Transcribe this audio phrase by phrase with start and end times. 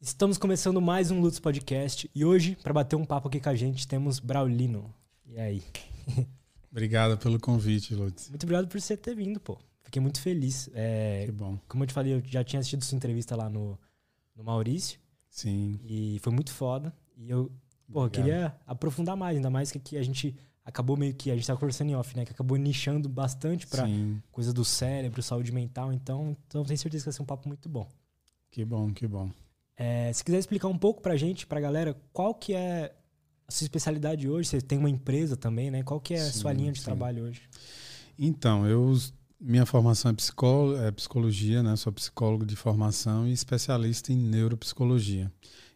[0.00, 3.54] Estamos começando mais um Lutz Podcast e hoje, para bater um papo aqui com a
[3.54, 4.94] gente, temos Braulino.
[5.24, 5.62] E aí?
[6.70, 8.28] Obrigado pelo convite, Lutz.
[8.28, 9.58] Muito obrigado por você ter vindo, pô.
[9.82, 10.68] Fiquei muito feliz.
[10.74, 11.58] É, que bom.
[11.66, 13.78] Como eu te falei, eu já tinha assistido sua entrevista lá no,
[14.36, 15.00] no Maurício.
[15.30, 15.80] Sim.
[15.82, 16.94] E foi muito foda.
[17.16, 17.50] E eu,
[17.90, 21.34] pô, eu queria aprofundar mais, ainda mais que aqui a gente acabou meio que, a
[21.34, 22.26] gente tava conversando em off, né?
[22.26, 24.22] Que acabou nichando bastante pra Sim.
[24.30, 25.90] coisa do cérebro, saúde mental.
[25.90, 27.88] Então, então tenho certeza que vai ser um papo muito bom.
[28.50, 29.30] Que bom, que bom.
[29.76, 32.94] É, se quiser explicar um pouco pra gente, pra galera, qual que é
[33.46, 34.48] a sua especialidade hoje?
[34.48, 35.82] Você tem uma empresa também, né?
[35.82, 36.84] Qual que é a Sim, sua linha de sim.
[36.84, 37.42] trabalho hoje?
[38.18, 38.96] Então, eu
[39.38, 41.76] minha formação é, psicó, é psicologia, né?
[41.76, 45.30] Sou psicólogo de formação e especialista em neuropsicologia.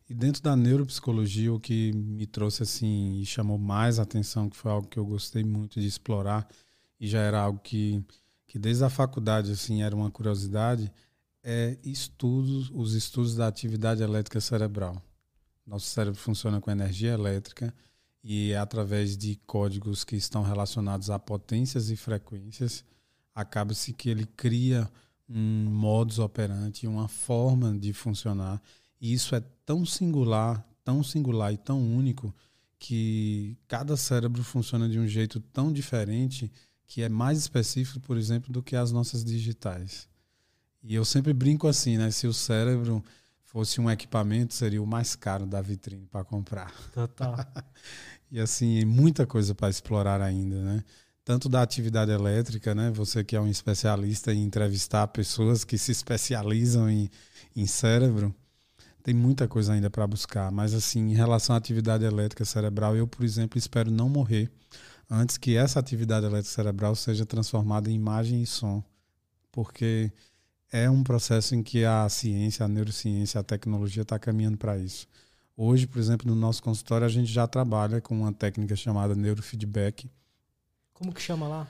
[0.08, 4.72] E dentro da neuropsicologia, o que me trouxe assim e chamou mais atenção, que foi
[4.72, 6.48] algo que eu gostei muito de explorar
[6.98, 8.02] e já era algo que,
[8.46, 10.90] que desde a faculdade assim era uma curiosidade,
[11.42, 15.02] é estudos, os estudos da atividade elétrica cerebral.
[15.66, 17.72] Nosso cérebro funciona com energia elétrica
[18.22, 22.84] e é através de códigos que estão relacionados a potências e frequências,
[23.34, 24.90] acaba-se que ele cria
[25.28, 28.60] um modus operandi, uma forma de funcionar.
[29.00, 32.34] E isso é tão singular, tão singular e tão único
[32.78, 36.50] que cada cérebro funciona de um jeito tão diferente
[36.86, 40.09] que é mais específico, por exemplo, do que as nossas digitais.
[40.82, 42.10] E eu sempre brinco assim, né?
[42.10, 43.04] Se o cérebro
[43.44, 46.72] fosse um equipamento, seria o mais caro da vitrine para comprar.
[46.92, 47.36] Total.
[48.32, 50.84] E assim, muita coisa para explorar ainda, né?
[51.24, 52.88] Tanto da atividade elétrica, né?
[52.92, 57.10] Você que é um especialista em entrevistar pessoas que se especializam em,
[57.56, 58.32] em cérebro,
[59.02, 60.50] tem muita coisa ainda para buscar.
[60.52, 64.48] Mas assim, em relação à atividade elétrica cerebral, eu, por exemplo, espero não morrer
[65.10, 68.80] antes que essa atividade elétrica cerebral seja transformada em imagem e som,
[69.50, 70.12] porque
[70.72, 75.06] é um processo em que a ciência, a neurociência, a tecnologia está caminhando para isso.
[75.56, 80.10] Hoje, por exemplo, no nosso consultório, a gente já trabalha com uma técnica chamada neurofeedback.
[80.94, 81.68] Como que chama lá?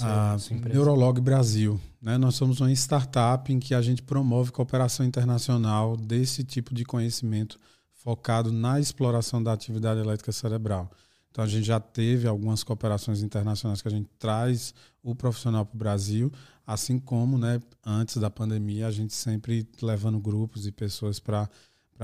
[0.00, 0.36] A
[0.68, 1.80] Neurolog Brasil.
[2.00, 2.18] Né?
[2.18, 7.58] Nós somos uma startup em que a gente promove cooperação internacional desse tipo de conhecimento
[7.92, 10.90] focado na exploração da atividade elétrica cerebral.
[11.30, 15.74] Então, a gente já teve algumas cooperações internacionais que a gente traz o profissional para
[15.74, 16.32] o Brasil,
[16.68, 21.48] assim como né, antes da pandemia, a gente sempre levando grupos e pessoas para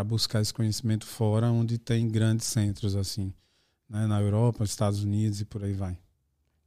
[0.06, 3.30] buscar esse conhecimento fora, onde tem grandes centros assim,
[3.86, 5.98] né, na Europa, Estados Unidos e por aí vai.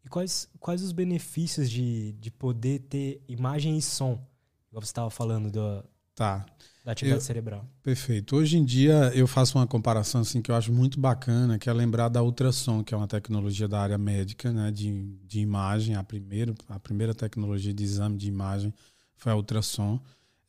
[0.05, 4.23] E quais, quais os benefícios de, de poder ter imagem e som?
[4.69, 6.45] Igual você estava falando do, Tá.
[6.87, 7.65] Da atividade Eu- cerebral.
[7.83, 8.37] Perfeito.
[8.37, 11.73] Hoje em dia eu faço uma comparação assim que eu acho muito bacana, que é
[11.73, 15.95] lembrar da ultrassom, que é uma tecnologia da área médica, né, de, de imagem.
[15.95, 18.73] A primeira, a primeira tecnologia de exame de imagem
[19.17, 19.99] foi a ultrassom.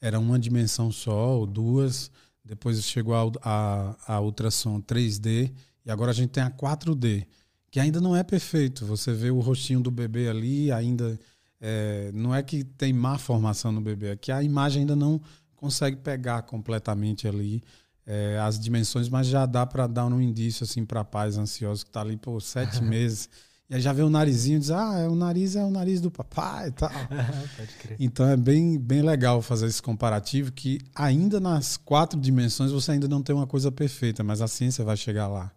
[0.01, 2.09] Era uma dimensão só, ou duas.
[2.45, 5.51] Depois chegou a, a, a ultrassom 3D
[5.85, 7.27] e agora a gente tem a 4D,
[7.69, 8.87] que ainda não é perfeito.
[8.87, 11.19] Você vê o rostinho do bebê ali, ainda
[11.61, 15.21] é, não é que tem má formação no bebê, é que a imagem ainda não
[15.59, 17.63] consegue pegar completamente ali
[18.07, 21.91] é, as dimensões, mas já dá para dar um indício assim para pais ansiosos que
[21.91, 23.29] tá ali por sete meses
[23.71, 26.01] e aí já vê o narizinho e diz ah é, o nariz é o nariz
[26.01, 26.91] do papai e tal.
[28.01, 33.07] Então é bem, bem legal fazer esse comparativo que ainda nas quatro dimensões você ainda
[33.07, 35.53] não tem uma coisa perfeita, mas a ciência vai chegar lá.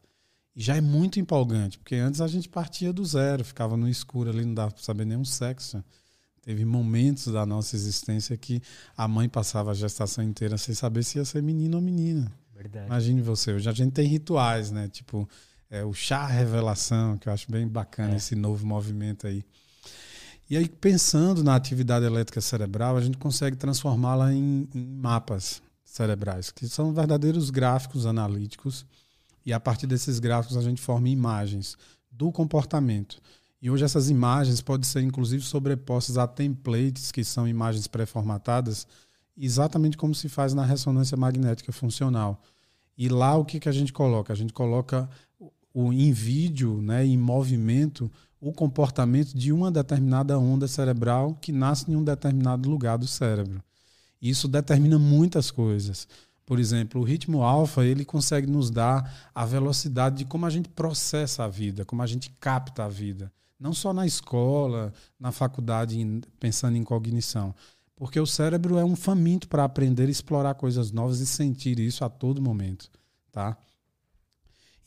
[0.53, 4.29] E já é muito empolgante, porque antes a gente partia do zero, ficava no escuro
[4.29, 5.81] ali, não dava para saber nenhum sexo.
[6.41, 8.61] Teve momentos da nossa existência que
[8.97, 12.31] a mãe passava a gestação inteira sem saber se ia ser menino ou menina.
[12.55, 12.87] Verdade.
[12.87, 14.87] Imagine você, hoje a gente tem rituais, né?
[14.87, 15.29] Tipo,
[15.69, 18.17] é, o chá revelação, que eu acho bem bacana É.
[18.17, 19.43] esse novo movimento aí.
[20.49, 26.51] E aí, pensando na atividade elétrica cerebral, a gente consegue transformá-la em, em mapas cerebrais,
[26.51, 28.85] que são verdadeiros gráficos analíticos.
[29.45, 31.77] E a partir desses gráficos a gente forma imagens
[32.11, 33.21] do comportamento.
[33.61, 38.87] E hoje essas imagens podem ser inclusive sobrepostas a templates, que são imagens pré-formatadas,
[39.37, 42.41] exatamente como se faz na ressonância magnética funcional.
[42.97, 44.33] E lá o que, que a gente coloca?
[44.33, 45.07] A gente coloca
[45.73, 51.89] o, em vídeo, né, em movimento, o comportamento de uma determinada onda cerebral que nasce
[51.89, 53.63] em um determinado lugar do cérebro.
[54.19, 56.07] Isso determina muitas coisas.
[56.45, 60.67] Por exemplo, o ritmo alfa ele consegue nos dar a velocidade de como a gente
[60.69, 63.31] processa a vida, como a gente capta a vida.
[63.61, 65.95] Não só na escola, na faculdade,
[66.39, 67.53] pensando em cognição.
[67.95, 72.09] Porque o cérebro é um faminto para aprender explorar coisas novas e sentir isso a
[72.09, 72.89] todo momento.
[73.31, 73.55] Tá?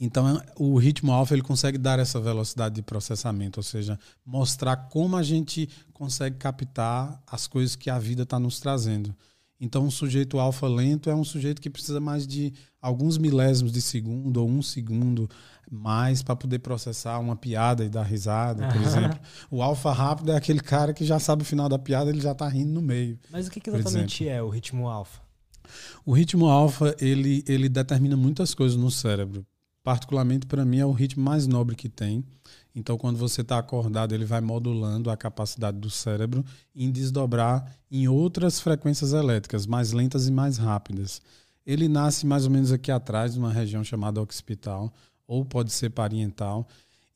[0.01, 5.17] Então, o ritmo alfa ele consegue dar essa velocidade de processamento, ou seja, mostrar como
[5.17, 9.15] a gente consegue captar as coisas que a vida está nos trazendo.
[9.65, 12.53] Então, um sujeito alfa lento é um sujeito que precisa mais de
[12.83, 15.27] alguns milésimos de segundo ou um segundo
[15.71, 19.19] mais para poder processar uma piada e dar risada, por exemplo.
[19.51, 22.33] O alfa rápido é aquele cara que já sabe o final da piada, ele já
[22.33, 23.19] está rindo no meio.
[23.31, 25.23] Mas o que, que exatamente é o ritmo alfa?
[26.05, 29.47] O ritmo alfa, ele, ele determina muitas coisas no cérebro.
[29.83, 32.23] Particularmente para mim é o ritmo mais nobre que tem.
[32.75, 36.45] Então, quando você está acordado, ele vai modulando a capacidade do cérebro
[36.75, 41.23] em desdobrar em outras frequências elétricas, mais lentas e mais rápidas.
[41.65, 44.93] Ele nasce mais ou menos aqui atrás, numa região chamada occipital,
[45.27, 46.67] ou pode ser parietal.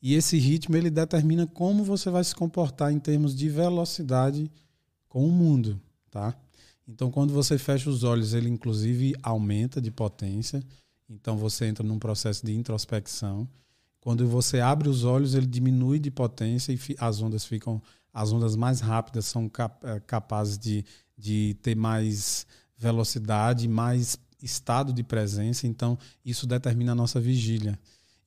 [0.01, 4.49] E esse ritmo ele determina como você vai se comportar em termos de velocidade
[5.09, 5.79] com o mundo,
[6.09, 6.33] tá?
[6.87, 10.63] Então, quando você fecha os olhos, ele inclusive aumenta de potência.
[11.07, 13.47] Então, você entra num processo de introspecção.
[14.01, 17.81] Quando você abre os olhos, ele diminui de potência e as ondas ficam,
[18.13, 19.51] as ondas mais rápidas são
[19.83, 20.85] eh, capazes de,
[21.17, 22.47] de ter mais
[22.77, 25.67] velocidade, mais estado de presença.
[25.67, 27.77] Então, isso determina a nossa vigília.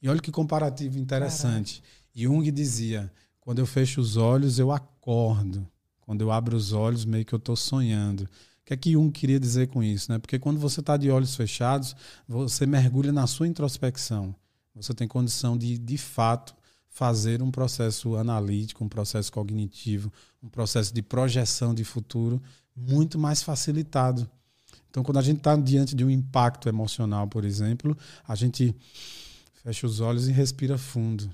[0.02, 1.80] E olha que comparativo interessante.
[1.80, 2.02] Caraca.
[2.14, 3.10] Jung dizia:
[3.40, 5.66] quando eu fecho os olhos, eu acordo.
[6.00, 8.24] Quando eu abro os olhos, meio que eu estou sonhando.
[8.24, 10.12] O que é que Jung queria dizer com isso?
[10.12, 10.18] Né?
[10.18, 11.96] Porque quando você está de olhos fechados,
[12.28, 14.34] você mergulha na sua introspecção.
[14.74, 16.54] Você tem condição de, de fato,
[16.88, 22.42] fazer um processo analítico, um processo cognitivo, um processo de projeção de futuro
[22.74, 24.28] muito mais facilitado.
[24.90, 27.96] Então, quando a gente está diante de um impacto emocional, por exemplo,
[28.26, 28.74] a gente
[29.62, 31.30] fecha os olhos e respira fundo.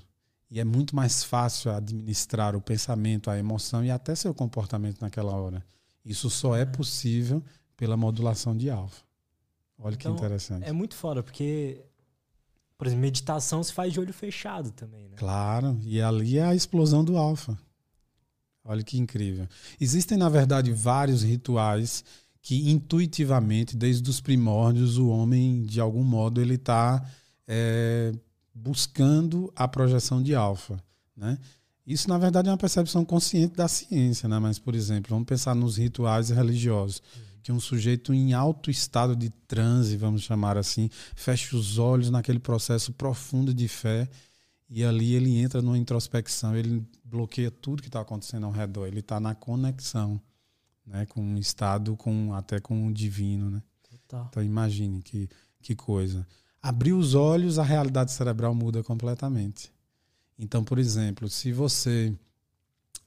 [0.49, 5.33] E é muito mais fácil administrar o pensamento, a emoção e até seu comportamento naquela
[5.33, 5.63] hora.
[6.03, 7.43] Isso só é possível
[7.75, 9.03] pela modulação de alfa.
[9.77, 10.65] Olha então, que interessante.
[10.65, 11.81] É muito foda, porque,
[12.79, 15.17] por exemplo, meditação se faz de olho fechado também, né?
[15.17, 17.59] Claro, e ali é a explosão do alfa.
[18.63, 19.49] Olha que incrível.
[19.81, 22.05] Existem, na verdade, vários rituais
[22.41, 27.05] que intuitivamente, desde os primórdios, o homem, de algum modo, ele está
[27.45, 28.13] é,
[28.55, 30.81] buscando a projeção de alfa.
[31.17, 31.37] Né?
[31.85, 34.39] Isso, na verdade, é uma percepção consciente da ciência, né?
[34.39, 37.03] mas, por exemplo, vamos pensar nos rituais religiosos.
[37.41, 42.39] Que um sujeito em alto estado de transe, vamos chamar assim, fecha os olhos naquele
[42.39, 44.09] processo profundo de fé
[44.69, 48.99] e ali ele entra numa introspecção, ele bloqueia tudo que está acontecendo ao redor, ele
[48.99, 50.21] está na conexão
[50.85, 51.05] né?
[51.07, 53.49] com um estado com até com o divino.
[53.49, 53.63] Né?
[54.05, 55.27] Então, imagine que,
[55.61, 56.27] que coisa
[56.61, 59.71] abrir os olhos, a realidade cerebral muda completamente.
[60.37, 62.13] Então, por exemplo, se você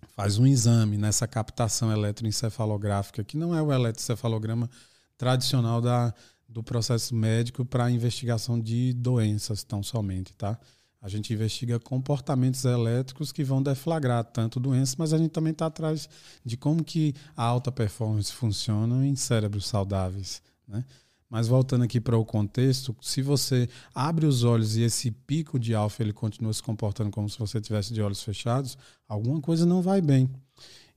[0.09, 4.69] faz um exame nessa captação eletroencefalográfica, que não é o eletroencefalograma
[5.17, 6.13] tradicional da,
[6.49, 10.59] do processo médico para investigação de doenças tão somente, tá?
[11.01, 15.67] A gente investiga comportamentos elétricos que vão deflagrar tanto doenças, mas a gente também está
[15.67, 16.09] atrás
[16.45, 20.85] de como que a alta performance funciona em cérebros saudáveis, né?
[21.33, 25.75] Mas voltando aqui para o contexto, se você abre os olhos e esse pico de
[25.75, 28.77] alfa ele continua se comportando como se você tivesse de olhos fechados,
[29.09, 30.29] alguma coisa não vai bem.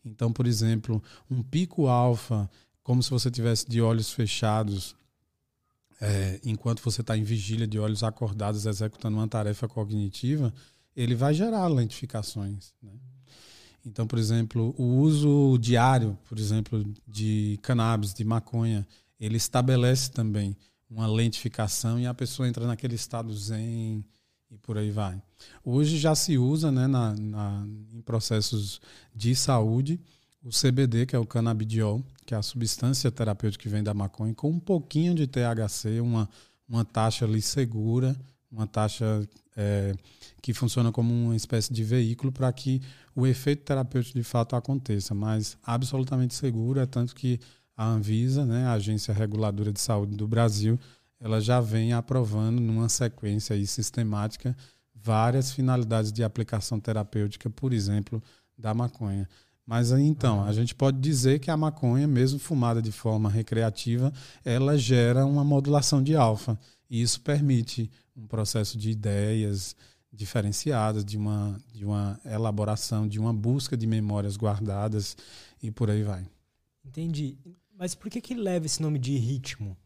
[0.04, 1.02] Então, por exemplo,
[1.32, 2.50] um pico alfa,
[2.84, 4.94] como se você tivesse de olhos fechados,
[6.02, 10.54] é, enquanto você está em vigília de olhos acordados executando uma tarefa cognitiva,
[10.98, 12.74] ele vai gerar lentificações.
[12.84, 12.92] Né?
[13.86, 18.86] Então, por exemplo, o uso diário, por exemplo, de cannabis, de maconha,
[19.20, 20.56] ele estabelece também
[20.90, 24.06] uma lentificação e a pessoa entra naquele estado zen
[24.52, 25.22] e por aí vai.
[25.64, 28.80] Hoje já se usa né, na, na, em processos
[29.14, 30.00] de saúde
[30.44, 34.34] o CBD, que é o canabidiol, que é a substância terapêutica que vem da maconha,
[34.36, 36.30] com um pouquinho de THC, uma,
[36.70, 38.16] uma taxa ali segura,
[38.52, 39.96] uma taxa é,
[40.44, 42.80] que funciona como uma espécie de veículo para que
[43.16, 47.40] o efeito terapêutico de fato aconteça, mas absolutamente seguro, é tanto que
[47.76, 50.80] a Anvisa, né, a Agência Reguladora de Saúde do Brasil,
[51.20, 54.56] ela já vem aprovando numa sequência sistemática
[54.94, 58.22] várias finalidades de aplicação terapêutica, por exemplo,
[58.58, 59.28] da maconha.
[59.66, 64.14] Mas então, a gente pode dizer que a maconha, mesmo fumada de forma recreativa,
[64.44, 66.58] ela gera uma modulação de alfa.
[66.90, 69.76] E isso permite um processo de ideias
[70.14, 75.18] diferenciadas, de uma, de uma elaboração, de uma busca de memórias guardadas
[75.62, 76.26] e por aí vai.
[76.86, 77.38] Entendi.
[77.78, 79.78] Mas por que que leva esse nome de ritmo?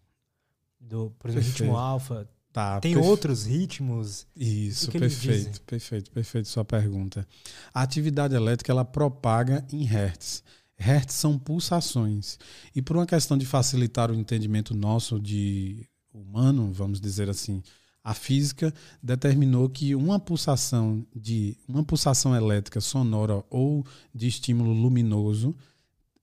[0.79, 1.63] Do, por exemplo, perfeito.
[1.63, 2.29] ritmo alfa.
[2.51, 3.07] Tá, Tem perfe...
[3.07, 4.25] outros ritmos?
[4.35, 7.27] Isso, que perfeito, perfeito, perfeito sua pergunta.
[7.73, 10.43] A atividade elétrica ela propaga em hertz.
[10.75, 12.39] Hertz são pulsações.
[12.75, 17.61] E por uma questão de facilitar o entendimento nosso de humano, vamos dizer assim,
[18.03, 25.55] a física determinou que uma pulsação de uma pulsação elétrica sonora ou de estímulo luminoso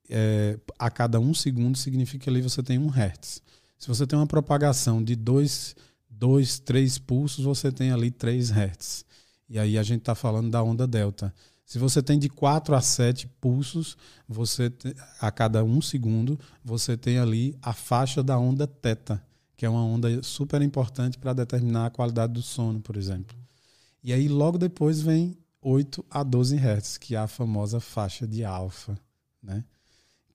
[0.08, 3.42] é, a cada um segundo significa que ali você tem um hertz.
[3.78, 5.76] Se você tem uma propagação de dois,
[6.08, 9.04] dois três pulsos, você tem ali 3 hertz.
[9.48, 11.32] E aí a gente está falando da onda delta.
[11.64, 13.96] Se você tem de 4 a 7 pulsos,
[14.28, 14.72] você
[15.20, 19.22] a cada um segundo, você tem ali a faixa da onda teta,
[19.56, 23.36] que é uma onda super importante para determinar a qualidade do sono, por exemplo.
[24.02, 28.44] E aí logo depois vem 8 a 12 Hz, que é a famosa faixa de
[28.44, 28.96] alfa,
[29.42, 29.64] né?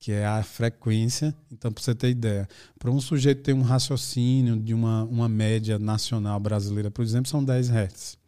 [0.02, 1.32] Que é a frequência.
[1.48, 5.78] Então, para você ter ideia, para um sujeito ter um raciocínio de uma, uma média
[5.78, 8.18] nacional brasileira, por exemplo, são 10 Hz.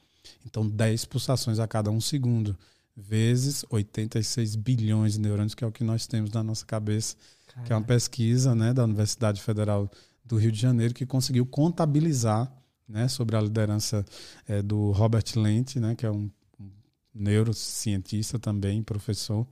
[0.46, 2.56] Então, 10 pulsações a cada um segundo,
[2.96, 7.16] vezes 86 bilhões de neurônios, que é o que nós temos na nossa cabeça,
[7.48, 7.66] Caramba.
[7.66, 9.90] que é uma pesquisa né, da Universidade Federal
[10.24, 12.52] do Rio de Janeiro, que conseguiu contabilizar
[12.88, 14.04] né, sobre a liderança
[14.46, 16.70] é, do Robert Lent, né, que é um, um
[17.12, 19.44] neurocientista também, professor,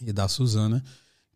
[0.00, 0.82] e da Suzana,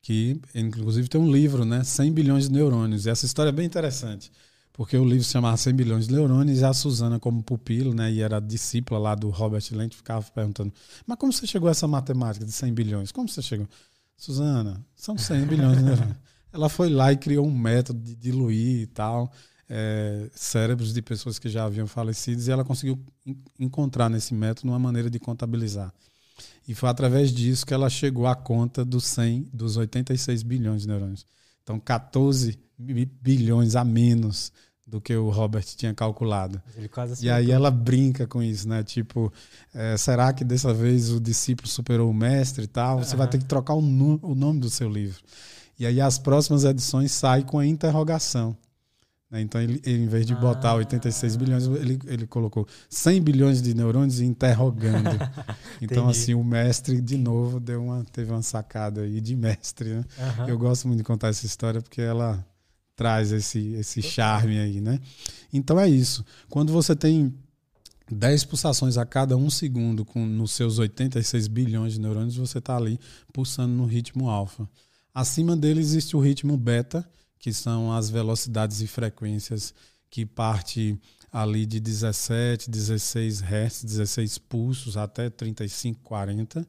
[0.04, 3.06] que inclusive tem um livro, né, 100 bilhões de neurônios.
[3.06, 4.30] E essa história é bem interessante,
[4.73, 8.12] porque o livro se chamava 100 bilhões de neurônios e a Suzana como pupilo, né,
[8.12, 10.73] e era discípula lá do Robert Lent, ficava perguntando:
[11.06, 13.11] "Mas como você chegou a essa matemática de 100 bilhões?
[13.11, 13.66] Como você chegou?"
[14.16, 16.16] Suzana, são 100 bilhões de neurônios.
[16.52, 19.32] Ela foi lá e criou um método de diluir e tal
[19.68, 22.99] é, cérebros de pessoas que já haviam falecido e ela conseguiu
[23.58, 25.92] encontrar nesse método uma maneira de contabilizar.
[26.66, 30.88] E foi através disso que ela chegou à conta dos 100, dos 86 bilhões de
[30.88, 31.26] neurônios.
[31.62, 34.52] Então, 14 bilhões a menos
[34.86, 36.60] do que o Robert tinha calculado.
[37.20, 38.82] e aí ela brinca com isso, né?
[38.82, 39.32] Tipo,
[39.72, 42.98] é, será que dessa vez o discípulo superou o mestre e tal?
[42.98, 43.18] Você uhum.
[43.18, 45.22] vai ter que trocar o, o nome do seu livro.
[45.78, 48.56] E aí as próximas edições saem com a interrogação.
[49.34, 49.40] Né?
[49.40, 50.36] Então, ele, ele, em vez de ah.
[50.36, 55.10] botar 86 bilhões, ele, ele colocou 100 bilhões de neurônios interrogando.
[55.82, 59.90] então, assim, o mestre, de novo, deu uma, teve uma sacada aí de mestre.
[59.90, 60.04] Né?
[60.38, 60.48] Uhum.
[60.48, 62.46] Eu gosto muito de contar essa história porque ela
[62.94, 65.00] traz esse, esse charme aí, né?
[65.52, 66.24] Então, é isso.
[66.48, 67.34] Quando você tem
[68.08, 72.76] 10 pulsações a cada um segundo com nos seus 86 bilhões de neurônios, você está
[72.76, 73.00] ali
[73.32, 74.68] pulsando no ritmo alfa.
[75.12, 77.04] Acima dele existe o ritmo beta,
[77.44, 79.74] que são as velocidades e frequências
[80.08, 80.98] que parte
[81.30, 86.66] ali de 17, 16 Hz, 16 pulsos até 35, 40.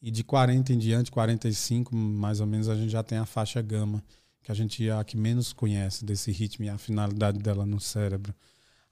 [0.00, 3.60] E de 40 em diante, 45 mais ou menos, a gente já tem a faixa
[3.60, 4.02] gama,
[4.42, 7.78] que a gente é a que menos conhece desse ritmo e a finalidade dela no
[7.78, 8.34] cérebro.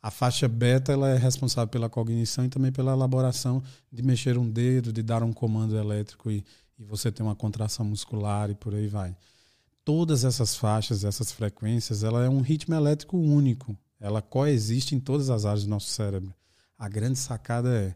[0.02, 4.50] A faixa beta ela é responsável pela cognição e também pela elaboração de mexer um
[4.50, 6.44] dedo, de dar um comando elétrico e,
[6.78, 9.16] e você ter uma contração muscular e por aí vai
[9.84, 13.76] todas essas faixas, essas frequências, ela é um ritmo elétrico único.
[14.00, 16.34] Ela coexiste em todas as áreas do nosso cérebro.
[16.78, 17.94] A grande sacada é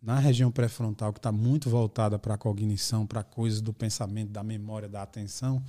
[0.00, 4.42] na região pré-frontal, que está muito voltada para a cognição, para coisas do pensamento, da
[4.42, 5.62] memória, da atenção,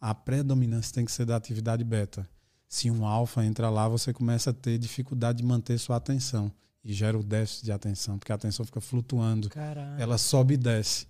[0.00, 2.28] a predominância tem que ser da atividade beta.
[2.68, 6.50] Se um alfa entra lá, você começa a ter dificuldade de manter sua atenção
[6.84, 9.48] e gera o déficit de atenção, porque a atenção fica flutuando.
[9.48, 10.00] Caralho.
[10.00, 11.06] Ela sobe e desce.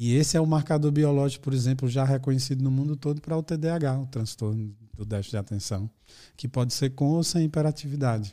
[0.00, 3.42] E esse é o marcador biológico, por exemplo, já reconhecido no mundo todo para o
[3.42, 5.90] TDAH, o transtorno do déficit de atenção,
[6.36, 8.32] que pode ser com ou sem hiperatividade.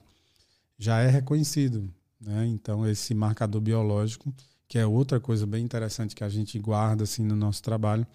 [0.77, 1.91] Já é reconhecido.
[2.21, 2.45] Né?
[2.45, 4.31] Então, esse marcador biológico,
[4.67, 8.05] que é outra coisa bem interessante que a gente guarda assim, no nosso trabalho,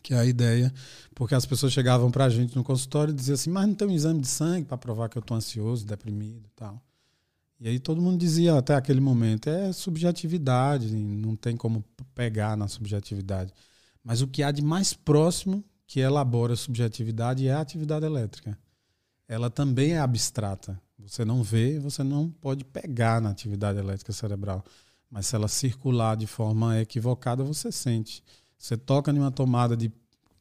[0.00, 0.72] que é a ideia,
[1.12, 3.88] porque as pessoas chegavam para a gente no consultório e diziam assim, mas não tem
[3.88, 6.80] um exame de sangue para provar que eu estou ansioso, deprimido e tal.
[7.64, 11.82] E aí todo mundo dizia até aquele momento, é subjetividade, não tem como
[12.14, 13.54] pegar na subjetividade.
[14.04, 18.58] Mas o que há de mais próximo que elabora a subjetividade é a atividade elétrica.
[19.26, 20.78] Ela também é abstrata.
[20.98, 24.62] Você não vê, você não pode pegar na atividade elétrica cerebral.
[25.10, 28.22] Mas se ela circular de forma equivocada, você sente.
[28.58, 29.90] Você toca em uma tomada de,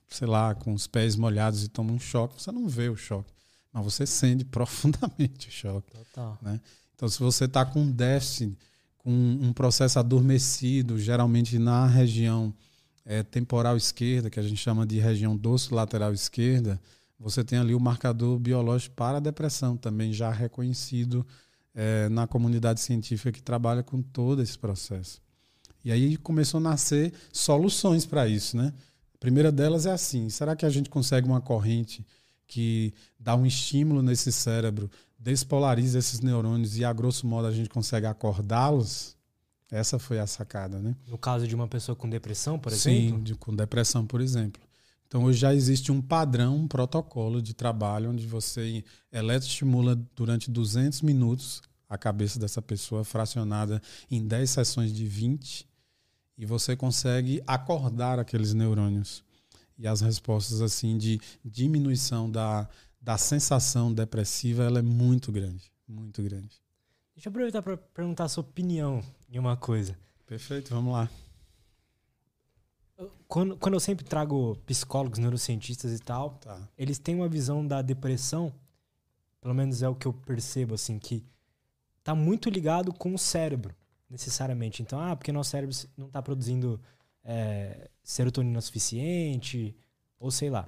[0.09, 3.31] sei lá, com os pés molhados e toma um choque, você não vê o choque.
[3.71, 5.89] Mas você sente profundamente o choque.
[5.93, 6.37] Total.
[6.41, 6.59] Né?
[6.95, 8.57] Então, se você está com déficit,
[8.97, 12.53] com um processo adormecido, geralmente na região
[13.05, 16.79] é, temporal esquerda, que a gente chama de região doce lateral esquerda,
[17.19, 21.25] você tem ali o marcador biológico para a depressão, também já reconhecido
[21.73, 25.21] é, na comunidade científica que trabalha com todo esse processo.
[25.83, 28.73] E aí começou a nascer soluções para isso, né?
[29.13, 32.05] A primeira delas é assim: será que a gente consegue uma corrente
[32.47, 34.89] que dá um estímulo nesse cérebro
[35.23, 39.15] despolariza esses neurônios e, a grosso modo, a gente consegue acordá-los,
[39.71, 40.95] essa foi a sacada, né?
[41.07, 43.17] No caso de uma pessoa com depressão, por exemplo?
[43.17, 44.61] Sim, de, com depressão, por exemplo.
[45.07, 51.01] Então, hoje já existe um padrão, um protocolo de trabalho onde você eletroestimula durante 200
[51.01, 55.67] minutos a cabeça dessa pessoa, fracionada em 10 sessões de 20.
[56.35, 59.23] e você consegue acordar aqueles neurônios.
[59.77, 62.67] E as respostas assim de diminuição da,
[63.03, 66.61] da sensação depressiva ela é muito grande, muito grande.
[67.13, 69.99] Deixa eu aproveitar para perguntar a sua opinião em uma coisa.
[70.25, 71.09] Perfeito, vamos lá.
[73.27, 76.57] Quando, quando eu sempre trago psicólogos, neurocientistas e tal, tá.
[76.77, 78.53] eles têm uma visão da depressão,
[79.41, 81.25] pelo menos é o que eu percebo, assim, que
[82.03, 83.75] tá muito ligado com o cérebro,
[84.09, 84.81] necessariamente.
[84.81, 86.79] Então, ah, porque nosso cérebro não está produzindo
[87.21, 89.75] é, serotonina suficiente,
[90.17, 90.65] ou sei lá.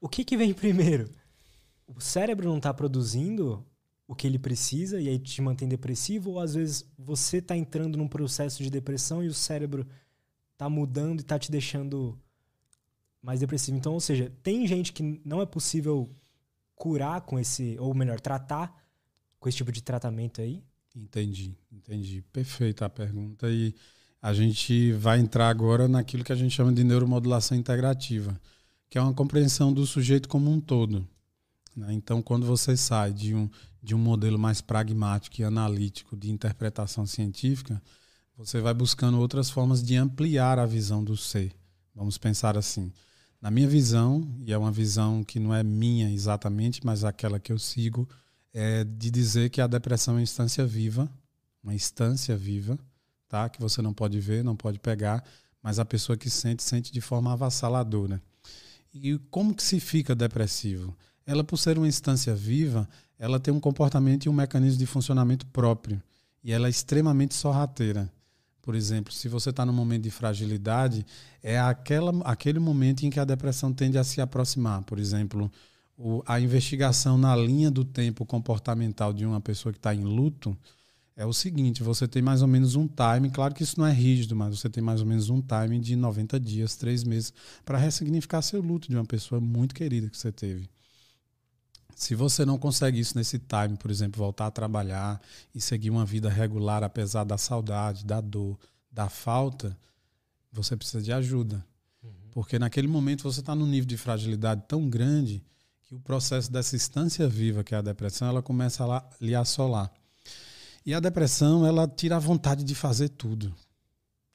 [0.00, 1.10] O que, que vem primeiro?
[1.86, 3.64] O cérebro não está produzindo
[4.06, 7.98] o que ele precisa e aí te mantém depressivo, ou às vezes você está entrando
[7.98, 9.86] num processo de depressão e o cérebro
[10.52, 12.18] está mudando e está te deixando
[13.22, 13.76] mais depressivo.
[13.76, 16.10] Então, ou seja, tem gente que não é possível
[16.74, 18.74] curar com esse, ou melhor, tratar
[19.38, 20.62] com esse tipo de tratamento aí?
[20.94, 22.22] Entendi, entendi.
[22.32, 23.48] Perfeita a pergunta.
[23.50, 23.74] E
[24.20, 28.40] a gente vai entrar agora naquilo que a gente chama de neuromodulação integrativa,
[28.88, 31.06] que é uma compreensão do sujeito como um todo.
[31.76, 31.92] Né?
[31.92, 33.48] Então, quando você sai de um,
[33.82, 37.80] de um modelo mais pragmático e analítico de interpretação científica,
[38.36, 41.52] você vai buscando outras formas de ampliar a visão do ser.
[41.94, 42.92] Vamos pensar assim.
[43.40, 47.52] Na minha visão, e é uma visão que não é minha exatamente, mas aquela que
[47.52, 48.08] eu sigo,
[48.52, 51.08] é de dizer que a depressão é uma instância viva,
[51.62, 52.78] uma instância viva,
[53.28, 53.48] tá?
[53.48, 55.24] Que você não pode ver, não pode pegar,
[55.62, 58.20] mas a pessoa que sente, sente de forma avassaladora.
[58.92, 60.96] E como que se fica depressivo?
[61.26, 65.46] Ela, por ser uma instância viva, ela tem um comportamento e um mecanismo de funcionamento
[65.46, 66.02] próprio.
[66.42, 68.10] E ela é extremamente sorrateira.
[68.62, 71.04] Por exemplo, se você está num momento de fragilidade,
[71.42, 74.82] é aquela, aquele momento em que a depressão tende a se aproximar.
[74.82, 75.50] Por exemplo,
[75.96, 80.56] o, a investigação na linha do tempo comportamental de uma pessoa que está em luto
[81.18, 83.92] é o seguinte: você tem mais ou menos um time, claro que isso não é
[83.92, 87.34] rígido, mas você tem mais ou menos um time de 90 dias, três meses,
[87.64, 90.70] para ressignificar seu luto de uma pessoa muito querida que você teve.
[91.96, 95.20] Se você não consegue isso nesse time, por exemplo, voltar a trabalhar
[95.52, 98.56] e seguir uma vida regular apesar da saudade, da dor,
[98.92, 99.76] da falta,
[100.52, 101.66] você precisa de ajuda.
[102.00, 102.10] Uhum.
[102.30, 105.42] Porque naquele momento você está num nível de fragilidade tão grande
[105.82, 109.92] que o processo dessa instância viva, que é a depressão, ela começa a lhe assolar.
[110.88, 113.54] E a depressão, ela tira a vontade de fazer tudo.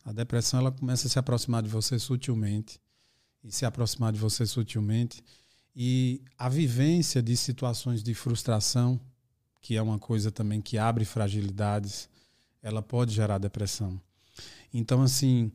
[0.05, 2.79] A depressão, ela começa a se aproximar de você sutilmente.
[3.43, 5.23] E se aproximar de você sutilmente,
[5.75, 9.01] e a vivência de situações de frustração,
[9.63, 12.07] que é uma coisa também que abre fragilidades,
[12.61, 13.99] ela pode gerar depressão.
[14.71, 15.51] Então, assim,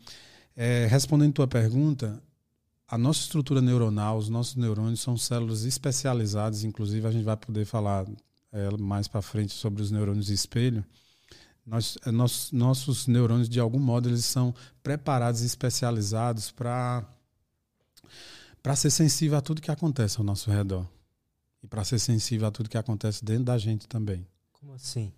[0.57, 2.21] é, respondendo tua pergunta,
[2.89, 7.65] a nossa estrutura neuronal, os nossos neurônios são células especializadas, inclusive a gente vai poder
[7.67, 8.05] falar
[8.53, 10.85] é, mais para frente sobre os neurônios espelho.
[11.65, 17.07] Nós, é, nós, nossos neurônios, de algum modo, eles são preparados e especializados para
[18.63, 20.87] para ser sensível a tudo que acontece ao nosso redor.
[21.63, 24.27] E para ser sensível a tudo que acontece dentro da gente também.
[24.53, 25.13] Como assim?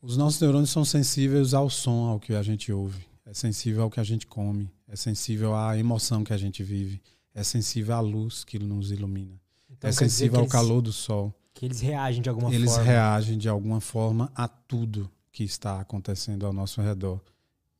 [0.00, 3.06] Os nossos neurônios são sensíveis ao som, ao que a gente ouve.
[3.24, 4.70] É sensível ao que a gente come.
[4.86, 7.00] É sensível à emoção que a gente vive.
[7.34, 9.40] É sensível à luz que nos ilumina.
[9.70, 11.34] Então, é sensível ao eles, calor do sol.
[11.58, 12.84] Que eles reagem de alguma eles forma.
[12.84, 17.20] Eles reagem de alguma forma a tudo que está acontecendo ao nosso redor.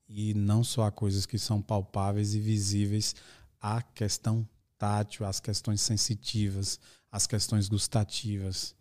[0.09, 3.15] E não só a coisas que são palpáveis e visíveis,
[3.61, 4.45] a questão
[4.77, 6.81] tátil, as questões sensitivas,
[7.13, 8.75] as questões gustativas.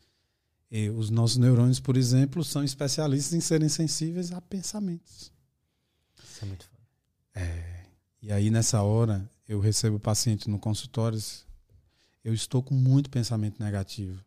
[0.71, 5.31] E os nossos neurônios, por exemplo, são especialistas em serem sensíveis a pensamentos.
[6.23, 6.81] Isso é muito foda.
[7.35, 7.85] É.
[8.19, 11.21] E aí, nessa hora, eu recebo paciente no consultório,
[12.23, 14.25] eu estou com muito pensamento negativo.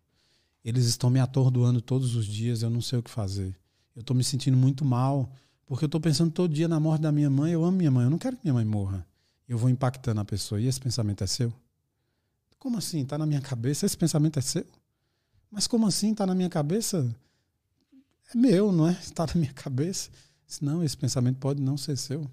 [0.64, 3.56] Eles estão me atordoando todos os dias, eu não sei o que fazer.
[3.94, 5.32] Eu estou me sentindo muito mal,
[5.66, 7.52] porque eu estou pensando todo dia na morte da minha mãe.
[7.52, 9.06] Eu amo minha mãe, eu não quero que minha mãe morra
[9.50, 10.60] eu vou impactando a pessoa.
[10.60, 11.52] E esse pensamento é seu?
[12.56, 13.02] Como assim?
[13.02, 13.84] Está na minha cabeça?
[13.84, 14.64] Esse pensamento é seu?
[15.50, 16.12] Mas como assim?
[16.12, 17.12] Está na minha cabeça?
[18.32, 18.92] É meu, não é?
[18.92, 20.08] Está na minha cabeça.
[20.62, 22.30] Não, esse pensamento pode não ser seu.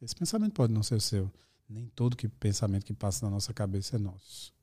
[0.00, 1.28] Esse pensamento pode não ser seu.
[1.68, 4.54] Nem todo que pensamento que passa na nossa cabeça é nosso.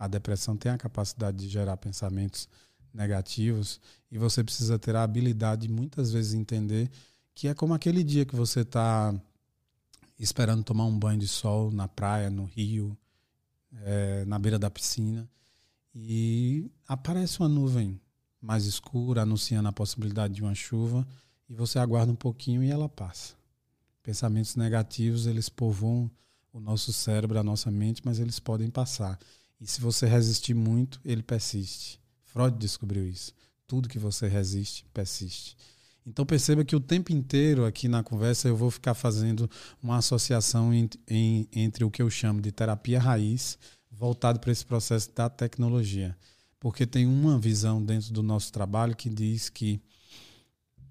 [0.00, 2.48] A depressão tem a capacidade de gerar pensamentos
[2.92, 3.78] negativos
[4.10, 6.90] e você precisa ter a habilidade de muitas vezes entender
[7.34, 9.14] que é como aquele dia que você está
[10.18, 12.96] esperando tomar um banho de sol na praia, no rio,
[13.82, 15.28] é, na beira da piscina.
[15.94, 18.00] E aparece uma nuvem
[18.40, 21.06] mais escura, anunciando a possibilidade de uma chuva,
[21.46, 23.34] e você aguarda um pouquinho e ela passa.
[24.02, 26.10] Pensamentos negativos, eles povoam
[26.54, 29.18] o nosso cérebro, a nossa mente, mas eles podem passar.
[29.60, 32.00] E se você resistir muito, ele persiste.
[32.24, 33.32] Freud descobriu isso.
[33.66, 35.56] Tudo que você resiste, persiste.
[36.06, 39.48] Então perceba que o tempo inteiro aqui na conversa eu vou ficar fazendo
[39.82, 43.58] uma associação em, em, entre o que eu chamo de terapia raiz,
[43.90, 46.16] voltado para esse processo da tecnologia.
[46.58, 49.80] Porque tem uma visão dentro do nosso trabalho que diz que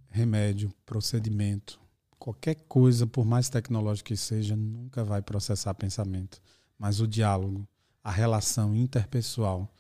[0.10, 1.80] remédio, procedimento,
[2.18, 6.42] qualquer coisa, por mais tecnológica que seja, nunca vai processar pensamento.
[6.78, 7.68] Mas o diálogo,
[8.04, 9.72] a relação interpessoal,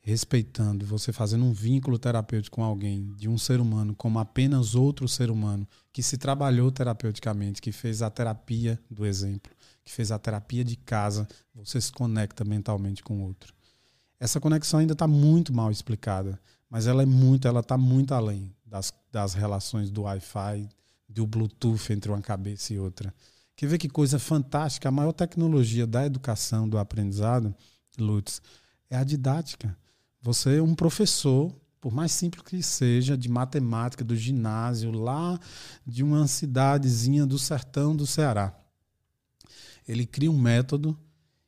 [0.00, 5.08] respeitando, você fazendo um vínculo terapêutico com alguém, de um ser humano como apenas outro
[5.08, 9.50] ser humano, que se trabalhou terapeuticamente, que fez a terapia do exemplo,
[9.84, 13.52] que fez a terapia de casa, você se conecta mentalmente com o outro.
[14.20, 16.40] Essa conexão ainda está muito mal explicada,
[16.70, 20.68] mas ela é muito, ela está muito além das, das relações do Wi-Fi,
[21.08, 23.12] do Bluetooth entre uma cabeça e outra.
[23.56, 24.90] Quer ver que coisa fantástica?
[24.90, 27.54] A maior tecnologia da educação, do aprendizado,
[27.98, 28.42] Lutz,
[28.90, 29.74] é a didática.
[30.20, 35.40] Você é um professor, por mais simples que seja, de matemática do ginásio, lá
[35.86, 38.54] de uma cidadezinha do sertão do Ceará.
[39.88, 40.98] Ele cria um método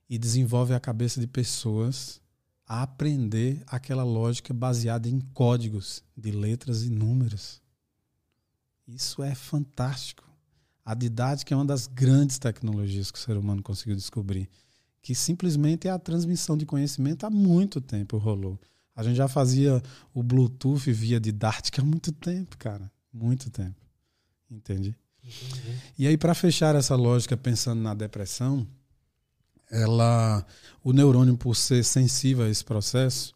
[0.09, 2.23] e desenvolve a cabeça de pessoas
[2.67, 7.61] a aprender aquela lógica baseada em códigos de letras e números.
[8.87, 10.28] Isso é fantástico.
[10.89, 14.49] A didática é uma das grandes tecnologias que o ser humano conseguiu descobrir
[15.03, 18.59] que simplesmente é a transmissão de conhecimento há muito tempo rolou.
[18.97, 19.83] A gente já fazia
[20.15, 22.91] o Bluetooth via didática há muito tempo, cara.
[23.13, 23.77] Muito tempo.
[24.51, 24.97] Entendi.
[25.23, 25.77] Entendi.
[25.99, 28.67] E aí, para fechar essa lógica, pensando na depressão,
[29.71, 30.43] ela,
[30.83, 33.35] o neurônio, por ser sensível a esse processo,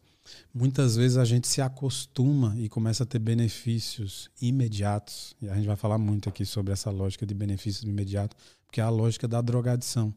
[0.53, 5.35] muitas vezes a gente se acostuma e começa a ter benefícios imediatos.
[5.41, 8.83] E a gente vai falar muito aqui sobre essa lógica de benefícios imediatos, porque é
[8.83, 10.13] a lógica da drogadição.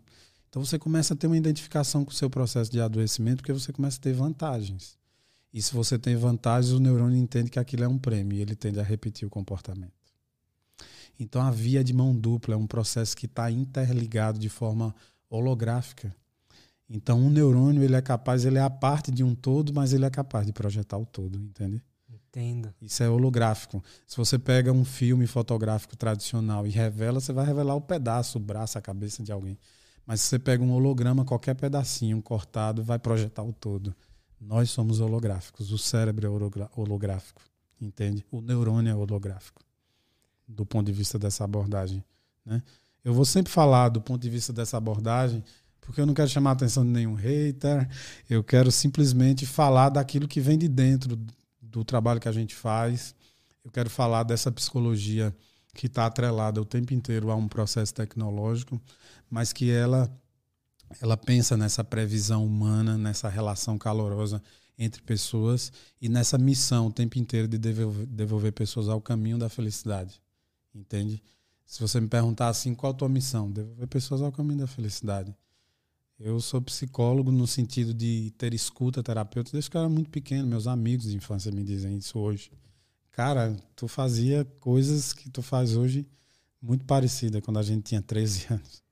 [0.48, 3.72] Então você começa a ter uma identificação com o seu processo de adoecimento, porque você
[3.72, 4.96] começa a ter vantagens.
[5.52, 8.54] E se você tem vantagens, o neurônio entende que aquilo é um prêmio e ele
[8.54, 9.92] tende a repetir o comportamento.
[11.18, 14.94] Então a via de mão dupla é um processo que está interligado de forma
[15.30, 16.14] holográfica.
[16.88, 20.04] Então um neurônio ele é capaz, ele é a parte de um todo, mas ele
[20.04, 21.82] é capaz de projetar o todo, entende?
[22.08, 22.72] Entendo.
[22.82, 23.82] Isso é holográfico.
[24.06, 28.40] Se você pega um filme fotográfico tradicional e revela, você vai revelar o pedaço, o
[28.40, 29.58] braço, a cabeça de alguém.
[30.06, 33.94] Mas se você pega um holograma, qualquer pedacinho cortado vai projetar o todo.
[34.40, 35.72] Nós somos holográficos.
[35.72, 37.40] O cérebro é holográfico.
[37.80, 38.24] Entende?
[38.30, 39.62] O neurônio é holográfico.
[40.46, 42.04] Do ponto de vista dessa abordagem.
[42.44, 42.62] Né?
[43.02, 45.42] Eu vou sempre falar do ponto de vista dessa abordagem,
[45.86, 47.88] porque eu não quero chamar a atenção de nenhum hater.
[48.28, 51.16] Eu quero simplesmente falar daquilo que vem de dentro
[51.62, 53.14] do trabalho que a gente faz.
[53.64, 55.34] Eu quero falar dessa psicologia
[55.72, 58.80] que está atrelada o tempo inteiro a um processo tecnológico,
[59.30, 60.10] mas que ela
[61.00, 64.42] ela pensa nessa previsão humana, nessa relação calorosa
[64.78, 69.48] entre pessoas e nessa missão o tempo inteiro de devolver, devolver pessoas ao caminho da
[69.48, 70.20] felicidade.
[70.74, 71.22] Entende?
[71.64, 73.50] Se você me perguntar assim, qual a tua missão?
[73.50, 75.34] Devolver pessoas ao caminho da felicidade.
[76.18, 80.46] Eu sou psicólogo no sentido de ter escuta terapeuta desde que eu era muito pequeno.
[80.46, 82.50] Meus amigos de infância me dizem isso hoje
[83.16, 86.06] cara, tu fazia coisas que tu faz hoje
[86.60, 88.82] muito parecida quando a gente tinha 13 anos.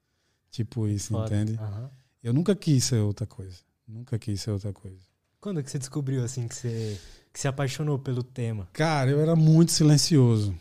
[0.50, 1.26] Tipo isso, Foda.
[1.36, 1.60] entende?
[1.60, 1.88] Uhum.
[2.22, 3.58] Eu nunca quis ser outra coisa.
[3.86, 5.00] Nunca quis ser outra coisa.
[5.40, 6.98] Quando é que você descobriu assim que você
[7.30, 8.66] que se apaixonou pelo tema?
[8.72, 10.54] Cara, eu era muito silencioso.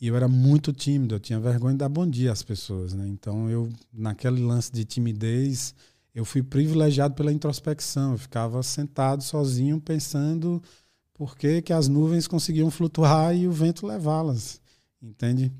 [0.00, 3.06] E eu era muito tímido, eu tinha vergonha de dar bom dia às pessoas, né?
[3.06, 5.74] Então eu naquele lance de timidez,
[6.14, 8.12] eu fui privilegiado pela introspecção.
[8.12, 10.62] Eu ficava sentado sozinho pensando
[11.12, 14.60] por que, que as nuvens conseguiam flutuar e o vento levá-las,
[15.02, 15.52] entende?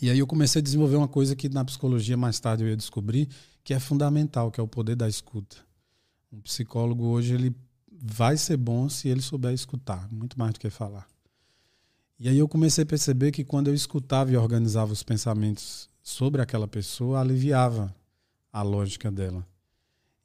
[0.00, 2.76] E aí eu comecei a desenvolver uma coisa que na psicologia mais tarde eu ia
[2.76, 3.28] descobrir,
[3.62, 5.56] que é fundamental, que é o poder da escuta.
[6.32, 7.54] Um psicólogo hoje ele
[7.90, 11.06] vai ser bom se ele souber escutar, muito mais do que falar.
[12.18, 16.42] E aí eu comecei a perceber que quando eu escutava e organizava os pensamentos sobre
[16.42, 17.94] aquela pessoa, aliviava
[18.52, 19.46] a lógica dela.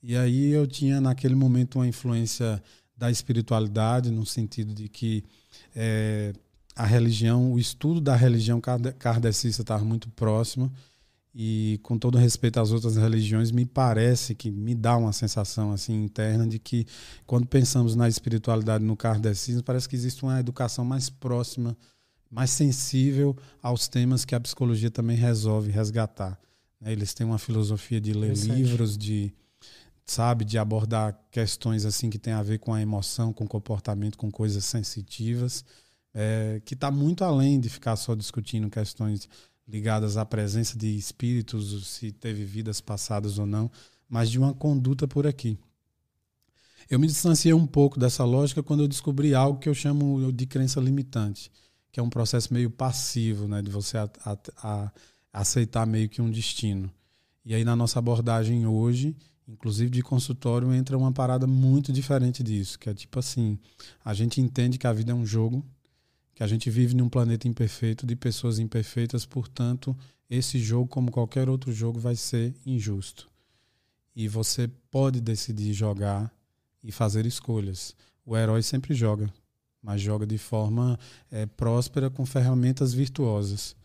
[0.01, 2.62] E aí eu tinha naquele momento uma influência
[2.97, 5.23] da espiritualidade, no sentido de que
[5.75, 6.33] é,
[6.75, 8.62] a religião, o estudo da religião
[8.97, 10.71] kardecista estava muito próximo
[11.33, 16.03] e com todo respeito às outras religiões me parece que me dá uma sensação assim
[16.03, 16.85] interna de que
[17.25, 21.77] quando pensamos na espiritualidade no kardecismo parece que existe uma educação mais próxima
[22.31, 26.39] mais sensível aos temas que a psicologia também resolve resgatar
[26.81, 26.91] né?
[26.91, 29.31] eles têm uma filosofia de ler livros de
[30.12, 34.32] sabe, de abordar questões assim que tem a ver com a emoção, com comportamento, com
[34.32, 35.63] coisas sensitivas,
[36.13, 39.30] é, que está muito além de ficar só discutindo questões
[39.67, 43.69] ligadas à presença de espíritos, se teve vidas passadas ou não,
[44.10, 45.58] mas de uma conduta por aqui.
[46.89, 50.48] Eu me distanciei um pouco dessa lógica quando eu descobri algo que eu chamo de
[50.48, 51.52] crença limitante,
[51.91, 54.91] que é um processo meio passivo, né, de você a, a, a
[55.32, 56.91] aceitar meio que um destino.
[57.45, 59.15] E aí na nossa abordagem hoje,
[59.49, 63.57] inclusive de consultório, entra uma parada muito diferente disso, que é tipo assim,
[64.05, 65.65] a gente entende que a vida é um jogo,
[66.35, 69.97] que a gente vive num planeta imperfeito de pessoas imperfeitas, portanto,
[70.29, 73.27] esse jogo, como qualquer outro jogo, vai ser injusto.
[74.15, 76.31] E você pode decidir jogar
[76.83, 77.95] e fazer escolhas.
[78.23, 79.33] O herói sempre joga,
[79.81, 80.99] mas joga de forma
[81.31, 83.75] é, próspera com ferramentas virtuosas.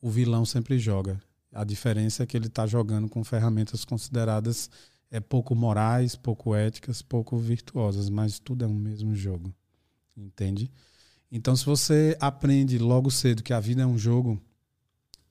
[0.00, 1.20] O vilão sempre joga.
[1.52, 4.70] A diferença é que ele está jogando com ferramentas consideradas
[5.10, 9.52] é, pouco morais, pouco éticas, pouco virtuosas, mas tudo é o mesmo jogo.
[10.16, 10.70] Entende?
[11.30, 14.40] Então, se você aprende logo cedo que a vida é um jogo,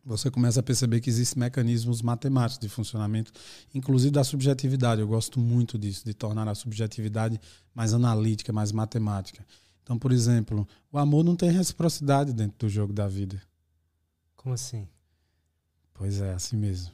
[0.04, 3.32] você começa a perceber que existem mecanismos matemáticos de funcionamento,
[3.74, 5.02] inclusive da subjetividade.
[5.02, 7.40] Eu gosto muito disso, de tornar a subjetividade
[7.74, 9.46] mais analítica, mais matemática.
[9.84, 13.42] Então, por exemplo, o amor não tem reciprocidade dentro do jogo da vida.
[14.36, 14.88] Como assim?
[16.00, 16.94] Pois é, assim mesmo.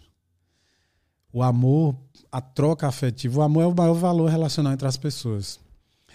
[1.31, 1.95] O amor,
[2.31, 5.59] a troca afetiva, o amor é o maior valor relacional entre as pessoas.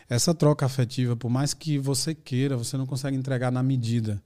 [0.08, 4.20] Essa troca afetiva, por mais que você queira, você não consegue entregar na medida.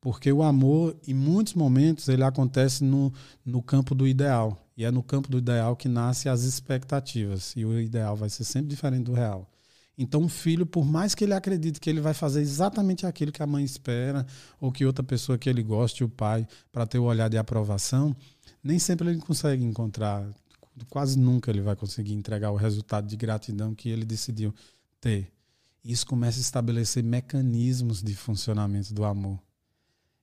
[0.00, 3.12] Porque o amor, em muitos momentos, ele acontece no,
[3.44, 4.64] no campo do ideal.
[4.76, 7.52] E é no campo do ideal que nascem as expectativas.
[7.56, 9.50] E o ideal vai ser sempre diferente do real.
[9.96, 13.42] Então, um filho, por mais que ele acredite que ele vai fazer exatamente aquilo que
[13.42, 14.26] a mãe espera,
[14.60, 18.14] ou que outra pessoa que ele goste, o pai, para ter o olhar de aprovação,
[18.62, 20.26] nem sempre ele consegue encontrar.
[20.88, 24.52] Quase nunca ele vai conseguir entregar o resultado de gratidão que ele decidiu
[25.00, 25.30] ter.
[25.84, 29.38] Isso começa a estabelecer mecanismos de funcionamento do amor.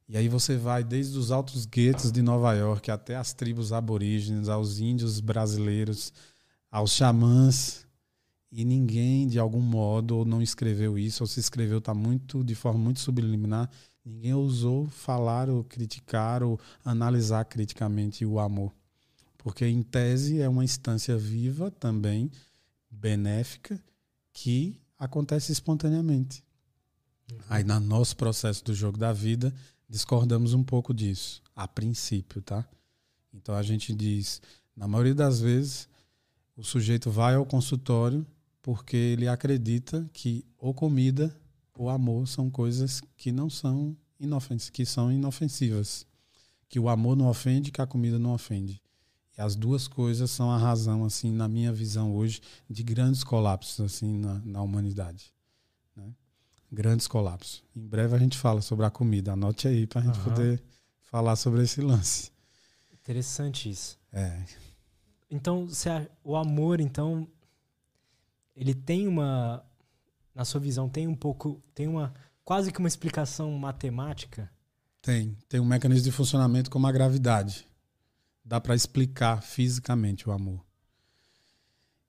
[0.09, 4.49] E aí você vai desde os altos guetos de Nova York até as tribos aborígenes,
[4.49, 6.11] aos índios brasileiros,
[6.69, 7.85] aos xamãs,
[8.51, 12.79] e ninguém de algum modo não escreveu isso, ou se escreveu tá muito de forma
[12.79, 13.69] muito subliminar,
[14.03, 18.73] ninguém ousou falar ou criticar ou analisar criticamente o amor.
[19.37, 22.29] Porque em tese é uma instância viva também
[22.89, 23.81] benéfica
[24.33, 26.43] que acontece espontaneamente.
[27.31, 27.39] Uhum.
[27.49, 29.53] Aí no nosso processo do jogo da vida,
[29.87, 32.67] discordamos um pouco disso, a princípio, tá?
[33.33, 34.41] Então a gente diz,
[34.75, 35.87] na maioria das vezes,
[36.55, 38.25] o sujeito vai ao consultório
[38.61, 41.35] porque ele acredita que ou comida
[41.73, 46.05] ou amor são coisas que não são inofensivas, que são inofensivas,
[46.69, 48.81] que o amor não ofende, que a comida não ofende.
[49.37, 53.79] E as duas coisas são a razão, assim, na minha visão hoje, de grandes colapsos
[53.79, 55.33] assim na, na humanidade
[56.71, 57.63] grandes colapsos.
[57.75, 59.33] Em breve a gente fala sobre a comida.
[59.33, 60.23] Anote aí para a gente uhum.
[60.23, 60.63] poder
[61.01, 62.31] falar sobre esse lance.
[62.93, 63.99] Interessante isso.
[64.13, 64.43] É.
[65.29, 65.67] Então,
[66.23, 67.27] o amor, então,
[68.55, 69.63] ele tem uma,
[70.33, 74.49] na sua visão, tem um pouco, tem uma quase que uma explicação matemática?
[75.01, 77.65] Tem, tem um mecanismo de funcionamento como a gravidade.
[78.43, 80.63] Dá para explicar fisicamente o amor.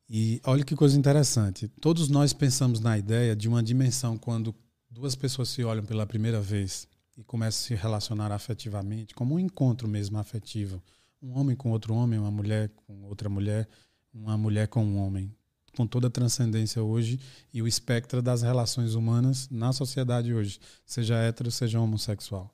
[0.09, 1.69] E olha que coisa interessante.
[1.81, 4.55] Todos nós pensamos na ideia de uma dimensão quando
[4.91, 9.39] duas pessoas se olham pela primeira vez e começam a se relacionar afetivamente, como um
[9.39, 10.83] encontro mesmo afetivo.
[11.23, 13.69] Um homem com outro homem, uma mulher com outra mulher,
[14.13, 15.35] uma mulher com um homem.
[15.77, 17.19] Com toda a transcendência hoje
[17.53, 22.53] e o espectro das relações humanas na sociedade hoje, seja hétero, seja homossexual.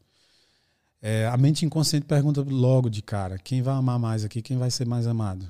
[1.00, 4.42] É, a mente inconsciente pergunta logo de cara: quem vai amar mais aqui?
[4.42, 5.46] Quem vai ser mais amado?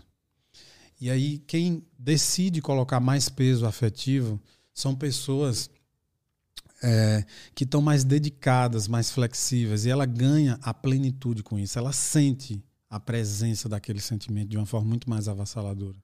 [1.00, 4.40] E aí, quem decide colocar mais peso afetivo
[4.74, 5.70] são pessoas
[6.82, 11.78] é, que estão mais dedicadas, mais flexíveis, e ela ganha a plenitude com isso.
[11.78, 15.96] Ela sente a presença daquele sentimento de uma forma muito mais avassaladora.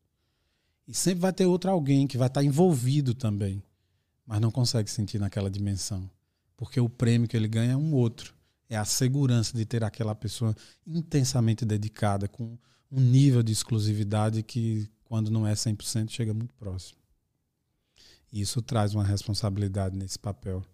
[0.86, 3.62] E sempre vai ter outro alguém que vai estar envolvido também,
[4.26, 6.10] mas não consegue sentir naquela dimensão,
[6.56, 8.34] porque o prêmio que ele ganha é um outro.
[8.68, 10.54] É a segurança de ter aquela pessoa
[10.86, 12.58] intensamente dedicada, com
[12.90, 16.98] um nível de exclusividade que, quando não é 100%, chega muito próximo.
[18.32, 20.64] E isso traz uma responsabilidade nesse papel,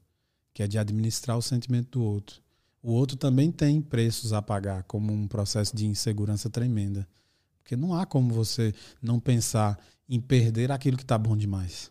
[0.55, 2.41] que é de administrar o sentimento do outro.
[2.83, 7.07] O outro também tem preços a pagar, como um processo de insegurança tremenda.
[7.59, 9.79] Porque não há como você não pensar
[10.11, 11.91] em perder aquilo que está bom demais.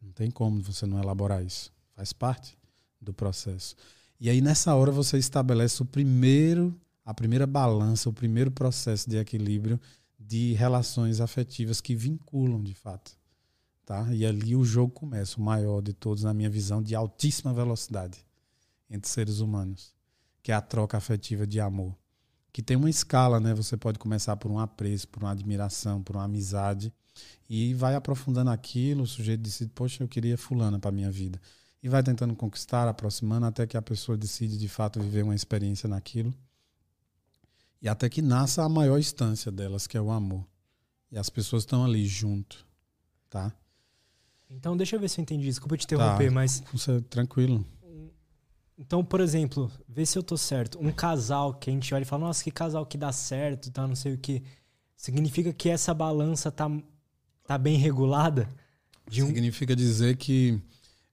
[0.00, 1.72] Não tem como você não elaborar isso.
[1.96, 2.56] Faz parte
[3.00, 3.74] do processo.
[4.20, 9.18] E aí, nessa hora, você estabelece o primeiro a primeira balança, o primeiro processo de
[9.18, 9.78] equilíbrio
[10.18, 13.12] de relações afetivas que vinculam de fato.
[13.84, 14.12] Tá?
[14.14, 18.24] E ali o jogo começa, o maior de todos, na minha visão, de altíssima velocidade
[18.88, 19.94] entre seres humanos,
[20.42, 21.94] que é a troca afetiva de amor.
[22.50, 23.52] Que tem uma escala, né?
[23.52, 26.92] Você pode começar por um apreço, por uma admiração, por uma amizade,
[27.48, 29.02] e vai aprofundando aquilo.
[29.04, 31.40] O sujeito decide, poxa, eu queria fulana para minha vida.
[31.82, 35.86] e vai tentando conquistar, aproximando, até que a pessoa decide de fato viver uma experiência
[35.86, 36.32] naquilo.
[37.82, 40.46] E até que nasça a maior instância delas, que é o amor.
[41.12, 42.66] E as pessoas estão ali junto,
[43.28, 43.52] tá?
[44.50, 45.44] Então, deixa eu ver se eu entendi.
[45.44, 46.34] Desculpa te interromper, tá.
[46.34, 46.62] mas.
[46.72, 47.64] Você, tranquilo.
[48.76, 50.78] Então, por exemplo, vê se eu tô certo.
[50.80, 53.86] Um casal que a gente olha e fala, nossa, que casal que dá certo, tá,
[53.86, 54.42] não sei o que.
[54.96, 56.68] Significa que essa balança tá,
[57.46, 58.48] tá bem regulada?
[59.08, 59.26] Um...
[59.26, 60.60] Significa dizer que,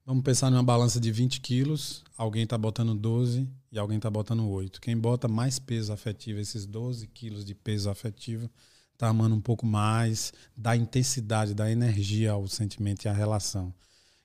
[0.06, 4.48] vamos pensar numa balança de 20 quilos, alguém tá botando 12 e alguém tá botando
[4.48, 4.82] 8.
[4.82, 8.50] Quem bota mais peso afetivo, esses 12 quilos de peso afetivo,
[8.98, 13.74] tá amando um pouco mais, dá intensidade, dá energia ao sentimento e à relação.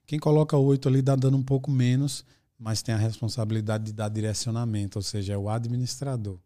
[0.06, 2.24] Quem coloca 8 ali dá dando um pouco menos,
[2.58, 6.38] mas tem a responsabilidade de dar direcionamento, ou seja, é o administrador.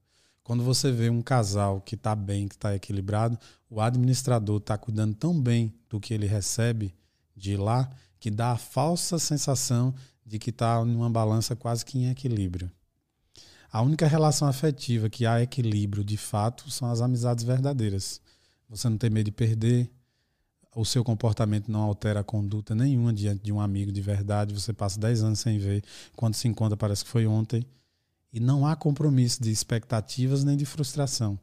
[0.43, 5.15] Quando você vê um casal que está bem, que está equilibrado, o administrador está cuidando
[5.15, 6.95] tão bem do que ele recebe
[7.37, 12.11] de lá que dá a falsa sensação de que está numa balança quase que em
[12.11, 12.71] equilíbrio.
[13.73, 18.21] A única relação afetiva que há equilíbrio de fato são as amizades verdadeiras.
[18.69, 19.91] Você não tem medo de perder,
[20.75, 24.73] o seu comportamento não altera a conduta nenhuma diante de um amigo de verdade, você
[24.73, 25.83] passa 10 anos sem ver,
[26.17, 27.65] quando se encontra parece que foi ontem,
[28.33, 31.39] e não há compromisso de expectativas nem de frustração.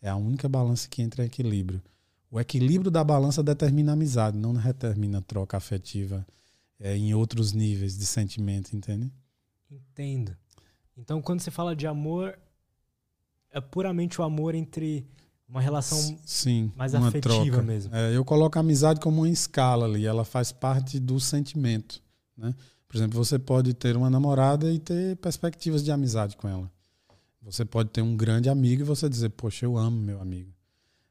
[0.00, 1.82] É a única balança que entra em equilíbrio.
[2.30, 6.26] O equilíbrio da balança determina a amizade, não determina a troca afetiva
[6.78, 9.10] é, em outros níveis de sentimento, entende?
[9.70, 10.36] Entendo.
[10.96, 12.38] Então, quando você fala de amor,
[13.50, 15.06] é puramente o amor entre
[15.48, 17.62] uma relação Sim, mais afetiva troca.
[17.62, 17.94] mesmo.
[17.94, 22.02] É, eu coloco a amizade como uma escala ali, ela faz parte do sentimento.
[22.36, 22.54] Né?
[22.88, 26.70] Por exemplo, você pode ter uma namorada e ter perspectivas de amizade com ela.
[27.42, 30.52] Você pode ter um grande amigo e você dizer, poxa, eu amo meu amigo.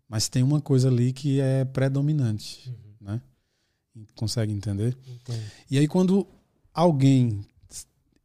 [0.09, 2.67] Mas tem uma coisa ali que é predominante.
[2.69, 3.07] Uhum.
[3.07, 3.21] Né?
[4.15, 4.97] Consegue entender?
[5.07, 5.43] Entendo.
[5.69, 6.27] E aí, quando
[6.73, 7.45] alguém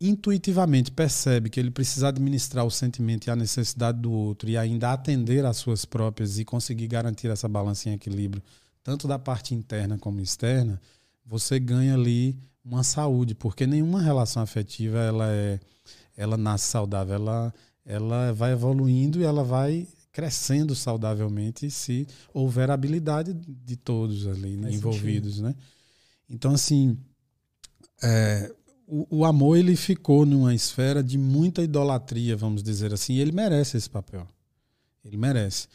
[0.01, 4.93] intuitivamente percebe que ele precisa administrar o sentimento e a necessidade do outro e ainda
[4.93, 8.43] atender às suas próprias e conseguir garantir essa balança em equilíbrio,
[8.83, 10.81] tanto da parte interna como externa,
[11.25, 15.61] você ganha ali uma saúde, porque nenhuma relação afetiva ela é
[16.17, 23.33] ela nasce saudável, ela ela vai evoluindo e ela vai crescendo saudavelmente se houver habilidade
[23.33, 25.55] de todos ali né, envolvidos, né?
[26.29, 26.97] Então assim,
[28.03, 28.53] é,
[28.87, 33.33] o, o, amor ele ficou numa esfera de muita idolatria, vamos dizer assim, e ele
[33.33, 34.29] merece esse papel.
[35.05, 35.67] Ele merece.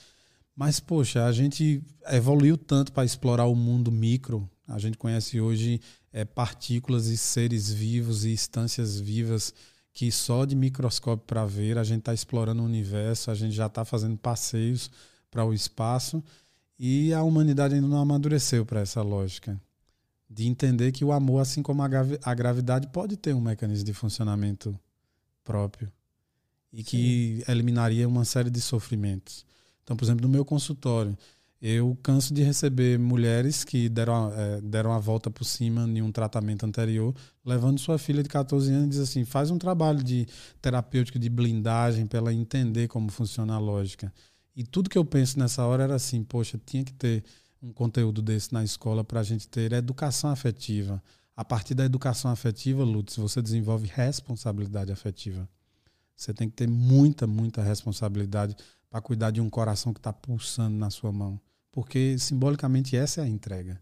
[0.56, 4.50] Mas, poxa, a gente evoluiu tanto para explorar o mundo micro.
[4.68, 5.80] A gente conhece hoje
[6.18, 9.54] é, partículas e seres vivos e instâncias vivas
[9.94, 13.68] que só de microscópio para ver a gente está explorando o universo, a gente já
[13.68, 14.90] está fazendo passeios
[15.30, 16.24] para o espaço
[16.80, 19.62] e a humanidade ainda não amadureceu para essa lógica
[20.28, 24.78] de entender que o amor, assim como a gravidade, pode ter um mecanismo de funcionamento
[25.44, 25.88] próprio
[26.74, 27.52] e que Sim.
[27.52, 29.46] eliminaria uma série de sofrimentos.
[29.84, 31.16] Então, por exemplo, no meu consultório,
[31.62, 36.12] eu canso de receber mulheres que deram, é, deram a volta por cima em um
[36.12, 40.28] tratamento anterior, levando sua filha de 14 anos e diz assim: faz um trabalho de
[40.62, 44.14] terapêutico, de blindagem, para ela entender como funciona a lógica.
[44.56, 47.24] E tudo que eu penso nessa hora era assim: poxa, tinha que ter
[47.62, 51.02] um conteúdo desse na escola para a gente ter educação afetiva.
[51.36, 55.48] A partir da educação afetiva, Lutz, você desenvolve responsabilidade afetiva.
[56.16, 58.56] Você tem que ter muita, muita responsabilidade
[58.90, 61.40] para cuidar de um coração que está pulsando na sua mão.
[61.78, 63.80] Porque simbolicamente essa é a entrega.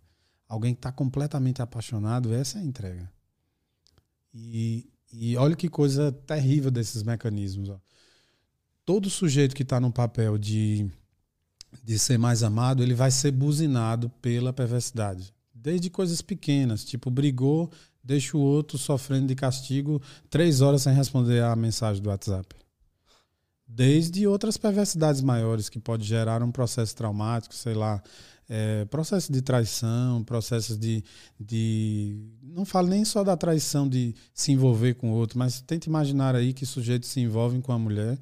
[0.50, 3.10] Alguém que está completamente apaixonado, essa é a entrega.
[4.34, 7.70] E, e olha que coisa terrível desses mecanismos.
[7.70, 7.80] Ó.
[8.84, 10.92] Todo sujeito que está no papel de
[11.82, 15.34] de ser mais amado, ele vai ser buzinado pela perversidade.
[15.54, 17.72] Desde coisas pequenas, tipo brigou,
[18.04, 22.54] deixa o outro sofrendo de castigo três horas sem responder a mensagem do WhatsApp.
[23.76, 28.02] Desde outras perversidades maiores que pode gerar um processo traumático, sei lá,
[28.48, 31.04] é, processo de traição, processos de,
[31.40, 32.18] de.
[32.42, 36.36] Não falo nem só da traição de se envolver com o outro, mas tente imaginar
[36.36, 38.18] aí que sujeitos se envolvem com a mulher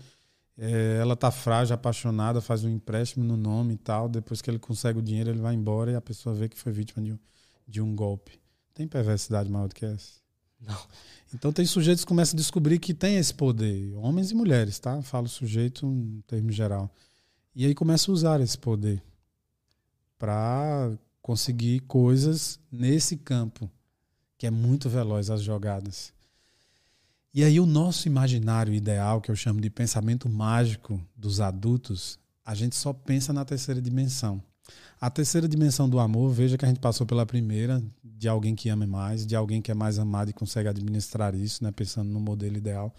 [0.57, 4.07] é, ela tá frágil, apaixonada, faz um empréstimo no nome e tal.
[4.07, 6.71] Depois que ele consegue o dinheiro, ele vai embora e a pessoa vê que foi
[6.71, 7.19] vítima de um,
[7.67, 8.39] de um golpe.
[8.73, 10.22] Tem perversidade maior do que essa?
[10.65, 10.77] Não.
[11.33, 15.01] Então tem sujeitos que começam a descobrir que tem esse poder, homens e mulheres, tá?
[15.01, 16.93] Falo sujeito em termo geral.
[17.55, 19.01] E aí começa a usar esse poder
[20.17, 20.91] para
[21.21, 23.69] conseguir coisas nesse campo
[24.37, 26.13] que é muito veloz as jogadas.
[27.33, 32.53] E aí o nosso imaginário ideal, que eu chamo de pensamento mágico dos adultos, a
[32.53, 34.43] gente só pensa na terceira dimensão.
[34.99, 38.69] A terceira dimensão do amor, veja que a gente passou pela primeira, de alguém que
[38.69, 42.19] ame mais, de alguém que é mais amado e consegue administrar isso, né, pensando no
[42.19, 42.95] modelo ideal.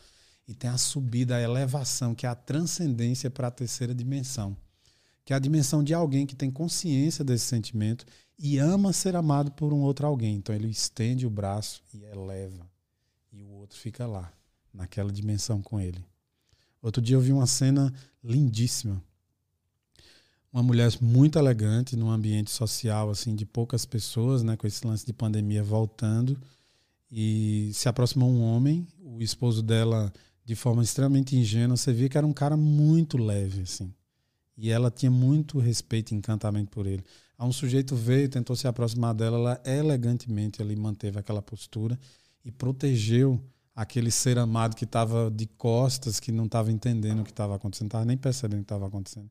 [0.47, 4.55] E tem a subida, a elevação, que é a transcendência para a terceira dimensão,
[5.25, 8.05] que é a dimensão de alguém que tem consciência desse sentimento
[8.39, 10.37] e ama ser amado por um outro alguém.
[10.37, 12.69] Então ele estende o braço e eleva,
[13.33, 14.31] e o outro fica lá,
[14.75, 16.05] naquela dimensão com ele.
[16.83, 17.91] Outro dia eu vi uma cena
[18.23, 19.03] lindíssima
[20.55, 25.05] uma mulher muito elegante num ambiente social assim de poucas pessoas, né, com esse lance
[25.05, 26.41] de pandemia voltando
[27.11, 30.13] e se aproximou um homem, o esposo dela
[30.45, 33.93] de forma extremamente ingênua, você via que era um cara muito leve assim.
[34.57, 37.03] E ela tinha muito respeito e encantamento por ele.
[37.37, 41.99] Aí um sujeito veio, tentou se aproximar dela, ela elegantemente ali manteve aquela postura
[42.45, 43.41] e protegeu
[43.75, 47.87] aquele ser amado que estava de costas, que não estava entendendo o que estava acontecendo,
[47.87, 49.29] não estava nem percebendo o que estava acontecendo.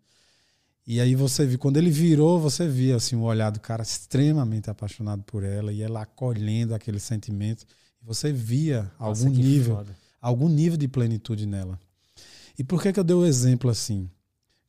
[0.86, 4.69] E aí você viu, quando ele virou, você via assim, o olhar do cara extremamente
[4.69, 7.65] apaixonado por ela e ela acolhendo aquele sentimento.
[8.01, 9.95] Você via Nossa, algum nível, foda.
[10.21, 11.79] algum nível de plenitude nela.
[12.59, 14.09] E por que que eu dei o exemplo assim?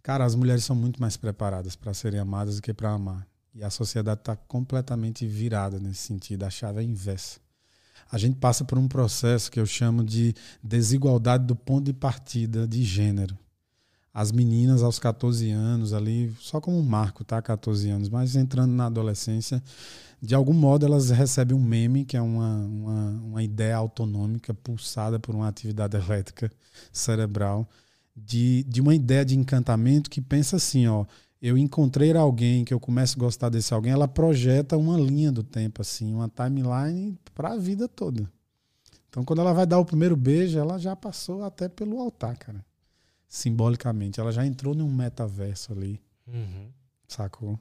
[0.04, 3.26] Cara, as mulheres são muito mais preparadas para serem amadas do que para amar.
[3.52, 6.44] E a sociedade está completamente virada nesse sentido.
[6.44, 7.40] A chave é inversa.
[8.10, 12.68] A gente passa por um processo que eu chamo de desigualdade do ponto de partida
[12.68, 13.36] de gênero
[14.14, 17.42] as meninas aos 14 anos ali, só como um marco, tá?
[17.42, 19.60] 14 anos, mas entrando na adolescência,
[20.22, 25.18] de algum modo elas recebem um meme, que é uma, uma, uma ideia autonômica pulsada
[25.18, 26.48] por uma atividade elétrica
[26.92, 27.68] cerebral,
[28.16, 31.04] de, de uma ideia de encantamento que pensa assim, ó,
[31.42, 35.42] eu encontrei alguém que eu começo a gostar desse alguém, ela projeta uma linha do
[35.42, 38.30] tempo, assim, uma timeline para a vida toda.
[39.10, 42.64] Então, quando ela vai dar o primeiro beijo, ela já passou até pelo altar, cara
[43.34, 44.20] simbolicamente.
[44.20, 46.00] Ela já entrou num metaverso ali.
[46.24, 46.68] Uhum.
[47.08, 47.58] Sacou?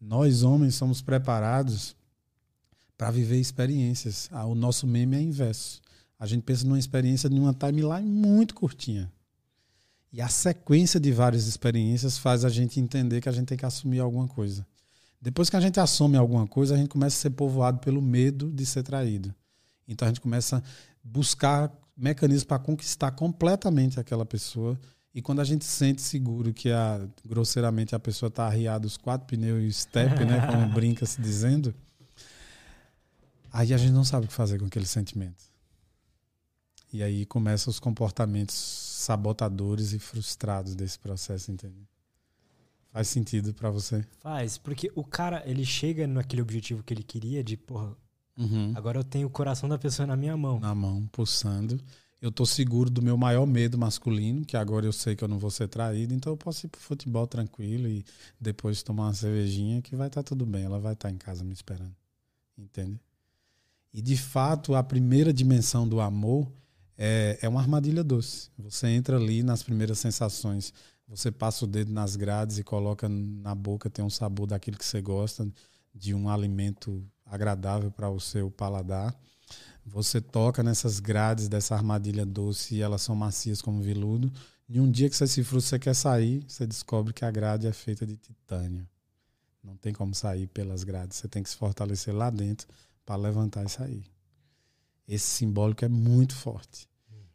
[0.00, 1.94] Nós, homens, somos preparados
[2.98, 4.28] para viver experiências.
[4.32, 5.80] Ah, o nosso meme é inverso.
[6.18, 9.10] A gente pensa numa experiência de uma timeline muito curtinha.
[10.12, 13.64] E a sequência de várias experiências faz a gente entender que a gente tem que
[13.64, 14.66] assumir alguma coisa.
[15.22, 18.50] Depois que a gente assume alguma coisa, a gente começa a ser povoado pelo medo
[18.50, 19.32] de ser traído.
[19.86, 20.62] Então a gente começa a
[21.04, 24.78] buscar mecanismo para conquistar completamente aquela pessoa.
[25.14, 29.26] E quando a gente sente seguro que a, grosseiramente a pessoa está arriada os quatro
[29.26, 31.74] pneus e o step, né, como brinca se dizendo,
[33.52, 35.44] aí a gente não sabe o que fazer com aquele sentimento.
[36.92, 41.86] E aí começam os comportamentos sabotadores e frustrados desse processo, entendeu?
[42.92, 44.04] Faz sentido para você?
[44.18, 47.96] Faz, porque o cara, ele chega naquele objetivo que ele queria de, porra,
[48.40, 48.72] Uhum.
[48.74, 50.58] Agora eu tenho o coração da pessoa na minha mão.
[50.58, 51.78] Na mão, pulsando.
[52.20, 55.38] Eu tô seguro do meu maior medo masculino, que agora eu sei que eu não
[55.38, 58.04] vou ser traído, então eu posso ir pro futebol tranquilo e
[58.38, 61.18] depois tomar uma cervejinha que vai estar tá tudo bem, ela vai estar tá em
[61.18, 61.94] casa me esperando.
[62.58, 63.00] Entende?
[63.92, 66.50] E de fato, a primeira dimensão do amor
[66.96, 68.50] é, é uma armadilha doce.
[68.58, 70.72] Você entra ali nas primeiras sensações,
[71.08, 74.84] você passa o dedo nas grades e coloca na boca, tem um sabor daquilo que
[74.84, 75.50] você gosta,
[75.94, 79.14] de um alimento agradável para o seu paladar.
[79.86, 84.30] Você toca nessas grades dessa armadilha doce e elas são macias como veludo.
[84.68, 87.66] E um dia que você se frustra, você quer sair, você descobre que a grade
[87.66, 88.86] é feita de titânio.
[89.62, 91.16] Não tem como sair pelas grades.
[91.16, 92.68] Você tem que se fortalecer lá dentro
[93.04, 94.04] para levantar e sair.
[95.08, 96.88] Esse simbólico é muito forte.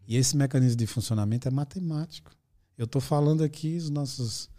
[0.07, 2.31] E esse mecanismo de funcionamento é matemático.
[2.77, 4.49] Eu estou falando aqui, os nossos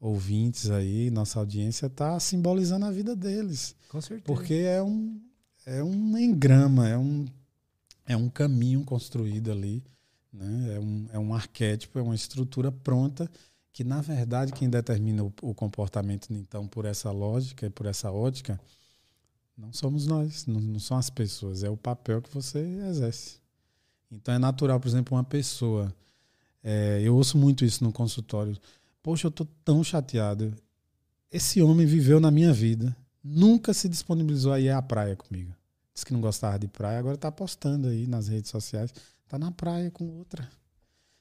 [0.00, 3.74] ouvintes aí, nossa audiência está simbolizando a vida deles.
[3.88, 4.24] Com certeza.
[4.24, 5.20] Porque é um,
[5.64, 7.26] é um engrama, é um,
[8.06, 9.82] é um caminho construído ali,
[10.32, 10.74] né?
[10.74, 13.30] é, um, é um arquétipo, é uma estrutura pronta
[13.72, 18.10] que, na verdade, quem determina o, o comportamento, então, por essa lógica e por essa
[18.10, 18.58] ótica,
[19.56, 23.38] não somos nós, não, não são as pessoas, é o papel que você exerce.
[24.10, 25.94] Então é natural, por exemplo, uma pessoa.
[26.62, 28.56] É, eu ouço muito isso no consultório.
[29.06, 30.52] Poxa, eu tô tão chateado.
[31.30, 32.96] Esse homem viveu na minha vida.
[33.22, 35.54] Nunca se disponibilizou a ir à praia comigo.
[35.94, 38.92] Diz que não gostava de praia, agora tá postando aí nas redes sociais.
[39.28, 40.50] Tá na praia com outra.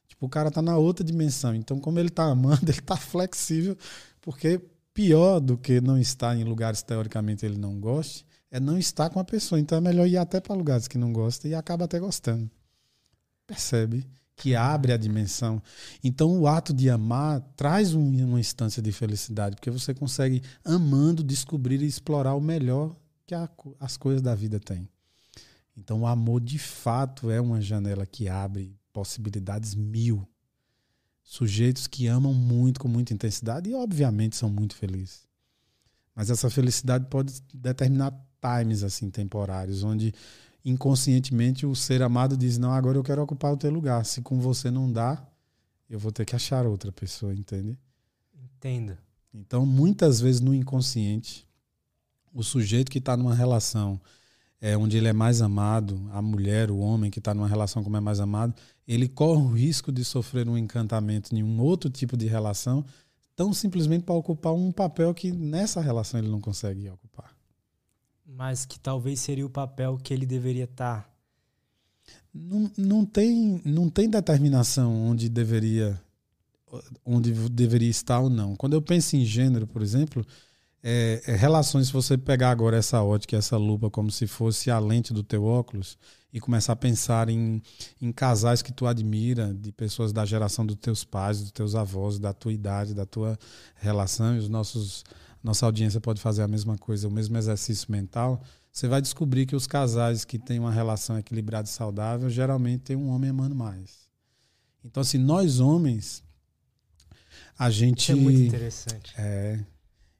[0.07, 1.53] Tipo, o cara tá na outra dimensão.
[1.53, 3.77] Então, como ele tá amando, ele tá flexível,
[4.19, 4.59] porque
[4.91, 9.19] pior do que não estar em lugares teoricamente ele não goste, é não estar com
[9.19, 9.59] a pessoa.
[9.59, 12.49] Então é melhor ir até para lugares que não gosta e acaba até gostando.
[13.45, 14.07] Percebe?
[14.35, 15.61] Que abre a dimensão.
[16.03, 21.23] Então, o ato de amar traz um, uma instância de felicidade, porque você consegue, amando,
[21.23, 24.87] descobrir e explorar o melhor que a, as coisas da vida têm.
[25.77, 30.27] Então, o amor, de fato, é uma janela que abre possibilidades mil.
[31.23, 35.25] Sujeitos que amam muito, com muita intensidade, e, obviamente, são muito felizes.
[36.13, 40.13] Mas essa felicidade pode determinar times assim temporários, onde
[40.65, 44.03] inconscientemente o ser amado diz: Não, agora eu quero ocupar o teu lugar.
[44.03, 45.23] Se com você não dá,
[45.89, 47.77] eu vou ter que achar outra pessoa, entende?
[48.33, 48.97] Entendo.
[49.31, 51.47] Então, muitas vezes no inconsciente,
[52.33, 54.01] o sujeito que está numa relação
[54.59, 57.97] é, onde ele é mais amado, a mulher, o homem que está numa relação como
[57.97, 58.55] é mais amado,
[58.87, 62.83] ele corre o risco de sofrer um encantamento em um outro tipo de relação,
[63.35, 67.34] tão simplesmente para ocupar um papel que nessa relação ele não consegue ocupar.
[68.25, 71.03] Mas que talvez seria o papel que ele deveria estar.
[71.03, 71.09] Tá.
[72.33, 76.01] Não, não, tem, não tem determinação onde deveria
[77.05, 78.55] onde deveria estar ou não.
[78.55, 80.25] Quando eu penso em gênero, por exemplo,
[80.83, 84.77] é, é, relações, se você pegar agora essa ótica, essa lupa, como se fosse a
[84.79, 85.97] lente do teu óculos,
[86.31, 87.61] e começar a pensar em,
[88.01, 92.19] em casais que tu admira, de pessoas da geração dos teus pais, dos teus avós,
[92.19, 93.39] da tua idade, da tua
[93.75, 95.03] relação, e os nossos
[95.45, 98.41] nossa audiência pode fazer a mesma coisa, o mesmo exercício mental,
[98.71, 102.95] você vai descobrir que os casais que têm uma relação equilibrada e saudável geralmente tem
[102.95, 104.09] um homem amando mais.
[104.83, 106.23] Então, assim, nós homens,
[107.59, 108.01] a gente.
[108.01, 109.13] Isso é muito interessante.
[109.19, 109.63] É.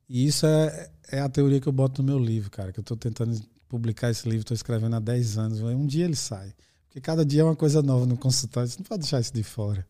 [0.08, 2.84] E isso é, é a teoria que eu boto no meu livro, cara, que eu
[2.84, 3.36] estou tentando
[3.68, 5.60] publicar esse livro, estou escrevendo há 10 anos.
[5.60, 6.54] Um dia ele sai.
[6.86, 9.42] Porque cada dia é uma coisa nova no consultório, você não pode deixar isso de
[9.42, 9.86] fora.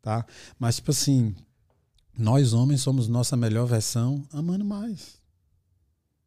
[0.00, 0.24] Tá?
[0.56, 1.34] Mas, tipo assim,
[2.18, 5.18] nós, homens, somos nossa melhor versão amando mais.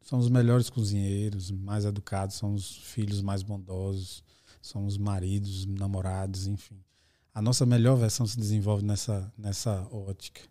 [0.02, 4.24] Somos os melhores cozinheiros, mais educados, somos filhos mais bondosos,
[4.62, 6.82] somos maridos, namorados, enfim.
[7.34, 10.42] A nossa melhor versão se desenvolve nessa, nessa ótica.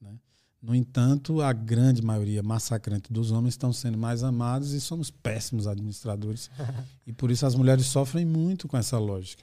[0.00, 0.18] Né?
[0.60, 5.66] No entanto, a grande maioria massacrante dos homens estão sendo mais amados e somos péssimos
[5.66, 6.50] administradores.
[7.06, 9.42] e por isso as mulheres sofrem muito com essa lógica.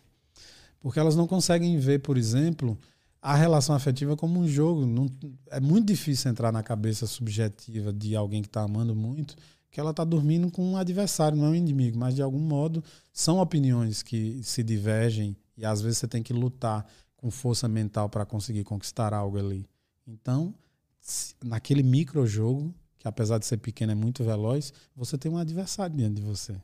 [0.79, 2.77] Porque elas não conseguem ver, por exemplo,
[3.21, 4.85] a relação afetiva como um jogo.
[4.85, 5.07] Não,
[5.49, 9.35] é muito difícil entrar na cabeça subjetiva de alguém que está amando muito
[9.71, 12.83] que ela está dormindo com um adversário, não é um inimigo, mas de algum modo
[13.13, 18.09] são opiniões que se divergem e às vezes você tem que lutar com força mental
[18.09, 19.65] para conseguir conquistar algo ali.
[20.05, 20.53] Então,
[21.41, 25.95] naquele micro jogo, que apesar de ser pequeno é muito veloz, você tem um adversário
[25.95, 26.61] diante de você.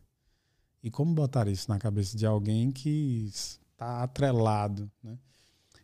[0.84, 5.18] E como botar isso na cabeça de alguém que está atrelado, né?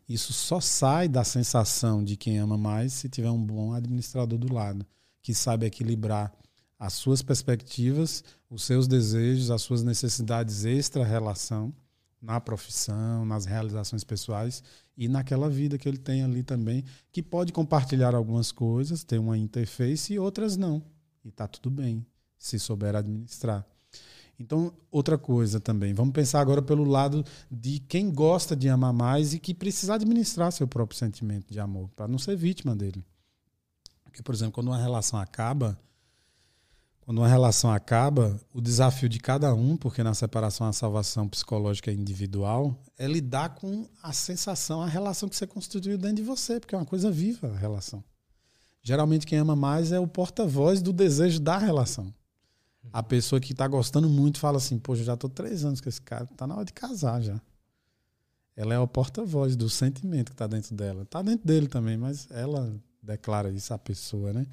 [0.08, 4.54] Isso só sai da sensação de quem ama mais se tiver um bom administrador do
[4.54, 4.86] lado,
[5.22, 6.34] que sabe equilibrar
[6.78, 11.74] as suas perspectivas, os seus desejos, as suas necessidades extra-relação
[12.22, 14.64] na profissão, nas realizações pessoais
[14.98, 19.38] e naquela vida que ele tem ali também, que pode compartilhar algumas coisas, ter uma
[19.38, 20.84] interface e outras não.
[21.24, 22.06] E tá tudo bem,
[22.38, 23.66] se souber administrar.
[24.40, 29.34] Então, outra coisa também, vamos pensar agora pelo lado de quem gosta de amar mais
[29.34, 33.06] e que precisa administrar seu próprio sentimento de amor, para não ser vítima dele.
[34.04, 35.80] Porque, por exemplo, quando uma relação acaba,
[37.02, 41.92] quando uma relação acaba, o desafio de cada um, porque na separação a salvação psicológica
[41.92, 46.60] é individual, é lidar com a sensação, a relação que você constituiu dentro de você,
[46.60, 48.04] porque é uma coisa viva a relação.
[48.82, 52.14] Geralmente quem ama mais é o porta-voz do desejo da relação
[52.92, 56.02] a pessoa que está gostando muito fala assim: Poxa, já estou três anos com esse
[56.02, 57.40] cara, tá na hora de casar já.
[58.56, 61.04] Ela é o porta-voz do sentimento que está dentro dela.
[61.04, 62.72] Está dentro dele também, mas ela
[63.02, 64.46] declara isso à pessoa, né?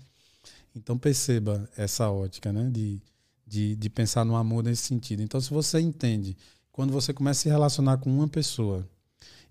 [0.74, 2.70] Então perceba essa ótica, né?
[2.70, 3.02] De,
[3.46, 5.22] de, de pensar no amor nesse sentido.
[5.22, 6.36] Então, se você entende,
[6.72, 8.88] quando você começa a se relacionar com uma pessoa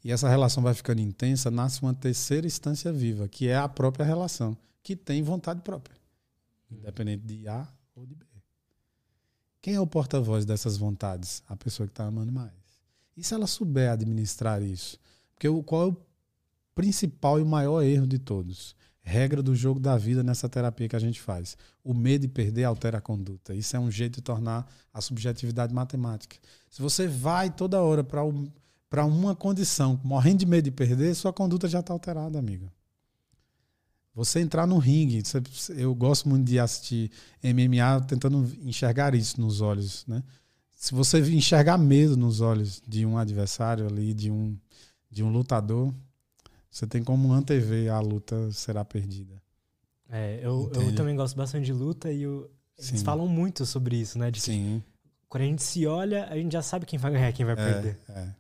[0.04, 4.06] e essa relação vai ficando intensa, nasce uma terceira instância viva, que é a própria
[4.06, 5.96] relação, que tem vontade própria,
[6.72, 8.29] independente de A ou de B.
[9.62, 11.44] Quem é o porta-voz dessas vontades?
[11.48, 12.54] A pessoa que está amando mais.
[13.18, 14.98] E se ela souber administrar isso?
[15.34, 15.98] Porque o, qual é o
[16.74, 18.74] principal e o maior erro de todos?
[19.02, 21.58] Regra do jogo da vida nessa terapia que a gente faz.
[21.84, 23.54] O medo de perder altera a conduta.
[23.54, 26.38] Isso é um jeito de tornar a subjetividade matemática.
[26.70, 31.68] Se você vai toda hora para uma condição, morrendo de medo de perder, sua conduta
[31.68, 32.72] já está alterada, amigo.
[34.20, 35.24] Você entrar no ringue,
[35.78, 37.10] eu gosto muito de assistir
[37.42, 40.22] MMA tentando enxergar isso nos olhos, né?
[40.76, 44.58] Se você enxergar medo nos olhos de um adversário ali, de um,
[45.10, 45.94] de um lutador,
[46.70, 49.42] você tem como antever a luta será perdida.
[50.10, 54.20] É, eu, eu também gosto bastante de luta e eu, eles falam muito sobre isso,
[54.20, 54.30] né?
[54.30, 54.84] De Sim.
[55.30, 57.56] quando a gente se olha, a gente já sabe quem vai ganhar, quem vai é,
[57.56, 58.00] perder.
[58.10, 58.39] É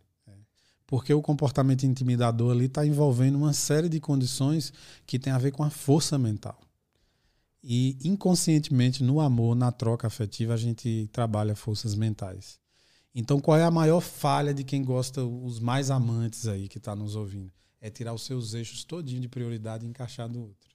[0.90, 4.74] porque o comportamento intimidador ali está envolvendo uma série de condições
[5.06, 6.60] que tem a ver com a força mental.
[7.64, 12.60] E inconscientemente, no amor, na troca afetiva, a gente trabalha forças mentais.
[13.14, 16.96] Então, qual é a maior falha de quem gosta, os mais amantes aí que está
[16.96, 17.52] nos ouvindo?
[17.80, 20.72] É tirar os seus eixos todinho de prioridade e encaixar do outro.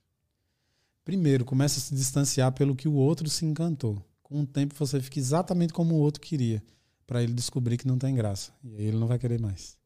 [1.05, 4.01] Primeiro, começa a se distanciar pelo que o outro se encantou.
[4.23, 6.63] com o tempo você fica exatamente como o outro queria,
[7.05, 8.53] para ele descobrir que não tem graça.
[8.63, 9.77] E aí ele não vai querer mais.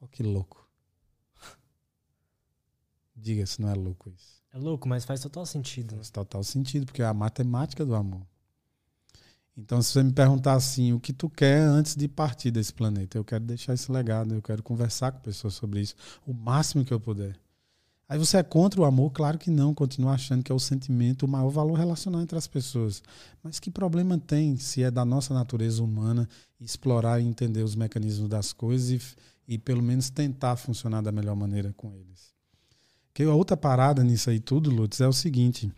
[0.00, 0.68] Olha que louco.
[3.14, 4.42] Diga se não é louco isso.
[4.52, 5.92] É louco, mas faz total sentido.
[5.92, 5.98] Né?
[5.98, 8.26] Faz total sentido, porque é a matemática do amor.
[9.56, 13.16] Então, se você me perguntar assim, o que tu quer antes de partir desse planeta?
[13.16, 15.94] Eu quero deixar esse legado, eu quero conversar com pessoas sobre isso,
[16.26, 17.38] o máximo que eu puder.
[18.08, 19.10] Aí você é contra o amor?
[19.10, 22.46] Claro que não, continua achando que é o sentimento, o maior valor relacional entre as
[22.46, 23.02] pessoas.
[23.42, 26.28] Mas que problema tem se é da nossa natureza humana
[26.60, 31.34] explorar e entender os mecanismos das coisas e, e pelo menos tentar funcionar da melhor
[31.34, 32.32] maneira com eles?
[33.12, 35.72] Que a outra parada nisso aí tudo, Lutz, é o seguinte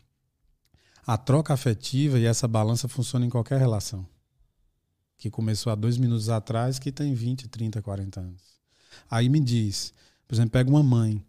[1.08, 4.06] a troca afetiva e essa balança funciona em qualquer relação.
[5.16, 8.42] Que começou há dois minutos atrás, que tem 20, 30, 40 anos.
[9.10, 9.94] Aí me diz,
[10.28, 11.24] por exemplo, pega uma mãe.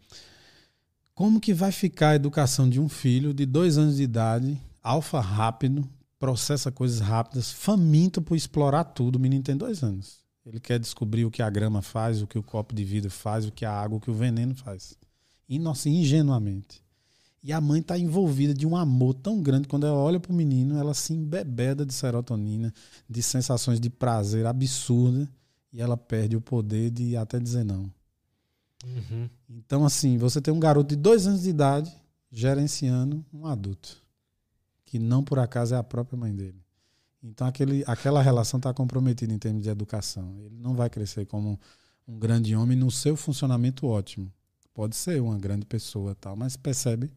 [1.19, 5.19] Como que vai ficar a educação de um filho de dois anos de idade, alfa
[5.19, 5.85] rápido,
[6.17, 9.17] processa coisas rápidas, faminto por explorar tudo?
[9.17, 10.19] O menino tem dois anos.
[10.45, 13.45] Ele quer descobrir o que a grama faz, o que o copo de vidro faz,
[13.45, 14.95] o que a água, o que o veneno faz.
[15.49, 16.81] Inoc ingenuamente.
[17.43, 19.67] E a mãe está envolvida de um amor tão grande.
[19.67, 22.73] Quando ela olha para o menino, ela se embebeda de serotonina,
[23.09, 25.29] de sensações de prazer absurda.
[25.73, 27.91] E ela perde o poder de até dizer não.
[28.85, 29.29] Uhum.
[29.49, 31.91] Então, assim, você tem um garoto de dois anos de idade
[32.31, 34.01] gerenciando um adulto.
[34.85, 36.63] Que não por acaso é a própria mãe dele.
[37.21, 40.39] Então, aquele, aquela relação está comprometida em termos de educação.
[40.39, 41.59] Ele não vai crescer como
[42.07, 44.31] um grande homem no seu funcionamento ótimo.
[44.73, 47.11] Pode ser uma grande pessoa, tal, mas percebe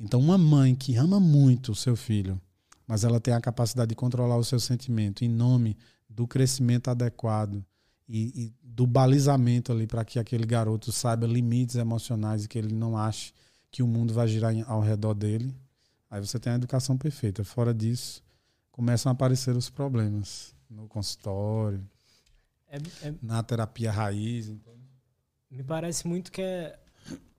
[0.00, 2.40] então, uma mãe que ama muito o seu filho,
[2.86, 5.76] mas ela tem a capacidade de controlar o seu sentimento em nome
[6.08, 7.62] do crescimento adequado
[8.10, 12.74] e, e do balizamento ali para que aquele garoto saiba limites emocionais e que ele
[12.74, 13.32] não ache
[13.70, 15.54] que o mundo vai girar ao redor dele,
[16.10, 17.44] aí você tem a educação perfeita.
[17.44, 18.20] Fora disso,
[18.72, 21.88] começam a aparecer os problemas no consultório,
[22.66, 24.48] é, é, na terapia raiz.
[24.48, 24.74] Então.
[25.48, 26.76] Me parece muito que é,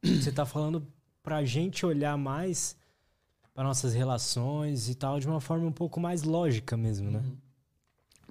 [0.02, 0.88] você está falando
[1.22, 2.78] para a gente olhar mais
[3.54, 7.20] para nossas relações e tal de uma forma um pouco mais lógica mesmo, né?
[7.20, 7.38] Uhum.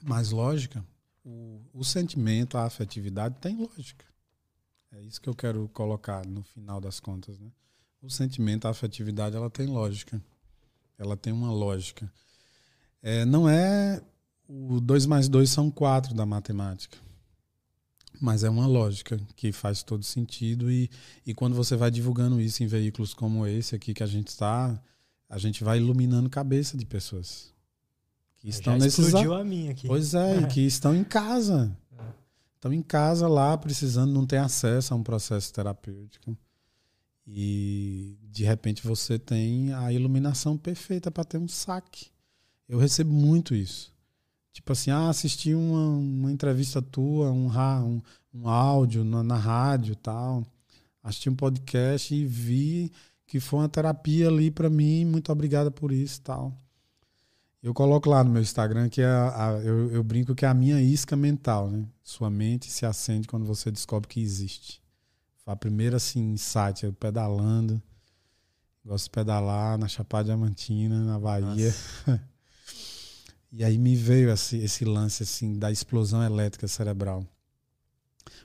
[0.03, 0.83] Mais lógica?
[1.25, 4.05] O, o sentimento, a afetividade tem lógica.
[4.93, 7.51] É isso que eu quero colocar no final das contas, né?
[8.03, 10.21] O sentimento, a afetividade, ela tem lógica.
[10.99, 12.11] Ela tem uma lógica.
[13.03, 14.03] É, não é
[14.49, 16.99] o 2 mais 2 são 4 da matemática.
[18.21, 20.91] Mas é uma lógica que faz todo sentido e,
[21.25, 24.83] e quando você vai divulgando isso em veículos como esse aqui que a gente está,
[25.29, 27.55] a gente vai iluminando cabeça de pessoas
[28.41, 29.87] que estão já nesses explodiu a minha aqui.
[29.87, 30.47] Pois é, é.
[30.47, 31.77] que estão em casa.
[31.93, 32.03] É.
[32.57, 36.37] Estão em casa lá precisando não ter acesso a um processo terapêutico.
[37.27, 42.07] E de repente você tem a iluminação perfeita para ter um saque.
[42.67, 43.93] Eu recebo muito isso.
[44.53, 48.03] Tipo assim, ah, assisti uma, uma entrevista tua, um, um,
[48.35, 50.45] um áudio na, na rádio tal.
[51.03, 52.91] Assisti um podcast e vi
[53.27, 55.05] que foi uma terapia ali para mim.
[55.05, 56.57] Muito obrigada por isso tal.
[57.63, 60.49] Eu coloco lá no meu Instagram que é a, a, eu, eu, brinco que é
[60.49, 61.87] a minha isca mental, né?
[62.03, 64.83] Sua mente se acende quando você descobre que existe.
[65.45, 67.83] Foi a primeira assim, insight, eu pedalando.
[68.85, 71.75] Gosto de pedalar na Chapada Diamantina, na Bahia.
[73.53, 77.27] E aí me veio esse, esse lance assim da explosão elétrica cerebral.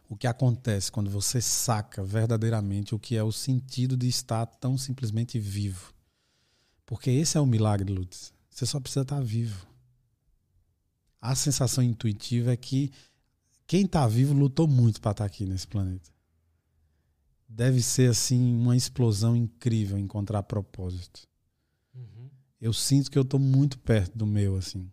[0.10, 4.78] O que acontece quando você saca verdadeiramente o que é o sentido de estar tão
[4.80, 5.94] simplesmente vivo?
[6.88, 8.35] Porque esse é o milagre, Lutz.
[8.56, 9.68] Você só precisa estar vivo.
[11.22, 12.92] A sensação intuitiva é que
[13.68, 16.10] quem está vivo lutou muito para estar tá aqui nesse planeta.
[17.48, 21.28] Deve ser assim uma explosão incrível encontrar propósito.
[21.94, 22.30] Uhum.
[22.62, 24.90] Eu sinto que eu estou muito perto do meu assim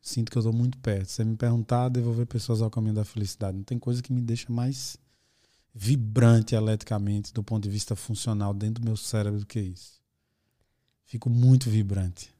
[0.00, 1.06] sinto que eu estou muito perto.
[1.06, 3.56] Se você me perguntar, devolver pessoas ao caminho da felicidade.
[3.56, 4.96] Não tem coisa que me deixa mais
[5.74, 10.00] vibrante eletricamente do ponto de vista funcional dentro do meu cérebro do que isso.
[11.04, 12.32] Fico muito vibrante.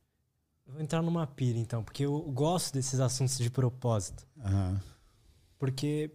[0.71, 4.25] Eu vou entrar numa pira então, porque eu gosto desses assuntos de propósito.
[4.37, 4.79] Uhum.
[5.59, 6.13] Porque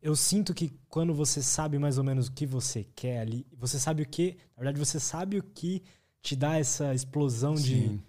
[0.00, 3.78] eu sinto que quando você sabe mais ou menos o que você quer ali, você
[3.78, 5.82] sabe o que, na verdade você sabe o que
[6.22, 8.00] te dá essa explosão de,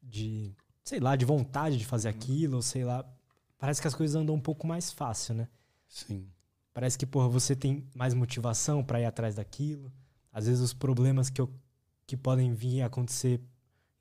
[0.00, 3.04] de sei lá, de vontade de fazer aquilo, ou sei lá.
[3.58, 5.48] Parece que as coisas andam um pouco mais fácil, né?
[5.88, 6.28] Sim.
[6.72, 9.92] Parece que, porra, você tem mais motivação para ir atrás daquilo.
[10.32, 11.52] Às vezes os problemas que, eu,
[12.06, 13.40] que podem vir a acontecer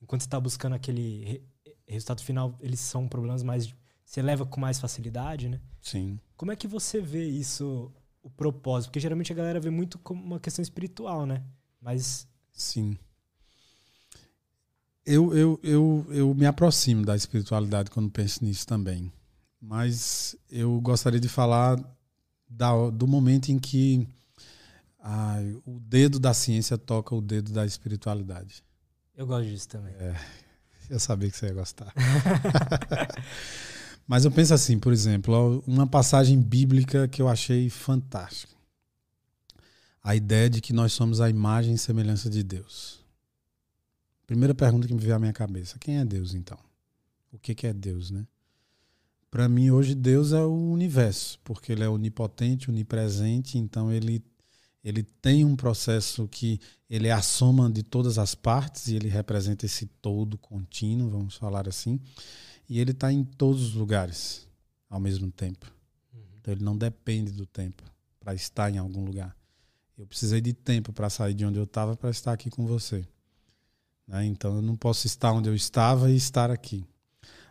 [0.03, 1.43] enquanto você tá buscando aquele re,
[1.87, 3.73] resultado final, eles são problemas mais.
[4.05, 5.59] Você leva com mais facilidade, né?
[5.81, 6.19] Sim.
[6.37, 7.91] Como é que você vê isso,
[8.21, 8.89] o propósito?
[8.89, 11.43] Porque geralmente a galera vê muito como uma questão espiritual, né?
[11.81, 12.27] Mas.
[12.51, 12.95] Sim
[15.05, 19.11] Eu, eu, eu, eu me aproximo da espiritualidade quando penso nisso também.
[19.59, 21.79] Mas eu gostaria de falar
[22.47, 24.07] da, do momento em que
[24.99, 28.63] ai, o dedo da ciência toca o dedo da espiritualidade.
[29.15, 29.93] Eu gosto disso também.
[29.93, 30.15] É,
[30.89, 31.93] eu sabia que você ia gostar.
[34.07, 38.53] Mas eu penso assim, por exemplo, uma passagem bíblica que eu achei fantástica.
[40.03, 43.03] A ideia de que nós somos a imagem e semelhança de Deus.
[44.27, 46.59] Primeira pergunta que me veio à minha cabeça: quem é Deus então?
[47.31, 48.27] O que, que é Deus, né?
[49.31, 54.23] Para mim, hoje, Deus é o universo, porque ele é onipotente, onipresente, então ele,
[54.83, 56.59] ele tem um processo que
[56.89, 61.35] ele é a soma de todas as partes e ele representa esse todo contínuo, vamos
[61.35, 61.99] falar assim
[62.69, 64.47] e ele está em todos os lugares
[64.89, 65.71] ao mesmo tempo.
[66.13, 66.21] Uhum.
[66.39, 67.83] Então ele não depende do tempo
[68.19, 69.35] para estar em algum lugar.
[69.97, 73.05] Eu precisei de tempo para sair de onde eu estava para estar aqui com você.
[74.07, 74.25] Né?
[74.25, 76.85] Então eu não posso estar onde eu estava e estar aqui.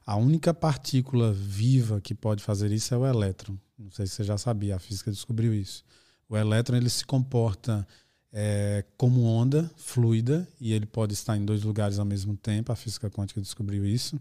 [0.04, 3.56] A única partícula viva que pode fazer isso é o elétron.
[3.78, 5.84] Não sei se você já sabia, a física descobriu isso.
[6.32, 7.86] O elétron ele se comporta
[8.32, 12.72] é, como onda fluida e ele pode estar em dois lugares ao mesmo tempo.
[12.72, 14.18] A física quântica descobriu isso.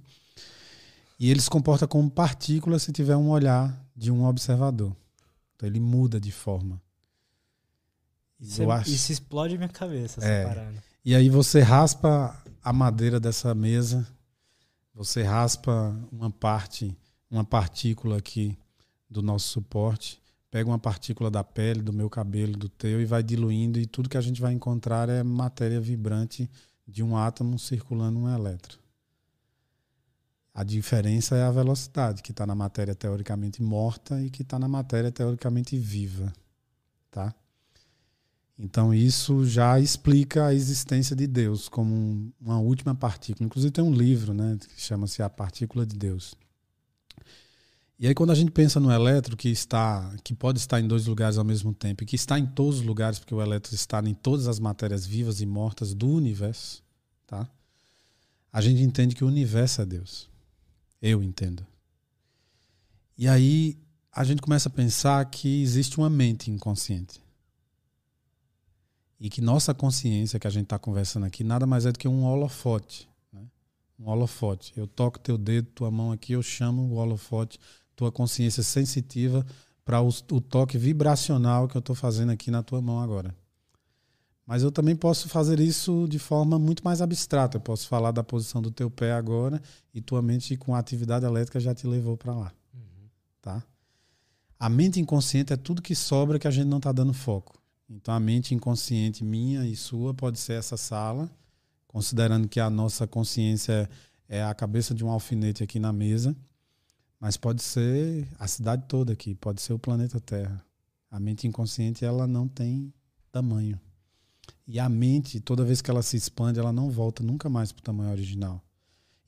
[1.17, 4.93] E ele se comporta como partícula se tiver um olhar de um observador.
[5.55, 6.81] Então ele muda de forma.
[8.37, 8.89] Isso, é, acho...
[8.89, 10.43] isso explode minha cabeça, essa é.
[10.43, 10.83] parada.
[11.05, 14.05] E aí você raspa a madeira dessa mesa,
[14.93, 16.93] você raspa uma parte,
[17.29, 18.57] uma partícula aqui
[19.09, 20.20] do nosso suporte,
[20.51, 24.09] pega uma partícula da pele, do meu cabelo, do teu e vai diluindo e tudo
[24.09, 26.49] que a gente vai encontrar é matéria vibrante
[26.85, 28.77] de um átomo circulando um elétron.
[30.53, 34.67] A diferença é a velocidade, que está na matéria teoricamente morta e que está na
[34.67, 36.33] matéria teoricamente viva.
[37.09, 37.33] Tá?
[38.59, 43.45] Então, isso já explica a existência de Deus como uma última partícula.
[43.45, 46.35] Inclusive, tem um livro né, que chama-se A Partícula de Deus.
[48.01, 51.05] E aí, quando a gente pensa no elétron, que, está, que pode estar em dois
[51.05, 54.01] lugares ao mesmo tempo, e que está em todos os lugares, porque o elétron está
[54.01, 56.83] em todas as matérias vivas e mortas do universo,
[57.27, 57.47] tá?
[58.51, 60.27] a gente entende que o universo é Deus.
[60.99, 61.63] Eu entendo.
[63.15, 63.77] E aí
[64.11, 67.21] a gente começa a pensar que existe uma mente inconsciente.
[69.19, 72.07] E que nossa consciência que a gente está conversando aqui nada mais é do que
[72.07, 73.07] um holofote.
[73.31, 73.43] Né?
[73.99, 74.73] Um holofote.
[74.75, 77.59] Eu toco teu dedo, tua mão aqui, eu chamo o holofote,
[77.95, 79.45] tua consciência sensitiva
[79.83, 83.35] para o, o toque vibracional que eu estou fazendo aqui na tua mão agora.
[84.45, 87.57] Mas eu também posso fazer isso de forma muito mais abstrata.
[87.57, 89.61] Eu posso falar da posição do teu pé agora
[89.93, 92.53] e tua mente com a atividade elétrica já te levou para lá.
[92.73, 93.07] Uhum.
[93.41, 93.63] Tá?
[94.59, 97.61] A mente inconsciente é tudo que sobra que a gente não está dando foco.
[97.89, 101.29] Então a mente inconsciente minha e sua pode ser essa sala,
[101.87, 103.89] considerando que a nossa consciência
[104.27, 106.35] é a cabeça de um alfinete aqui na mesa,
[107.21, 110.65] mas pode ser a cidade toda aqui, pode ser o planeta Terra.
[111.11, 112.91] A mente inconsciente ela não tem
[113.31, 113.79] tamanho.
[114.65, 117.81] E a mente, toda vez que ela se expande, ela não volta nunca mais para
[117.81, 118.59] o tamanho original.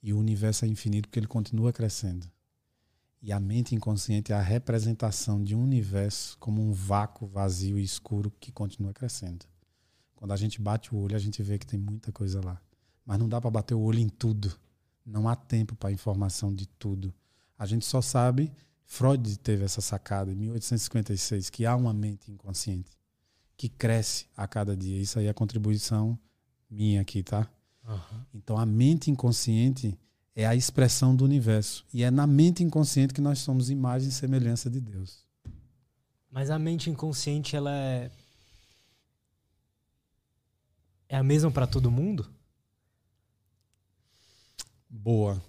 [0.02, 2.28] E o universo é infinito porque ele continua crescendo.
[3.22, 7.84] E a mente inconsciente é a representação de um universo como um vácuo vazio e
[7.84, 9.46] escuro que continua crescendo.
[10.16, 12.60] Quando a gente bate o olho, a gente vê que tem muita coisa lá.
[13.06, 14.52] Mas não dá para bater o olho em tudo.
[15.06, 17.14] Não há tempo para informação de tudo.
[17.58, 18.52] A gente só sabe,
[18.84, 22.90] Freud teve essa sacada em 1856, que há uma mente inconsciente
[23.56, 25.00] que cresce a cada dia.
[25.00, 26.18] Isso aí é a contribuição
[26.68, 27.48] minha aqui, tá?
[27.86, 28.20] Uhum.
[28.34, 29.98] Então a mente inconsciente
[30.34, 31.86] é a expressão do universo.
[31.92, 35.24] E é na mente inconsciente que nós somos imagem e semelhança de Deus.
[36.30, 38.10] Mas a mente inconsciente, ela é.
[41.08, 42.28] É a mesma para todo mundo?
[44.90, 45.40] Boa.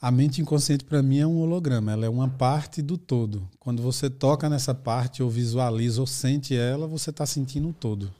[0.00, 3.48] A mente inconsciente para mim é um holograma, ela é uma parte do todo.
[3.58, 8.14] Quando você toca nessa parte, ou visualiza, ou sente ela, você está sentindo o todo.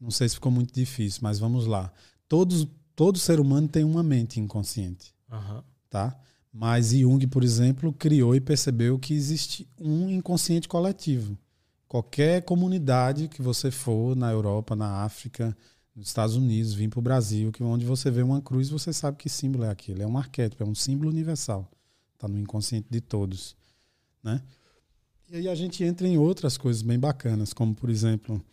[0.00, 1.92] Não sei se ficou muito difícil, mas vamos lá.
[2.28, 5.12] Todos, todo ser humano tem uma mente inconsciente.
[5.32, 5.62] Uhum.
[5.90, 6.16] Tá?
[6.52, 11.36] Mas Jung, por exemplo, criou e percebeu que existe um inconsciente coletivo.
[11.88, 15.56] Qualquer comunidade que você for na Europa, na África,
[15.94, 19.16] nos Estados Unidos, vir para o Brasil, que onde você vê uma cruz, você sabe
[19.16, 20.02] que símbolo é aquele.
[20.02, 21.70] É um arquétipo, é um símbolo universal.
[22.14, 23.56] Está no inconsciente de todos.
[24.22, 24.42] Né?
[25.30, 28.44] E aí a gente entra em outras coisas bem bacanas, como, por exemplo,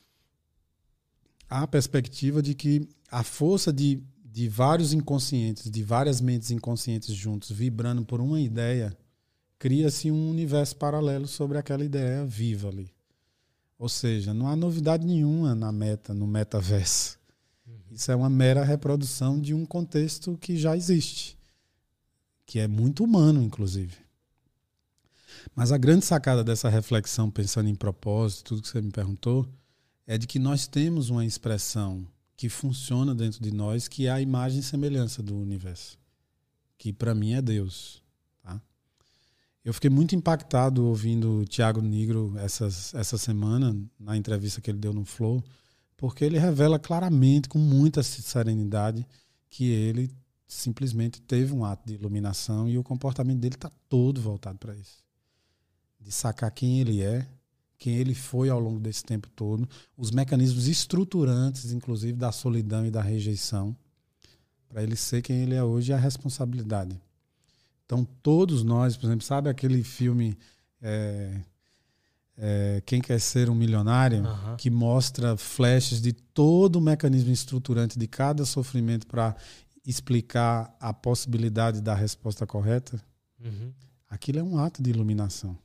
[1.50, 7.52] a perspectiva de que a força de, de vários inconscientes, de várias mentes inconscientes juntos,
[7.52, 8.96] vibrando por uma ideia,
[9.58, 12.92] cria-se um universo paralelo sobre aquela ideia viva ali.
[13.78, 17.21] Ou seja, não há novidade nenhuma na meta, no metaverso.
[17.92, 21.38] Isso é uma mera reprodução de um contexto que já existe,
[22.46, 23.98] que é muito humano, inclusive.
[25.54, 29.46] Mas a grande sacada dessa reflexão, pensando em propósito, tudo que você me perguntou,
[30.08, 34.22] é de que nós temos uma expressão que funciona dentro de nós, que é a
[34.22, 36.00] imagem e semelhança do universo,
[36.78, 38.02] que para mim é Deus.
[38.42, 38.62] Tá?
[39.66, 44.80] Eu fiquei muito impactado ouvindo o Tiago Negro essas, essa semana, na entrevista que ele
[44.80, 45.44] deu no Flow,
[46.02, 49.06] porque ele revela claramente, com muita serenidade,
[49.52, 50.10] que ele
[50.48, 55.04] simplesmente teve um ato de iluminação e o comportamento dele está todo voltado para isso.
[56.00, 57.28] De sacar quem ele é,
[57.78, 62.90] quem ele foi ao longo desse tempo todo, os mecanismos estruturantes, inclusive da solidão e
[62.90, 63.78] da rejeição,
[64.68, 67.00] para ele ser quem ele é hoje e a responsabilidade.
[67.86, 70.36] Então, todos nós, por exemplo, sabe aquele filme
[70.82, 71.42] é,
[72.44, 74.24] é, Quem Quer Ser um Milionário,
[74.58, 79.36] que mostra flashes de todo o mecanismo estruturante de cada sofrimento para
[79.86, 83.00] explicar a possibilidade da resposta correta?
[83.40, 83.72] Uhum.
[84.10, 85.56] Aquilo é um ato de iluminação,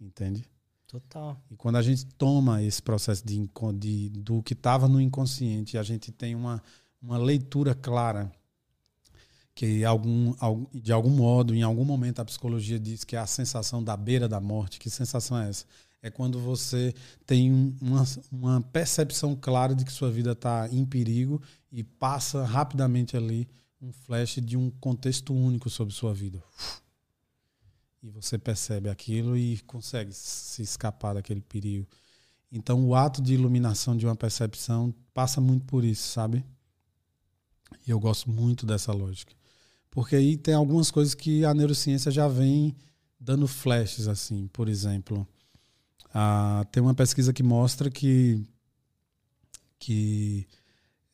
[0.00, 0.44] entende?
[0.88, 1.40] Total.
[1.48, 3.48] E quando a gente toma esse processo de,
[3.78, 6.60] de- do que estava no inconsciente, a gente tem uma,
[7.00, 8.30] uma leitura clara
[9.54, 13.26] que algum, al- de algum modo, em algum momento, a psicologia diz que é a
[13.26, 14.78] sensação da beira da morte.
[14.80, 15.64] Que sensação é essa?
[16.02, 16.94] É quando você
[17.26, 21.40] tem um- uma, uma percepção clara de que sua vida está em perigo
[21.70, 23.46] e passa rapidamente ali
[23.80, 26.42] um flash de um contexto único sobre sua vida.
[28.02, 31.86] E você percebe aquilo e consegue se escapar daquele perigo.
[32.50, 36.44] Então, o ato de iluminação de uma percepção passa muito por isso, sabe?
[37.86, 39.32] E eu gosto muito dessa lógica.
[39.90, 42.74] Porque aí tem algumas coisas que a neurociência já vem
[43.18, 44.48] dando flashes, assim.
[44.48, 45.26] Por exemplo,
[46.12, 48.44] ah, tem uma pesquisa que mostra que,
[49.78, 50.46] que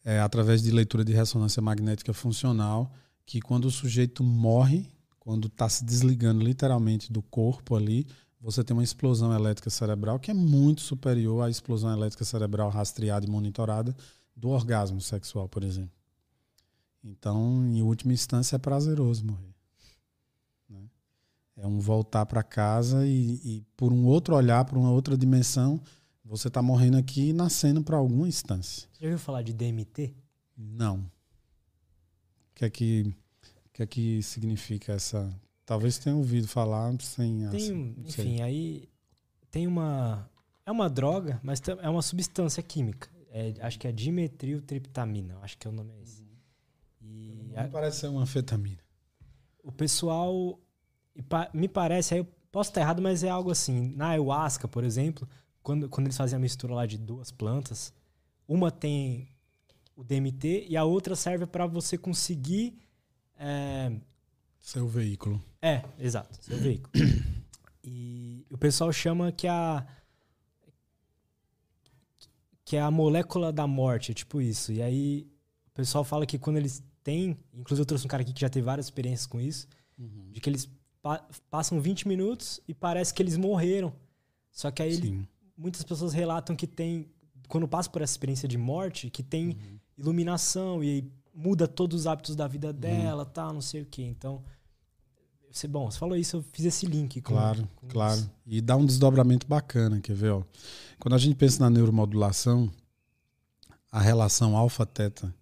[0.04, 2.92] é, através de leitura de ressonância magnética funcional,
[3.24, 4.88] que quando o sujeito morre,
[5.18, 8.06] quando está se desligando literalmente do corpo ali,
[8.40, 13.26] você tem uma explosão elétrica cerebral que é muito superior à explosão elétrica cerebral rastreada
[13.26, 13.94] e monitorada
[14.36, 15.90] do orgasmo sexual, por exemplo.
[17.02, 19.55] Então, em última instância, é prazeroso morrer.
[21.56, 25.80] É um voltar para casa e, e, por um outro olhar, por uma outra dimensão,
[26.24, 28.86] você está morrendo aqui e nascendo para alguma instância.
[28.92, 30.14] Você já ouviu falar de DMT?
[30.56, 30.98] Não.
[30.98, 31.10] O
[32.54, 33.14] que é que,
[33.72, 35.32] que, é que significa essa.
[35.64, 37.48] Talvez tenha ouvido falar sem.
[37.48, 38.88] Tem, assim, enfim, aí
[39.50, 40.28] tem uma.
[40.64, 43.08] É uma droga, mas é uma substância química.
[43.30, 46.24] É, acho que é dimetiltriptamina, acho que é o nome é esse.
[47.00, 48.78] E Não a- parece ser uma anfetamina.
[49.62, 50.58] o pessoal.
[51.22, 53.94] Pa- Me parece, aí eu posso estar errado, mas é algo assim.
[53.96, 55.28] Na ayahuasca, por exemplo,
[55.62, 57.92] quando, quando eles fazem a mistura lá de duas plantas,
[58.48, 59.28] uma tem
[59.96, 62.78] o DMT e a outra serve para você conseguir.
[63.38, 63.92] é,
[64.60, 65.42] Seu veículo.
[65.62, 66.92] É, exato, seu veículo.
[67.82, 69.86] E o pessoal chama que a
[72.64, 74.72] que é a molécula da morte, é tipo isso.
[74.72, 75.26] E aí
[75.68, 78.48] o pessoal fala que quando eles têm, inclusive eu trouxe um cara aqui que já
[78.48, 79.68] teve várias experiências com isso,
[80.32, 80.68] de que eles
[81.06, 83.92] pa- passam 20 minutos e parece que eles morreram.
[84.50, 87.08] Só que aí ele- muitas pessoas relatam que tem
[87.46, 89.78] quando passa por essa experiência de morte, que tem Uhum.
[89.98, 94.02] iluminação e muda todos os hábitos da vida dela, tal, não sei o quê.
[94.02, 94.42] Então,
[95.48, 97.20] você, bom, você falou isso, eu fiz esse link.
[97.20, 98.18] Com, Claro, com claro.
[98.18, 98.30] isso.
[98.44, 100.30] E dá um desdobramento bacana, quer ver?
[100.32, 100.42] Ó?
[100.98, 102.68] Quando a gente pensa na neuromodulação,
[103.92, 105.32] a relação alfa-teta,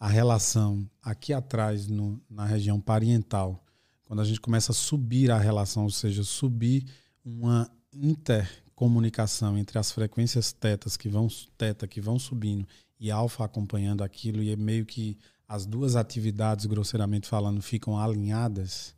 [0.00, 3.63] a relação aqui atrás, no- na região parietal,
[4.04, 6.84] quando a gente começa a subir a relação, ou seja, subir
[7.24, 12.66] uma intercomunicação entre as frequências tetas que vão, teta que vão subindo
[12.98, 15.16] e alfa acompanhando aquilo, e é meio que
[15.48, 18.94] as duas atividades, grosseiramente falando, ficam alinhadas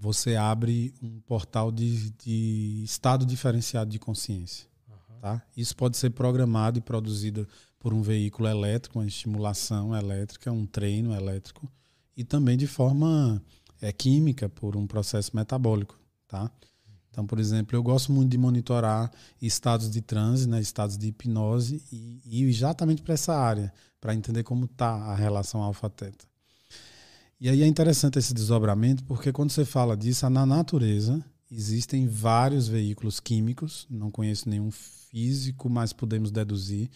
[0.00, 4.68] você abre um portal de, de estado diferenciado de consciência.
[5.20, 5.42] Tá?
[5.56, 7.46] Isso pode ser programado e produzido
[7.80, 11.68] por um veículo elétrico, uma estimulação elétrica, um treino elétrico,
[12.16, 13.42] e também de forma
[13.80, 15.98] é, química, por um processo metabólico.
[16.26, 16.50] Tá?
[17.10, 19.10] Então, por exemplo, eu gosto muito de monitorar
[19.40, 24.44] estados de transe, né, estados de hipnose, e, e exatamente para essa área, para entender
[24.44, 26.26] como está a relação alfa-teta.
[27.40, 32.68] E aí é interessante esse desdobramento, porque quando você fala disso, na natureza existem vários
[32.68, 36.90] veículos químicos, não conheço nenhum físico, mas podemos deduzir,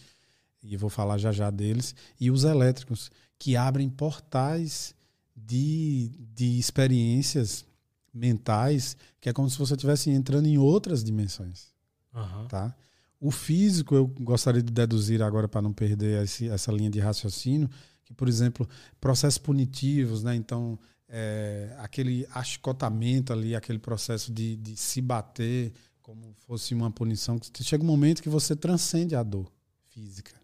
[0.61, 4.95] e vou falar já já deles, e os elétricos, que abrem portais
[5.35, 7.65] de, de experiências
[8.13, 11.73] mentais, que é como se você estivesse entrando em outras dimensões
[12.13, 12.47] Aham.
[12.47, 12.75] tá?
[13.19, 17.69] O físico, eu gostaria de deduzir agora para não perder esse, essa linha de raciocínio,
[18.03, 18.67] que, por exemplo,
[18.99, 20.35] processos punitivos, né?
[20.35, 20.77] Então,
[21.07, 25.71] é, aquele achicotamento ali, aquele processo de, de se bater
[26.01, 29.49] como fosse uma punição, que chega um momento que você transcende a dor
[29.87, 30.42] física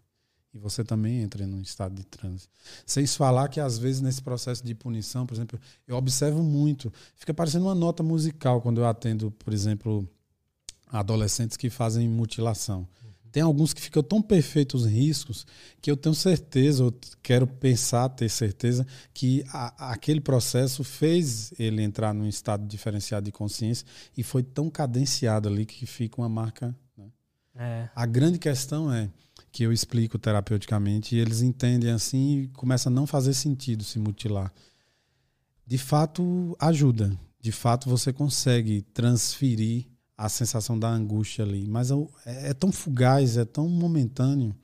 [0.52, 2.48] e você também entra em um estado de transe.
[2.84, 7.32] Sem falar que às vezes nesse processo de punição, por exemplo, eu observo muito, fica
[7.32, 10.08] parecendo uma nota musical quando eu atendo, por exemplo,
[10.88, 12.86] adolescentes que fazem mutilação.
[13.32, 15.46] Tem alguns que ficam tão perfeitos os riscos
[15.80, 18.84] que eu tenho certeza, eu quero pensar, ter certeza,
[19.14, 23.86] que a, aquele processo fez ele entrar num estado diferenciado de consciência
[24.16, 26.74] e foi tão cadenciado ali que fica uma marca.
[26.96, 27.06] Né?
[27.54, 27.88] É.
[27.94, 29.08] A grande questão é
[29.52, 33.98] que eu explico terapeuticamente e eles entendem assim e começa a não fazer sentido se
[33.98, 34.52] mutilar.
[35.66, 37.16] De fato, ajuda.
[37.40, 39.86] De fato, você consegue transferir
[40.16, 41.66] a sensação da angústia ali.
[41.66, 44.54] Mas é, é, tão fugaz, é tão momentâneo,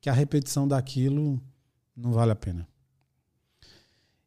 [0.00, 1.40] que a repetição daquilo
[1.96, 2.68] não vale a pena.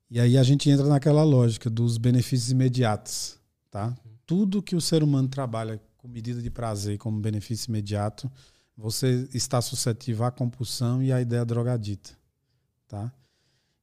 [0.10, 3.38] E aí a gente entra naquela lógica dos benefícios imediatos.
[3.70, 3.96] Tá?
[4.26, 8.32] Tudo que o ser humano trabalha com medida de prazer como benefício imediato,
[8.80, 12.12] você está suscetível à compulsão e à ideia drogadita.
[12.88, 13.12] Tá?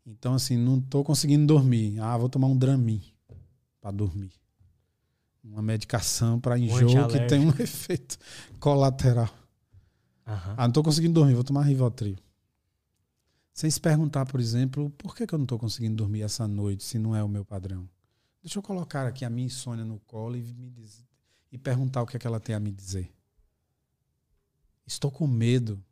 [0.06, 2.00] Então, assim, não estou conseguindo dormir.
[2.00, 3.02] Ah, vou tomar um Dramin
[3.80, 4.32] para dormir
[5.52, 8.18] uma medicação para enjoo que tem um efeito
[8.58, 9.28] colateral.
[10.26, 10.54] Uhum.
[10.56, 12.16] Ah, não estou conseguindo dormir, vou tomar Rivotril.
[13.52, 16.84] Sem se perguntar, por exemplo, por que, que eu não estou conseguindo dormir essa noite
[16.84, 17.88] se não é o meu padrão?
[18.42, 21.04] Deixa eu colocar aqui a minha insônia no colo e, me diz,
[21.50, 23.10] e perguntar o que, é que ela tem a me dizer.
[24.86, 25.82] Estou com medo.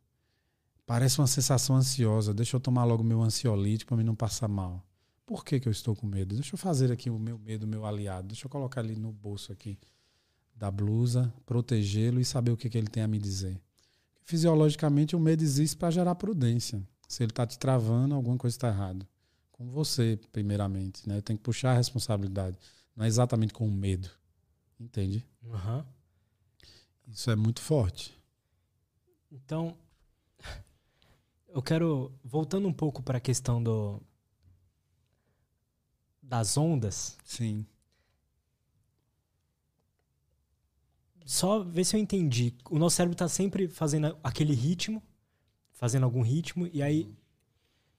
[0.85, 2.33] Parece uma sensação ansiosa.
[2.33, 4.83] Deixa eu tomar logo meu ansiolítico para mim não passar mal.
[5.25, 6.35] Por que, que eu estou com medo?
[6.35, 8.27] Deixa eu fazer aqui o meu medo, o meu aliado.
[8.27, 9.77] Deixa eu colocar ali no bolso aqui
[10.55, 13.59] da blusa, protegê-lo e saber o que, que ele tem a me dizer.
[14.23, 16.81] Fisiologicamente, o medo existe para gerar prudência.
[17.07, 19.07] Se ele está te travando, alguma coisa está errada.
[19.51, 21.07] Com você, primeiramente.
[21.07, 21.21] Né?
[21.21, 22.57] Tem que puxar a responsabilidade.
[22.95, 24.09] Não é exatamente com o medo.
[24.79, 25.25] Entende?
[25.43, 25.83] Uhum.
[27.07, 28.17] Isso é muito forte.
[29.35, 29.77] Então,
[31.49, 32.11] eu quero.
[32.23, 34.01] Voltando um pouco para a questão do,
[36.21, 37.17] das ondas.
[37.23, 37.65] Sim.
[41.25, 42.53] Só ver se eu entendi.
[42.69, 45.03] O nosso cérebro está sempre fazendo aquele ritmo,
[45.73, 47.11] fazendo algum ritmo, e aí,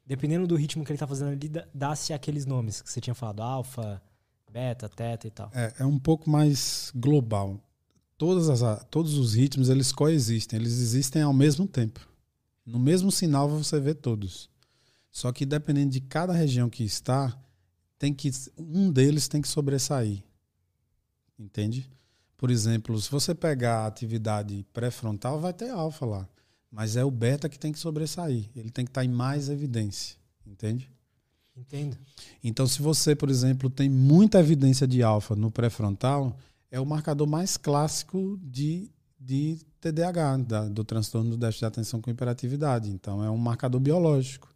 [0.06, 3.42] dependendo do ritmo que ele está fazendo ali, dá-se aqueles nomes que você tinha falado,
[3.42, 4.00] alfa,
[4.50, 5.50] beta, teta e tal.
[5.52, 7.60] É, é um pouco mais global.
[8.18, 12.00] Todas as, todos os ritmos, eles coexistem, eles existem ao mesmo tempo.
[12.64, 14.48] No mesmo sinal você vê todos.
[15.10, 17.38] Só que dependendo de cada região que está,
[17.98, 20.22] tem que um deles tem que sobressair.
[21.38, 21.88] Entende?
[22.36, 26.28] Por exemplo, se você pegar a atividade pré-frontal, vai ter alfa lá.
[26.70, 28.50] Mas é o beta que tem que sobressair.
[28.54, 30.16] Ele tem que estar em mais evidência.
[30.46, 30.90] Entende?
[31.56, 31.96] Entendo.
[32.44, 36.36] Então, se você, por exemplo, tem muita evidência de alfa no pré-frontal,
[36.76, 42.02] é o marcador mais clássico de, de TDAH, da, do transtorno do déficit de atenção
[42.02, 42.90] com hiperatividade.
[42.90, 44.54] Então, é um marcador biológico.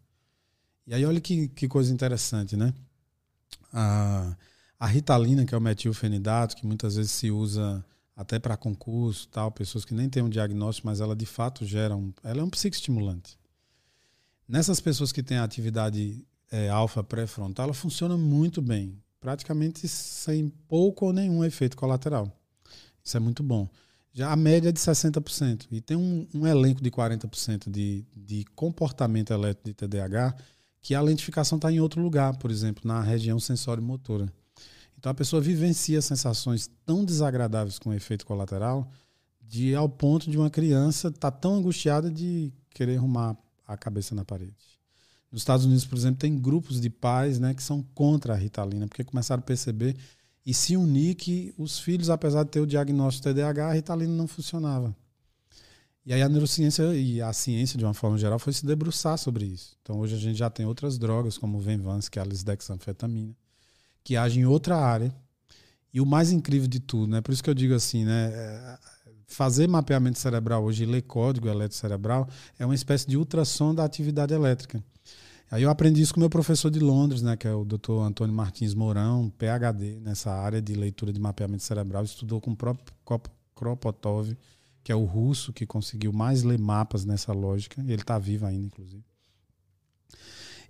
[0.86, 2.74] E aí, olha que, que coisa interessante, né?
[3.72, 4.36] A,
[4.78, 7.82] a ritalina, que é o metilfenidato, que muitas vezes se usa
[8.14, 11.96] até para concurso, tal, pessoas que nem têm um diagnóstico, mas ela de fato gera
[11.96, 13.38] um, ela é um psicoestimulante.
[14.46, 21.06] Nessas pessoas que têm atividade é, alfa pré-frontal, ela funciona muito bem, praticamente sem pouco
[21.06, 22.34] ou nenhum efeito colateral.
[23.04, 23.68] Isso é muito bom.
[24.12, 25.66] Já a média é de 60%.
[25.70, 30.34] E tem um, um elenco de 40% de, de comportamento elétrico de TDAH
[30.82, 34.32] que a lentificação está em outro lugar, por exemplo, na região sensório-motora.
[34.98, 38.90] Então a pessoa vivencia sensações tão desagradáveis com efeito colateral,
[39.40, 44.14] de ao ponto de uma criança estar tá tão angustiada de querer arrumar a cabeça
[44.14, 44.69] na parede.
[45.30, 48.88] Nos Estados Unidos, por exemplo, tem grupos de pais né, que são contra a ritalina,
[48.88, 49.96] porque começaram a perceber
[50.44, 54.26] e se unir que os filhos, apesar de ter o diagnóstico TDAH, a ritalina não
[54.26, 54.94] funcionava.
[56.04, 59.44] E aí a neurociência e a ciência, de uma forma geral, foi se debruçar sobre
[59.44, 59.76] isso.
[59.82, 63.34] Então hoje a gente já tem outras drogas, como o Venvance, que é a lisdexanfetamina,
[64.02, 65.14] que agem em outra área.
[65.92, 67.20] E o mais incrível de tudo, né?
[67.20, 68.30] Por isso que eu digo assim, né?
[68.32, 68.78] É,
[69.26, 72.28] fazer mapeamento cerebral hoje e ler código eletrocerebral
[72.58, 74.82] é uma espécie de ultrassom da atividade elétrica.
[75.50, 78.02] Aí eu aprendi isso com meu professor de Londres, né, que é o Dr.
[78.02, 82.94] Antônio Martins Mourão, PhD nessa área de leitura de mapeamento cerebral, estudou com o próprio
[83.56, 84.36] Kropotov,
[84.84, 87.80] que é o russo que conseguiu mais ler mapas nessa lógica.
[87.82, 89.04] Ele está vivo ainda, inclusive.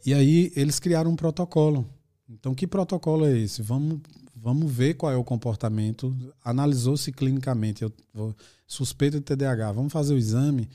[0.05, 1.87] E aí eles criaram um protocolo.
[2.29, 3.61] Então, que protocolo é esse?
[3.61, 4.01] Vamos,
[4.35, 6.17] vamos ver qual é o comportamento.
[6.43, 8.35] Analisou-se clinicamente, eu vou,
[8.67, 10.69] suspeito de TDAH, vamos fazer o exame.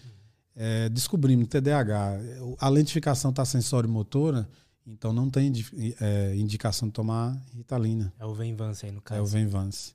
[0.56, 2.20] É, descobrimos TDAH.
[2.60, 4.48] A lentificação está sensório-motora,
[4.88, 5.52] então não tem
[6.00, 8.14] é, indicação de tomar Ritalina.
[8.18, 9.20] É o Venvance aí no caso.
[9.20, 9.94] É o Venvance.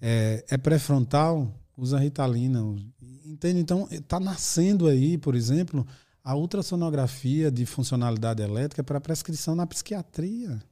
[0.00, 2.60] É, é pré-frontal, usa Ritalina.
[3.24, 3.60] Entende?
[3.60, 5.86] Então, está nascendo aí, por exemplo,
[6.22, 10.62] a ultrassonografia de funcionalidade elétrica para prescrição na psiquiatria.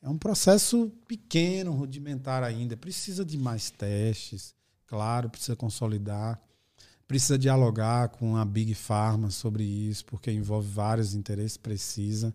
[0.00, 2.76] É um processo pequeno, rudimentar ainda.
[2.76, 4.54] Precisa de mais testes,
[4.86, 6.40] claro, precisa consolidar.
[7.08, 12.32] Precisa dialogar com a Big Pharma sobre isso, porque envolve vários interesses, precisa.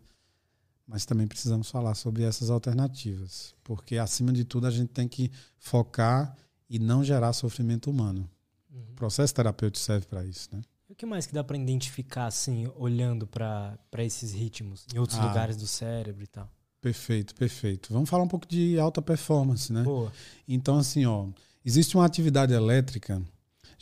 [0.85, 5.31] Mas também precisamos falar sobre essas alternativas, porque acima de tudo a gente tem que
[5.57, 6.35] focar
[6.69, 8.29] e não gerar sofrimento humano.
[8.69, 8.81] Uhum.
[8.91, 10.61] O processo terapêutico serve para isso, né?
[10.93, 15.27] o que mais que dá para identificar, assim, olhando para esses ritmos em outros ah,
[15.27, 16.47] lugares do cérebro e tal?
[16.79, 17.91] Perfeito, perfeito.
[17.91, 19.81] Vamos falar um pouco de alta performance, né?
[19.81, 20.13] Boa.
[20.47, 21.27] Então, assim, ó,
[21.65, 23.19] existe uma atividade elétrica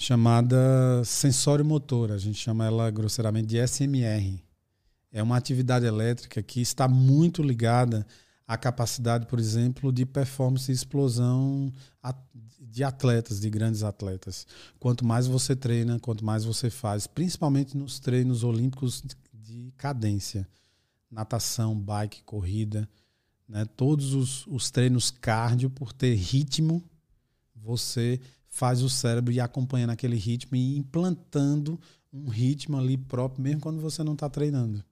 [0.02, 2.12] chamada sensório motor.
[2.12, 4.43] A gente chama ela grosseiramente de SMR.
[5.12, 8.06] É uma atividade elétrica que está muito ligada
[8.47, 11.72] à capacidade, por exemplo, de performance e explosão
[12.60, 14.47] de atletas, de grandes atletas.
[14.80, 20.47] Quanto mais você treina, quanto mais você faz, principalmente nos treinos olímpicos de cadência,
[21.12, 22.89] natação, bike, corrida,
[23.47, 23.66] né?
[23.78, 26.84] todos os, os treinos cardio, por ter ritmo,
[27.54, 28.20] você
[28.52, 31.80] faz o cérebro ir acompanhando aquele ritmo e implantando
[32.14, 34.84] um ritmo ali próprio, mesmo quando você não está treinando.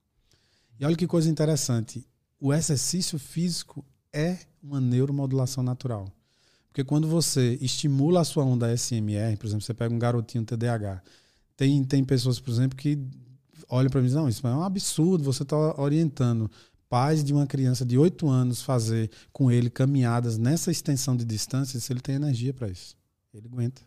[0.80, 2.07] E olha que coisa interessante,
[2.39, 6.07] o exercício físico é uma neuromodulação natural.
[6.70, 11.03] Porque quando você estimula a sua onda SMR, por exemplo, você pega um garotinho TDAH,
[11.57, 12.97] tem, tem pessoas, por exemplo, que
[13.68, 16.49] olham para mim e dizem, não, isso é um absurdo, você está orientando
[16.88, 21.78] pais de uma criança de 8 anos fazer com ele caminhadas nessa extensão de distância,
[21.78, 22.99] se ele tem energia para isso.
[23.34, 23.82] Ele aguenta.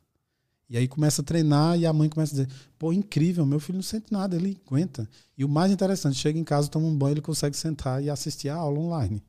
[0.68, 3.76] E aí começa a treinar e a mãe começa a dizer: pô, incrível, meu filho
[3.76, 5.08] não sente nada, ele aguenta.
[5.36, 8.48] E o mais interessante, chega em casa, toma um banho, ele consegue sentar e assistir
[8.48, 9.22] a aula online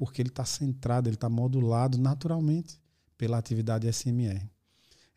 [0.00, 2.80] porque ele está centrado, ele está modulado naturalmente
[3.18, 4.48] pela atividade SMR.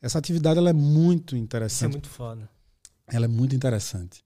[0.02, 1.78] Essa atividade ela é muito interessante.
[1.78, 2.50] Isso é muito foda.
[3.08, 4.26] Ela é muito interessante.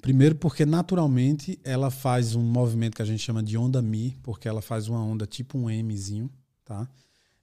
[0.00, 4.46] Primeiro porque naturalmente ela faz um movimento que a gente chama de onda Mi, porque
[4.46, 6.30] ela faz uma onda tipo um Mzinho,
[6.64, 6.88] tá?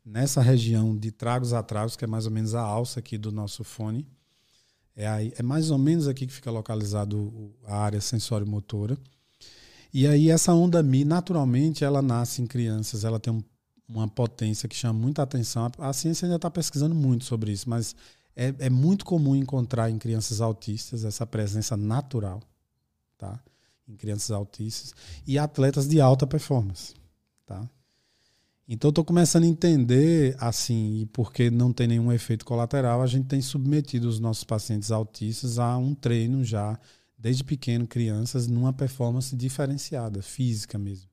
[0.06, 3.32] Nessa região de tragos a tragos, que é mais ou menos a alça aqui do
[3.32, 4.08] nosso fone.
[4.95, 8.97] É, aí, é mais ou menos aqui que fica localizado a área sensório-motora.
[9.93, 13.43] E aí essa onda Mi, naturalmente, ela nasce em crianças, ela tem um,
[13.88, 15.72] uma potência que chama muita atenção.
[15.80, 17.95] A, a ciência ainda está pesquisando muito sobre isso, mas
[18.36, 22.41] é, é, muito comum encontrar em crianças autistas essa presença natural,
[23.18, 23.39] tá?
[23.88, 24.93] Em crianças autistas
[25.26, 26.93] e atletas de alta performance,
[27.45, 27.68] tá?
[28.68, 33.28] Então estou começando a entender assim, e porque não tem nenhum efeito colateral, a gente
[33.28, 36.80] tem submetido os nossos pacientes autistas a um treino já
[37.18, 41.09] desde pequeno, crianças, numa performance diferenciada, física mesmo.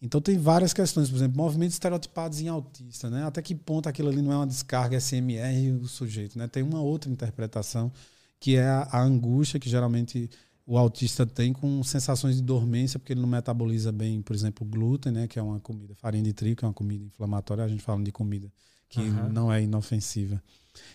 [0.00, 3.24] Então tem várias questões, por exemplo, movimentos estereotipados em autista, né?
[3.24, 6.46] Até que ponto aquilo ali não é uma descarga SMR do sujeito, né?
[6.46, 7.90] Tem uma outra interpretação
[8.38, 10.30] que é a, a angústia que geralmente
[10.68, 15.10] o autista tem com sensações de dormência porque ele não metaboliza bem, por exemplo, glúten,
[15.10, 17.82] né, que é uma comida, farinha de trigo, que é uma comida inflamatória, a gente
[17.82, 18.52] fala de comida
[18.86, 19.32] que uhum.
[19.32, 20.42] não é inofensiva.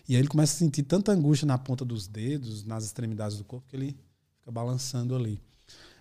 [0.07, 3.43] E aí ele começa a sentir tanta angústia na ponta dos dedos, nas extremidades do
[3.43, 3.97] corpo, que ele
[4.38, 5.41] fica balançando ali.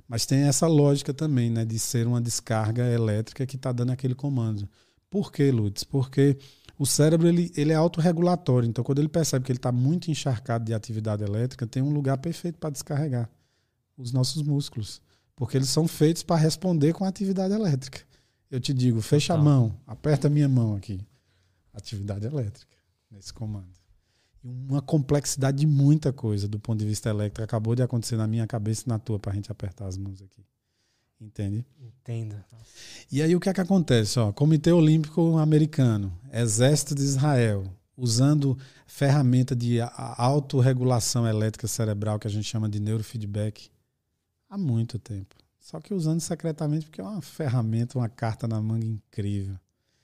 [0.07, 4.15] Mas tem essa lógica também, né, de ser uma descarga elétrica que está dando aquele
[4.15, 4.69] comando.
[5.09, 5.83] Por que, Lutz?
[5.83, 6.37] Porque
[6.79, 8.69] o cérebro ele, ele é autorregulatório.
[8.69, 12.19] Então, quando ele percebe que ele está muito encharcado de atividade elétrica, tem um lugar
[12.19, 13.31] perfeito para descarregar
[13.97, 15.01] os nossos músculos.
[15.35, 18.01] Porque eles são feitos para responder com a atividade elétrica.
[18.51, 21.01] Eu te digo, fecha a mão, aperta a minha mão aqui.
[21.73, 22.77] Atividade elétrica
[23.11, 23.83] nesse comando
[24.45, 27.43] uma complexidade de muita coisa do ponto de vista elétrico.
[27.43, 30.21] Acabou de acontecer na minha cabeça e na tua para a gente apertar as mãos
[30.21, 30.45] aqui.
[31.21, 31.65] Entende?
[31.81, 32.35] Entendo.
[33.11, 34.19] E aí o que é que acontece?
[34.19, 37.65] Ó, Comitê Olímpico Americano, Exército de Israel,
[37.97, 39.79] usando ferramenta de
[40.17, 43.71] autorregulação elétrica cerebral que a gente chama de neurofeedback
[44.53, 45.35] há muito tempo.
[45.59, 49.57] Só que usando secretamente porque é uma ferramenta, uma carta na manga incrível.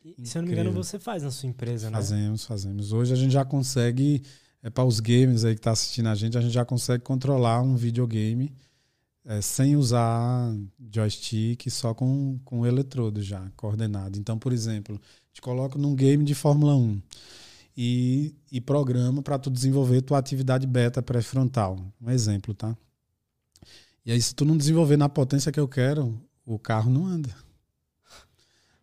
[0.02, 1.96] E, se eu não me engano, você faz na sua empresa, né?
[1.96, 2.92] Fazemos, fazemos.
[2.92, 4.22] Hoje a gente já consegue,
[4.62, 7.04] é, para os gamers aí que estão tá assistindo a gente, a gente já consegue
[7.04, 8.54] controlar um videogame
[9.26, 10.56] é, sem usar
[10.90, 14.18] joystick, só com, com o eletrodo já, coordenado.
[14.18, 14.98] Então, por exemplo,
[15.30, 17.02] te coloca num game de Fórmula 1
[17.76, 21.78] e, e programa para tu desenvolver tua atividade beta pré-frontal.
[22.00, 22.74] Um exemplo, tá?
[24.08, 27.28] E aí, se tu não desenvolver na potência que eu quero, o carro não anda.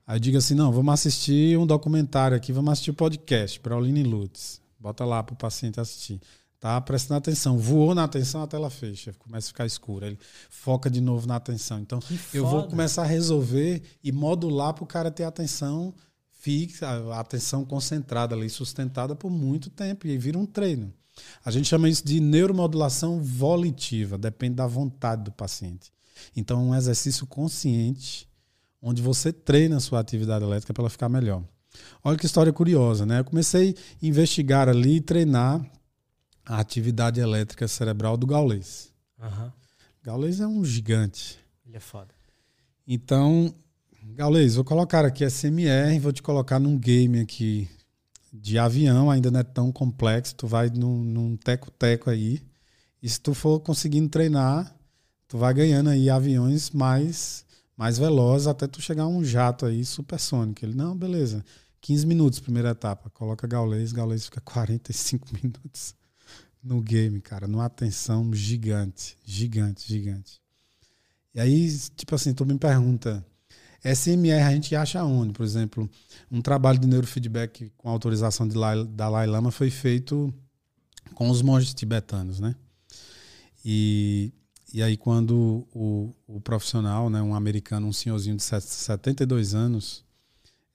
[0.05, 3.59] Aí eu digo assim: não, vamos assistir um documentário aqui, vamos assistir o um podcast,
[3.59, 4.61] Pauline Lutz.
[4.79, 6.21] Bota lá para o paciente assistir.
[6.59, 7.57] Tá prestando atenção.
[7.57, 9.15] Voou na atenção, a tela fecha.
[9.17, 10.05] Começa a ficar escura.
[10.05, 11.79] Ele foca de novo na atenção.
[11.79, 11.99] Então,
[12.31, 15.91] eu vou começar a resolver e modular para o cara ter atenção
[16.29, 20.05] fixa, a atenção concentrada ali, sustentada por muito tempo.
[20.05, 20.93] E aí vira um treino.
[21.43, 25.91] A gente chama isso de neuromodulação volitiva, depende da vontade do paciente.
[26.35, 28.27] Então, é um exercício consciente,
[28.81, 31.43] onde você treina a sua atividade elétrica para ela ficar melhor.
[32.03, 33.19] Olha que história curiosa, né?
[33.19, 35.65] Eu comecei a investigar ali e treinar
[36.45, 38.93] a atividade elétrica cerebral do Gaules.
[39.19, 39.51] Uhum.
[40.03, 41.39] Gaules é um gigante.
[41.65, 42.13] Ele é foda.
[42.87, 43.53] Então,
[44.13, 47.67] Gaules, vou colocar aqui SMR, vou te colocar num game aqui
[48.41, 52.41] de avião, ainda não é tão complexo, tu vai num teco-teco aí,
[53.01, 54.75] e se tu for conseguindo treinar,
[55.27, 57.45] tu vai ganhando aí aviões mais,
[57.77, 60.65] mais velozes até tu chegar a um jato aí supersônico.
[60.65, 61.43] Ele, não, beleza,
[61.81, 65.95] 15 minutos primeira etapa, coloca Gaules, Gaules fica 45 minutos
[66.63, 70.41] no game, cara, numa atenção gigante, gigante, gigante.
[71.33, 73.23] E aí, tipo assim, tu me pergunta,
[73.93, 75.33] SMR a gente acha onde?
[75.33, 75.87] Por exemplo,
[76.31, 78.55] um trabalho de neurofeedback com autorização de
[78.89, 80.33] Dalai Lama foi feito
[81.13, 82.55] com os monges tibetanos, né?
[83.63, 84.31] E,
[84.73, 90.03] e aí quando o, o profissional, né, um americano, um senhorzinho de 72 anos,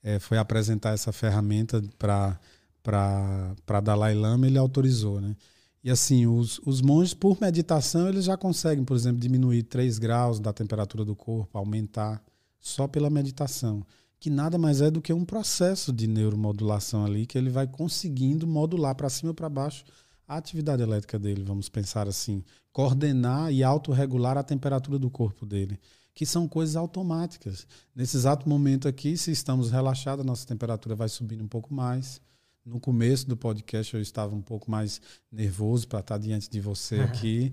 [0.03, 5.35] é, foi apresentar essa ferramenta para Dalai Lama, ele autorizou, né?
[5.83, 10.39] E assim, os, os monges, por meditação, eles já conseguem, por exemplo, diminuir 3 graus
[10.39, 12.23] da temperatura do corpo, aumentar
[12.61, 13.85] só pela meditação,
[14.21, 18.47] que nada mais é do que um processo de neuromodulação ali, que ele vai conseguindo
[18.47, 19.85] modular para cima ou para baixo
[20.29, 25.77] a atividade elétrica dele, vamos pensar assim, coordenar e autorregular a temperatura do corpo dele,
[26.15, 27.67] que são coisas automáticas.
[27.97, 32.21] Nesse exato momento aqui, se estamos relaxados, a nossa temperatura vai subindo um pouco mais.
[32.65, 35.01] No começo do podcast eu estava um pouco mais
[35.33, 37.53] nervoso para estar diante de você aqui.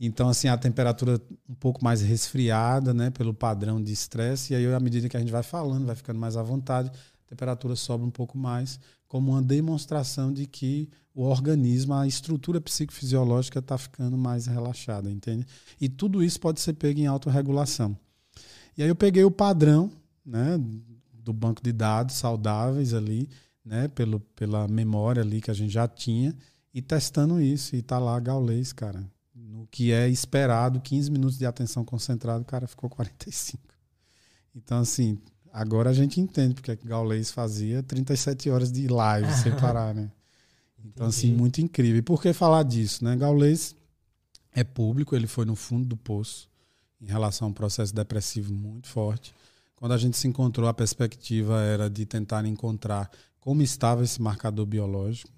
[0.00, 4.52] Então, assim, a temperatura um pouco mais resfriada, né, pelo padrão de estresse.
[4.52, 7.28] E aí, à medida que a gente vai falando, vai ficando mais à vontade, a
[7.28, 13.58] temperatura sobe um pouco mais, como uma demonstração de que o organismo, a estrutura psicofisiológica
[13.58, 15.44] está ficando mais relaxada, entende?
[15.80, 17.98] E tudo isso pode ser pego em autorregulação.
[18.76, 19.90] E aí eu peguei o padrão,
[20.24, 20.60] né,
[21.12, 23.28] do banco de dados saudáveis ali,
[23.64, 26.36] né, pelo, pela memória ali que a gente já tinha,
[26.72, 27.74] e testando isso.
[27.74, 29.04] E tá lá Gaulês, cara
[29.58, 33.60] no que é esperado, 15 minutos de atenção concentrada, o cara ficou 45.
[34.54, 35.18] Então, assim,
[35.52, 40.10] agora a gente entende porque que Gaules fazia 37 horas de live sem parar, né?
[40.84, 41.98] Então, assim, muito incrível.
[41.98, 43.16] E por que falar disso, né?
[43.16, 43.74] Gaules
[44.52, 46.48] é público, ele foi no fundo do poço
[47.00, 49.34] em relação a um processo depressivo muito forte.
[49.74, 53.10] Quando a gente se encontrou, a perspectiva era de tentar encontrar
[53.40, 55.32] como estava esse marcador biológico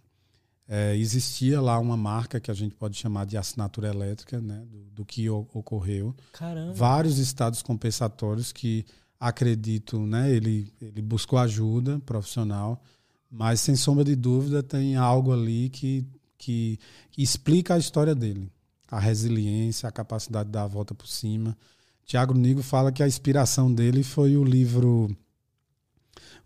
[0.72, 4.78] é, existia lá uma marca que a gente pode chamar de assinatura elétrica, né, do,
[4.92, 6.14] do que o, ocorreu.
[6.32, 6.72] Caramba.
[6.72, 8.86] Vários estados compensatórios que
[9.18, 12.80] acredito, né, ele, ele buscou ajuda profissional,
[13.28, 16.06] mas sem sombra de dúvida tem algo ali que,
[16.38, 16.78] que,
[17.10, 18.48] que explica a história dele.
[18.88, 21.56] A resiliência, a capacidade de dar a volta por cima.
[22.06, 25.16] Tiago Nigo fala que a inspiração dele foi o livro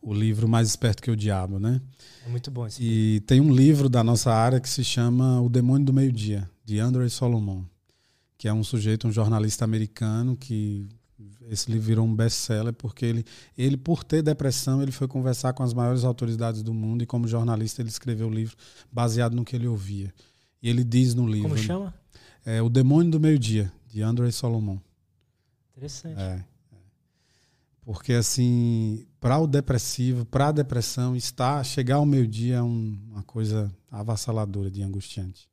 [0.05, 1.81] o livro Mais Esperto que o Diabo, né?
[2.27, 3.27] É muito bom esse E livro.
[3.27, 7.09] tem um livro da nossa área que se chama O Demônio do Meio-Dia, de Andrew
[7.09, 7.65] Solomon,
[8.37, 10.87] que é um sujeito, um jornalista americano que
[11.49, 13.25] esse livro virou um best-seller porque ele,
[13.57, 17.27] ele, por ter depressão, ele foi conversar com as maiores autoridades do mundo e como
[17.27, 18.57] jornalista ele escreveu o livro
[18.93, 20.13] baseado no que ele ouvia.
[20.63, 21.49] E ele diz no livro...
[21.49, 21.95] Como chama?
[22.45, 24.79] É O Demônio do Meio-Dia, de Andrew Solomon.
[25.73, 26.21] Interessante.
[26.21, 26.45] É.
[27.85, 33.23] Porque, assim, para o depressivo, para a depressão, estar, chegar ao meio-dia é um, uma
[33.23, 35.49] coisa avassaladora de angustiante.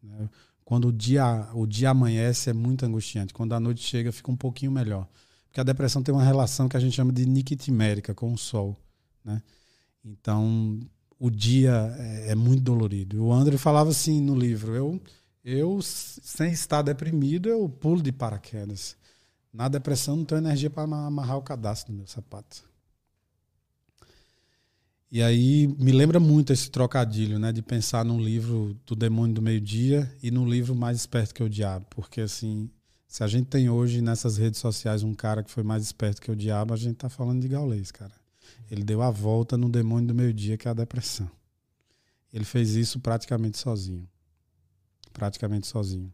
[0.00, 0.30] Né?
[0.64, 3.34] Quando o dia, o dia amanhece, é muito angustiante.
[3.34, 5.08] Quando a noite chega, fica um pouquinho melhor.
[5.48, 8.76] Porque a depressão tem uma relação que a gente chama de niquitimérica com o sol.
[9.24, 9.42] Né?
[10.04, 10.78] Então,
[11.18, 13.24] o dia é, é muito dolorido.
[13.24, 15.02] O André falava assim no livro: eu,
[15.44, 18.96] eu, sem estar deprimido, eu pulo de paraquedas.
[19.52, 22.75] Na depressão não tenho energia para amarrar o cadastro do meu sapato.
[25.10, 29.42] E aí me lembra muito esse trocadilho, né, de pensar num livro do Demônio do
[29.42, 32.68] Meio-Dia e num livro mais esperto que o diabo, porque assim,
[33.06, 36.30] se a gente tem hoje nessas redes sociais um cara que foi mais esperto que
[36.30, 38.12] o diabo, a gente tá falando de Gaulês, cara.
[38.70, 41.30] Ele deu a volta no Demônio do Meio-Dia, que é a depressão.
[42.32, 44.08] Ele fez isso praticamente sozinho.
[45.12, 46.12] Praticamente sozinho.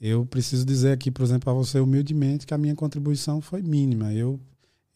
[0.00, 4.12] Eu preciso dizer aqui, por exemplo, para você humildemente que a minha contribuição foi mínima.
[4.12, 4.40] Eu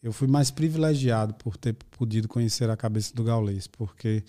[0.01, 4.23] eu fui mais privilegiado por ter podido conhecer a cabeça do Gaulês, porque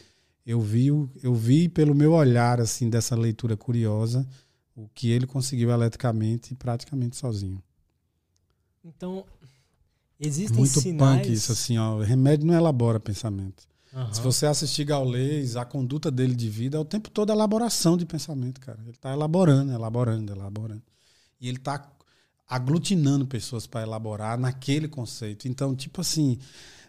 [0.44, 0.86] eu vi,
[1.22, 4.26] eu vi pelo meu olhar assim dessa leitura curiosa
[4.74, 7.62] o que ele conseguiu eletricamente praticamente sozinho.
[8.84, 9.24] Então,
[10.18, 11.20] existem Muito sinais...
[11.20, 13.68] punk isso assim, ó, remédio não elabora pensamento.
[13.92, 14.12] Aham.
[14.12, 18.06] Se você assistir Gaulês, a conduta dele de vida é o tempo todo elaboração de
[18.06, 18.78] pensamento, cara.
[18.82, 20.82] Ele está elaborando, elaborando, elaborando.
[21.40, 21.78] E ele está
[22.48, 25.46] aglutinando pessoas para elaborar naquele conceito.
[25.46, 26.38] Então, tipo assim,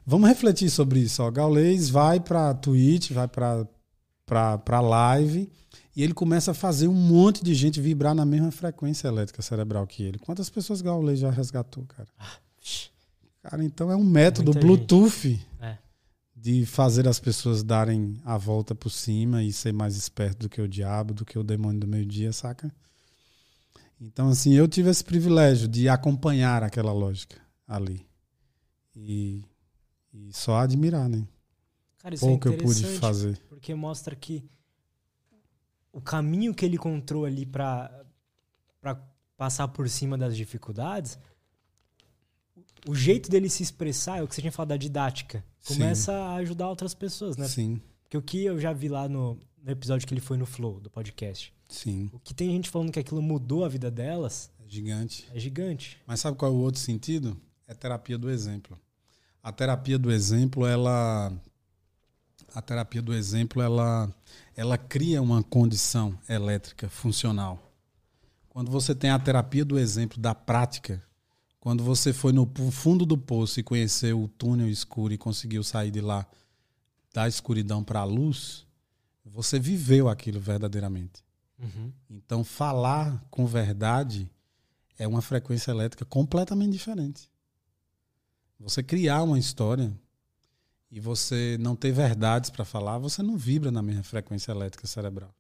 [0.06, 1.22] vamos refletir sobre isso.
[1.22, 1.30] Ó.
[1.30, 5.50] Gaulês vai para Twitch, vai para live
[5.96, 9.86] e ele começa a fazer um monte de gente vibrar na mesma frequência elétrica cerebral
[9.86, 10.18] que ele.
[10.20, 12.08] Quantas pessoas Gaulês já resgatou, cara?
[13.44, 15.78] Cara, então é um método Muita Bluetooth É.
[16.36, 20.62] de fazer as pessoas darem a volta por cima e ser mais esperto do que
[20.62, 22.72] o diabo, do que o demônio do meio-dia, saca?
[24.00, 28.06] Então, assim, eu tive esse privilégio de acompanhar aquela lógica ali.
[28.96, 29.44] E,
[30.14, 31.28] e só admirar, né?
[31.98, 33.38] Cara, isso Pouco é eu pude fazer.
[33.50, 34.44] porque mostra que
[35.92, 38.06] o caminho que ele encontrou ali para
[39.36, 41.20] passar por cima das dificuldades,
[42.88, 45.44] o jeito dele se expressar é o que você tinha falado da didática.
[45.60, 45.74] Sim.
[45.74, 47.48] Começa a ajudar outras pessoas, né?
[47.48, 50.46] Sim, Porque o que eu já vi lá no, no episódio que ele foi no
[50.46, 52.10] Flow, do podcast, sim.
[52.14, 55.28] o que tem gente falando que aquilo mudou a vida delas É gigante.
[55.34, 55.98] é gigante.
[56.08, 57.38] Mas sabe qual é o outro sentido?
[57.68, 58.80] É terapia do exemplo.
[59.44, 61.32] A terapia do exemplo, ela
[62.54, 64.14] a terapia do exemplo, ela
[64.56, 67.72] ela cria uma condição elétrica funcional.
[68.50, 71.02] Quando você tem a terapia do exemplo da prática,
[71.60, 75.92] quando você foi no fundo do poço e conheceu o túnel escuro e conseguiu sair
[75.92, 76.26] de lá
[77.14, 78.66] da escuridão para a luz,
[79.32, 81.24] você viveu aquilo verdadeiramente.
[81.58, 81.92] Uhum.
[82.10, 84.30] Então, falar com verdade
[84.98, 87.30] é uma frequência elétrica completamente diferente.
[88.60, 89.92] Você criar uma história
[90.92, 95.34] e você não ter verdades para falar, você não vibra na mesma frequência elétrica cerebral.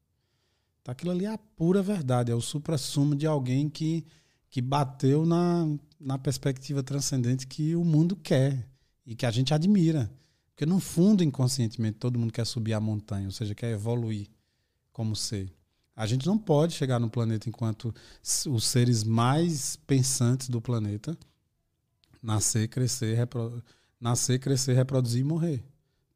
[0.81, 4.05] Então, aquilo ali é a pura verdade, é o supra-sumo de alguém que,
[4.49, 5.67] que bateu na,
[5.99, 8.65] na perspectiva transcendente que o mundo quer
[9.05, 10.09] e que a gente admira.
[10.59, 14.27] Porque, no fundo, inconscientemente, todo mundo quer subir a montanha, ou seja, quer evoluir
[14.91, 15.49] como ser.
[15.95, 17.95] A gente não pode chegar no planeta enquanto
[18.45, 21.17] os seres mais pensantes do planeta
[22.21, 23.63] nascer, crescer, repro...
[24.01, 25.63] nascer, crescer, reproduzir e morrer.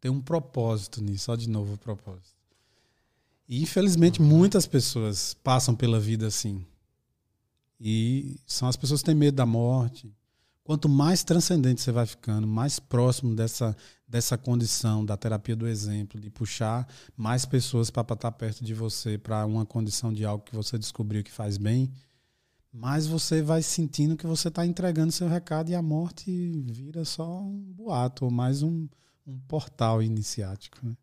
[0.01, 2.35] Tem um propósito nisso, só de novo o propósito.
[3.47, 6.65] E infelizmente muitas pessoas passam pela vida assim.
[7.79, 10.13] E são as pessoas que têm medo da morte.
[10.63, 13.75] Quanto mais transcendente você vai ficando, mais próximo dessa,
[14.07, 16.87] dessa condição da terapia do exemplo, de puxar
[17.17, 21.21] mais pessoas para estar perto de você, para uma condição de algo que você descobriu
[21.21, 21.91] que faz bem,
[22.71, 27.41] mais você vai sentindo que você está entregando seu recado e a morte vira só
[27.41, 28.87] um boato, ou mais um,
[29.27, 30.77] um portal iniciático.
[30.81, 30.95] Né?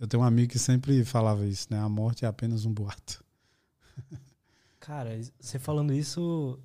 [0.00, 1.78] Eu tenho um amigo que sempre falava isso, né?
[1.78, 3.24] A morte é apenas um boato.
[4.80, 6.58] Cara, você falando isso,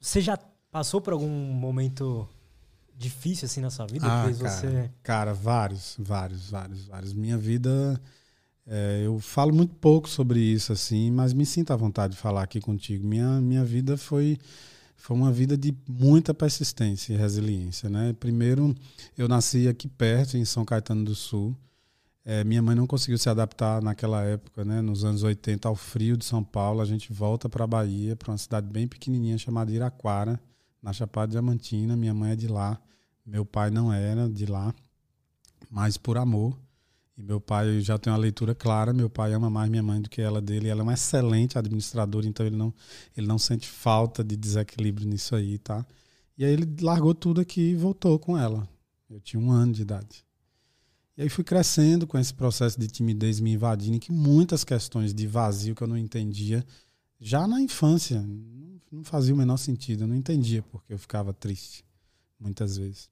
[0.00, 0.36] você já
[0.70, 2.28] passou por algum momento
[2.96, 4.06] difícil assim na sua vida?
[4.06, 4.32] Ah, cara.
[4.32, 7.12] você Cara, vários, vários, vários, vários.
[7.12, 8.00] Minha vida,
[8.66, 12.42] é, eu falo muito pouco sobre isso, assim, mas me sinto à vontade de falar
[12.42, 13.06] aqui contigo.
[13.06, 14.38] Minha, minha vida foi,
[14.96, 18.12] foi uma vida de muita persistência e resiliência, né?
[18.12, 18.74] Primeiro,
[19.16, 21.56] eu nasci aqui perto, em São Caetano do Sul.
[22.22, 24.82] É, minha mãe não conseguiu se adaptar naquela época, né?
[24.82, 26.82] Nos anos 80, ao frio de São Paulo.
[26.82, 30.38] A gente volta para a Bahia, para uma cidade bem pequenininha chamada Iraquara,
[30.82, 31.96] na Chapada Diamantina.
[31.96, 32.80] Minha mãe é de lá.
[33.24, 34.74] Meu pai não era de lá,
[35.70, 36.58] mas por amor.
[37.16, 38.92] E meu pai já tem uma leitura clara.
[38.92, 40.68] Meu pai ama mais minha mãe do que ela dele.
[40.68, 42.72] Ela é uma excelente administradora, então ele não,
[43.16, 45.84] ele não sente falta de desequilíbrio nisso aí, tá?
[46.36, 48.66] E aí ele largou tudo aqui e voltou com ela.
[49.08, 50.24] Eu tinha um ano de idade.
[51.16, 55.26] E aí fui crescendo com esse processo de timidez me invadindo, que muitas questões de
[55.26, 56.64] vazio que eu não entendia
[57.20, 58.26] já na infância
[58.90, 60.04] não- fazia o menor sentido.
[60.04, 61.84] Eu não entendia porque eu ficava triste
[62.38, 63.08] muitas vezes.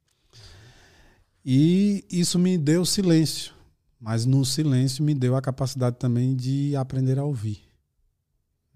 [1.44, 3.52] E isso me deu silêncio,
[4.00, 7.60] mas no silêncio me deu a capacidade também de aprender a ouvir.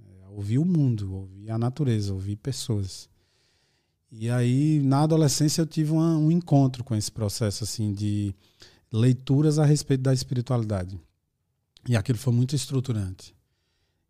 [0.01, 3.09] É, ouvir o mundo, ouvir a natureza, ouvir pessoas.
[4.11, 8.35] E aí, na adolescência, eu tive uma- um encontro com esse processo assim de
[8.93, 11.01] leituras a respeito da espiritualidade.
[11.89, 13.35] E aquilo foi muito estruturante.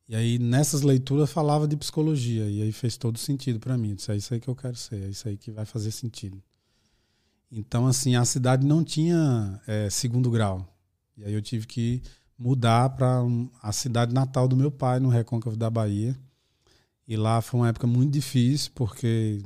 [0.09, 2.49] E aí, nessas leituras, falava de psicologia.
[2.49, 3.91] E aí fez todo sentido para mim.
[3.91, 5.91] Eu disse, é isso aí que eu quero ser, é isso aí que vai fazer
[5.91, 6.43] sentido.
[7.51, 10.66] Então, assim, a cidade não tinha é, segundo grau.
[11.16, 12.03] E aí eu tive que
[12.39, 13.20] mudar para
[13.62, 16.19] a cidade natal do meu pai, no Recôncavo da Bahia.
[17.07, 19.43] E lá foi uma época muito difícil, porque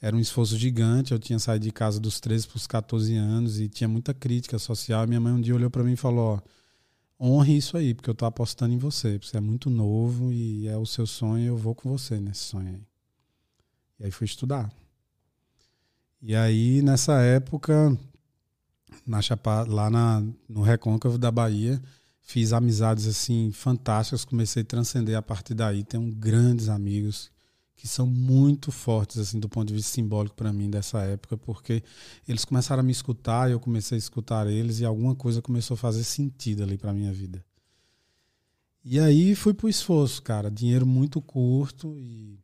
[0.00, 1.12] era um esforço gigante.
[1.12, 4.58] Eu tinha saído de casa dos 13 para os 14 anos e tinha muita crítica
[4.58, 5.06] social.
[5.06, 6.40] Minha mãe um dia olhou para mim e falou: ó,
[7.20, 9.18] honre isso aí, porque eu tô apostando em você.
[9.18, 11.46] Você é muito novo e é o seu sonho.
[11.46, 12.82] Eu vou com você nesse sonho aí.
[14.00, 14.72] E aí fui estudar.
[16.20, 17.96] E aí, nessa época,
[19.06, 21.80] na Chapa, lá na, no Recôncavo da Bahia,
[22.20, 27.33] fiz amizades assim fantásticas, comecei a transcender a partir daí, tenho grandes amigos
[27.84, 31.82] que são muito fortes assim do ponto de vista simbólico para mim dessa época, porque
[32.26, 35.74] eles começaram a me escutar, e eu comecei a escutar eles e alguma coisa começou
[35.74, 37.44] a fazer sentido ali para minha vida.
[38.82, 42.38] E aí fui pro esforço, cara, dinheiro muito curto e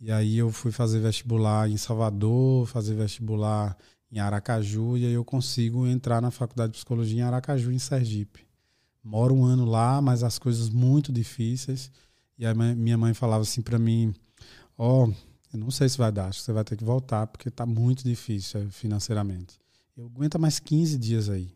[0.00, 3.76] e aí eu fui fazer vestibular em Salvador, fazer vestibular
[4.10, 8.46] em Aracaju e aí eu consigo entrar na faculdade de psicologia em Aracaju, em Sergipe.
[9.04, 11.92] Moro um ano lá, mas as coisas muito difíceis.
[12.38, 14.14] E aí minha mãe falava assim para mim:
[14.82, 15.14] Ó, oh,
[15.52, 17.66] eu não sei se vai dar, acho que você vai ter que voltar, porque tá
[17.66, 19.60] muito difícil eh, financeiramente.
[19.94, 21.52] Eu aguento mais 15 dias aí.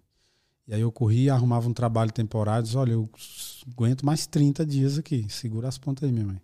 [0.68, 3.08] E aí eu corria, arrumava um trabalho temporário, disse, olha, eu
[3.66, 5.24] aguento mais 30 dias aqui.
[5.30, 6.40] Segura as pontas aí, minha mãe.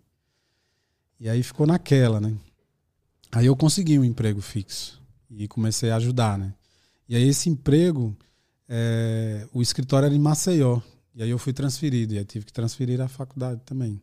[1.19, 2.35] E aí ficou naquela, né?
[3.31, 4.99] Aí eu consegui um emprego fixo
[5.29, 6.51] e comecei a ajudar, né?
[7.07, 8.17] E aí esse emprego,
[8.67, 10.81] é, o escritório era em Maceió.
[11.13, 14.01] E aí eu fui transferido, e aí tive que transferir a faculdade também.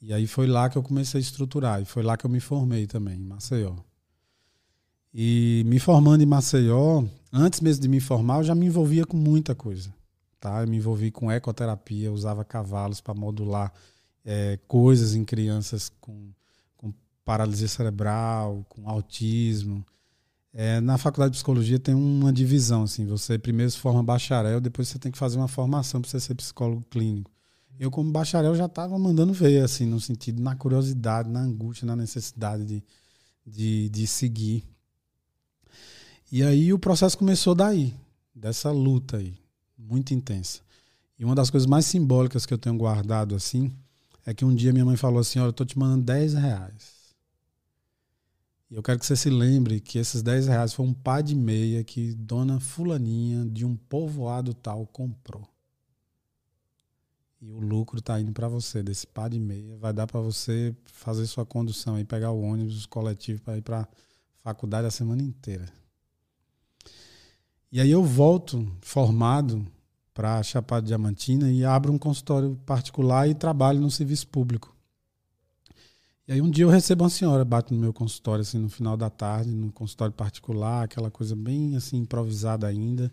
[0.00, 2.40] E aí foi lá que eu comecei a estruturar, e foi lá que eu me
[2.40, 3.76] formei também, em Maceió.
[5.12, 9.16] E me formando em Maceió, antes mesmo de me formar, eu já me envolvia com
[9.16, 9.92] muita coisa.
[10.38, 10.60] Tá?
[10.60, 13.72] Eu me envolvi com ecoterapia, usava cavalos para modular
[14.24, 16.30] é, coisas em crianças com,
[16.76, 16.92] com,
[17.24, 19.84] paralisia cerebral, com autismo.
[20.52, 24.88] É, na faculdade de psicologia tem uma divisão, assim, você primeiro se forma bacharel, depois
[24.88, 27.30] você tem que fazer uma formação para você ser psicólogo clínico.
[27.78, 31.94] Eu, como bacharel, já estava mandando ver, assim, no sentido, na curiosidade, na angústia, na
[31.94, 32.84] necessidade de,
[33.46, 34.64] de, de seguir.
[36.30, 37.94] E aí o processo começou daí,
[38.34, 39.38] dessa luta aí,
[39.78, 40.60] muito intensa.
[41.18, 43.72] E uma das coisas mais simbólicas que eu tenho guardado, assim,
[44.26, 46.98] é que um dia minha mãe falou assim: Olha, eu tô te mandando 10 reais.
[48.70, 51.34] E eu quero que você se lembre que esses 10 reais foi um par de
[51.34, 55.48] meia que dona Fulaninha de um povoado tal comprou.
[57.40, 59.76] E o lucro está indo para você desse par de meia.
[59.76, 63.88] Vai dar para você fazer sua condução aí, pegar o ônibus coletivo para ir para
[64.42, 65.66] faculdade a semana inteira.
[67.70, 69.64] E aí eu volto formado
[70.12, 74.74] para Chapada Diamantina e abro um consultório particular e trabalho no serviço público.
[76.26, 78.96] E aí um dia eu recebo uma senhora, bate no meu consultório assim no final
[78.96, 83.12] da tarde, no consultório particular, aquela coisa bem assim improvisada ainda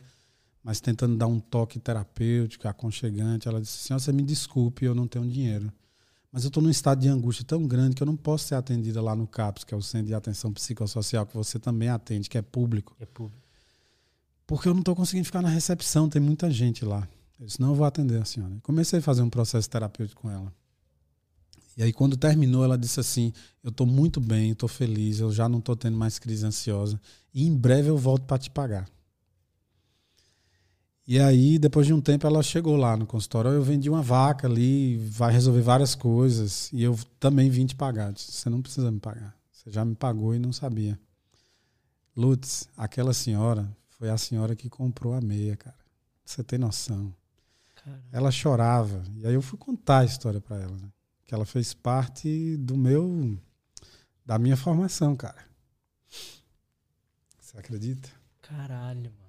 [0.66, 3.48] mas tentando dar um toque terapêutico, aconchegante.
[3.48, 5.72] Ela disse: Senhora, você me desculpe, eu não tenho dinheiro.
[6.32, 9.00] Mas eu estou num estado de angústia tão grande que eu não posso ser atendida
[9.00, 12.38] lá no CAPS, que é o Centro de Atenção Psicossocial, que você também atende, que
[12.38, 12.96] é público.
[13.00, 13.40] É público.
[14.48, 17.08] Porque eu não estou conseguindo ficar na recepção, tem muita gente lá.
[17.40, 18.58] Eu disse: Não, eu vou atender a senhora.
[18.64, 20.52] Comecei a fazer um processo terapêutico com ela.
[21.78, 23.32] E aí, quando terminou, ela disse assim:
[23.64, 27.00] Eu estou muito bem, estou feliz, eu já não estou tendo mais crise ansiosa.
[27.32, 28.90] E em breve eu volto para te pagar.
[31.08, 33.52] E aí, depois de um tempo, ela chegou lá no consultório.
[33.52, 36.72] Eu vendi uma vaca ali, vai resolver várias coisas.
[36.74, 38.12] E eu também vim te pagar.
[38.12, 39.36] Disse, você não precisa me pagar.
[39.52, 41.00] Você já me pagou e não sabia.
[42.18, 45.78] Lutz, aquela senhora foi a senhora que comprou a meia, cara.
[46.24, 47.14] Você tem noção.
[47.76, 48.04] Caramba.
[48.12, 49.04] Ela chorava.
[49.16, 50.76] E aí eu fui contar a história para ela.
[50.76, 50.90] Né?
[51.24, 53.38] Que ela fez parte do meu.
[54.26, 55.46] da minha formação, cara.
[57.40, 58.10] Você acredita?
[58.42, 59.25] Caralho, mano.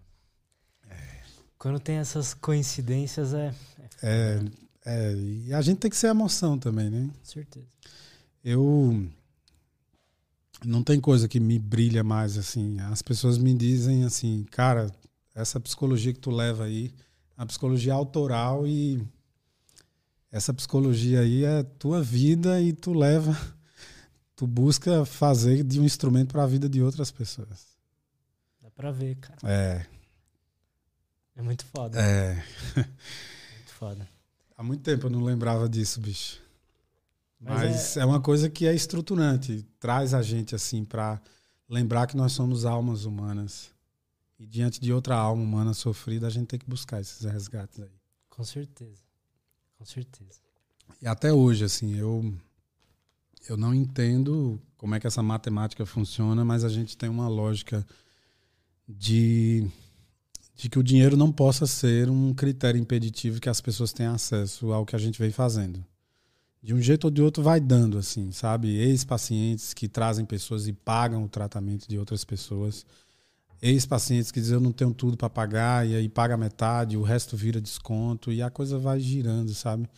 [1.58, 3.54] Quando tem essas coincidências é.
[4.02, 4.40] É,
[4.84, 7.10] é, e a gente tem que ser emoção também, né?
[7.18, 7.66] Com certeza.
[8.44, 9.08] Eu.
[10.64, 12.80] Não tem coisa que me brilha mais assim.
[12.80, 14.90] As pessoas me dizem assim, cara,
[15.34, 16.94] essa psicologia que tu leva aí,
[17.36, 19.06] a psicologia autoral e
[20.30, 23.36] essa psicologia aí é tua vida e tu leva,
[24.34, 27.66] tu busca fazer de um instrumento para a vida de outras pessoas.
[28.62, 29.38] Dá para ver, cara.
[29.44, 29.86] É.
[31.36, 32.00] É muito foda.
[32.00, 32.34] É.
[32.74, 34.08] muito foda.
[34.56, 36.40] Há muito tempo eu não lembrava disso, bicho.
[37.38, 38.00] Mas, Mas é...
[38.00, 38.04] é...
[38.04, 41.20] uma coisa que é estruturante, traz a gente assim para
[41.68, 43.70] lembrar que nós somos almas humanas.
[44.38, 47.92] E diante de outra alma humana sofrida, a gente tem que buscar esses resgates aí.
[48.30, 49.02] Com certeza.
[49.78, 50.40] Com certeza.
[51.00, 52.34] E até hoje, assim, eu
[53.48, 57.86] eu não entendo como é que essa matemática funciona, mas a gente tem uma lógica
[58.88, 59.70] de
[60.56, 64.72] de que o dinheiro não possa ser um critério impeditivo que as pessoas tenham acesso
[64.72, 65.84] ao que a gente vem fazendo.
[66.62, 68.74] de um jeito ou de outro vai dando, assim, sabe?
[68.76, 72.84] Ex-pacientes que trazem pessoas e pagam o tratamento de outras pessoas.
[73.62, 77.36] Ex-pacientes que dizem eu não tenho tudo para pagar e aí paga metade, o resto
[77.36, 79.88] vira desconto e a coisa vai girando, sabe?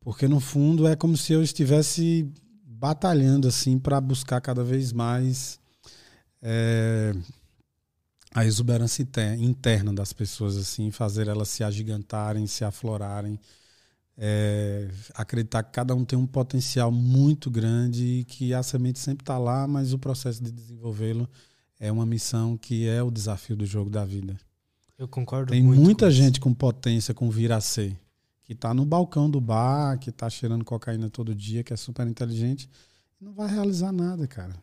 [0.00, 2.28] Porque no fundo é como se eu estivesse
[2.66, 5.60] batalhando assim para buscar cada vez mais
[6.42, 7.14] é,
[8.34, 9.06] a exuberância
[9.38, 13.38] interna das pessoas, assim, fazer elas se agigantarem, se aflorarem
[14.16, 19.22] é, acreditar que cada um tem um potencial muito grande e que a semente sempre
[19.22, 21.28] está lá, mas o processo de desenvolvê-lo
[21.80, 24.36] é uma missão que é o desafio do jogo da vida.
[24.96, 26.40] Eu concordo Tem muita com gente isso.
[26.40, 27.96] com potência, com vir a ser,
[28.44, 32.06] que está no balcão do bar, que está cheirando cocaína todo dia, que é super
[32.06, 32.70] inteligente,
[33.20, 34.54] não vai realizar nada, cara.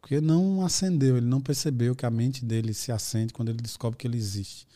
[0.00, 3.98] Porque não acendeu, ele não percebeu que a mente dele se acende quando ele descobre
[3.98, 4.66] que ele existe.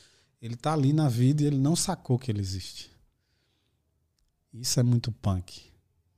[0.40, 2.90] Ele está ali na vida e ele não sacou que ele existe.
[4.52, 5.62] Isso é muito punk.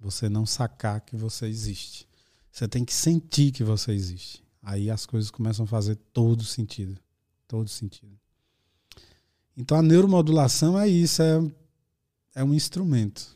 [0.01, 2.07] Você não sacar que você existe.
[2.51, 4.43] Você tem que sentir que você existe.
[4.63, 6.99] Aí as coisas começam a fazer todo sentido.
[7.47, 8.19] Todo sentido.
[9.57, 11.41] Então a neuromodulação é isso, é,
[12.35, 13.36] é um instrumento.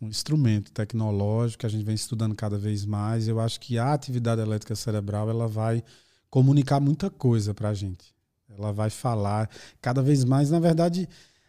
[0.00, 3.28] Um instrumento tecnológico que a gente vem estudando cada vez mais.
[3.28, 5.82] Eu acho que a atividade elétrica cerebral ela vai
[6.28, 8.14] comunicar muita coisa para a gente.
[8.48, 9.48] Ela vai falar
[9.80, 10.50] cada vez mais.
[10.50, 11.08] Na verdade,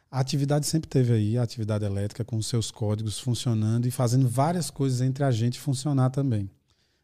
[0.10, 4.70] a atividade sempre teve aí, a atividade elétrica, com seus códigos funcionando e fazendo várias
[4.70, 6.50] coisas entre a gente funcionar também.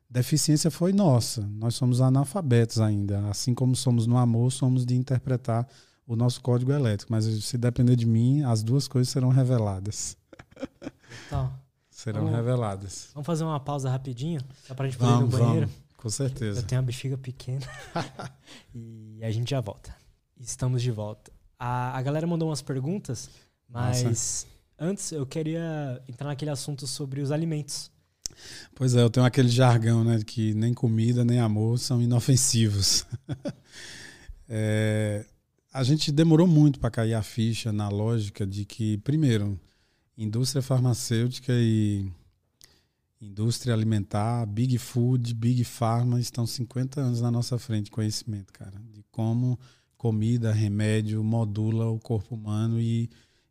[0.10, 3.28] Deficiência foi nossa, nós somos analfabetos ainda.
[3.30, 5.68] Assim como somos no amor, somos de interpretar
[6.08, 7.12] o nosso código elétrico.
[7.12, 10.16] Mas se depender de mim, as duas coisas serão reveladas.
[11.28, 11.54] Então,
[11.90, 13.10] serão vamos, reveladas.
[13.14, 14.42] Vamos fazer uma pausa rapidinho?
[14.68, 15.68] Só pra gente poder vamos, ir no banheiro?
[15.68, 16.60] Vamos, com certeza.
[16.60, 17.66] Eu tenho a bexiga pequena.
[18.74, 19.96] e a gente já volta.
[20.40, 21.32] Estamos de volta.
[21.58, 23.30] A, a galera mandou umas perguntas,
[23.70, 24.48] mas Nossa.
[24.78, 27.92] antes eu queria entrar naquele assunto sobre os alimentos.
[28.76, 33.06] Pois é, eu tenho aquele jargão, né, que nem comida nem amor são inofensivos.
[34.50, 35.26] é,
[35.72, 39.60] a gente demorou muito para cair a ficha na lógica de que, primeiro,
[40.18, 42.12] indústria farmacêutica e
[43.20, 49.04] indústria alimentar, Big Food, Big Pharma estão 50 anos na nossa frente conhecimento, cara, de
[49.12, 49.58] como
[49.98, 53.10] comida, remédio, modula o corpo humano e,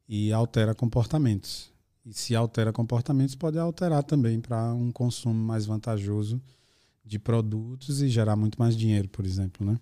[0.09, 1.73] e altera comportamentos.
[2.05, 6.43] E se altera comportamentos, pode alterar também para um consumo mais vantajoso
[7.05, 9.79] de produtos e gerar muito mais dinheiro, por exemplo, né?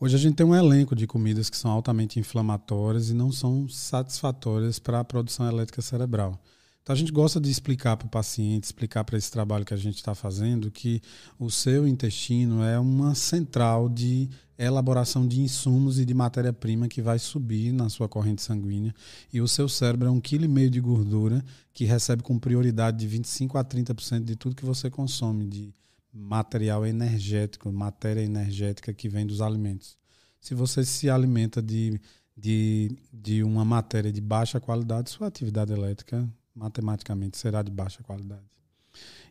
[0.00, 3.68] Hoje a gente tem um elenco de comidas que são altamente inflamatórias e não são
[3.68, 6.40] satisfatórias para a produção elétrica cerebral.
[6.80, 9.76] Então a gente gosta de explicar para o paciente, explicar para esse trabalho que a
[9.76, 11.02] gente está fazendo, que
[11.36, 17.18] o seu intestino é uma central de elaboração de insumos e de matéria-prima que vai
[17.18, 18.94] subir na sua corrente sanguínea.
[19.32, 21.44] E o seu cérebro é um quilo e meio de gordura
[21.74, 25.74] que recebe com prioridade de 25 a 30% de tudo que você consome, de
[26.18, 29.96] material energético, matéria energética que vem dos alimentos.
[30.40, 32.00] Se você se alimenta de,
[32.36, 38.42] de, de uma matéria de baixa qualidade, sua atividade elétrica matematicamente será de baixa qualidade.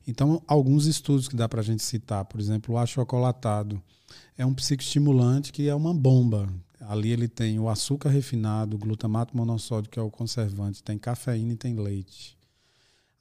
[0.08, 3.82] Então, alguns estudos que dá para a gente citar, por exemplo, o achocolatado
[4.38, 6.48] é um psicoestimulante que é uma bomba.
[6.80, 11.54] Ali ele tem o açúcar refinado, o glutamato monossódico, que é o conservante, tem cafeína
[11.54, 12.38] e tem leite.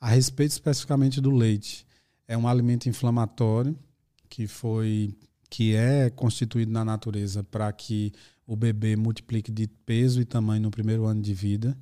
[0.01, 1.86] A respeito especificamente do leite,
[2.27, 3.77] é um alimento inflamatório
[4.29, 5.17] que foi
[5.49, 8.13] que é constituído na natureza para que
[8.47, 11.79] o bebê multiplique de peso e tamanho no primeiro ano de vida.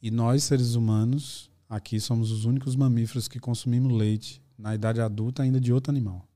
[0.00, 5.42] E nós, seres humanos, Aqui somos os únicos mamíferos que consumimos leite na idade adulta
[5.42, 6.26] ainda de outro animal.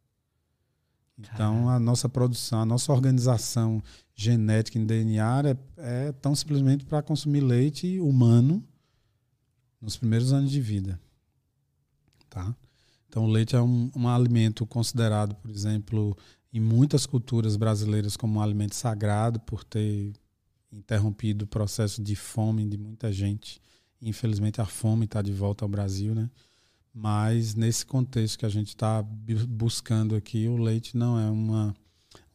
[1.18, 3.82] Então, a nossa produção, a nossa organização
[4.14, 5.56] genética em DNA é,
[6.08, 8.62] é tão simplesmente para consumir leite humano
[9.80, 11.00] nos primeiros anos de vida.
[12.28, 12.54] Tá?
[13.12, 16.16] Então, o leite é um, um alimento considerado, por exemplo,
[16.50, 20.14] em muitas culturas brasileiras como um alimento sagrado por ter
[20.72, 23.60] interrompido o processo de fome de muita gente
[24.02, 26.28] Infelizmente a fome está de volta ao Brasil, né?
[26.92, 29.00] Mas nesse contexto que a gente está
[29.48, 31.74] buscando aqui, o leite não é uma,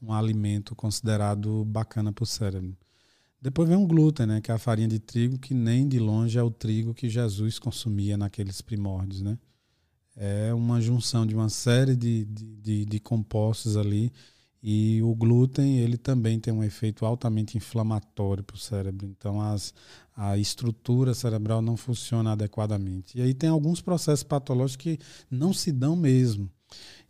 [0.01, 2.75] um alimento considerado bacana para o cérebro.
[3.39, 6.39] Depois vem o glúten, né, que é a farinha de trigo, que nem de longe
[6.39, 9.21] é o trigo que Jesus consumia naqueles primórdios.
[9.21, 9.37] Né?
[10.17, 14.11] É uma junção de uma série de, de, de, de compostos ali
[14.61, 19.07] e o glúten, ele também tem um efeito altamente inflamatório para o cérebro.
[19.07, 19.73] Então, as,
[20.15, 23.17] a estrutura cerebral não funciona adequadamente.
[23.17, 24.99] E aí tem alguns processos patológicos que
[25.29, 26.49] não se dão mesmo.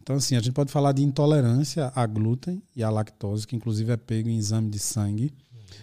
[0.01, 3.91] Então, assim, a gente pode falar de intolerância a glúten e a lactose, que inclusive
[3.91, 5.33] é pego em exame de sangue.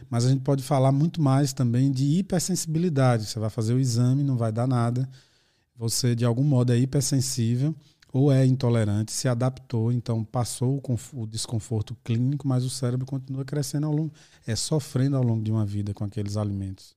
[0.09, 3.27] Mas a gente pode falar muito mais também de hipersensibilidade.
[3.27, 5.09] Você vai fazer o exame, não vai dar nada.
[5.77, 7.75] Você, de algum modo, é hipersensível
[8.13, 10.81] ou é intolerante, se adaptou, então passou
[11.15, 14.13] o, desconforto clínico, mas o cérebro continua crescendo ao longo,
[14.47, 16.95] é sofrendo ao longo de uma vida com aqueles alimentos.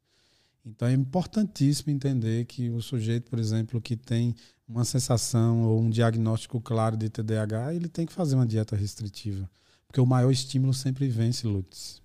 [0.64, 4.36] Então é importantíssimo entender que o sujeito, por exemplo, que tem
[4.70, 9.50] uma sensação ou um diagnóstico claro de TDAH, ele tem que fazer uma dieta restritiva,
[9.88, 12.00] porque o maior estímulo sempre vence, Lutz.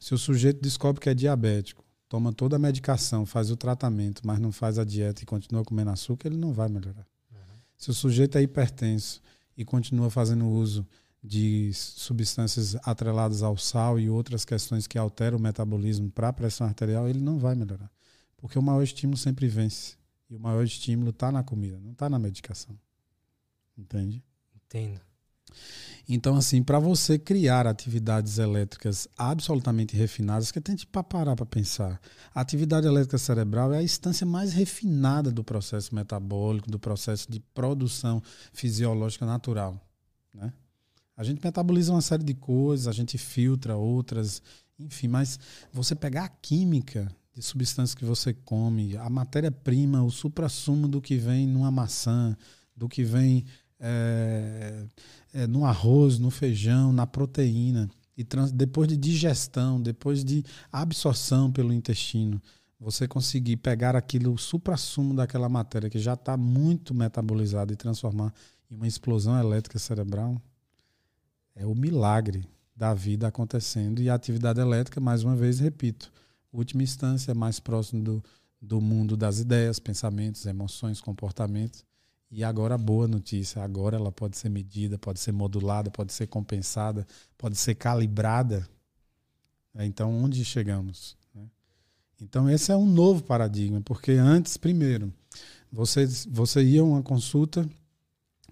[0.00, 4.38] Se o sujeito descobre que é diabético, toma toda a medicação, faz o tratamento, mas
[4.38, 7.06] não faz a dieta e continua comendo açúcar, ele não vai melhorar.
[7.76, 9.22] Se o sujeito é hipertenso
[9.56, 10.86] e continua fazendo uso
[11.22, 16.66] de substâncias atreladas ao sal e outras questões que alteram o metabolismo para a pressão
[16.66, 17.90] arterial, ele não vai melhorar.
[18.36, 19.96] Porque o maior estímulo sempre vence.
[20.30, 22.78] E o maior estímulo está na comida, não está na medicação.
[23.76, 24.22] Entende?
[24.56, 25.00] Entendo.
[26.10, 32.00] Então, assim, para você criar atividades elétricas absolutamente refinadas, que tente parar para pensar.
[32.34, 37.40] A atividade elétrica cerebral é a instância mais refinada do processo metabólico, do processo de
[37.52, 38.22] produção
[38.54, 39.78] fisiológica natural.
[40.32, 40.50] Né?
[41.14, 44.40] A gente metaboliza uma série de coisas, a gente filtra outras,
[44.78, 45.38] enfim, mas
[45.70, 51.18] você pegar a química de substâncias que você come, a matéria-prima, o supra-sumo do que
[51.18, 52.34] vem numa maçã,
[52.74, 53.44] do que vem
[53.80, 54.84] é,
[55.32, 57.88] é, no arroz, no feijão, na proteína.
[58.16, 62.42] E trans, depois de digestão, depois de absorção pelo intestino,
[62.80, 68.32] você conseguir pegar aquilo, o supra-sumo daquela matéria que já está muito metabolizada e transformar
[68.70, 70.40] em uma explosão elétrica cerebral,
[71.54, 74.00] é o milagre da vida acontecendo.
[74.00, 76.12] E a atividade elétrica, mais uma vez, repito,
[76.52, 78.24] última instância, mais próximo do,
[78.60, 81.84] do mundo das ideias, pensamentos, emoções, comportamentos.
[82.30, 86.26] E agora a boa notícia, agora ela pode ser medida, pode ser modulada, pode ser
[86.26, 87.06] compensada,
[87.38, 88.68] pode ser calibrada.
[89.74, 91.16] É, então, onde chegamos?
[91.34, 91.48] Né?
[92.20, 95.12] Então, esse é um novo paradigma, porque antes, primeiro,
[95.72, 97.68] você, você ia a uma consulta,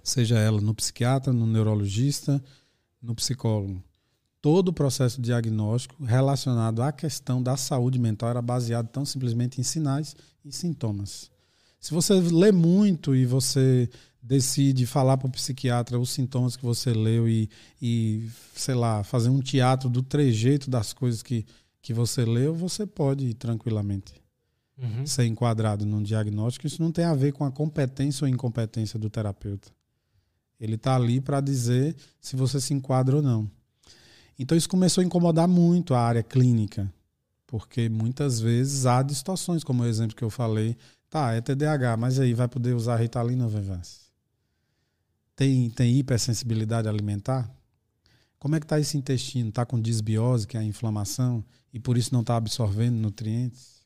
[0.03, 2.43] seja ela no psiquiatra, no neurologista,
[3.03, 3.83] no psicólogo.
[4.41, 9.65] Todo o processo diagnóstico relacionado à questão da saúde mental era baseado tão simplesmente em
[9.65, 11.31] sinais e sintomas.
[11.87, 13.89] Se você lê muito e você
[14.21, 17.49] decide falar para o psiquiatra os sintomas que você leu e,
[17.81, 21.47] e, sei lá, fazer um teatro do trejeito das coisas que,
[21.81, 24.15] que você leu, você pode tranquilamente
[24.77, 25.07] uhum.
[25.07, 26.67] ser enquadrado num diagnóstico.
[26.67, 29.71] Isso não tem a ver com a competência ou incompetência do terapeuta.
[30.59, 33.49] Ele está ali para dizer se você se enquadra ou não.
[34.37, 36.93] Então isso começou a incomodar muito a área clínica,
[37.47, 40.77] porque muitas vezes há distorções, como o exemplo que eu falei
[41.09, 44.07] Tá, é TDAH, mas aí vai poder usar Ritalina, Vivance?
[45.35, 47.51] Tem, tem hipersensibilidade alimentar?
[48.39, 49.51] Como é que está esse intestino?
[49.51, 53.85] Está com disbiose, que é a inflamação, e por isso não está absorvendo nutrientes?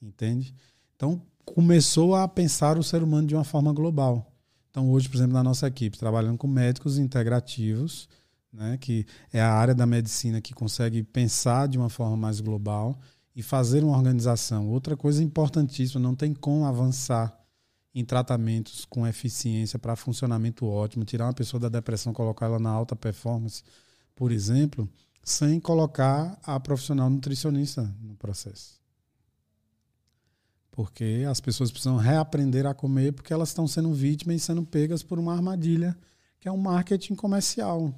[0.00, 0.54] Entende?
[0.96, 4.32] Então, começou a pensar o ser humano de uma forma global.
[4.70, 8.08] Então, hoje, por exemplo, na nossa equipe, trabalhando com médicos integrativos,
[8.52, 12.98] né, que é a área da medicina que consegue pensar de uma forma mais global
[13.40, 14.68] e fazer uma organização.
[14.68, 17.34] Outra coisa importantíssima, não tem como avançar
[17.94, 22.68] em tratamentos com eficiência para funcionamento ótimo, tirar uma pessoa da depressão, colocar ela na
[22.68, 23.62] alta performance,
[24.14, 24.86] por exemplo,
[25.24, 28.78] sem colocar a profissional nutricionista no processo.
[30.70, 35.02] Porque as pessoas precisam reaprender a comer porque elas estão sendo vítimas e sendo pegas
[35.02, 35.96] por uma armadilha
[36.38, 37.94] que é um marketing comercial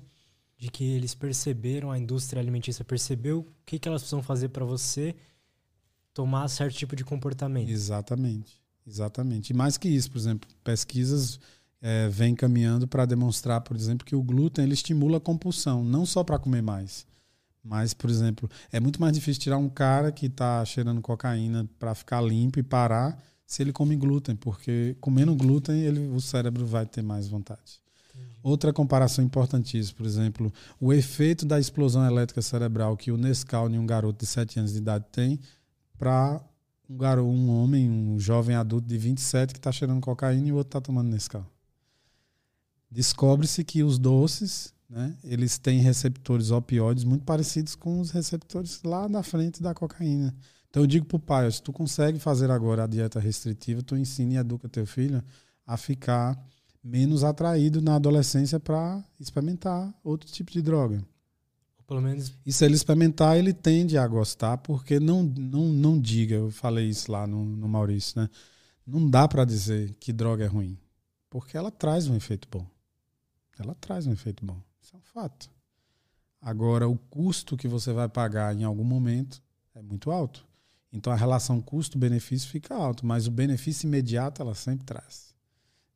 [0.56, 4.64] de que eles perceberam, a indústria alimentícia percebeu o que, que elas precisam fazer para
[4.64, 5.16] você
[6.14, 7.68] tomar certo tipo de comportamento.
[7.68, 9.50] Exatamente, exatamente.
[9.50, 11.38] E mais que isso, por exemplo, pesquisas
[11.80, 16.06] é, vêm caminhando para demonstrar, por exemplo, que o glúten ele estimula a compulsão, não
[16.06, 17.06] só para comer mais,
[17.62, 21.94] mas, por exemplo, é muito mais difícil tirar um cara que está cheirando cocaína para
[21.94, 23.16] ficar limpo e parar
[23.46, 27.80] se ele come glúten, porque comendo glúten ele, o cérebro vai ter mais vontade.
[28.42, 33.78] Outra comparação importantíssima, por exemplo, o efeito da explosão elétrica cerebral que o Nescau em
[33.78, 35.38] um garoto de 7 anos de idade tem
[36.02, 36.40] para
[36.90, 40.56] um garoto, um homem, um jovem adulto de 27 que está cheirando cocaína e o
[40.56, 41.46] outro está tomando Nescau.
[42.90, 49.08] Descobre-se que os doces, né, eles têm receptores opioides muito parecidos com os receptores lá
[49.08, 50.34] na frente da cocaína.
[50.68, 53.96] Então eu digo para o pai, se tu consegue fazer agora a dieta restritiva, tu
[53.96, 55.22] ensina e educa teu filho
[55.64, 56.36] a ficar
[56.82, 61.00] menos atraído na adolescência para experimentar outro tipo de droga.
[61.92, 62.32] Pelo menos.
[62.46, 66.88] E se ele experimentar, ele tende a gostar, porque não, não, não diga, eu falei
[66.88, 68.30] isso lá no, no Maurício, né?
[68.86, 70.78] Não dá para dizer que droga é ruim,
[71.28, 72.66] porque ela traz um efeito bom.
[73.58, 74.58] Ela traz um efeito bom.
[74.80, 75.50] Isso é um fato.
[76.40, 79.42] Agora, o custo que você vai pagar em algum momento
[79.74, 80.46] é muito alto.
[80.90, 85.34] Então, a relação custo-benefício fica alto, mas o benefício imediato ela sempre traz.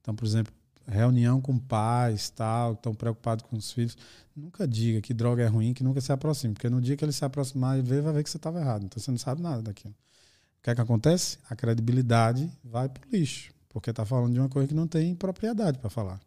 [0.03, 0.53] Então, por exemplo,
[0.87, 3.97] reunião com pais, tal, estão preocupados com os filhos,
[4.37, 7.13] nunca diga que droga é ruim, que nunca se aproxime, porque no dia que ele
[7.13, 8.85] se aproximar e ver, vai ver que você estava errado.
[8.85, 9.95] Então, você não sabe nada daquilo.
[10.59, 11.39] O que é que acontece?
[11.49, 15.15] A credibilidade vai para o lixo, porque está falando de uma coisa que não tem
[15.15, 16.21] propriedade para falar.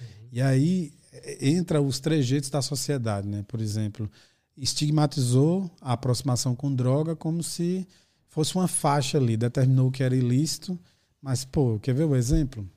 [0.00, 0.06] Uhum.
[0.32, 0.92] E aí
[1.40, 3.44] entra os trejeitos da sociedade, né?
[3.46, 4.10] Por exemplo,
[4.56, 7.86] estigmatizou a aproximação com droga como se
[8.28, 10.78] fosse uma faixa ali, determinou que era ilícito,
[11.22, 12.68] mas pô, quer ver o exemplo?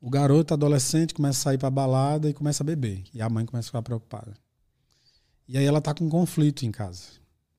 [0.00, 3.44] O garoto adolescente começa a sair para balada e começa a beber, e a mãe
[3.44, 4.32] começa a ficar preocupada.
[5.48, 7.04] E aí ela tá com um conflito em casa,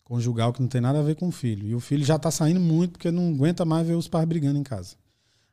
[0.06, 2.32] conjugal que não tem nada a ver com o filho, e o filho já tá
[2.32, 4.96] saindo muito porque não aguenta mais ver os pais brigando em casa.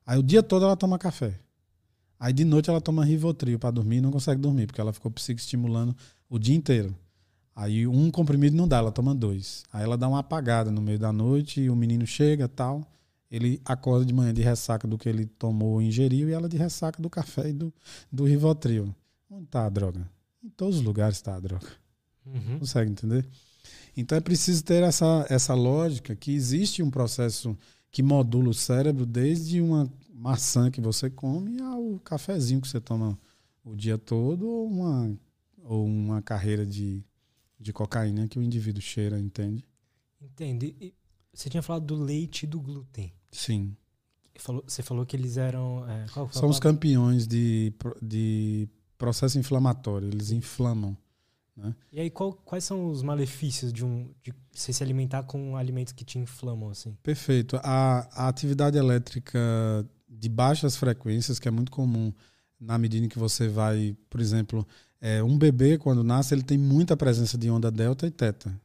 [0.06, 1.40] Aí o dia todo ela toma café.
[2.20, 5.10] Aí de noite ela toma Rivotril para dormir e não consegue dormir, porque ela ficou
[5.10, 5.94] psicoestimulando
[6.30, 6.94] o dia inteiro.
[7.54, 9.64] Aí um comprimido não dá, ela toma dois.
[9.72, 12.86] Aí ela dá uma apagada no meio da noite e o menino chega tal.
[13.30, 16.56] Ele acorda de manhã de ressaca do que ele tomou ou ingeriu e ela de
[16.56, 17.72] ressaca do café e do,
[18.10, 18.94] do Rivotril.
[19.28, 20.08] Onde está a droga?
[20.42, 21.66] Em todos os lugares está a droga.
[22.24, 22.58] Uhum.
[22.60, 23.26] Consegue entender?
[23.96, 27.56] Então é preciso ter essa, essa lógica que existe um processo
[27.90, 33.18] que modula o cérebro desde uma maçã que você come ao cafezinho que você toma
[33.64, 35.18] o dia todo ou uma,
[35.64, 37.02] ou uma carreira de,
[37.58, 39.64] de cocaína que o indivíduo cheira, entende?
[40.20, 40.76] Entende.
[40.80, 40.94] E
[41.32, 43.12] você tinha falado do leite e do glúten.
[43.30, 43.76] Sim.
[44.38, 45.84] Falou, você falou que eles eram.
[45.88, 47.72] É, São os campeões de,
[48.02, 50.96] de processo inflamatório, eles inflamam.
[51.56, 51.74] Né?
[51.90, 55.92] E aí, qual, quais são os malefícios de, um, de você se alimentar com alimentos
[55.92, 56.68] que te inflamam?
[56.68, 56.96] Assim?
[57.02, 57.58] Perfeito.
[57.62, 59.38] A, a atividade elétrica
[60.08, 62.12] de baixas frequências, que é muito comum
[62.60, 64.66] na medida em que você vai, por exemplo,
[65.00, 68.58] é, um bebê, quando nasce, ele tem muita presença de onda delta e teta.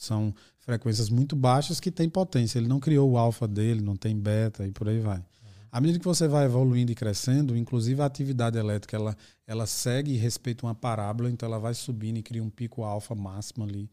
[0.00, 2.58] São frequências muito baixas que têm potência.
[2.58, 5.22] Ele não criou o alfa dele, não tem beta e por aí vai.
[5.70, 9.16] À medida que você vai evoluindo e crescendo, inclusive a atividade elétrica, ela,
[9.46, 13.14] ela segue e respeita uma parábola, então ela vai subindo e cria um pico alfa
[13.14, 13.88] máximo ali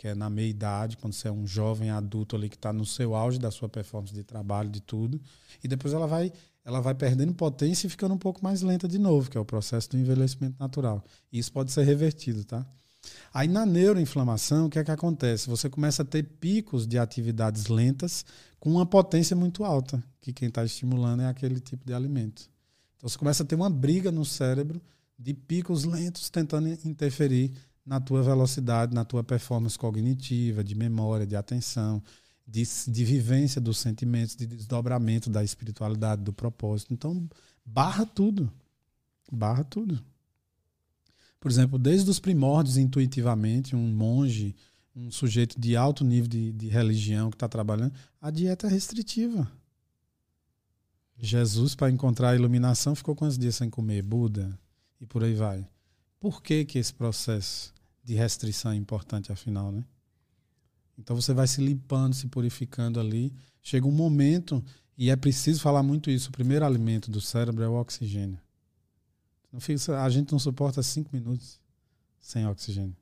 [0.00, 2.86] que é na meia idade, quando você é um jovem adulto ali que está no
[2.86, 5.20] seu auge da sua performance de trabalho, de tudo,
[5.62, 6.32] e depois ela vai
[6.64, 9.44] ela vai perdendo potência e ficando um pouco mais lenta de novo, que é o
[9.44, 11.04] processo do envelhecimento natural.
[11.30, 12.66] E isso pode ser revertido, tá?
[13.32, 15.48] Aí na neuroinflamação, o que é que acontece?
[15.48, 18.24] Você começa a ter picos de atividades lentas
[18.58, 22.48] com uma potência muito alta, que quem está estimulando é aquele tipo de alimento.
[22.96, 24.80] Então você começa a ter uma briga no cérebro
[25.18, 27.52] de picos lentos tentando interferir
[27.84, 32.02] na tua velocidade, na tua performance cognitiva, de memória, de atenção,
[32.46, 36.92] de, de vivência dos sentimentos, de desdobramento da espiritualidade, do propósito.
[36.92, 37.28] Então,
[37.64, 38.52] barra tudo.
[39.30, 40.02] Barra tudo.
[41.40, 44.54] Por exemplo, desde os primórdios, intuitivamente, um monge,
[44.94, 49.50] um sujeito de alto nível de, de religião que está trabalhando, a dieta é restritiva.
[51.18, 54.02] Jesus, para encontrar a iluminação, ficou quantos dias sem comer?
[54.02, 54.58] Buda
[55.00, 55.66] e por aí vai.
[56.18, 57.72] Por que, que esse processo
[58.04, 59.84] de restrição é importante, afinal, né?
[60.98, 63.32] Então você vai se limpando, se purificando ali.
[63.62, 64.62] Chega um momento,
[64.96, 68.38] e é preciso falar muito isso: o primeiro alimento do cérebro é o oxigênio.
[69.98, 71.60] A gente não suporta cinco minutos
[72.20, 72.96] sem oxigênio.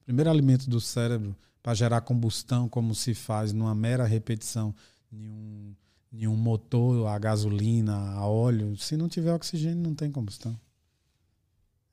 [0.00, 4.74] O primeiro alimento do cérebro para gerar combustão, como se faz numa mera repetição
[5.12, 5.74] em um,
[6.12, 10.58] em um motor a gasolina, a óleo, se não tiver oxigênio, não tem combustão.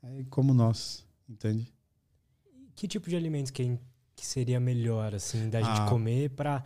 [0.04, 1.72] É como nós, entende?
[2.76, 3.80] Que tipo de alimentos que,
[4.16, 6.64] que seria melhor, assim, da gente ah, comer para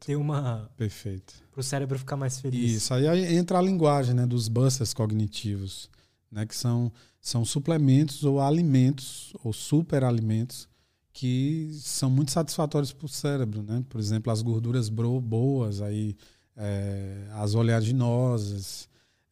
[0.00, 0.70] ter uma.
[0.76, 1.34] Perfeito.
[1.50, 2.72] Para o cérebro ficar mais feliz?
[2.72, 5.88] Isso, aí entra a linguagem né, dos busters cognitivos,
[6.30, 10.68] né, que são, são suplementos ou alimentos, ou superalimentos,
[11.12, 13.62] que são muito satisfatórios para o cérebro.
[13.62, 13.84] Né?
[13.88, 16.16] Por exemplo, as gorduras boas, aí,
[16.56, 18.88] é, as oleaginosas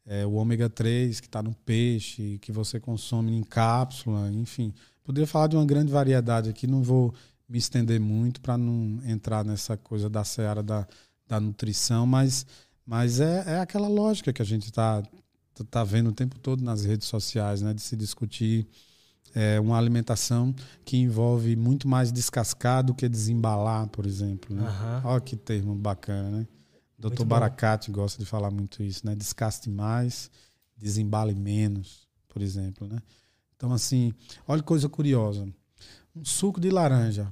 [0.07, 4.73] é, o ômega 3 que está no peixe, que você consome em cápsula, enfim.
[5.03, 7.13] Poderia falar de uma grande variedade aqui, não vou
[7.47, 10.87] me estender muito para não entrar nessa coisa da seara da,
[11.27, 12.45] da nutrição, mas,
[12.85, 15.03] mas é, é aquela lógica que a gente está
[15.63, 18.67] tá vendo o tempo todo nas redes sociais, né, de se discutir
[19.35, 20.53] é, uma alimentação
[20.83, 24.55] que envolve muito mais descascar do que desembalar, por exemplo.
[24.55, 24.63] Né?
[24.63, 25.11] Uhum.
[25.11, 26.47] Olha que termo bacana, né?
[26.97, 29.15] Doutor Baracate gosta de falar muito isso, né?
[29.15, 30.31] Descaste mais,
[30.75, 32.99] desembale menos, por exemplo, né?
[33.55, 34.11] Então, assim,
[34.47, 35.47] olha que coisa curiosa.
[36.15, 37.31] Um suco de laranja,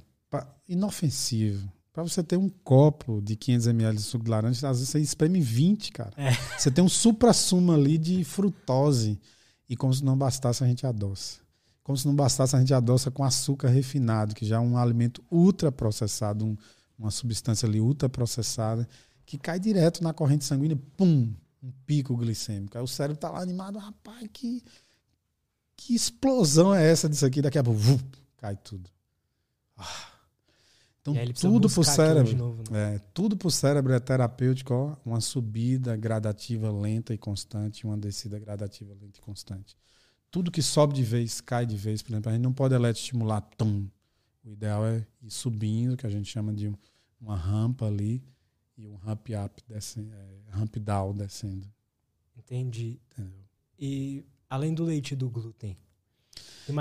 [0.68, 1.68] inofensivo.
[1.96, 5.00] Para você ter um copo de 500 ml de suco de laranja, às vezes você
[5.00, 6.12] espreme 20, cara.
[6.18, 6.30] É.
[6.58, 9.18] Você tem um supra-sumo ali de frutose.
[9.66, 11.38] E como se não bastasse, a gente adoça.
[11.82, 15.24] como se não bastasse, a gente adoça com açúcar refinado, que já é um alimento
[15.30, 16.54] ultraprocessado, um,
[16.98, 18.86] uma substância ali ultraprocessada,
[19.24, 21.32] que cai direto na corrente sanguínea, pum,
[21.62, 22.76] um pico glicêmico.
[22.76, 24.62] Aí o cérebro está lá animado, rapaz, que,
[25.74, 27.40] que explosão é essa disso aqui?
[27.40, 28.90] Daqui a pouco, vup, cai tudo.
[29.78, 30.15] Ah.
[31.12, 32.36] Então, tudo para o cérebro.
[32.36, 32.96] Novo, né?
[32.96, 37.96] é, tudo para o cérebro é terapêutico, ó, uma subida gradativa lenta e constante, uma
[37.96, 39.76] descida gradativa lenta e constante.
[40.30, 42.02] Tudo que sobe de vez, cai de vez.
[42.02, 43.88] Por exemplo, a gente não pode eletroestimular tum.
[44.44, 46.72] O ideal é ir subindo, que a gente chama de
[47.20, 48.22] uma rampa ali,
[48.76, 51.66] e um ramp up, descendo, é, ramp down descendo.
[52.36, 53.00] Entendi.
[53.10, 53.44] Entendeu?
[53.78, 55.76] E além do leite e do glúten,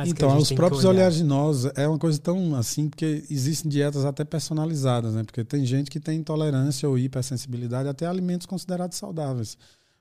[0.08, 5.24] então, os próprios oleaginosos é uma coisa tão assim, porque existem dietas até personalizadas, né?
[5.24, 9.58] Porque tem gente que tem intolerância ou hipersensibilidade até a alimentos considerados saudáveis.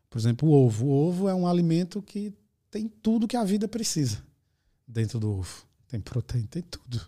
[0.08, 0.86] Por exemplo, o ovo.
[0.86, 2.32] O ovo é um alimento que
[2.70, 4.18] tem tudo que a vida precisa
[4.88, 5.66] dentro do ovo.
[5.86, 7.00] Tem proteína, tem tudo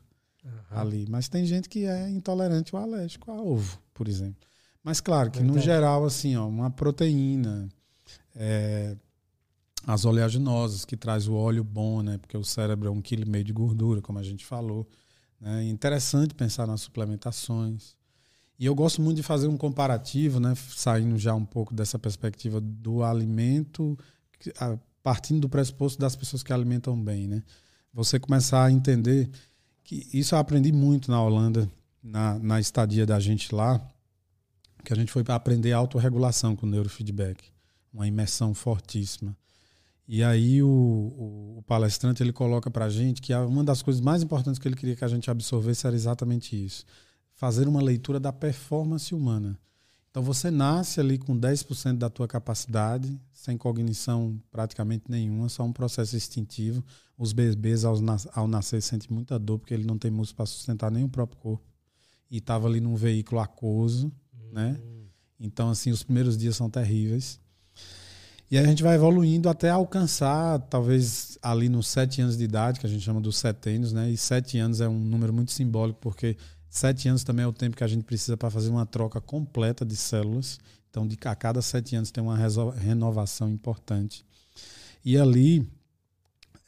[0.44, 0.50] uhum.
[0.70, 1.06] ali.
[1.08, 4.46] Mas tem gente que é intolerante ou alérgico a ovo, por exemplo.
[4.82, 7.68] Mas claro que, no geral, assim, ó, uma proteína,
[8.34, 8.96] é,
[9.86, 12.18] as oleaginosas, que traz o óleo bom, né?
[12.18, 14.84] Porque o cérebro é um quilo e meio de gordura, como a gente falou.
[15.40, 15.64] Né?
[15.64, 17.94] É interessante pensar nas suplementações.
[18.58, 20.54] E eu gosto muito de fazer um comparativo, né?
[20.56, 23.96] Saindo já um pouco dessa perspectiva do alimento,
[25.04, 27.42] partindo do pressuposto das pessoas que alimentam bem, né?
[27.92, 29.30] Você começar a entender
[29.84, 31.70] que isso eu aprendi muito na Holanda,
[32.02, 33.80] na, na estadia da gente lá,
[34.84, 37.44] que a gente foi aprender autorregulação com neurofeedback,
[37.92, 39.36] uma imersão fortíssima.
[40.08, 44.00] E aí o, o, o palestrante ele coloca para a gente que uma das coisas
[44.00, 46.84] mais importantes que ele queria que a gente absorvesse era exatamente isso.
[47.34, 49.58] Fazer uma leitura da performance humana.
[50.10, 55.72] Então você nasce ali com 10% da tua capacidade, sem cognição praticamente nenhuma, só um
[55.72, 56.82] processo instintivo.
[57.18, 57.96] Os bebês ao,
[58.32, 61.38] ao nascer sentem muita dor porque ele não tem músculo para sustentar nem o próprio
[61.38, 61.64] corpo.
[62.30, 64.10] E estava ali num veículo aquoso,
[64.52, 64.68] né?
[64.68, 64.72] uhum.
[64.72, 65.06] né?
[65.38, 67.38] Então assim, os primeiros dias são terríveis.
[68.48, 72.78] E aí a gente vai evoluindo até alcançar, talvez ali nos sete anos de idade,
[72.78, 74.08] que a gente chama dos setênios, né?
[74.10, 76.36] E sete anos é um número muito simbólico, porque
[76.70, 79.84] sete anos também é o tempo que a gente precisa para fazer uma troca completa
[79.84, 80.60] de células.
[80.88, 82.36] Então, de, a cada sete anos tem uma
[82.76, 84.24] renovação importante.
[85.04, 85.68] E ali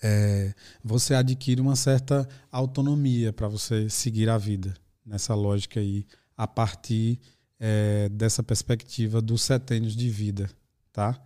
[0.02, 0.52] é,
[0.82, 4.74] você adquire uma certa autonomia para você seguir a vida
[5.06, 6.04] nessa lógica aí,
[6.36, 7.18] a partir
[7.58, 10.50] é, dessa perspectiva dos setênios de vida,
[10.92, 11.20] tá?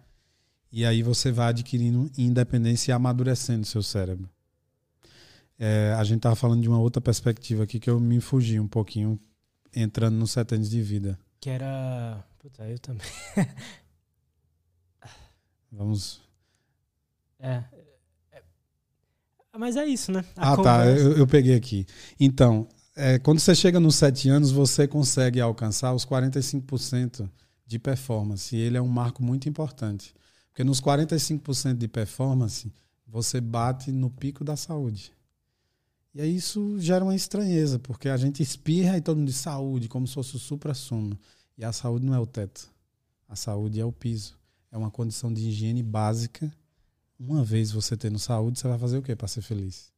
[0.73, 4.27] E aí você vai adquirindo independência e amadurecendo seu cérebro.
[5.59, 8.67] É, a gente estava falando de uma outra perspectiva aqui que eu me fugi um
[8.67, 9.21] pouquinho,
[9.75, 11.19] entrando nos sete anos de vida.
[11.39, 12.25] Que era.
[12.39, 13.07] Puta, eu também.
[15.71, 16.21] Vamos.
[17.39, 17.63] É,
[18.33, 18.43] é,
[19.59, 20.25] Mas é isso, né?
[20.37, 20.95] A ah, tá, conversa...
[20.95, 21.01] tá.
[21.01, 21.87] Eu, eu, peguei aqui.
[22.19, 22.67] Então,
[22.97, 27.29] é, quando você chega nos sete anos, você consegue alcançar os 45%
[27.67, 28.57] de performance.
[28.57, 30.15] E ele é um marco muito importante.
[30.53, 32.71] Porque nos 45% de performance,
[33.07, 35.13] você bate no pico da saúde.
[36.15, 39.89] E aí isso gera uma estranheza, porque a gente espirra e todo mundo diz saúde,
[39.89, 41.19] como se fosse o supra-sumo.
[41.57, 42.71] E a saúde não é o teto.
[43.27, 44.39] A saúde é o piso.
[44.71, 46.53] É uma condição de higiene básica.
[47.19, 49.91] Uma vez você tendo saúde, você vai fazer o quê para ser feliz?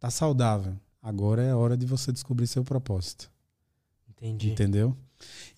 [0.00, 0.76] Tá saudável.
[1.00, 3.30] Agora é a hora de você descobrir seu propósito.
[4.08, 4.50] Entendi.
[4.50, 4.96] Entendeu?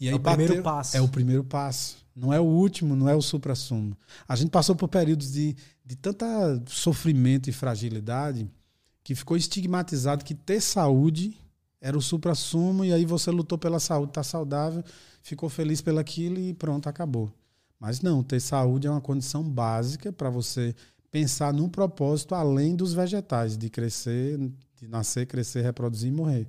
[0.00, 0.96] E aí é o bateu, primeiro passo.
[0.96, 1.96] É o primeiro passo.
[2.14, 3.96] Não é o último, não é o supra-sumo.
[4.28, 6.26] A gente passou por períodos de, de tanta
[6.66, 8.48] sofrimento e fragilidade
[9.02, 11.36] que ficou estigmatizado que ter saúde
[11.80, 14.82] era o supra-sumo e aí você lutou pela saúde, tá saudável,
[15.22, 17.30] ficou feliz pelaquilo e pronto, acabou.
[17.78, 20.74] Mas não, ter saúde é uma condição básica para você
[21.10, 24.38] pensar num propósito além dos vegetais, de crescer,
[24.80, 26.48] de nascer, crescer, reproduzir e morrer.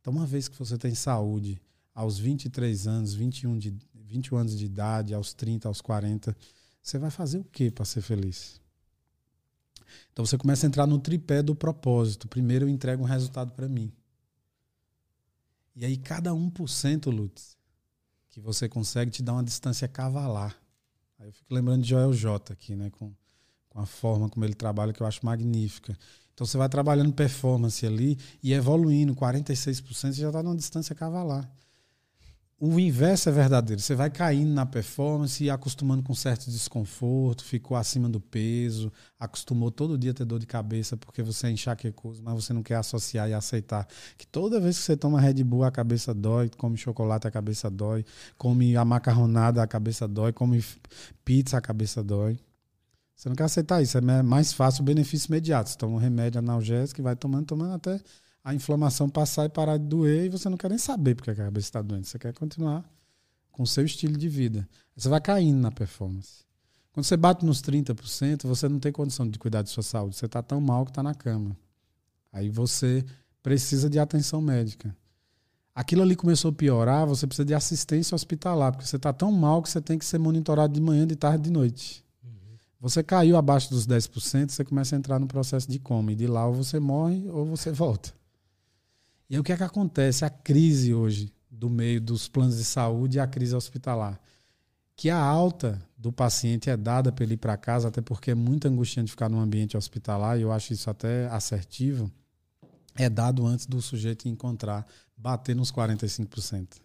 [0.00, 1.60] Então, uma vez que você tem saúde,
[1.96, 6.36] aos 23 anos, 21, de, 21 anos de idade, aos 30, aos 40,
[6.82, 8.60] você vai fazer o que para ser feliz?
[10.12, 12.28] Então você começa a entrar no tripé do propósito.
[12.28, 13.90] Primeiro eu entrego um resultado para mim.
[15.74, 17.56] E aí cada 1%, Lutz,
[18.28, 20.54] que você consegue te dar uma distância cavalar.
[21.18, 23.10] Aí eu fico lembrando de Joel J aqui, né, com,
[23.70, 25.98] com a forma como ele trabalha que eu acho magnífica.
[26.34, 31.50] Então você vai trabalhando performance ali e evoluindo 46%, você já está numa distância cavalar
[32.58, 33.82] o inverso é verdadeiro.
[33.82, 39.70] Você vai caindo na performance e acostumando com certo desconforto, ficou acima do peso, acostumou
[39.70, 43.28] todo dia ter dor de cabeça porque você é enxaquecoso, mas você não quer associar
[43.28, 47.26] e aceitar que toda vez que você toma Red Bull a cabeça dói, come chocolate
[47.26, 48.04] a cabeça dói,
[48.38, 50.64] come a macarronada a cabeça dói, come
[51.24, 52.38] pizza a cabeça dói.
[53.14, 53.96] Você não quer aceitar isso.
[53.96, 55.70] É mais fácil o benefício imediato.
[55.70, 57.98] Você toma um remédio analgésico e vai tomando, tomando até
[58.46, 61.34] a inflamação passar e parar de doer e você não quer nem saber porque a
[61.34, 62.06] cabeça está doente.
[62.06, 62.88] Você quer continuar
[63.50, 64.68] com o seu estilo de vida.
[64.96, 66.44] Você vai caindo na performance.
[66.92, 70.14] Quando você bate nos 30%, você não tem condição de cuidar de sua saúde.
[70.14, 71.56] Você está tão mal que está na cama.
[72.32, 73.04] Aí você
[73.42, 74.96] precisa de atenção médica.
[75.74, 79.60] Aquilo ali começou a piorar, você precisa de assistência hospitalar, porque você está tão mal
[79.60, 82.04] que você tem que ser monitorado de manhã, de tarde, de noite.
[82.80, 86.12] Você caiu abaixo dos 10%, você começa a entrar no processo de coma.
[86.12, 88.15] E de lá ou você morre ou você volta.
[89.28, 90.24] E aí o que é que acontece?
[90.24, 94.20] A crise hoje do meio dos planos de saúde e a crise hospitalar.
[94.94, 98.34] Que a alta do paciente é dada para ele ir para casa, até porque é
[98.34, 102.10] muito angustiante ficar num ambiente hospitalar, e eu acho isso até assertivo,
[102.94, 104.86] é dado antes do sujeito encontrar,
[105.16, 106.76] bater nos 45%.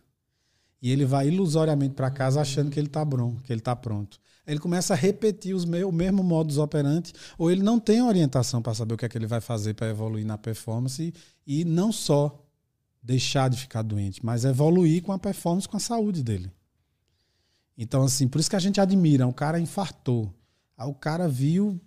[0.82, 4.20] E ele vai ilusoriamente para casa achando que ele está bom, que ele está pronto
[4.52, 8.62] ele começa a repetir os meus, o mesmo modus operandi, ou ele não tem orientação
[8.62, 11.14] para saber o que é que ele vai fazer para evoluir na performance
[11.48, 12.46] e, não só
[13.02, 16.52] deixar de ficar doente, mas evoluir com a performance, com a saúde dele.
[17.78, 19.26] Então, assim, por isso que a gente admira.
[19.26, 20.34] O cara infartou.
[20.78, 21.80] O cara viu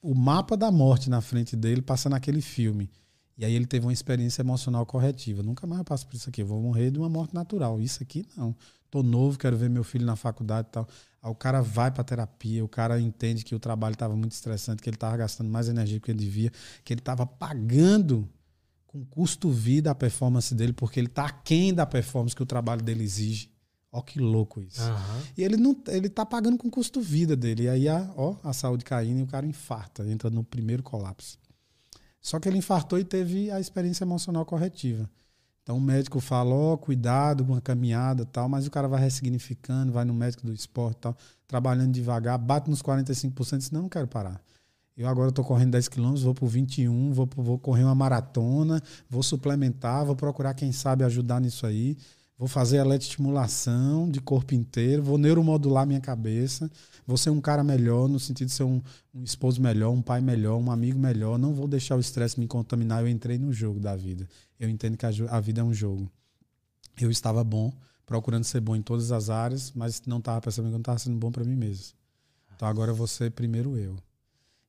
[0.00, 2.88] o mapa da morte na frente dele, passando aquele filme.
[3.36, 5.42] E aí ele teve uma experiência emocional corretiva.
[5.42, 6.40] Nunca mais eu passo por isso aqui.
[6.40, 7.80] Eu vou morrer de uma morte natural.
[7.80, 8.54] Isso aqui não.
[8.90, 10.88] Tô novo, quero ver meu filho na faculdade e tal.
[11.26, 14.80] Aí o cara vai para terapia, o cara entende que o trabalho estava muito estressante,
[14.80, 16.52] que ele estava gastando mais energia do que ele devia,
[16.84, 18.28] que ele estava pagando
[18.86, 23.02] com custo-vida a performance dele, porque ele está aquém da performance que o trabalho dele
[23.02, 23.50] exige.
[23.90, 24.88] Ó que louco isso.
[24.88, 25.22] Uhum.
[25.36, 27.64] E ele não ele tá pagando com custo-vida dele.
[27.64, 31.38] E aí a, ó, a saúde caindo e o cara infarta, entra no primeiro colapso.
[32.20, 35.10] Só que ele infartou e teve a experiência emocional corretiva.
[35.66, 39.00] Então o médico fala, ó, oh, cuidado com a caminhada tal, mas o cara vai
[39.00, 44.06] ressignificando, vai no médico do esporte tal, trabalhando devagar, bate nos 45%, senão não quero
[44.06, 44.40] parar.
[44.96, 48.80] Eu agora estou correndo 10 quilômetros, vou para 21, vou, vou correr uma maratona,
[49.10, 51.96] vou suplementar, vou procurar quem sabe ajudar nisso aí,
[52.38, 56.70] vou fazer eletroestimulação de corpo inteiro, vou neuromodular minha cabeça,
[57.06, 58.82] vou ser um cara melhor, no sentido de ser um,
[59.14, 62.46] um esposo melhor, um pai melhor, um amigo melhor, não vou deixar o estresse me
[62.46, 65.74] contaminar, eu entrei no jogo da vida eu entendo que a, a vida é um
[65.74, 66.10] jogo.
[66.98, 67.72] Eu estava bom,
[68.04, 71.18] procurando ser bom em todas as áreas, mas não estava percebendo que não estava sendo
[71.18, 71.94] bom para mim mesmo.
[72.54, 73.96] Então agora eu vou ser primeiro eu.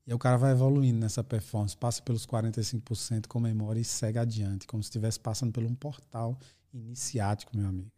[0.05, 4.81] E o cara vai evoluindo nessa performance, passa pelos 45%, comemora e segue adiante, como
[4.81, 6.37] se estivesse passando por um portal
[6.73, 7.91] iniciático, meu amigo.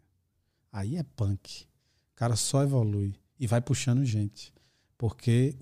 [0.71, 1.63] Aí é punk.
[2.13, 4.53] O cara só evolui e vai puxando gente.
[4.97, 5.55] Porque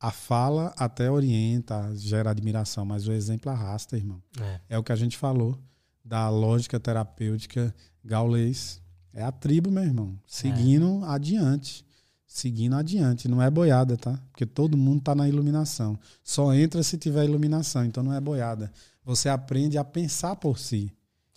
[0.00, 4.22] a fala até orienta, gera admiração, mas o exemplo arrasta, irmão.
[4.40, 5.58] É, é o que a gente falou
[6.04, 7.74] da lógica terapêutica
[8.04, 8.80] gaulês.
[9.14, 11.08] É a tribo, meu irmão, seguindo é.
[11.08, 11.84] adiante.
[12.26, 13.28] Seguindo adiante.
[13.28, 14.18] Não é boiada, tá?
[14.30, 15.98] Porque todo mundo tá na iluminação.
[16.24, 18.72] Só entra se tiver iluminação, então não é boiada.
[19.04, 20.90] Você aprende a pensar por si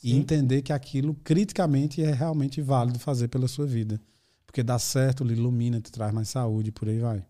[0.06, 0.16] Sim.
[0.16, 4.00] e entender que aquilo criticamente é realmente válido fazer pela sua vida.
[4.46, 7.26] Porque dá certo, lhe ilumina, te traz mais saúde, por aí vai.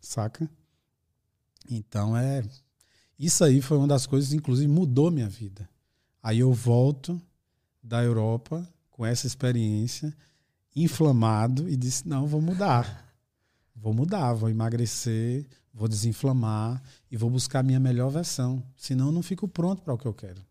[0.00, 0.50] Saca?
[1.70, 2.42] Então é.
[3.18, 5.68] Isso aí foi uma das coisas, inclusive, mudou minha vida.
[6.22, 7.20] Aí eu volto
[7.82, 10.14] da Europa com essa experiência,
[10.74, 13.06] inflamado, e disse: não, vou mudar.
[13.74, 18.62] Vou mudar, vou emagrecer, vou desinflamar e vou buscar a minha melhor versão.
[18.76, 20.42] Senão eu não fico pronto para o que eu quero.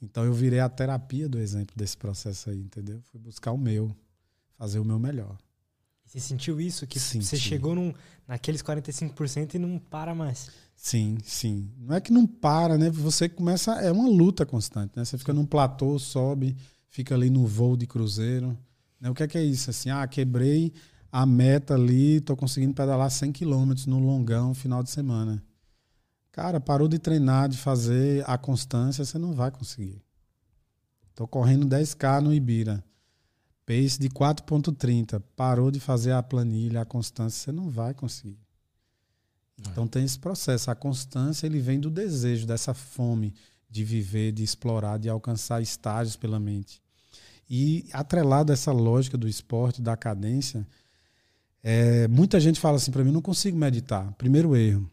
[0.00, 3.00] Então eu virei a terapia do exemplo desse processo aí, entendeu?
[3.10, 3.94] Fui buscar o meu,
[4.56, 5.36] fazer o meu melhor.
[6.04, 6.86] Você sentiu isso?
[6.86, 7.92] Que sim, você chegou num,
[8.26, 10.50] naqueles 45% e não para mais.
[10.74, 11.70] Sim, sim.
[11.76, 12.88] Não é que não para, né?
[12.88, 13.72] Você começa.
[13.72, 15.04] É uma luta constante, né?
[15.04, 16.56] Você fica num platô, sobe,
[16.88, 18.56] fica ali no voo de cruzeiro.
[18.98, 19.10] Né?
[19.10, 19.68] O que é, que é isso?
[19.68, 20.72] Assim, ah, quebrei
[21.10, 25.42] a meta ali, tô conseguindo pedalar 100 km no longão final de semana.
[26.38, 30.00] Cara, parou de treinar, de fazer a constância, você não vai conseguir.
[31.12, 32.84] Tô correndo 10K no Ibira.
[33.66, 38.38] Pace de 4.30, parou de fazer a planilha, a constância, você não vai conseguir.
[39.58, 40.70] Então tem esse processo.
[40.70, 43.34] A constância ele vem do desejo, dessa fome
[43.68, 46.80] de viver, de explorar, de alcançar estágios pela mente.
[47.50, 50.64] E atrelado a essa lógica do esporte, da cadência,
[51.64, 54.12] é, muita gente fala assim para mim: não consigo meditar.
[54.12, 54.88] Primeiro erro.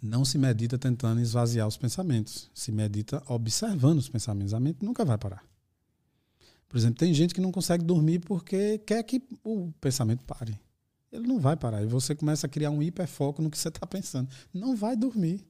[0.00, 2.50] Não se medita tentando esvaziar os pensamentos.
[2.54, 4.54] Se medita observando os pensamentos.
[4.54, 5.44] A mente nunca vai parar.
[6.68, 10.58] Por exemplo, tem gente que não consegue dormir porque quer que o pensamento pare.
[11.10, 11.82] Ele não vai parar.
[11.82, 14.28] E você começa a criar um hiperfoco no que você está pensando.
[14.52, 15.44] Não vai dormir.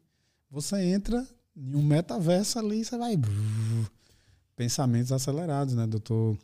[0.50, 3.18] Você entra em um metaverso ali e você vai.
[4.54, 5.86] Pensamentos acelerados, né?
[5.86, 6.38] Doutor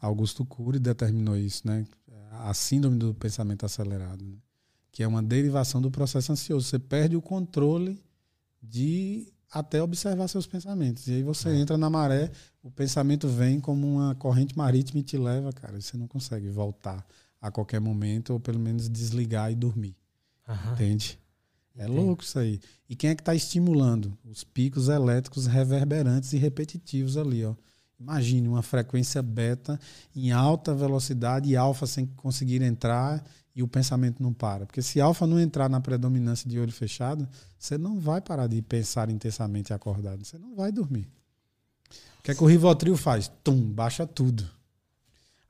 [0.00, 1.86] Augusto Cury determinou isso, né?
[2.44, 4.24] A síndrome do pensamento acelerado.
[4.24, 4.36] Né?
[4.92, 6.68] Que é uma derivação do processo ansioso.
[6.68, 7.98] Você perde o controle
[8.62, 11.06] de até observar seus pensamentos.
[11.08, 11.56] E aí você é.
[11.56, 12.30] entra na maré,
[12.62, 15.80] o pensamento vem como uma corrente marítima e te leva, cara.
[15.80, 17.04] Você não consegue voltar
[17.40, 19.96] a qualquer momento, ou pelo menos desligar e dormir.
[20.48, 20.72] Uhum.
[20.72, 21.18] Entende?
[21.74, 21.98] É Entendi.
[21.98, 22.60] louco isso aí.
[22.88, 24.16] E quem é que está estimulando?
[24.24, 27.54] Os picos elétricos reverberantes e repetitivos ali, ó.
[27.98, 29.78] Imagine uma frequência beta
[30.14, 33.24] em alta velocidade e alfa sem conseguir entrar
[33.54, 34.66] e o pensamento não para.
[34.66, 38.60] Porque se alfa não entrar na predominância de olho fechado, você não vai parar de
[38.62, 40.24] pensar intensamente acordado.
[40.24, 41.08] Você não vai dormir.
[42.18, 43.30] O que é que o Rivotril faz?
[43.42, 44.48] Tum, baixa tudo.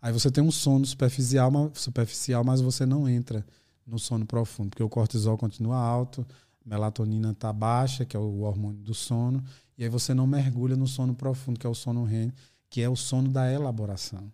[0.01, 3.47] Aí você tem um sono superficial, superficial, mas você não entra
[3.87, 6.27] no sono profundo, porque o cortisol continua alto,
[6.65, 9.43] a melatonina está baixa, que é o hormônio do sono,
[9.77, 12.33] e aí você não mergulha no sono profundo, que é o sono REM,
[12.69, 14.33] que é o sono da elaboração.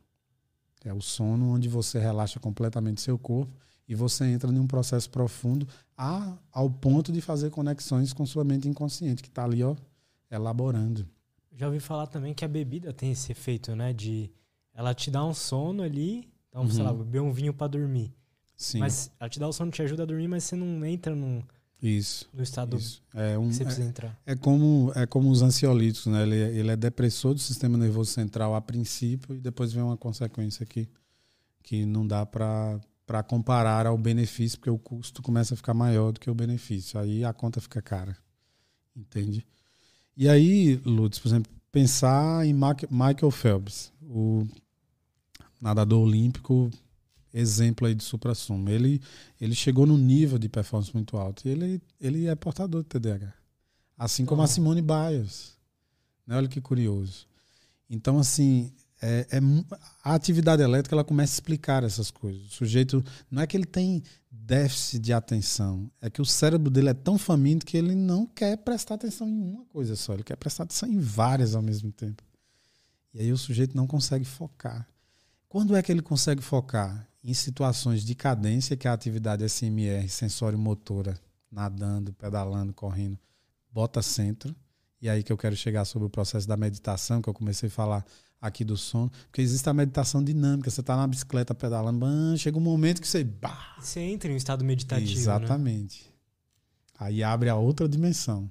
[0.84, 3.52] É o sono onde você relaxa completamente seu corpo
[3.88, 8.68] e você entra num processo profundo a, ao ponto de fazer conexões com sua mente
[8.68, 9.74] inconsciente, que está ali, ó,
[10.30, 11.08] elaborando.
[11.52, 13.92] Já ouvi falar também que a bebida tem esse efeito, né?
[13.92, 14.30] De
[14.72, 16.70] ela te dá um sono ali, então, uhum.
[16.70, 18.14] sei lá, beber um vinho para dormir.
[18.56, 18.78] Sim.
[18.78, 21.42] Mas ela te dá o sono, te ajuda a dormir, mas você não entra num
[21.80, 22.28] isso.
[22.32, 23.02] No estado isso.
[23.14, 24.20] É um, que você precisa é, entrar.
[24.26, 26.22] É como, é como os ansiolíticos, né?
[26.22, 29.96] Ele, é, ele é depressor do sistema nervoso central a princípio e depois vem uma
[29.96, 30.88] consequência aqui
[31.62, 32.80] que não dá para
[33.26, 36.98] comparar ao benefício, porque o custo começa a ficar maior do que o benefício.
[36.98, 38.16] Aí a conta fica cara.
[38.96, 39.46] Entende?
[40.16, 44.46] E aí, Lutz, por exemplo, pensar em Michael Phelps, o
[45.60, 46.70] nadador olímpico
[47.32, 48.68] exemplo aí de supra-sumo.
[48.68, 49.00] Ele,
[49.40, 53.34] ele chegou num nível de performance muito alto e ele, ele é portador de TDAH.
[53.96, 55.56] Assim como a Simone Biles.
[56.26, 56.36] Né?
[56.36, 57.26] Olha que curioso.
[57.90, 59.38] Então, assim, é, é,
[60.02, 62.46] a atividade elétrica ela começa a explicar essas coisas.
[62.46, 66.88] O sujeito, não é que ele tem déficit de atenção, é que o cérebro dele
[66.88, 70.36] é tão faminto que ele não quer prestar atenção em uma coisa só, ele quer
[70.36, 72.22] prestar atenção em várias ao mesmo tempo.
[73.12, 74.88] E aí o sujeito não consegue focar.
[75.48, 77.08] Quando é que ele consegue focar?
[77.28, 81.20] Em situações de cadência, que é a atividade SMR, sensório-motora,
[81.52, 83.18] nadando, pedalando, correndo,
[83.70, 84.56] bota centro.
[84.98, 87.70] E aí que eu quero chegar sobre o processo da meditação, que eu comecei a
[87.70, 88.02] falar
[88.40, 90.70] aqui do sono, porque existe a meditação dinâmica.
[90.70, 93.22] Você está na bicicleta pedalando, chega um momento que você.
[93.22, 95.12] Bah, você entra em um estado meditativo.
[95.12, 95.20] Né?
[95.20, 96.04] Exatamente.
[96.06, 96.12] Né?
[96.98, 98.50] Aí abre a outra dimensão.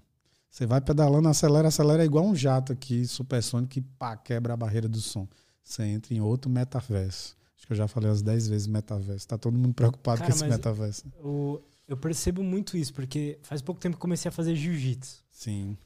[0.51, 4.57] Você vai pedalando, acelera, acelera, é igual um jato aqui, supersônico, que pá, quebra a
[4.57, 5.27] barreira do som.
[5.63, 9.27] Você entra em outro metaverso que eu já falei umas 10 vezes metaverso.
[9.27, 11.05] Tá todo mundo preocupado Cara, com esse metaverso.
[11.23, 15.23] O, eu percebo muito isso, porque faz pouco tempo que comecei a fazer jiu-jitsu.
[15.31, 15.77] Sim.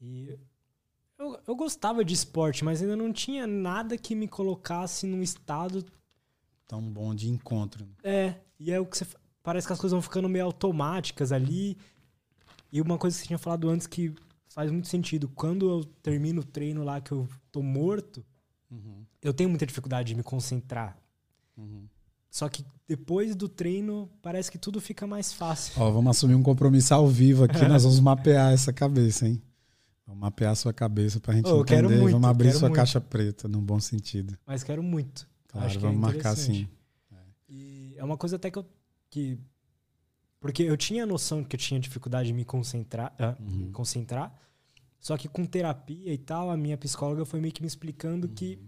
[0.00, 0.36] E
[1.18, 5.84] eu, eu gostava de esporte, mas ainda não tinha nada que me colocasse num estado
[6.66, 7.86] tão bom de encontro.
[8.02, 9.06] É, e é o que você
[9.42, 11.76] parece que as coisas vão ficando meio automáticas ali.
[12.72, 14.14] E uma coisa que você tinha falado antes que
[14.48, 18.24] faz muito sentido, quando eu termino o treino lá que eu tô morto,
[18.70, 19.04] uhum.
[19.22, 20.98] eu tenho muita dificuldade de me concentrar.
[21.56, 21.88] Uhum.
[22.30, 25.80] Só que depois do treino, parece que tudo fica mais fácil.
[25.80, 29.40] Ó, vamos assumir um compromisso ao vivo aqui, nós vamos mapear essa cabeça, hein?
[30.06, 31.96] Vamos mapear a sua cabeça pra gente oh, entender.
[31.96, 32.74] Muito, vamos abrir sua muito.
[32.74, 34.36] caixa preta, no bom sentido.
[34.46, 35.28] Mas quero muito.
[35.48, 36.68] Claro, Acho vamos é marcar sim.
[37.12, 37.16] É.
[37.48, 38.66] E é uma coisa até que eu.
[39.08, 39.38] Que,
[40.40, 43.70] porque eu tinha a noção que eu tinha dificuldade de me concentrar, uh, uhum.
[43.72, 44.34] concentrar.
[44.98, 48.34] Só que com terapia e tal, a minha psicóloga foi meio que me explicando uhum.
[48.34, 48.58] que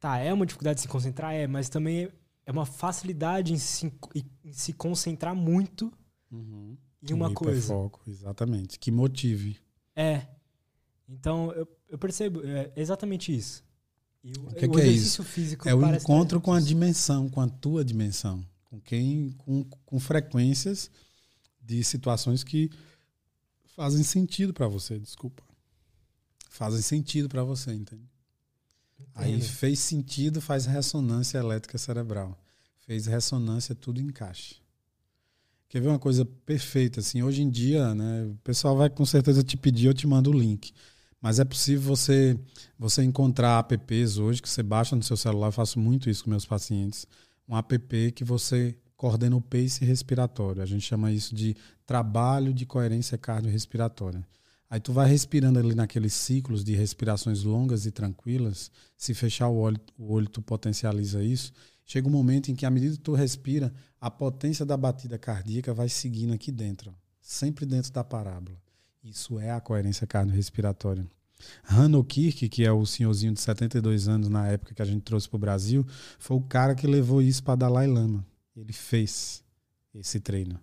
[0.00, 2.08] Tá, é uma dificuldade de se concentrar, é, mas também
[2.46, 5.92] é uma facilidade em se, em se concentrar muito
[6.30, 6.76] uhum.
[7.02, 7.68] em uma um coisa.
[7.68, 8.78] Foco, exatamente.
[8.78, 9.58] Que motive.
[9.94, 10.26] É.
[11.08, 13.64] Então, eu, eu percebo, é exatamente isso.
[14.22, 15.24] E o, o que, o que é isso?
[15.24, 18.44] Físico é o encontro com a dimensão, com a tua dimensão.
[18.64, 20.90] Com quem, com, com frequências
[21.60, 22.70] de situações que
[23.74, 25.42] fazem sentido para você, desculpa.
[26.50, 28.08] Fazem sentido para você, entende?
[29.14, 32.38] Aí fez sentido, faz ressonância elétrica cerebral.
[32.86, 34.56] Fez ressonância, tudo encaixa.
[35.68, 37.00] Quer ver uma coisa perfeita?
[37.00, 40.30] Assim, hoje em dia, né, o pessoal vai com certeza te pedir, eu te mando
[40.30, 40.72] o link.
[41.20, 42.38] Mas é possível você
[42.78, 46.30] você encontrar apps hoje que você baixa no seu celular, eu faço muito isso com
[46.30, 47.06] meus pacientes.
[47.48, 50.62] Um app que você coordena o pace respiratório.
[50.62, 54.26] A gente chama isso de trabalho de coerência cardiorrespiratória.
[54.70, 58.70] Aí tu vai respirando ali naqueles ciclos de respirações longas e tranquilas.
[58.96, 61.52] Se fechar o olho, o olho tu potencializa isso.
[61.86, 65.72] Chega um momento em que, à medida que tu respira, a potência da batida cardíaca
[65.72, 68.60] vai seguindo aqui dentro, sempre dentro da parábola.
[69.02, 71.06] Isso é a coerência cardiorrespiratória.
[71.70, 75.28] Hanno Kirk, que é o senhorzinho de 72 anos na época que a gente trouxe
[75.28, 75.86] para o Brasil,
[76.18, 78.26] foi o cara que levou isso para Dalai Lama.
[78.54, 79.42] Ele fez
[79.94, 80.60] esse treino.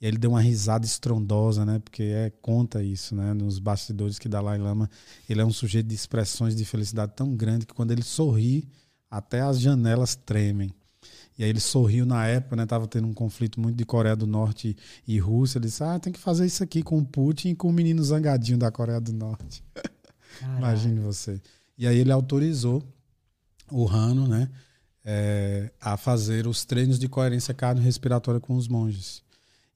[0.00, 1.78] E ele deu uma risada estrondosa, né?
[1.78, 3.34] Porque é conta isso, né?
[3.34, 4.88] Nos bastidores que Dalai Lama,
[5.28, 8.66] ele é um sujeito de expressões de felicidade tão grande que quando ele sorri,
[9.10, 10.72] até as janelas tremem.
[11.38, 12.66] E aí ele sorriu na época, né?
[12.66, 15.58] Tava tendo um conflito muito de Coreia do Norte e Rússia.
[15.58, 18.02] Ele disse: "Ah, tem que fazer isso aqui com o Putin e com o menino
[18.02, 19.62] zangadinho da Coreia do Norte".
[20.58, 21.40] Imagine você.
[21.76, 22.82] E aí ele autorizou
[23.70, 24.50] o Rano, né,
[25.04, 29.22] é, a fazer os treinos de coerência cardiorrespiratória com os monges.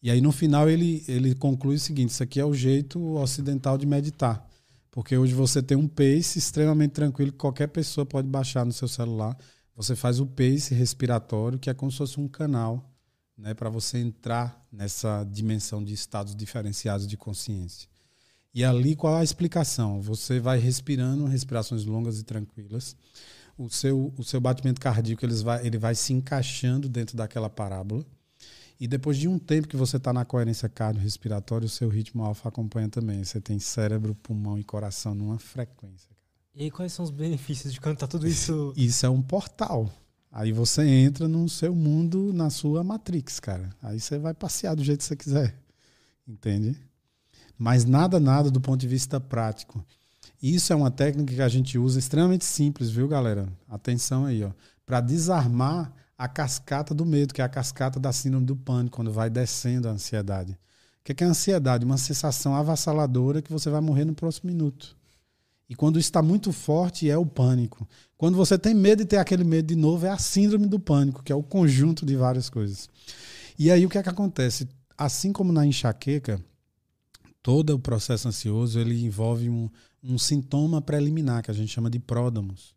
[0.05, 3.79] E aí no final ele, ele conclui o seguinte: isso aqui é o jeito ocidental
[3.79, 4.47] de meditar.
[4.91, 8.87] Porque hoje você tem um pace extremamente tranquilo que qualquer pessoa pode baixar no seu
[8.87, 9.35] celular.
[9.75, 12.93] Você faz o pace respiratório, que é como se fosse um canal
[13.37, 17.89] né, para você entrar nessa dimensão de estados diferenciados de consciência.
[18.53, 20.03] E ali qual a explicação?
[20.03, 22.95] Você vai respirando respirações longas e tranquilas.
[23.57, 28.05] O seu, o seu batimento cardíaco ele vai, ele vai se encaixando dentro daquela parábola.
[28.79, 32.49] E depois de um tempo que você está na coerência cardiorrespiratória, o seu ritmo alfa
[32.49, 33.23] acompanha também.
[33.23, 36.11] Você tem cérebro, pulmão e coração numa frequência.
[36.55, 38.73] E aí, quais são os benefícios de cantar tudo isso?
[38.77, 39.91] Isso é um portal.
[40.31, 43.71] Aí você entra no seu mundo, na sua Matrix, cara.
[43.81, 45.57] Aí você vai passear do jeito que você quiser.
[46.27, 46.77] Entende?
[47.57, 49.85] Mas nada, nada do ponto de vista prático.
[50.43, 53.49] Isso é uma técnica que a gente usa extremamente simples, viu, galera?
[53.69, 54.51] Atenção aí, ó.
[54.85, 59.13] Para desarmar a cascata do medo, que é a cascata da síndrome do pânico, quando
[59.13, 60.53] vai descendo a ansiedade.
[61.01, 61.85] O que é, a ansiedade?
[61.85, 64.97] Uma sensação avassaladora que você vai morrer no próximo minuto.
[65.69, 67.89] E quando está muito forte, é o pânico.
[68.17, 71.23] Quando você tem medo de ter aquele medo de novo, é a síndrome do pânico,
[71.23, 72.89] que é o conjunto de várias coisas.
[73.59, 74.69] E aí o que é que acontece?
[74.97, 76.43] Assim como na enxaqueca,
[77.43, 79.69] todo o processo ansioso ele envolve um,
[80.03, 82.75] um sintoma preliminar que a gente chama de pródamos.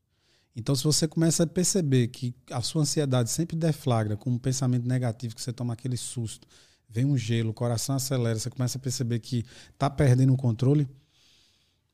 [0.60, 4.88] Então, se você começa a perceber que a sua ansiedade sempre deflagra com um pensamento
[4.88, 6.48] negativo, que você toma aquele susto,
[6.90, 10.90] vem um gelo, o coração acelera, você começa a perceber que está perdendo o controle,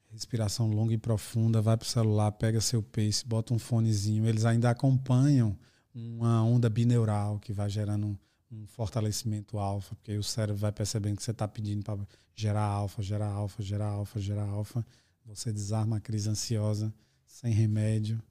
[0.10, 4.26] respiração longa e profunda, vai para o celular, pega seu pace, bota um fonezinho.
[4.26, 5.60] Eles ainda acompanham
[5.94, 8.18] uma onda bineural que vai gerando um,
[8.50, 12.00] um fortalecimento alfa, porque aí o cérebro vai percebendo que você está pedindo para
[12.34, 14.86] gerar alfa, gerar alfa, gerar alfa, gerar alfa.
[15.26, 16.94] Você desarma a crise ansiosa
[17.28, 18.24] sem remédio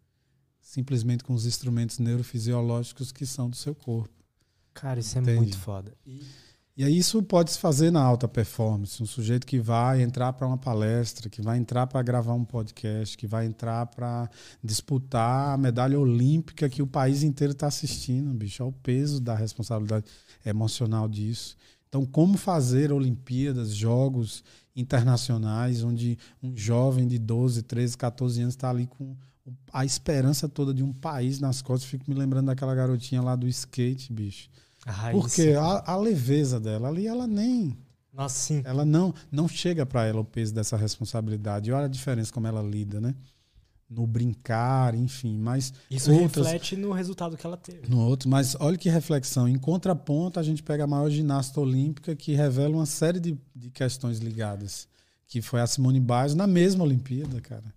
[0.62, 4.14] simplesmente com os instrumentos neurofisiológicos que são do seu corpo.
[4.72, 5.36] Cara, isso é Entende?
[5.36, 5.92] é muito foda.
[6.06, 6.22] E...
[6.76, 9.02] e aí isso pode se fazer na alta performance.
[9.02, 13.18] Um sujeito que vai entrar para uma palestra, que vai entrar para gravar um podcast,
[13.18, 14.30] que vai entrar para
[14.64, 18.62] disputar a medalha olímpica que o país inteiro está assistindo, bicho.
[18.62, 20.06] É o peso da responsabilidade
[20.46, 21.56] emocional disso.
[21.88, 24.42] Então, como fazer Olimpíadas, jogos
[24.74, 29.14] internacionais, onde um jovem de 12, 13, 14 anos está ali com
[29.72, 31.88] a esperança toda de um país nas costas.
[31.88, 34.48] Fico me lembrando daquela garotinha lá do skate, bicho.
[34.86, 37.76] Ah, Porque a, a, leveza dela ali, ela nem.
[38.12, 38.62] Nossa, sim.
[38.64, 41.70] Ela não, não chega para ela o peso dessa responsabilidade.
[41.70, 43.14] E olha a diferença como ela lida, né?
[43.88, 45.38] No brincar, enfim.
[45.38, 47.88] Mas Isso outras, reflete no resultado que ela teve.
[47.88, 49.48] No outro, mas olha que reflexão.
[49.48, 53.70] Em contraponto, a gente pega a maior ginasta olímpica que revela uma série de, de
[53.70, 54.88] questões ligadas.
[55.26, 57.72] Que foi a Simone Biles na mesma Olimpíada, cara.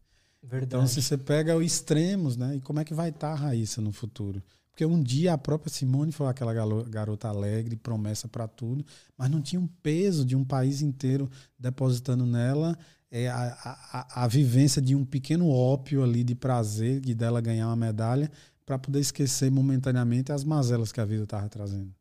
[0.48, 0.66] Verdade.
[0.66, 2.56] Então, se você pega os extremos, né?
[2.56, 4.42] E como é que vai estar tá a Raíssa no futuro?
[4.70, 6.54] Porque um dia a própria Simone foi aquela
[6.84, 8.86] garota alegre, promessa para tudo,
[9.18, 12.78] mas não tinha um peso de um país inteiro depositando nela
[13.10, 13.58] é, a,
[13.94, 18.30] a, a vivência de um pequeno ópio ali de prazer, de dela ganhar uma medalha,
[18.66, 21.96] para poder esquecer momentaneamente as mazelas que a vida estava trazendo.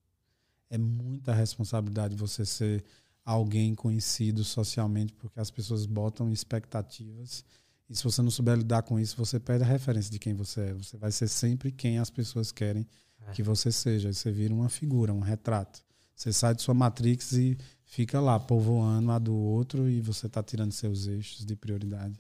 [0.69, 2.85] É muita responsabilidade você ser
[3.25, 7.45] alguém conhecido socialmente, porque as pessoas botam expectativas
[7.89, 10.61] e se você não souber lidar com isso, você perde a referência de quem você
[10.61, 10.73] é.
[10.75, 12.87] Você vai ser sempre quem as pessoas querem
[13.27, 13.33] é.
[13.33, 14.13] que você seja.
[14.13, 15.83] Você vira uma figura, um retrato.
[16.17, 20.43] Você sai de sua matrix e fica lá povoando a do outro e você está
[20.43, 22.19] tirando seus eixos de prioridade.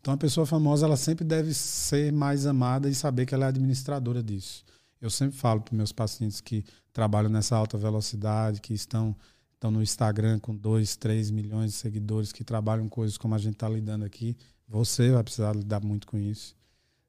[0.00, 3.48] Então a pessoa famosa ela sempre deve ser mais amada e saber que ela é
[3.48, 4.64] administradora disso.
[5.00, 9.14] Eu sempre falo para meus pacientes que trabalham nessa alta velocidade, que estão,
[9.54, 13.54] estão no Instagram com 2, 3 milhões de seguidores, que trabalham coisas como a gente
[13.54, 14.36] está lidando aqui,
[14.70, 16.56] você vai precisar lidar muito com isso.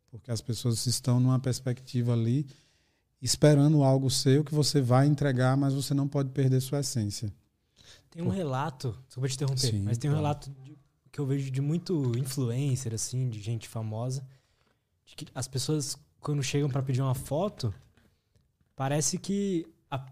[0.09, 2.47] Porque as pessoas estão numa perspectiva ali
[3.21, 7.31] esperando algo seu que você vai entregar, mas você não pode perder sua essência.
[8.09, 8.35] Tem um Por...
[8.35, 10.75] relato, desculpa te interromper, Sim, mas tem um relato de,
[11.11, 14.25] que eu vejo de muito influencer, assim, de gente famosa,
[15.05, 17.73] de que as pessoas, quando chegam para pedir uma foto,
[18.75, 20.03] parece que a,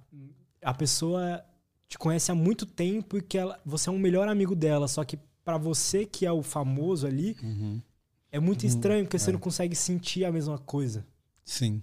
[0.61, 1.43] a pessoa
[1.87, 5.03] te conhece há muito tempo e que ela, você é um melhor amigo dela, só
[5.03, 5.17] que
[5.49, 7.81] para você que é o famoso ali, uhum.
[8.31, 8.67] é muito uhum.
[8.67, 9.19] estranho porque é.
[9.19, 11.03] você não consegue sentir a mesma coisa.
[11.43, 11.81] Sim.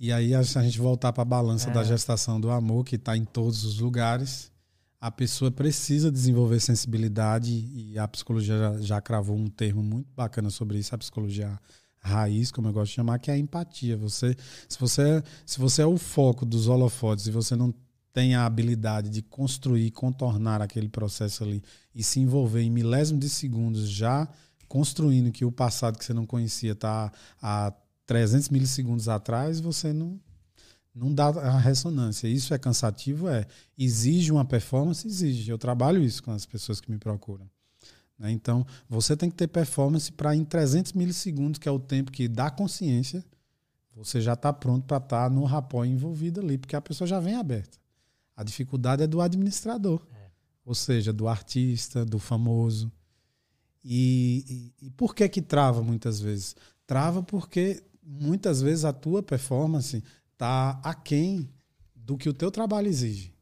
[0.00, 1.72] E aí, se a gente voltar para a balança é.
[1.74, 4.50] da gestação do amor, que está em todos os lugares,
[4.98, 10.48] a pessoa precisa desenvolver sensibilidade, e a psicologia já, já cravou um termo muito bacana
[10.48, 11.60] sobre isso, a psicologia
[12.00, 13.94] raiz, como eu gosto de chamar, que é a empatia.
[13.98, 14.34] Você,
[14.66, 17.74] se, você, é, se você é o foco dos holofotes e você não
[18.12, 21.62] tem a habilidade de construir, contornar aquele processo ali
[21.94, 24.28] e se envolver em milésimos de segundos já
[24.72, 27.12] construindo que o passado que você não conhecia está
[27.42, 27.74] a
[28.06, 30.18] 300 milissegundos atrás, você não,
[30.94, 32.26] não dá a ressonância.
[32.26, 33.28] Isso é cansativo?
[33.28, 33.46] É.
[33.76, 35.06] Exige uma performance?
[35.06, 35.50] Exige.
[35.50, 37.46] Eu trabalho isso com as pessoas que me procuram.
[38.18, 38.30] Né?
[38.30, 42.26] Então, você tem que ter performance para em 300 milissegundos, que é o tempo que
[42.26, 43.22] dá consciência,
[43.94, 47.20] você já está pronto para estar tá no rapó envolvido ali, porque a pessoa já
[47.20, 47.81] vem aberta.
[48.36, 50.30] A dificuldade é do administrador, é.
[50.64, 52.90] ou seja, do artista, do famoso.
[53.84, 56.54] E, e, e, por que que trava muitas vezes?
[56.86, 60.02] Trava porque muitas vezes a tua performance
[60.32, 61.48] está aquém
[61.94, 63.32] do que o teu trabalho exige.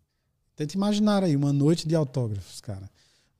[0.56, 2.90] Tenta imaginar aí uma noite de autógrafos, cara.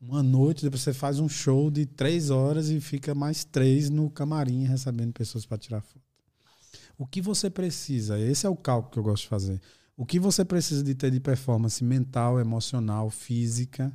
[0.01, 4.09] Uma noite, depois você faz um show de três horas e fica mais três no
[4.09, 6.01] camarim recebendo pessoas para tirar foto.
[6.97, 8.18] O que você precisa?
[8.18, 9.60] Esse é o cálculo que eu gosto de fazer.
[10.01, 13.94] O que você precisa de ter de performance mental, emocional, física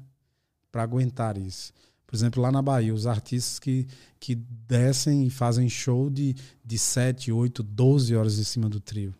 [0.71, 1.73] para aguentar isso?
[2.05, 3.87] Por exemplo, lá na Bahia, os artistas que,
[4.19, 9.15] que descem e fazem show de, de 7, 8, 12 horas em cima do trio.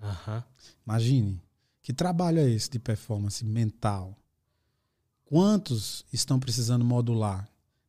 [0.00, 0.42] Uhum.
[0.86, 1.42] Imagine.
[1.82, 4.16] Que trabalho é esse de performance mental?
[5.26, 7.46] Quantos estão precisando modular?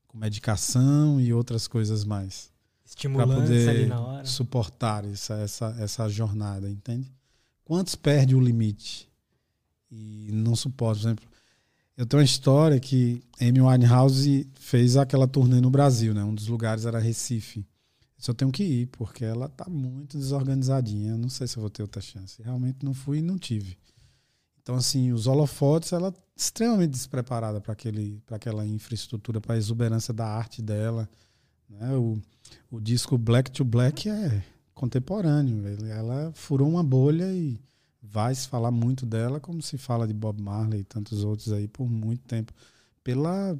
[0.10, 2.52] Com medicação e outras coisas mais.
[2.84, 4.26] Estimulantes poder na hora.
[4.26, 7.10] suportar essa, essa, essa jornada, entende?
[7.66, 9.10] Quantos perdem o limite
[9.90, 11.02] e não suportam?
[11.02, 11.30] Por exemplo,
[11.96, 16.24] eu tenho uma história que Amy Winehouse fez aquela turnê no Brasil, né?
[16.24, 17.66] Um dos lugares era Recife.
[18.18, 21.18] Só tenho que ir, porque ela tá muito desorganizadinha.
[21.18, 22.42] Não sei se eu vou ter outra chance.
[22.42, 23.78] Realmente não fui e não tive.
[24.62, 30.26] Então, assim, os holofotes, ela é extremamente despreparada para aquela infraestrutura, para a exuberância da
[30.26, 31.08] arte dela.
[31.70, 31.94] Né?
[31.96, 32.18] O,
[32.72, 34.42] o disco Black to Black é
[34.74, 35.66] contemporâneo.
[35.90, 37.60] Ela furou uma bolha e
[38.02, 41.68] vai se falar muito dela, como se fala de Bob Marley e tantos outros aí
[41.68, 42.54] por muito tempo,
[43.04, 43.58] pela,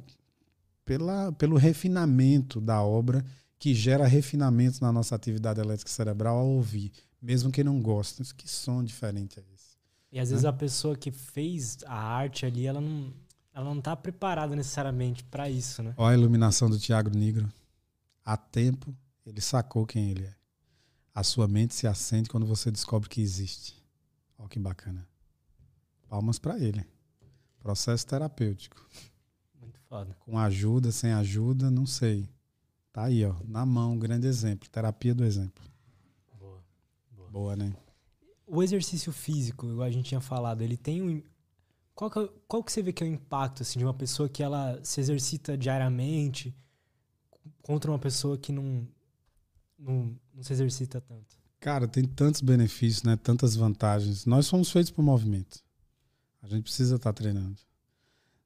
[0.84, 3.24] pela, pelo refinamento da obra
[3.58, 8.22] que gera refinamento na nossa atividade elétrica cerebral ao ouvir, mesmo que não goste.
[8.34, 9.78] Que som diferente é esse?
[10.12, 10.34] E às né?
[10.34, 13.12] vezes a pessoa que fez a arte ali, ela não,
[13.54, 15.94] ela não está preparada necessariamente para isso, né?
[15.96, 17.50] Olha a iluminação do Tiago Negro.
[18.24, 20.34] Há tempo ele sacou quem ele é.
[21.14, 23.80] A sua mente se acende quando você descobre que existe.
[24.36, 25.06] Olha que bacana.
[26.08, 26.84] Palmas para ele.
[27.60, 28.84] Processo terapêutico.
[29.60, 30.16] Muito foda.
[30.18, 32.28] Com ajuda, sem ajuda, não sei.
[32.92, 34.68] Tá aí, ó, na mão, grande exemplo.
[34.68, 35.64] Terapia do exemplo.
[36.38, 36.62] Boa.
[37.10, 37.72] Boa, Boa né?
[38.46, 41.22] O exercício físico, igual a gente tinha falado, ele tem um.
[41.94, 44.28] Qual que, é qual que você vê que é o impacto assim, de uma pessoa
[44.28, 46.54] que ela se exercita diariamente
[47.62, 48.86] contra uma pessoa que não,
[49.78, 51.36] não, não se exercita tanto?
[51.60, 53.16] Cara, tem tantos benefícios, né?
[53.16, 54.26] Tantas vantagens.
[54.26, 55.60] Nós somos feitos por movimento.
[56.42, 57.56] A gente precisa estar tá treinando.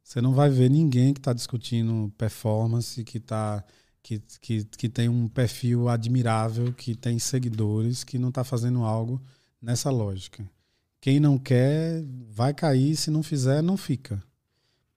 [0.02, 3.62] Você não vai ver ninguém que está discutindo performance, que, tá,
[4.02, 9.20] que, que, que tem um perfil admirável, que tem seguidores, que não está fazendo algo
[9.60, 10.48] nessa lógica.
[11.00, 14.22] Quem não quer vai cair, se não fizer, não fica.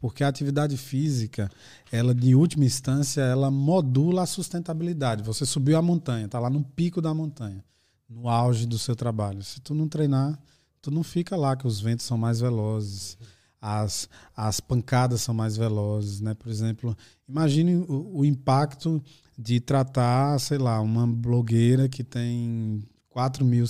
[0.02, 1.50] Porque a atividade física,
[1.92, 5.24] ela de última instância, ela modula a sustentabilidade.
[5.24, 7.64] Você subiu a montanha, está lá no pico da montanha
[8.12, 9.42] no auge do seu trabalho.
[9.42, 10.38] Se tu não treinar,
[10.82, 13.18] tu não fica lá, que os ventos são mais velozes,
[13.62, 16.34] as, as pancadas são mais velozes, né?
[16.34, 16.98] Por exemplo,
[17.28, 19.02] imagine o, o impacto
[19.38, 23.66] de tratar, sei lá, uma blogueira que tem 4, mil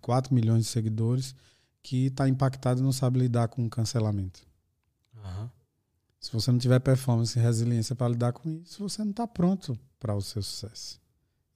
[0.00, 1.34] 4 milhões de seguidores
[1.82, 4.40] que está impactada e não sabe lidar com o cancelamento.
[5.16, 5.48] Uhum.
[6.20, 9.78] Se você não tiver performance e resiliência para lidar com isso, você não está pronto
[9.98, 11.00] para o seu sucesso.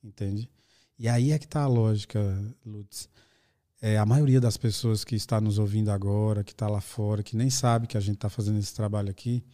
[0.03, 0.51] Entende?
[0.99, 2.19] E aí é que está a lógica,
[2.65, 3.09] Lutz.
[3.81, 7.37] É, a maioria das pessoas que está nos ouvindo agora, que está lá fora, que
[7.37, 9.45] nem sabe que a gente está fazendo esse trabalho aqui,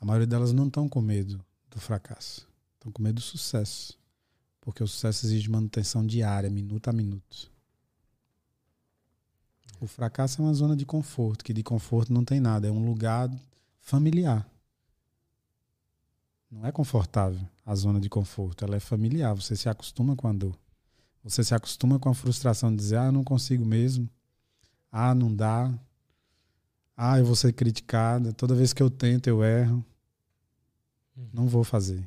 [0.00, 2.48] a maioria delas não estão com medo do fracasso.
[2.74, 3.96] Estão com medo do sucesso.
[4.60, 7.52] Porque o sucesso exige manutenção diária, minuto a minuto.
[9.80, 12.84] O fracasso é uma zona de conforto, que de conforto não tem nada, é um
[12.84, 13.30] lugar
[13.88, 14.46] familiar.
[16.50, 19.34] Não é confortável a zona de conforto, ela é familiar.
[19.34, 20.56] Você se acostuma com a dor.
[21.24, 24.08] Você se acostuma com a frustração de dizer: ah, não consigo mesmo.
[24.92, 25.72] Ah, não dá.
[26.96, 28.32] Ah, eu vou ser criticada.
[28.32, 29.84] Toda vez que eu tento, eu erro.
[31.16, 31.30] Uhum.
[31.32, 32.06] Não vou fazer.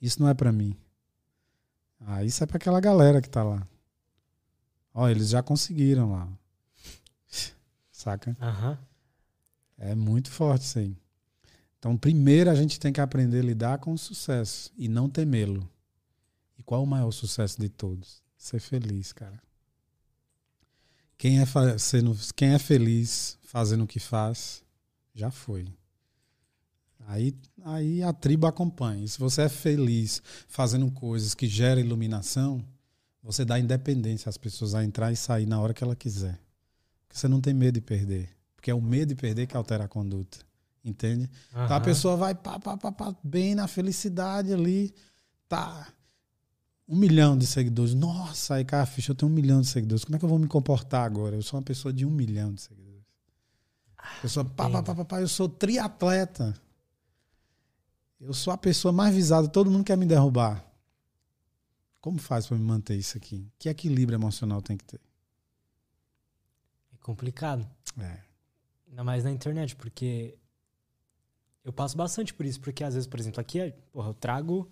[0.00, 0.76] Isso não é para mim.
[2.00, 3.66] Ah, isso é para aquela galera que tá lá.
[4.92, 6.28] Ó, eles já conseguiram lá.
[7.92, 8.36] Saca?
[8.40, 8.78] Aham.
[9.78, 10.96] É muito forte isso aí.
[11.78, 15.68] Então, primeiro a gente tem que aprender a lidar com o sucesso e não temê-lo.
[16.58, 18.22] E qual o maior sucesso de todos?
[18.36, 19.40] Ser feliz, cara.
[21.18, 21.46] Quem é,
[21.78, 24.62] sendo, quem é feliz fazendo o que faz,
[25.14, 25.66] já foi.
[27.06, 27.34] Aí,
[27.64, 29.04] aí a tribo acompanha.
[29.04, 32.64] E se você é feliz fazendo coisas que geram iluminação,
[33.22, 36.38] você dá independência às pessoas a entrar e sair na hora que ela quiser.
[37.06, 38.35] Porque você não tem medo de perder.
[38.66, 40.38] Porque é o medo de perder que altera a conduta.
[40.84, 41.30] Entende?
[41.52, 44.92] Então a pessoa vai pá, pá, pá, pá, bem na felicidade ali,
[45.48, 45.86] tá.
[46.88, 47.94] Um milhão de seguidores.
[47.94, 50.04] Nossa, aí, cara, ficha, eu tenho um milhão de seguidores.
[50.04, 51.36] Como é que eu vou me comportar agora?
[51.36, 53.04] Eu sou uma pessoa de um milhão de seguidores.
[53.96, 56.52] A pessoa, pá, pá, pá, pá, pá, eu sou triatleta.
[58.20, 60.64] Eu sou a pessoa mais visada, todo mundo quer me derrubar.
[62.00, 63.48] Como faz para me manter isso aqui?
[63.60, 65.00] Que equilíbrio emocional tem que ter?
[66.92, 67.64] É complicado.
[68.00, 68.26] É.
[68.96, 70.38] Ainda mais na internet, porque
[71.62, 74.70] eu passo bastante por isso, porque às vezes, por exemplo, aqui porra, eu trago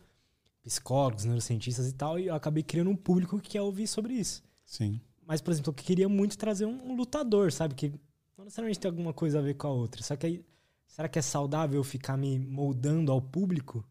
[0.62, 4.42] psicólogos, neurocientistas e tal, e eu acabei criando um público que quer ouvir sobre isso.
[4.64, 4.98] Sim.
[5.26, 7.74] Mas, por exemplo, eu queria muito trazer um, lutador, sabe?
[7.74, 7.90] Que
[8.38, 10.02] não necessariamente tem alguma coisa a ver com a outra.
[10.02, 10.44] Só que aí,
[10.86, 13.86] será que é saudável eu ficar me moldando ao público?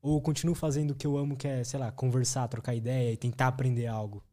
[0.00, 3.12] Ou eu continuo fazendo o que eu amo, que é, sei lá, conversar, trocar ideia
[3.12, 4.24] e tentar aprender algo?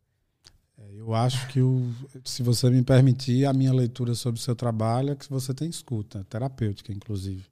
[0.77, 1.91] É, Eu acho que, o,
[2.23, 5.69] se você me permitir, a minha leitura sobre o seu trabalho é que você tem
[5.69, 7.45] escuta, terapêutica, inclusive.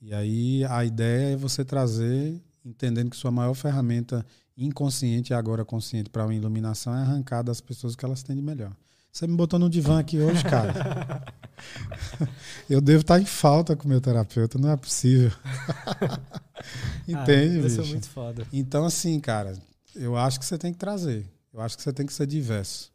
[0.00, 4.24] E aí a ideia é você trazer, entendendo que sua maior ferramenta
[4.56, 8.42] inconsciente e agora consciente para uma iluminação é arrancar das pessoas que elas têm de
[8.42, 8.72] melhor.
[9.12, 11.24] Você me botou no divã aqui hoje, cara.
[12.68, 15.32] Eu devo estar em falta com o meu terapeuta, não é possível.
[17.08, 17.66] Entende, ah, bicho?
[17.66, 18.46] Isso é muito foda.
[18.52, 19.54] Então, assim, cara,
[19.94, 21.26] eu acho que você tem que trazer.
[21.56, 22.92] Eu acho que você tem que ser diverso.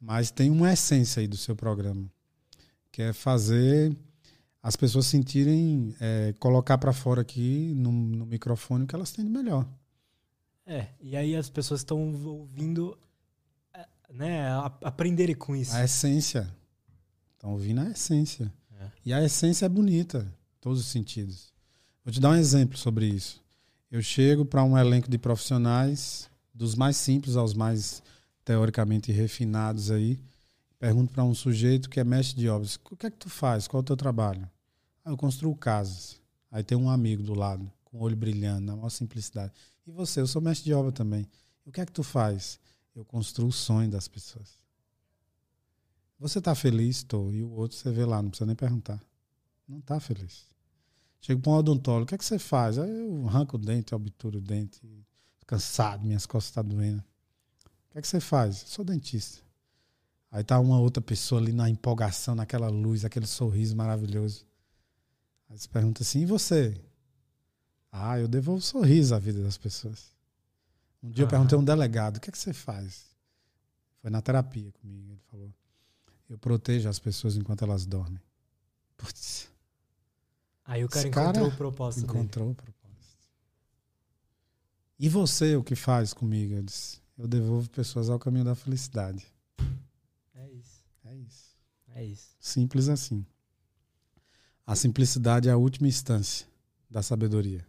[0.00, 2.10] Mas tem uma essência aí do seu programa,
[2.90, 3.96] que é fazer
[4.60, 9.24] as pessoas sentirem, é, colocar para fora aqui no, no microfone o que elas têm
[9.24, 9.64] de melhor.
[10.66, 12.98] É, e aí as pessoas estão ouvindo,
[13.72, 14.48] é, né,
[14.82, 15.72] aprenderem com isso.
[15.76, 16.52] A essência.
[17.34, 18.52] Estão ouvindo a essência.
[18.80, 18.90] É.
[19.06, 20.26] E a essência é bonita,
[20.56, 21.52] em todos os sentidos.
[22.04, 23.40] Vou te dar um exemplo sobre isso.
[23.88, 28.02] Eu chego para um elenco de profissionais, dos mais simples aos mais
[28.44, 30.18] teoricamente refinados aí,
[30.78, 33.68] pergunto para um sujeito que é mestre de obras: o que é que tu faz?
[33.68, 34.50] Qual é o teu trabalho?
[35.04, 36.20] Ah, eu construo casas.
[36.50, 39.52] Aí tem um amigo do lado, com o olho brilhando, na maior simplicidade.
[39.86, 40.20] E você?
[40.20, 41.28] Eu sou mestre de obra também.
[41.64, 42.58] O que é que tu faz?
[42.94, 44.58] Eu construo o sonho das pessoas.
[46.18, 46.96] Você tá feliz?
[46.96, 47.32] Estou.
[47.32, 49.00] E o outro você vê lá, não precisa nem perguntar.
[49.68, 50.46] Não tá feliz.
[51.20, 52.78] Chego para um odontólogo, o que é que você faz?
[52.78, 54.80] Aí eu arranco o dente, obturo o dente,
[55.48, 57.02] cansado, minhas costas estão doendo.
[57.88, 58.60] O que é que você faz?
[58.62, 59.42] Eu sou dentista.
[60.30, 64.46] Aí tá uma outra pessoa ali na empolgação, naquela luz, aquele sorriso maravilhoso.
[65.48, 66.78] Aí você pergunta assim, e você?
[67.90, 70.14] Ah, eu devolvo sorriso à vida das pessoas.
[71.02, 71.30] Um dia eu Aham.
[71.30, 73.06] perguntei a um delegado, o que é que você faz?
[74.02, 75.10] Foi na terapia comigo.
[75.12, 75.54] Ele falou,
[76.28, 78.20] eu protejo as pessoas enquanto elas dormem.
[78.98, 79.48] Putz,
[80.66, 82.18] Aí o cara Esse cara encontrou o propósito dele.
[82.18, 82.77] encontrou o propósito.
[84.98, 86.54] E você, o que faz comigo?
[86.54, 89.26] Eu disse, eu devolvo pessoas ao caminho da felicidade.
[90.34, 90.82] É isso.
[91.04, 91.56] É isso.
[91.94, 92.36] É isso.
[92.40, 93.24] Simples assim.
[94.66, 96.46] A simplicidade é a última instância
[96.90, 97.66] da sabedoria.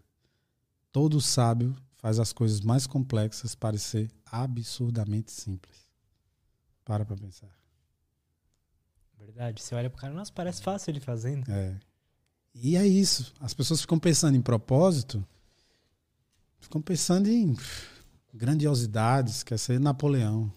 [0.91, 5.77] Todo sábio faz as coisas mais complexas parecer absurdamente simples.
[6.83, 7.49] Para pra pensar.
[9.17, 9.61] Verdade.
[9.61, 11.49] Você olha pro cara, nossa, parece fácil ele fazendo.
[11.51, 11.79] É.
[12.53, 13.33] E é isso.
[13.39, 15.25] As pessoas ficam pensando em propósito,
[16.59, 17.55] ficam pensando em
[18.33, 20.51] grandiosidades, quer ser Napoleão.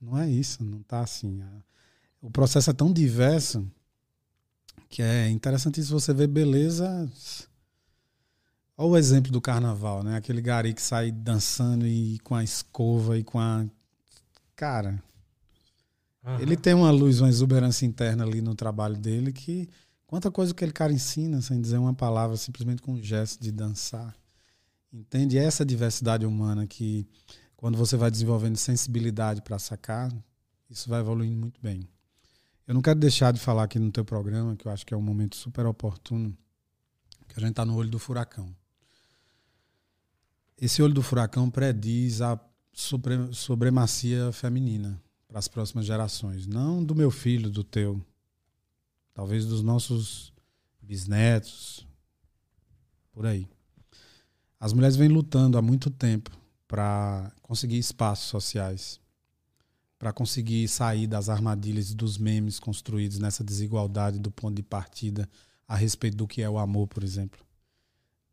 [0.00, 1.42] Não é isso, não tá assim.
[2.20, 3.66] O processo é tão diverso
[4.88, 7.10] que é interessantíssimo você ver beleza.
[8.76, 10.16] Olha o exemplo do carnaval, né?
[10.16, 13.64] Aquele gari que sai dançando e com a escova e com a.
[14.56, 15.02] Cara,
[16.24, 16.40] Aham.
[16.40, 19.68] ele tem uma luz, uma exuberância interna ali no trabalho dele que
[20.14, 23.50] quanta coisa que aquele cara ensina sem dizer uma palavra, simplesmente com um gesto de
[23.50, 24.16] dançar.
[24.92, 25.36] Entende?
[25.36, 27.04] Essa diversidade humana que
[27.56, 30.14] quando você vai desenvolvendo sensibilidade para sacar,
[30.70, 31.88] isso vai evoluindo muito bem.
[32.64, 34.96] Eu não quero deixar de falar aqui no teu programa, que eu acho que é
[34.96, 36.32] um momento super oportuno,
[37.26, 38.54] que a gente está no olho do furacão.
[40.56, 42.38] Esse olho do furacão prediz a
[42.72, 46.46] supre- supremacia feminina para as próximas gerações.
[46.46, 48.00] Não do meu filho, do teu.
[49.14, 50.32] Talvez dos nossos
[50.82, 51.86] bisnetos.
[53.12, 53.48] Por aí.
[54.58, 56.30] As mulheres vêm lutando há muito tempo
[56.66, 59.00] para conseguir espaços sociais,
[59.98, 65.28] para conseguir sair das armadilhas e dos memes construídos nessa desigualdade do ponto de partida
[65.68, 67.40] a respeito do que é o amor, por exemplo.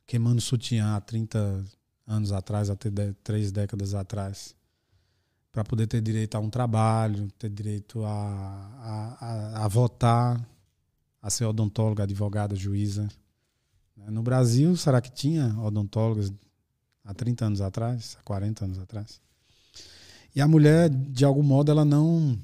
[0.07, 1.63] Queimando sutiã há 30
[2.07, 2.89] anos atrás, até
[3.23, 4.55] três décadas atrás,
[5.51, 10.45] para poder ter direito a um trabalho, ter direito a, a, a, a votar,
[11.21, 13.07] a ser odontóloga, advogada, juíza.
[13.95, 16.33] No Brasil, será que tinha odontólogas
[17.03, 19.21] há 30 anos atrás, há 40 anos atrás?
[20.35, 22.39] E a mulher, de algum modo, ela não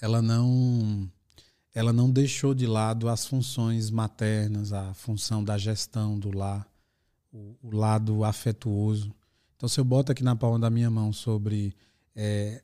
[0.00, 1.10] ela não
[1.74, 6.66] ela não deixou de lado as funções maternas, a função da gestão do lar,
[7.30, 9.14] o, o lado afetuoso.
[9.56, 11.74] Então, se eu boto aqui na palma da minha mão sobre
[12.14, 12.62] é,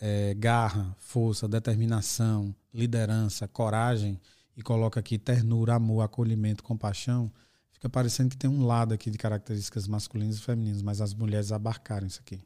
[0.00, 4.18] é, garra, força, determinação, liderança, coragem,
[4.56, 7.30] e coloco aqui ternura, amor, acolhimento, compaixão,
[7.70, 11.52] fica parecendo que tem um lado aqui de características masculinas e femininas, mas as mulheres
[11.52, 12.40] abarcaram isso aqui.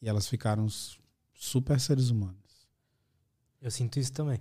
[0.00, 0.66] E elas ficaram
[1.34, 2.36] super seres humanos.
[3.60, 4.40] Eu sinto isso também.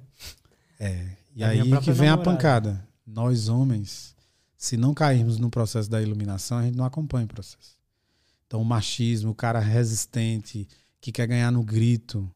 [0.79, 1.15] É.
[1.35, 2.13] E aí que vem namorada.
[2.13, 2.87] a pancada.
[3.05, 4.15] Nós, homens,
[4.57, 7.77] se não cairmos no processo da iluminação, a gente não acompanha o processo.
[8.45, 10.67] Então, o machismo, o cara resistente,
[10.99, 12.29] que quer ganhar no grito,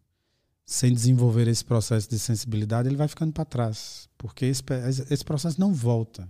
[0.65, 4.09] sem desenvolver esse processo de sensibilidade, ele vai ficando para trás.
[4.17, 4.63] Porque esse,
[5.11, 6.27] esse processo não volta.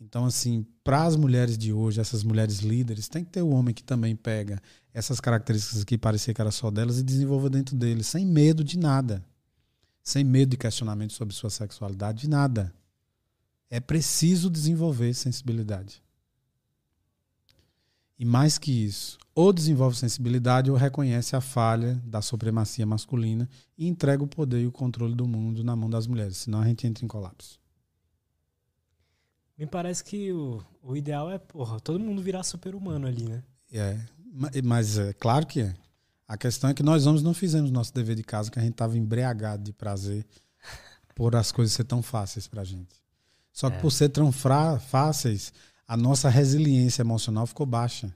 [0.00, 3.74] Então, assim, para as mulheres de hoje, essas mulheres líderes, tem que ter o homem
[3.74, 4.60] que também pega
[4.94, 8.78] essas características que parecia que era só delas e desenvolva dentro dele, sem medo de
[8.78, 9.22] nada.
[10.02, 12.72] Sem medo de questionamento sobre sua sexualidade, de nada.
[13.68, 16.02] É preciso desenvolver sensibilidade.
[18.20, 23.48] E mais que isso, ou desenvolve sensibilidade ou reconhece a falha da supremacia masculina
[23.78, 26.66] e entrega o poder e o controle do mundo na mão das mulheres, senão a
[26.66, 27.58] gente entra em colapso.
[29.56, 33.42] Me parece que o, o ideal é, porra, todo mundo virar super-humano ali, né?
[33.72, 33.98] É,
[34.62, 35.74] mas é claro que é.
[36.28, 38.72] A questão é que nós homens não fizemos nosso dever de casa, que a gente
[38.72, 40.26] estava embriagado de prazer
[41.14, 43.00] por as coisas ser tão fáceis pra gente.
[43.50, 43.80] Só que é.
[43.80, 45.54] por ser tão fáceis,
[45.90, 48.14] a nossa resiliência emocional ficou baixa.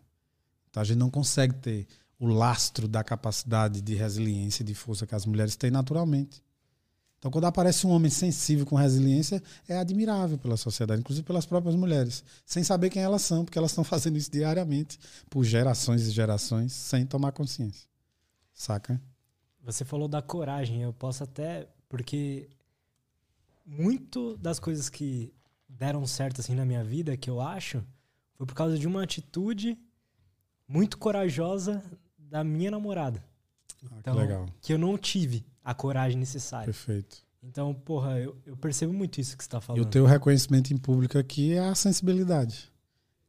[0.70, 1.88] Então a gente não consegue ter
[2.20, 6.40] o lastro da capacidade de resiliência e de força que as mulheres têm naturalmente.
[7.18, 11.74] Então, quando aparece um homem sensível com resiliência, é admirável pela sociedade, inclusive pelas próprias
[11.74, 14.96] mulheres, sem saber quem elas são, porque elas estão fazendo isso diariamente,
[15.28, 17.88] por gerações e gerações, sem tomar consciência.
[18.52, 19.02] Saca?
[19.64, 21.68] Você falou da coragem, eu posso até.
[21.88, 22.48] Porque
[23.66, 25.34] muito das coisas que
[25.76, 27.84] deram certo assim na minha vida, que eu acho,
[28.34, 29.78] foi por causa de uma atitude
[30.66, 31.82] muito corajosa
[32.18, 33.24] da minha namorada.
[33.90, 34.46] Ah, então, que legal.
[34.60, 36.66] Que eu não tive a coragem necessária.
[36.66, 37.24] Perfeito.
[37.42, 39.82] Então, porra, eu, eu percebo muito isso que você está falando.
[39.82, 42.72] E o teu reconhecimento em público aqui é a sensibilidade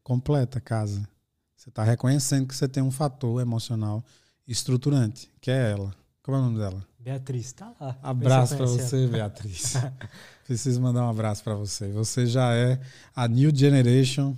[0.02, 1.08] completa, casa.
[1.56, 4.06] Você está reconhecendo que você tem um fator emocional
[4.48, 5.94] estruturante, que é ela.
[6.22, 6.88] Como é o nome dela?
[7.06, 7.96] Beatriz, tá lá.
[8.02, 9.76] Abraço para você, Beatriz.
[10.44, 11.92] Preciso mandar um abraço para você.
[11.92, 12.82] Você já é
[13.16, 14.36] a new generation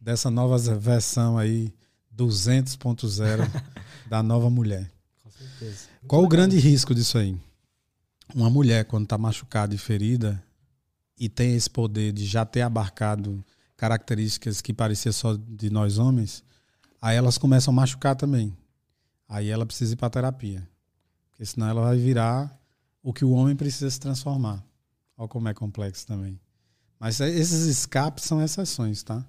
[0.00, 1.72] dessa nova versão aí
[2.12, 3.62] 200.0
[4.10, 4.90] da nova mulher.
[5.22, 5.86] Com certeza.
[6.08, 7.38] Qual o grande risco disso aí?
[8.34, 10.42] Uma mulher, quando está machucada e ferida,
[11.16, 13.44] e tem esse poder de já ter abarcado
[13.76, 16.42] características que parecia só de nós homens,
[17.00, 18.52] aí elas começam a machucar também.
[19.28, 20.68] Aí ela precisa ir para terapia.
[21.40, 22.54] Porque senão ela vai virar
[23.02, 24.62] o que o homem precisa se transformar.
[25.16, 26.38] Olha como é complexo também.
[26.98, 29.26] Mas esses escapes são exceções, tá?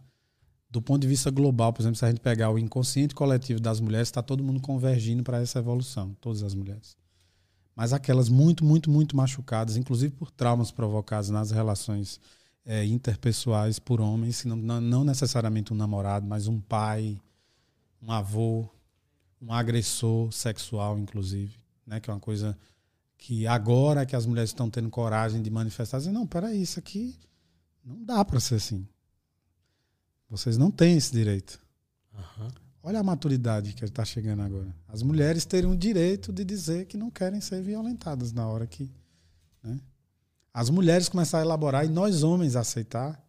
[0.70, 3.80] Do ponto de vista global, por exemplo, se a gente pegar o inconsciente coletivo das
[3.80, 6.98] mulheres, está todo mundo convergindo para essa evolução, todas as mulheres.
[7.74, 12.20] Mas aquelas muito, muito, muito machucadas, inclusive por traumas provocados nas relações
[12.66, 17.18] é, interpessoais por homens, não, não necessariamente um namorado, mas um pai,
[18.02, 18.68] um avô,
[19.42, 22.00] um agressor sexual, inclusive, né?
[22.00, 22.58] que é uma coisa
[23.18, 27.16] que agora que as mulheres estão tendo coragem de manifestar, dizem, não, peraí, isso aqui
[27.84, 28.88] não dá para ser assim.
[30.30, 31.62] Vocês não têm esse direito.
[32.14, 32.48] Uhum.
[32.82, 34.74] Olha a maturidade que está chegando agora.
[34.88, 38.90] As mulheres teriam o direito de dizer que não querem ser violentadas na hora que.
[39.62, 39.80] Né?
[40.54, 43.22] As mulheres começarem a elaborar e nós homens aceitar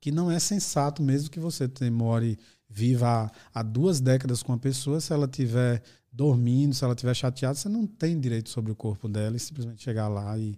[0.00, 2.38] que não é sensato, mesmo que você demore
[2.68, 5.82] viva há, duas décadas com uma pessoa, se ela tiver
[6.14, 9.82] dormindo, se ela tiver chateada, você não tem direito sobre o corpo dela e simplesmente
[9.82, 10.56] chegar lá e,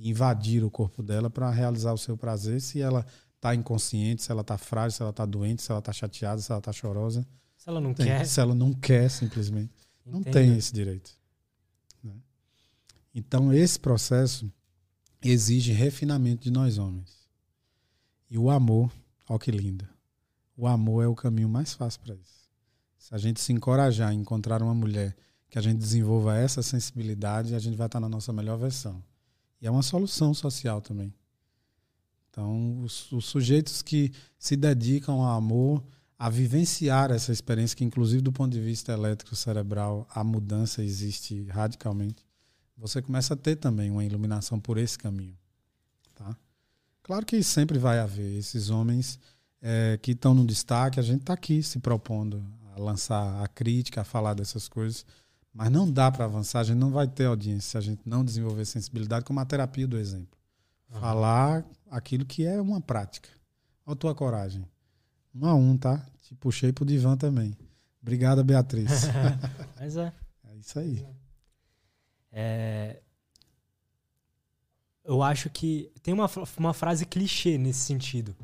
[0.00, 3.04] invadir o corpo dela para realizar o seu prazer se ela
[3.40, 6.50] tá inconsciente, se ela tá frágil, se ela tá doente, se ela tá chateada, se
[6.50, 7.26] ela tá chorosa.
[7.56, 8.06] Se ela não tem.
[8.06, 8.24] quer.
[8.24, 9.72] Se ela não quer, simplesmente.
[10.06, 10.12] Entendo.
[10.14, 11.10] Não tem esse direito.
[12.02, 12.14] Né?
[13.14, 14.50] Então, esse processo
[15.20, 17.28] exige refinamento de nós homens.
[18.30, 18.92] E o amor,
[19.28, 19.86] olha que lindo.
[20.56, 22.37] O amor é o caminho mais fácil para isso.
[23.08, 25.16] Se a gente se encorajar em encontrar uma mulher
[25.48, 29.02] que a gente desenvolva essa sensibilidade, a gente vai estar na nossa melhor versão.
[29.62, 31.14] E é uma solução social também.
[32.28, 35.82] Então, os, os sujeitos que se dedicam ao amor,
[36.18, 41.44] a vivenciar essa experiência, que inclusive do ponto de vista elétrico cerebral, a mudança existe
[41.44, 42.22] radicalmente,
[42.76, 45.38] você começa a ter também uma iluminação por esse caminho.
[46.14, 46.36] Tá?
[47.02, 49.18] Claro que sempre vai haver esses homens
[49.62, 52.44] é, que estão no destaque, a gente está aqui se propondo
[52.78, 55.04] a lançar a crítica, a falar dessas coisas,
[55.52, 58.24] mas não dá para avançar, a gente não vai ter audiência se a gente não
[58.24, 60.38] desenvolver sensibilidade como a terapia do exemplo.
[60.90, 61.00] Uhum.
[61.00, 63.28] Falar aquilo que é uma prática.
[63.84, 64.64] Olha a tua coragem.
[65.34, 66.04] Um a um, tá?
[66.22, 67.56] Te puxei pro divã também.
[68.00, 69.04] Obrigada, Beatriz.
[69.78, 70.12] Mas é.
[70.48, 71.06] É isso aí.
[72.30, 73.00] É...
[75.04, 78.36] Eu acho que tem uma, uma frase clichê nesse sentido,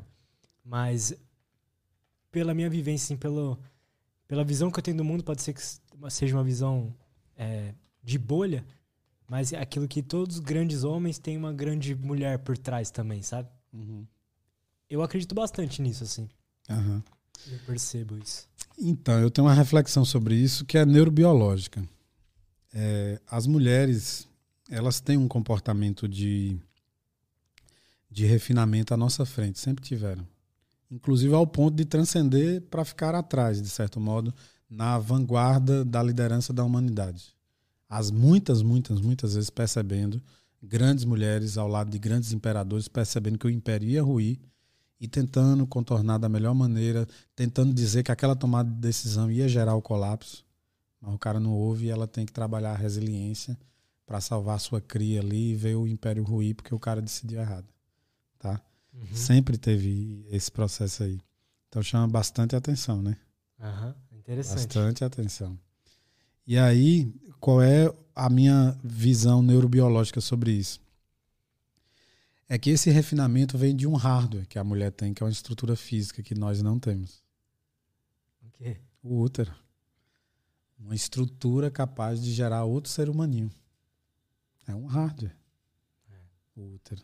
[0.63, 1.13] mas
[2.31, 3.59] pela minha vivência, assim, pelo,
[4.27, 5.61] pela visão que eu tenho do mundo, pode ser que
[6.09, 6.93] seja uma visão
[7.37, 7.73] é,
[8.03, 8.65] de bolha,
[9.27, 13.21] mas é aquilo que todos os grandes homens têm uma grande mulher por trás também,
[13.21, 13.49] sabe?
[13.73, 14.05] Uhum.
[14.89, 16.29] Eu acredito bastante nisso, assim.
[16.69, 17.01] Uhum.
[17.47, 18.47] Eu percebo isso.
[18.77, 21.83] Então, eu tenho uma reflexão sobre isso que é neurobiológica.
[22.73, 24.27] É, as mulheres,
[24.69, 26.57] elas têm um comportamento de,
[28.09, 30.27] de refinamento à nossa frente, sempre tiveram.
[30.91, 34.33] Inclusive ao ponto de transcender para ficar atrás, de certo modo,
[34.69, 37.35] na vanguarda da liderança da humanidade
[37.89, 40.21] as muitas, muitas, muitas vezes percebendo
[40.61, 44.39] grandes mulheres ao lado de grandes imperadores, percebendo que o império ia ruir
[44.99, 49.75] e tentando contornar da melhor maneira, tentando dizer que aquela tomada de decisão ia gerar
[49.75, 50.45] o colapso,
[50.99, 53.57] mas o cara não ouve e ela tem que trabalhar a resiliência
[54.05, 57.67] para salvar sua cria ali e ver o império ruir porque o cara decidiu errado,
[58.39, 58.61] tá?
[58.95, 59.15] Uhum.
[59.15, 61.19] Sempre teve esse processo aí.
[61.69, 63.17] Então chama bastante atenção, né?
[63.59, 63.93] Uhum.
[64.17, 64.55] Interessante.
[64.55, 65.59] Bastante atenção.
[66.47, 70.79] E aí, qual é a minha visão neurobiológica sobre isso?
[72.47, 75.31] É que esse refinamento vem de um hardware que a mulher tem, que é uma
[75.31, 77.23] estrutura física que nós não temos.
[78.41, 78.77] O quê?
[79.01, 79.53] O útero.
[80.77, 83.49] Uma estrutura capaz de gerar outro ser humaninho.
[84.67, 85.35] É um hardware.
[86.11, 86.19] É.
[86.55, 87.01] O útero.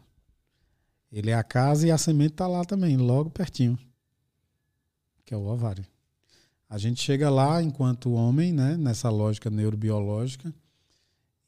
[1.11, 3.77] Ele é a casa e a semente está lá também, logo pertinho.
[5.25, 5.85] Que é o ovário.
[6.69, 10.53] A gente chega lá enquanto homem, né, nessa lógica neurobiológica,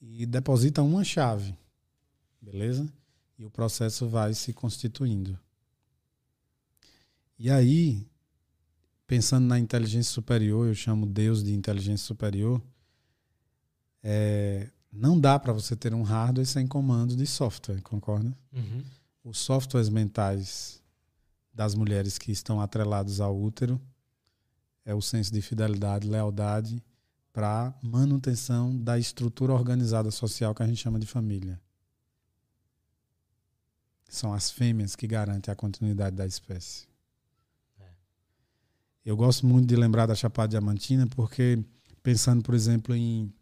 [0.01, 1.57] e deposita uma chave,
[2.41, 2.91] beleza?
[3.39, 5.39] E o processo vai se constituindo.
[7.39, 8.05] E aí,
[9.07, 12.61] pensando na inteligência superior, eu chamo Deus de inteligência superior,
[14.03, 18.37] é, não dá para você ter um hardware sem comando de software, concorda?
[18.51, 18.83] Uhum.
[19.23, 20.81] Os softwares mentais
[21.53, 23.79] das mulheres que estão atrelados ao útero
[24.85, 26.83] é o senso de fidelidade, lealdade
[27.31, 31.59] para manutenção da estrutura organizada social que a gente chama de família.
[34.07, 36.87] São as fêmeas que garantem a continuidade da espécie.
[37.79, 37.89] É.
[39.03, 41.63] Eu gosto muito de lembrar da Chapada Diamantina porque,
[42.03, 43.33] pensando, por exemplo, em,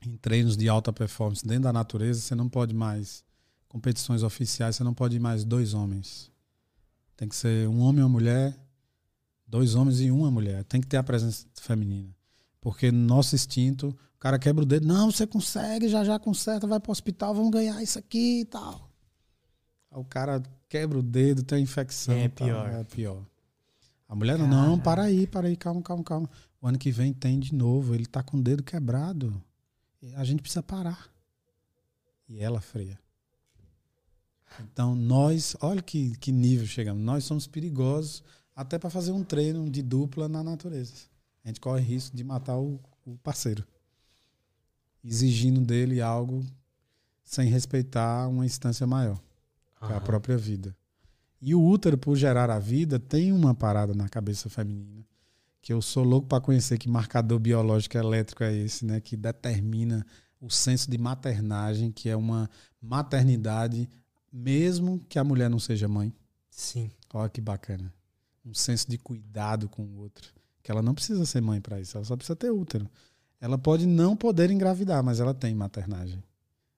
[0.00, 3.22] em treinos de alta performance dentro da natureza, você não pode mais,
[3.68, 6.30] competições oficiais, você não pode ir mais dois homens.
[7.16, 8.56] Tem que ser um homem e uma mulher
[9.48, 10.62] Dois homens e uma mulher.
[10.64, 12.14] Tem que ter a presença feminina.
[12.60, 14.86] Porque no nosso instinto, o cara quebra o dedo.
[14.86, 18.44] Não, você consegue, já já conserta, vai para o hospital, vamos ganhar isso aqui e
[18.44, 18.90] tal.
[19.90, 22.14] O cara quebra o dedo, tem infecção.
[22.14, 22.68] É pior.
[22.68, 23.24] é pior.
[24.06, 24.54] A mulher, Caramba.
[24.54, 26.30] não, para aí, para aí, calma, calma, calma.
[26.60, 29.42] O ano que vem tem de novo, ele tá com o dedo quebrado.
[30.14, 31.08] A gente precisa parar.
[32.28, 32.98] E ela freia.
[34.60, 37.02] Então, nós, olha que, que nível chegamos.
[37.02, 38.22] Nós somos perigosos
[38.54, 40.94] até para fazer um treino de dupla na natureza.
[41.44, 43.66] A gente corre risco de matar o, o parceiro,
[45.04, 46.44] exigindo dele algo
[47.24, 49.20] sem respeitar uma instância maior,
[49.86, 50.76] que é a própria vida.
[51.40, 55.08] E o útero, por gerar a vida, tem uma parada na cabeça feminina
[55.68, 60.06] que eu sou louco para conhecer que marcador biológico elétrico é esse, né, que determina
[60.40, 62.48] o senso de maternagem, que é uma
[62.80, 63.86] maternidade
[64.32, 66.14] mesmo que a mulher não seja mãe.
[66.50, 66.90] Sim.
[67.12, 67.92] Olha que bacana
[68.48, 70.32] um senso de cuidado com o outro.
[70.62, 72.88] Que ela não precisa ser mãe para isso, ela só precisa ter útero.
[73.40, 76.22] Ela pode não poder engravidar, mas ela tem maternagem.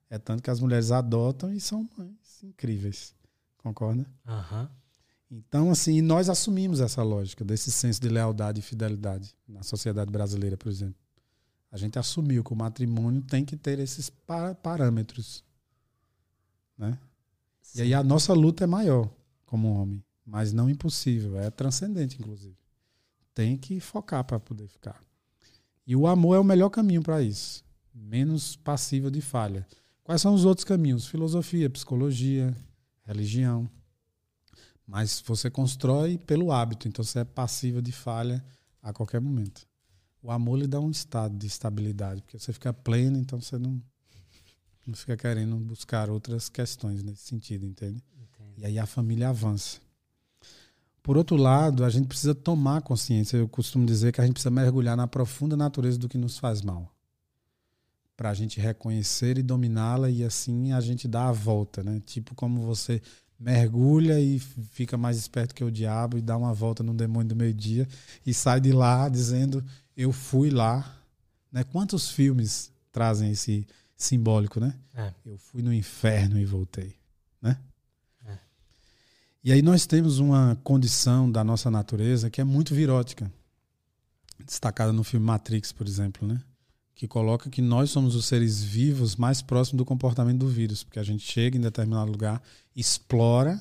[0.08, 3.14] É tanto que as mulheres adotam e são mães incríveis.
[3.58, 4.04] Concorda?
[4.26, 4.68] Uhum.
[5.30, 10.56] Então, assim, nós assumimos essa lógica desse senso de lealdade e fidelidade na sociedade brasileira,
[10.56, 10.96] por exemplo.
[11.70, 14.10] A gente assumiu que o matrimônio tem que ter esses
[14.60, 15.44] parâmetros.
[16.76, 16.98] Né?
[17.74, 19.08] E aí a nossa luta é maior
[19.46, 20.02] como homem.
[20.24, 22.56] Mas não impossível, é transcendente, inclusive.
[23.34, 25.00] Tem que focar para poder ficar.
[25.86, 27.64] E o amor é o melhor caminho para isso.
[27.92, 29.66] Menos passível de falha.
[30.04, 31.06] Quais são os outros caminhos?
[31.06, 32.56] Filosofia, psicologia,
[33.02, 33.68] religião.
[34.86, 38.44] Mas você constrói pelo hábito, então você é passível de falha
[38.82, 39.66] a qualquer momento.
[40.22, 43.72] O amor lhe dá um estado de estabilidade, porque você fica pleno, então você não,
[43.72, 43.82] não
[44.96, 48.02] fica querendo buscar outras questões nesse sentido, entende?
[48.14, 48.60] Entendi.
[48.60, 49.78] E aí a família avança.
[51.02, 53.36] Por outro lado, a gente precisa tomar consciência.
[53.36, 56.60] Eu costumo dizer que a gente precisa mergulhar na profunda natureza do que nos faz
[56.60, 56.94] mal.
[58.16, 62.02] Para a gente reconhecer e dominá-la e assim a gente dá a volta, né?
[62.04, 63.00] Tipo como você
[63.38, 67.36] mergulha e fica mais esperto que o diabo e dá uma volta no demônio do
[67.36, 67.88] meio-dia
[68.26, 69.64] e sai de lá dizendo
[69.96, 70.98] eu fui lá.
[71.50, 71.64] Né?
[71.64, 73.66] Quantos filmes trazem esse
[74.02, 74.74] simbólico, né?
[74.94, 75.12] É.
[75.24, 76.94] Eu fui no inferno e voltei,
[77.40, 77.58] né?
[78.26, 78.38] É.
[79.44, 83.30] E aí nós temos uma condição da nossa natureza que é muito virótica,
[84.44, 86.42] destacada no filme Matrix, por exemplo, né?
[86.94, 90.98] Que coloca que nós somos os seres vivos mais próximos do comportamento do vírus, porque
[90.98, 92.42] a gente chega em determinado lugar,
[92.74, 93.60] explora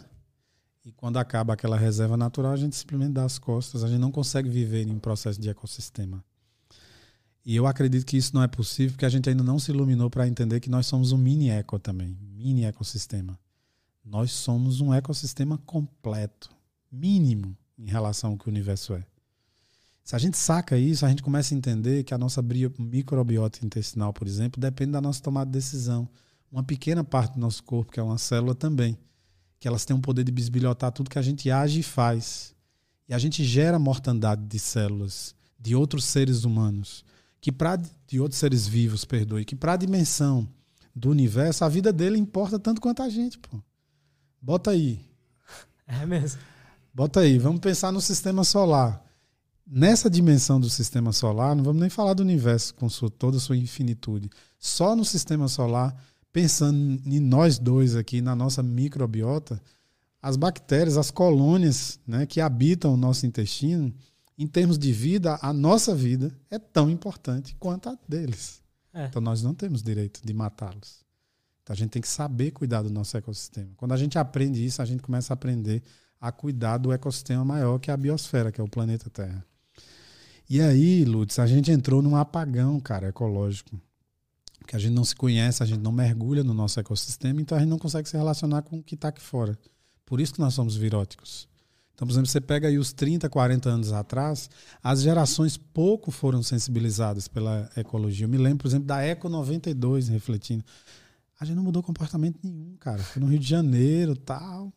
[0.85, 3.83] e quando acaba aquela reserva natural, a gente simplesmente dá as costas.
[3.83, 6.23] A gente não consegue viver em um processo de ecossistema.
[7.49, 10.07] E eu acredito que isso não é possível porque a gente ainda não se iluminou
[10.07, 13.39] para entender que nós somos um mini eco também, mini ecossistema.
[14.05, 16.51] Nós somos um ecossistema completo,
[16.91, 19.03] mínimo em relação ao que o universo é.
[20.03, 22.39] Se a gente saca isso, a gente começa a entender que a nossa
[22.77, 26.07] microbiota intestinal, por exemplo, depende da nossa tomada de decisão.
[26.51, 28.95] Uma pequena parte do nosso corpo, que é uma célula também
[29.59, 32.53] que elas têm o poder de bisbilhotar tudo que a gente age e faz.
[33.07, 37.03] E a gente gera mortandade de células de outros seres humanos,
[37.41, 40.47] que para de outros seres vivos, perdoe, que para a dimensão
[40.95, 43.57] do universo, a vida dele importa tanto quanto a gente, pô.
[44.41, 44.99] Bota aí.
[45.87, 46.39] É mesmo.
[46.93, 49.03] Bota aí, vamos pensar no sistema solar.
[49.65, 53.39] Nessa dimensão do sistema solar, não vamos nem falar do universo com sua, toda a
[53.39, 54.29] sua infinitude.
[54.59, 55.95] Só no sistema solar
[56.31, 59.61] pensando em nós dois aqui, na nossa microbiota,
[60.21, 63.93] as bactérias, as colônias né, que habitam o nosso intestino,
[64.39, 68.61] em termos de vida, a nossa vida é tão importante quanto a deles.
[68.93, 69.05] É.
[69.05, 71.05] Então nós não temos direito de matá-los.
[71.61, 73.69] Então a gente tem que saber cuidar do nosso ecossistema.
[73.75, 75.83] Quando a gente aprende isso, a gente começa a aprender
[76.19, 79.45] a cuidar do ecossistema maior que é a biosfera, que é o planeta Terra.
[80.49, 83.79] E aí, Lutz, a gente entrou num apagão, cara, ecológico
[84.69, 87.59] que a gente não se conhece, a gente não mergulha no nosso ecossistema, então a
[87.59, 89.57] gente não consegue se relacionar com o que está aqui fora.
[90.05, 91.48] Por isso que nós somos viróticos.
[91.99, 94.49] Então, por exemplo, você pega aí os 30, 40 anos atrás,
[94.81, 98.23] as gerações pouco foram sensibilizadas pela ecologia.
[98.23, 100.63] Eu me lembro, por exemplo, da Eco 92 refletindo.
[101.37, 103.03] A gente não mudou comportamento nenhum, cara.
[103.03, 104.71] Foi no Rio de Janeiro, tal.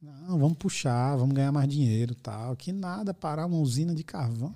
[0.00, 2.54] Não, vamos puxar, vamos ganhar mais dinheiro, tal.
[2.54, 4.54] Que nada, parar uma usina de carvão.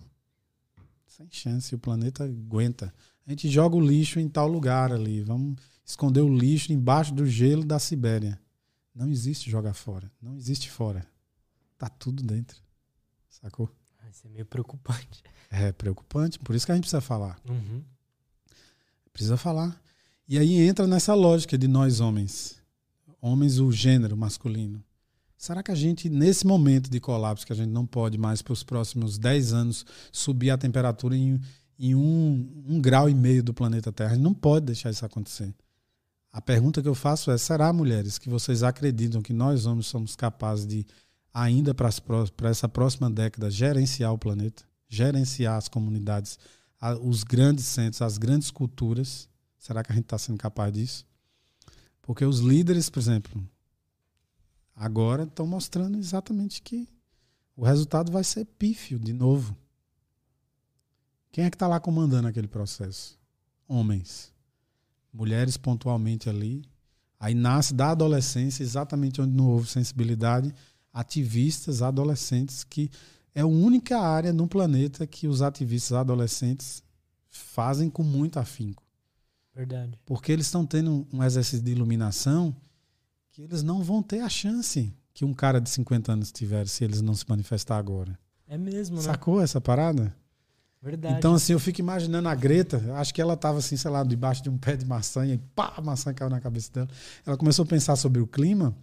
[1.08, 2.94] Sem chance, o planeta aguenta.
[3.26, 5.24] A gente joga o lixo em tal lugar ali.
[5.24, 8.38] Vamos esconder o lixo embaixo do gelo da Sibéria.
[8.94, 10.10] Não existe jogar fora.
[10.20, 11.06] Não existe fora.
[11.78, 12.60] Tá tudo dentro.
[13.28, 13.70] Sacou?
[13.98, 15.22] Ah, isso é meio preocupante.
[15.50, 16.38] É preocupante.
[16.38, 17.38] Por isso que a gente precisa falar.
[17.48, 17.82] Uhum.
[19.12, 19.80] Precisa falar.
[20.28, 22.60] E aí entra nessa lógica de nós homens.
[23.20, 24.82] Homens, o gênero masculino.
[25.36, 28.52] Será que a gente, nesse momento de colapso, que a gente não pode mais, para
[28.52, 31.40] os próximos 10 anos, subir a temperatura em,
[31.78, 34.10] em um, um grau e meio do planeta Terra.
[34.10, 35.52] A gente não pode deixar isso acontecer.
[36.32, 40.14] A pergunta que eu faço é: será, mulheres, que vocês acreditam que nós homens somos
[40.14, 40.86] capazes de,
[41.34, 41.90] ainda para
[42.48, 46.38] essa próxima década, gerenciar o planeta, gerenciar as comunidades,
[47.02, 49.28] os grandes centros, as grandes culturas?
[49.58, 51.04] Será que a gente está sendo capaz disso?
[52.00, 53.46] Porque os líderes, por exemplo,
[54.74, 56.88] agora estão mostrando exatamente que
[57.54, 59.54] o resultado vai ser pífio de novo.
[61.30, 63.18] Quem é que está lá comandando aquele processo?
[63.68, 64.32] Homens.
[65.12, 66.62] Mulheres pontualmente ali.
[67.18, 70.54] Aí nasce da adolescência, exatamente onde não houve sensibilidade,
[70.92, 72.90] ativistas adolescentes, que
[73.34, 76.82] é a única área no planeta que os ativistas adolescentes
[77.28, 78.82] fazem com muito afinco.
[79.54, 79.98] Verdade.
[80.06, 82.56] Porque eles estão tendo um exercício de iluminação
[83.30, 86.84] que eles não vão ter a chance que um cara de 50 anos tiver se
[86.84, 88.18] eles não se manifestar agora.
[88.46, 89.02] É mesmo, né?
[89.02, 90.14] Sacou essa parada?
[90.82, 91.16] Verdade.
[91.18, 94.42] Então, assim, eu fico imaginando a Greta, acho que ela estava assim, sei lá, debaixo
[94.42, 96.88] de um pé de maçã, e pá, a maçã caiu na cabeça dela.
[97.26, 98.74] Ela começou a pensar sobre o clima.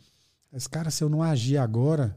[0.51, 2.15] Mas, cara, se eu não agir agora,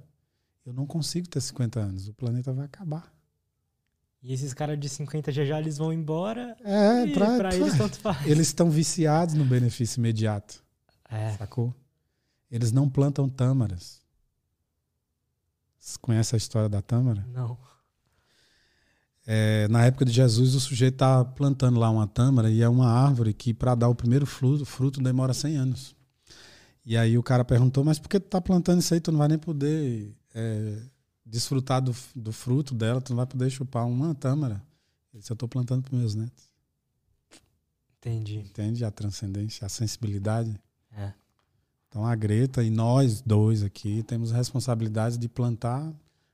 [0.67, 2.09] eu não consigo ter 50 anos.
[2.09, 3.11] O planeta vai acabar.
[4.23, 6.55] E esses caras de 50 já já eles vão embora.
[6.63, 8.27] É, e pra, pra eles tanto faz.
[8.27, 10.63] Eles estão viciados no benefício imediato.
[11.09, 11.33] É.
[11.39, 11.75] Sacou?
[12.51, 13.99] Eles não plantam tâmaras.
[15.79, 17.27] Você conhece a história da tâmara?
[17.33, 17.57] Não
[19.33, 22.89] É, na época de Jesus, o sujeito está plantando lá uma tâmara e é uma
[22.91, 25.95] árvore que, para dar o primeiro fruto, fruto demora 100 anos.
[26.85, 29.01] E aí o cara perguntou, mas por que tu tá plantando isso aí?
[29.01, 30.83] Tu não vai nem poder é,
[31.25, 34.61] desfrutar do, do fruto dela, tu não vai poder chupar uma tâmara.
[35.15, 36.51] Ele disse, eu estou plantando para meus netos.
[37.99, 38.39] Entendi.
[38.39, 40.61] Entende a transcendência, a sensibilidade?
[40.91, 41.13] É.
[41.89, 45.89] Então a Greta e nós dois aqui temos a responsabilidade de plantar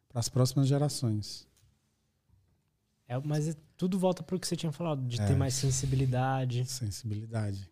[0.08, 1.45] para as próximas gerações.
[3.08, 5.26] É, mas é, tudo volta para o que você tinha falado, de É.
[5.26, 6.64] ter mais sensibilidade.
[6.66, 7.70] Sensibilidade.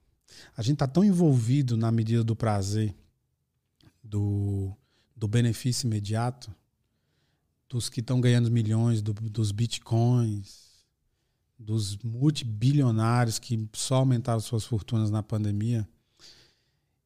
[0.57, 2.95] A gente está tão envolvido na medida do prazer,
[4.03, 4.73] do,
[5.17, 6.55] do benefício imediato,
[7.69, 10.65] dos que estão ganhando milhões, do- dos bitcoins,
[11.59, 15.89] dos multibilionários que só aumentaram suas fortunas na pandemia.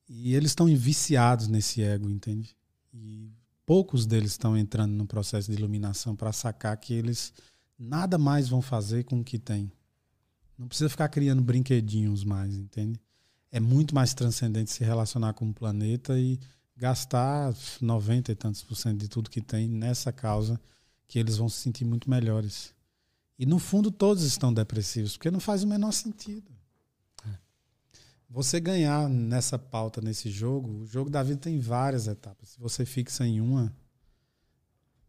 [0.08, 2.56] E eles estão viciados nesse ego, entende?
[2.92, 3.30] E
[3.66, 7.32] poucos deles estão entrando no processo de iluminação para sacar que eles
[7.78, 9.70] nada mais vão fazer com o que têm.
[10.58, 13.00] Não precisa ficar criando brinquedinhos mais, entende?
[13.50, 16.38] É muito mais transcendente se relacionar com o planeta e
[16.76, 20.60] gastar 90 e tantos por cento de tudo que tem nessa causa
[21.06, 22.74] que eles vão se sentir muito melhores.
[23.38, 26.58] E no fundo todos estão depressivos, porque não faz o menor sentido.
[28.30, 32.50] Você ganhar nessa pauta, nesse jogo, o jogo da vida tem várias etapas.
[32.50, 33.72] Se você fixa em uma,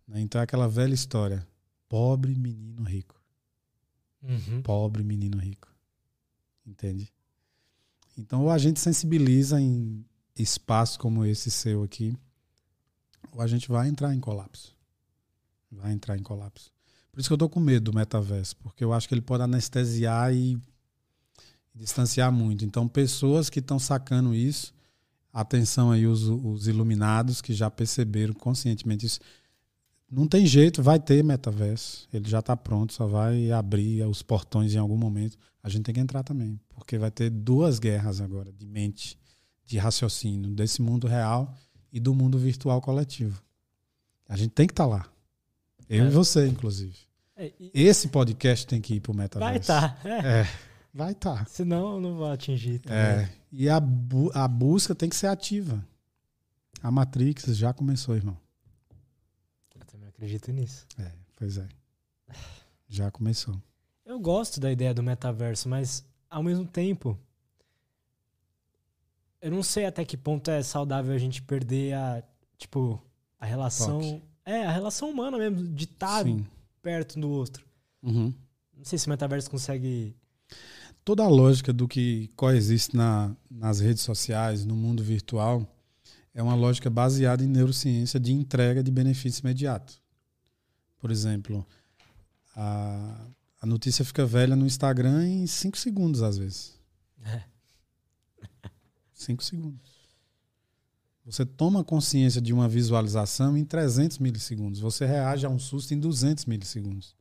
[0.07, 1.45] né, então é aquela velha história:
[1.89, 3.19] pobre menino rico
[4.21, 4.61] Uhum.
[4.61, 5.67] pobre menino rico.
[6.65, 7.11] Entende?
[8.17, 10.05] Então, ou a gente sensibiliza em
[10.37, 12.15] espaços como esse seu aqui,
[13.31, 14.75] ou a gente vai entrar em colapso.
[15.71, 16.71] Vai entrar em colapso.
[17.11, 19.43] Por isso que eu tô com medo do metaverso, porque eu acho que ele pode
[19.43, 20.59] anestesiar e
[21.73, 22.65] distanciar muito.
[22.65, 24.73] Então, pessoas que estão sacando isso,
[25.31, 29.19] atenção aí os, os iluminados que já perceberam conscientemente isso.
[30.11, 32.07] Não tem jeito, vai ter metaverso.
[32.11, 35.37] Ele já está pronto, só vai abrir os portões em algum momento.
[35.61, 39.17] A gente tem que entrar também, porque vai ter duas guerras agora de mente,
[39.65, 41.55] de raciocínio, desse mundo real
[41.93, 43.39] e do mundo virtual coletivo.
[44.27, 45.05] A gente tem que estar lá.
[45.87, 46.07] Eu É.
[46.07, 46.95] e você, inclusive.
[47.35, 49.49] É, e- Esse podcast tem que ir pro metaverso.
[49.51, 50.01] vai estar.
[50.05, 50.41] É.
[50.41, 50.47] É,
[50.93, 51.47] vai estar.
[51.47, 52.79] Senão eu não vou atingir.
[52.79, 52.97] também.
[52.99, 55.85] É, e a, bu- a busca tem que ser ativa.
[56.81, 58.37] A Matrix já começou, irmão.
[60.19, 60.85] Acredito nisso.
[60.99, 61.65] É, pois é.
[62.89, 63.55] Já começou.
[64.05, 67.17] Eu gosto da ideia do metaverso, mas ao mesmo tempo.
[69.41, 72.21] Eu não sei até que ponto é saudável a gente perder a.
[72.57, 73.01] Tipo,
[73.39, 74.01] a relação.
[74.01, 74.21] Toque.
[74.43, 76.45] É, a relação humana mesmo, de estar Sim.
[76.81, 77.65] perto um do outro.
[78.03, 78.33] Uhum.
[78.75, 80.13] Não sei se o metaverso consegue.
[81.05, 85.65] Toda a lógica do que coexiste na, nas redes sociais, no mundo virtual,
[86.33, 90.08] é uma lógica baseada em neurociência de entrega de benefício imediato.
[90.99, 91.65] Por exemplo,
[92.55, 93.27] a,
[93.61, 96.77] a notícia fica velha no Instagram em 5 segundos, às vezes.
[97.23, 97.43] É.
[99.13, 99.99] 5 segundos.
[101.25, 104.79] Você toma consciência de uma visualização em 300 milissegundos.
[104.79, 107.15] Você reage a um susto em 200 milissegundos.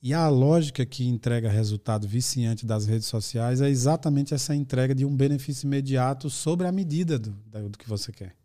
[0.00, 5.04] E a lógica que entrega resultado viciante das redes sociais é exatamente essa entrega de
[5.04, 7.30] um benefício imediato sobre a medida do,
[7.68, 8.36] do que você quer.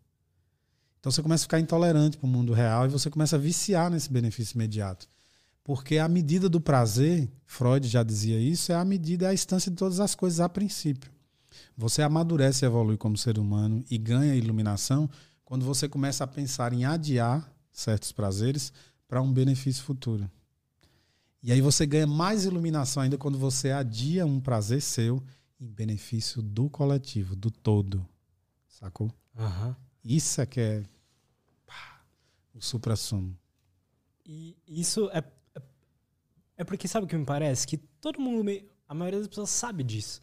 [1.04, 3.90] Então você começa a ficar intolerante para o mundo real e você começa a viciar
[3.90, 5.06] nesse benefício imediato.
[5.62, 9.70] Porque a medida do prazer, Freud já dizia isso, é a medida, é a instância
[9.70, 11.10] de todas as coisas a princípio.
[11.76, 15.06] Você amadurece e evolui como ser humano e ganha iluminação
[15.44, 18.72] quando você começa a pensar em adiar certos prazeres
[19.06, 20.30] para um benefício futuro.
[21.42, 25.22] E aí você ganha mais iluminação ainda quando você adia um prazer seu
[25.60, 28.08] em benefício do coletivo, do todo.
[28.66, 29.12] Sacou?
[29.36, 29.76] Aham.
[30.02, 30.82] Isso é que é
[32.54, 33.36] o supra-sumo.
[34.24, 35.18] E isso é,
[35.54, 35.62] é.
[36.56, 37.66] É porque sabe o que me parece?
[37.66, 38.50] Que todo mundo.
[38.88, 40.22] a maioria das pessoas sabe disso.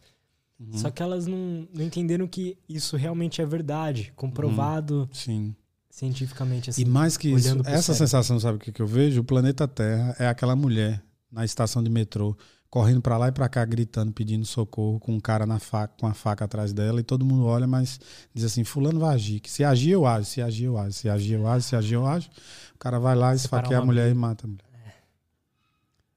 [0.58, 0.78] Uhum.
[0.78, 5.54] Só que elas não, não entenderam que isso realmente é verdade, comprovado Sim.
[5.90, 6.70] cientificamente.
[6.70, 6.82] Assim.
[6.82, 7.94] E mais que isso, essa cérebro.
[7.94, 9.20] sensação, sabe o que, que eu vejo?
[9.20, 12.36] O planeta Terra é aquela mulher na estação de metrô,
[12.72, 16.06] correndo pra lá e pra cá, gritando, pedindo socorro, com um cara na faca, com
[16.06, 18.00] a faca atrás dela, e todo mundo olha, mas
[18.32, 19.40] diz assim: Fulano vai agir.
[19.40, 21.94] Que se agir, eu ajo, se agir, eu ajo, se agir, eu ajo, se agir,
[21.96, 22.30] eu ajo.
[22.74, 25.04] O cara vai lá, esfaqueia a mulher e mata a mulher.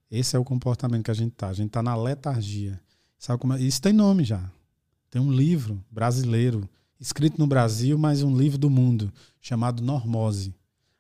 [0.10, 1.50] Esse é o comportamento que a gente tá.
[1.50, 2.80] A gente tá na letargia.
[3.20, 3.60] Sabe como é?
[3.60, 4.50] Isso tem nome já.
[5.10, 9.12] Tem um livro brasileiro, escrito no Brasil, mas um livro do mundo,
[9.42, 10.56] chamado Normose.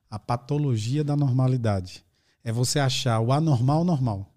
[0.09, 2.03] A patologia da normalidade.
[2.43, 4.34] É você achar o anormal normal.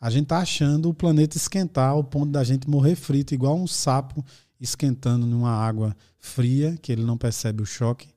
[0.00, 3.66] A gente tá achando o planeta esquentar ao ponto da gente morrer frito, igual um
[3.66, 4.24] sapo
[4.60, 8.08] esquentando numa água fria, que ele não percebe o choque.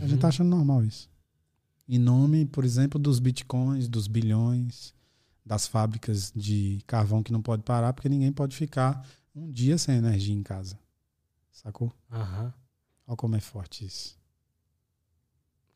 [0.00, 1.08] A gente tá achando normal isso.
[1.88, 4.94] em nome, por exemplo, dos bitcoins, dos bilhões,
[5.44, 9.04] das fábricas de carvão que não pode parar, porque ninguém pode ficar
[9.34, 10.78] um dia sem energia em casa.
[11.50, 11.92] Sacou?
[12.12, 12.54] Aham.
[13.08, 14.16] Olha como é forte isso.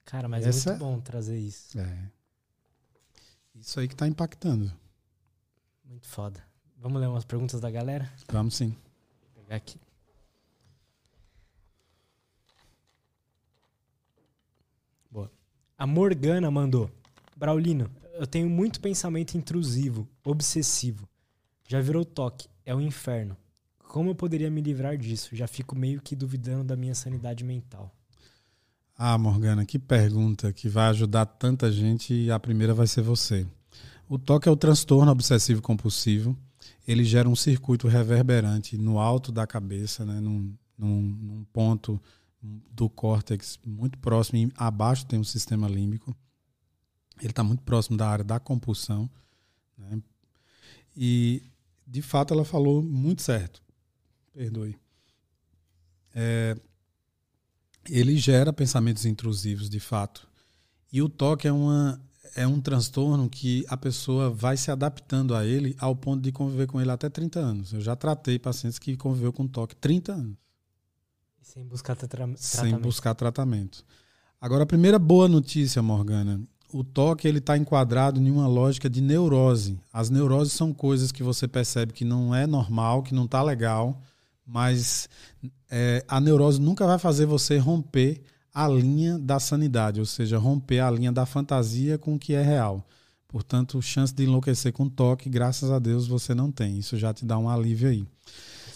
[0.05, 1.79] Cara, mas Essa- é muito bom trazer isso.
[1.79, 2.11] É.
[3.55, 4.73] Isso aí que tá impactando.
[5.85, 6.43] Muito foda.
[6.77, 8.13] Vamos ler umas perguntas da galera?
[8.29, 8.77] Vamos sim.
[9.35, 9.79] Vou pegar aqui.
[15.11, 15.31] Boa.
[15.79, 16.91] A Morgana mandou.
[17.37, 21.09] Braulino, eu tenho muito pensamento intrusivo, obsessivo.
[21.67, 23.37] Já virou toque, é o inferno.
[23.79, 25.35] Como eu poderia me livrar disso?
[25.35, 27.95] Já fico meio que duvidando da minha sanidade mental.
[28.97, 33.45] Ah, Morgana, que pergunta que vai ajudar tanta gente e a primeira vai ser você.
[34.09, 36.37] O toque é o transtorno obsessivo compulsivo.
[36.87, 42.01] Ele gera um circuito reverberante no alto da cabeça, né, num, num, num ponto
[42.71, 46.15] do córtex muito próximo, e abaixo tem o sistema límbico.
[47.19, 49.11] Ele está muito próximo da área da compulsão.
[49.77, 50.01] Né?
[50.97, 51.43] E,
[51.87, 53.63] de fato, ela falou muito certo.
[54.33, 54.77] Perdoe.
[56.15, 56.57] É,
[57.89, 60.27] ele gera pensamentos intrusivos, de fato.
[60.93, 62.01] E o toque é, uma,
[62.37, 66.67] é um transtorno que a pessoa vai se adaptando a ele ao ponto de conviver
[66.67, 67.73] com ele até 30 anos.
[67.73, 70.37] Eu já tratei pacientes que conviveu com toque 30 anos,
[71.43, 72.41] sem buscar tra tratamento.
[72.41, 73.85] sem buscar tratamento.
[74.41, 76.41] Agora, a primeira boa notícia, Morgana,
[76.73, 79.79] o toque ele está enquadrado em uma lógica de neurose.
[79.93, 84.03] As neuroses são coisas que você percebe que não é normal, que não está legal,
[84.47, 85.09] mas
[85.71, 90.81] é, a neurose nunca vai fazer você romper a linha da sanidade, ou seja, romper
[90.81, 92.87] a linha da fantasia com o que é real.
[93.27, 96.79] Portanto, chance de enlouquecer com toque, graças a Deus, você não tem.
[96.79, 98.07] Isso já te dá um alívio aí.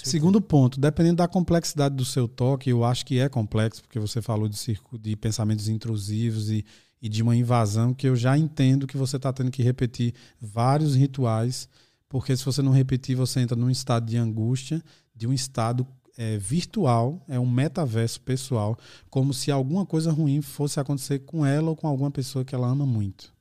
[0.03, 4.21] Segundo ponto, dependendo da complexidade do seu toque, eu acho que é complexo, porque você
[4.23, 6.65] falou de, circo, de pensamentos intrusivos e,
[7.01, 10.97] e de uma invasão, que eu já entendo que você está tendo que repetir vários
[10.97, 11.69] rituais,
[12.09, 14.83] porque se você não repetir, você entra num estado de angústia,
[15.19, 18.79] de um estado é, virtual, é um metaverso pessoal,
[19.11, 22.69] como se alguma coisa ruim fosse acontecer com ela ou com alguma pessoa que ela
[22.69, 23.33] ama muito.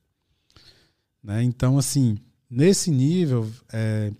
[1.22, 1.42] Né?
[1.42, 2.18] Então, assim,
[2.50, 4.12] nesse nível, é,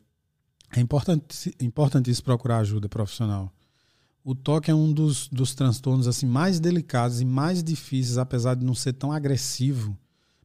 [0.75, 3.53] é importante, importantíssimo procurar ajuda profissional.
[4.25, 8.65] O toque é um dos, dos transtornos assim mais delicados e mais difíceis, apesar de
[8.65, 9.97] não ser tão agressivo,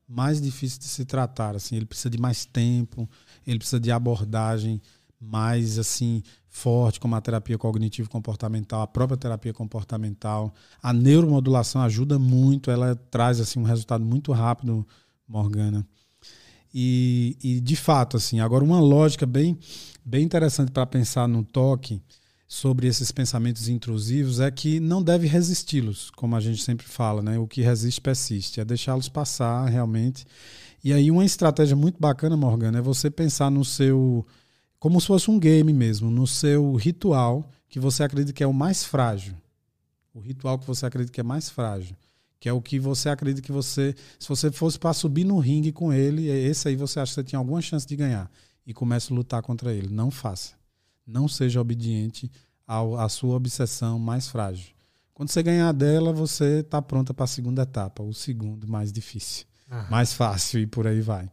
[0.08, 1.56] mais difícil de se tratar.
[1.56, 3.10] Assim, ele precisa de mais tempo,
[3.46, 4.82] ele precisa de abordagem
[5.20, 6.22] mais assim
[6.54, 10.54] forte, como a terapia cognitivo-comportamental, a própria terapia comportamental.
[10.82, 14.86] A neuromodulação ajuda muito, ela traz assim um resultado muito rápido,
[15.28, 15.86] Morgana.
[16.72, 19.58] E, e de fato, assim, agora uma lógica bem,
[20.06, 22.00] bem interessante para pensar no toque
[22.48, 27.40] sobre esses pensamentos intrusivos é que não deve resisti-los, como a gente sempre fala, né?
[27.40, 30.24] O que resiste persiste, é deixá-los passar realmente.
[30.84, 34.24] E aí uma estratégia muito bacana, Morgana, é você pensar no seu
[34.84, 38.52] como se fosse um game mesmo, no seu ritual que você acredita que é o
[38.52, 39.34] mais frágil.
[40.14, 41.96] O ritual que você acredita que é mais frágil
[42.38, 45.72] que é o que você acredita que você, se você fosse para subir no ringue
[45.72, 48.30] com ele, esse aí você acha que você tinha alguma chance de ganhar
[48.68, 49.88] e comece a lutar contra ele.
[49.88, 50.54] Não faça.
[51.08, 52.30] Não seja obediente
[52.68, 54.74] ao, à sua obsessão mais frágil.
[55.14, 59.46] Quando você ganhar dela, você está pronta para a segunda etapa, o segundo mais difícil,
[59.70, 59.90] Aham.
[59.90, 61.30] mais fácil e por aí vai.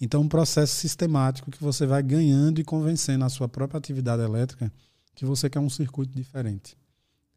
[0.00, 4.72] Então, um processo sistemático que você vai ganhando e convencendo a sua própria atividade elétrica
[5.14, 6.76] que você quer um circuito diferente,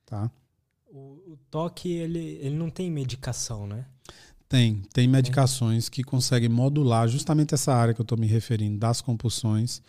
[0.05, 0.31] tá?
[0.87, 3.85] O, o toque, ele, ele não tem medicação, né?
[4.49, 9.01] Tem, tem medicações que conseguem modular justamente essa área que eu estou me referindo, das
[9.01, 9.81] compulsões.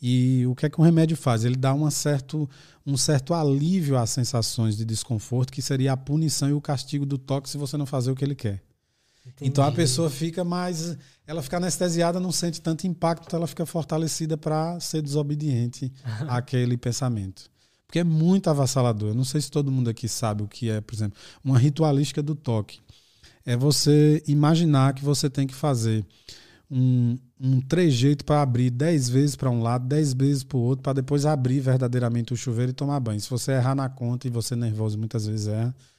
[0.00, 1.44] E o que é que o remédio faz?
[1.44, 2.48] Ele dá uma certo,
[2.86, 7.18] um certo alívio às sensações de desconforto, que seria a punição e o castigo do
[7.18, 8.62] toque se você não fazer o que ele quer.
[9.40, 9.82] Então a Entendi.
[9.82, 10.96] pessoa fica mais.
[11.26, 15.92] Ela fica anestesiada, não sente tanto impacto, então ela fica fortalecida para ser desobediente
[16.28, 17.50] àquele pensamento.
[17.86, 19.10] Porque é muito avassalador.
[19.10, 22.22] Eu não sei se todo mundo aqui sabe o que é, por exemplo, uma ritualística
[22.22, 22.80] do toque.
[23.46, 26.04] É você imaginar que você tem que fazer
[26.70, 30.82] um, um trejeito para abrir 10 vezes para um lado, 10 vezes para o outro,
[30.82, 33.20] para depois abrir verdadeiramente o chuveiro e tomar banho.
[33.20, 35.93] Se você errar na conta e você nervoso muitas vezes erra, é,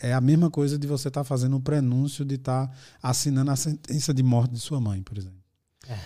[0.00, 3.50] é a mesma coisa de você estar tá fazendo o prenúncio de estar tá assinando
[3.50, 5.38] a sentença de morte de sua mãe, por exemplo.
[5.88, 5.98] É.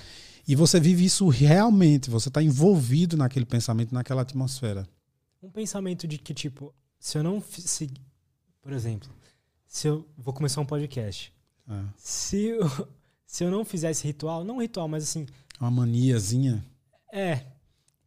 [0.47, 4.89] E você vive isso realmente, você está envolvido naquele pensamento, naquela atmosfera.
[5.43, 7.91] Um pensamento de que, tipo, se eu não se,
[8.61, 9.09] por exemplo,
[9.67, 11.33] se eu vou começar um podcast,
[11.71, 11.85] É.
[11.97, 12.61] se eu,
[13.27, 15.27] se eu não fizer esse ritual, não um ritual, mas assim,
[15.61, 16.65] Uma maniazinha.
[17.13, 17.45] é,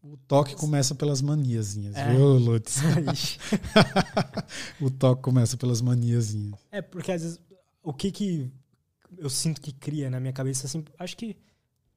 [0.03, 2.13] O toque começa pelas maniazinhas, É.
[2.15, 2.77] viu, Lutz?
[4.81, 6.59] O toque começa pelas maniazinhas.
[6.71, 7.39] é porque às vezes
[7.83, 8.51] o que que
[9.17, 11.37] eu sinto que cria na minha cabeça, assim, acho que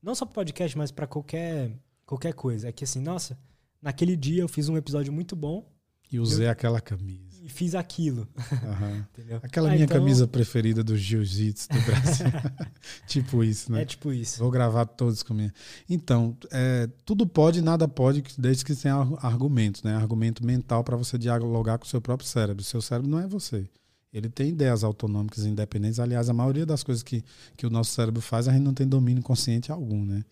[0.02, 1.72] não só pro podcast, mas para qualquer,
[2.04, 2.68] qualquer coisa.
[2.68, 3.38] É que assim, nossa,
[3.80, 5.66] naquele dia eu fiz um episódio muito bom.
[6.10, 7.33] E usei eu, aquela camisa.
[7.44, 8.26] E fiz aquilo.
[8.38, 9.36] Uhum.
[9.42, 9.98] Aquela ah, minha então...
[9.98, 12.26] camisa preferida do jiu-jitsu do Brasil.
[13.06, 13.82] tipo isso, né?
[13.82, 14.38] É tipo isso.
[14.38, 15.52] Vou gravar todos comigo.
[15.86, 19.94] Então, é, tudo pode nada pode, desde que tenha argumentos, né?
[19.94, 22.62] Argumento mental para você dialogar com o seu próprio cérebro.
[22.62, 23.68] O seu cérebro não é você.
[24.10, 26.00] Ele tem ideias autonômicas independentes.
[26.00, 27.22] Aliás, a maioria das coisas que,
[27.58, 30.24] que o nosso cérebro faz, a gente não tem domínio consciente algum, né?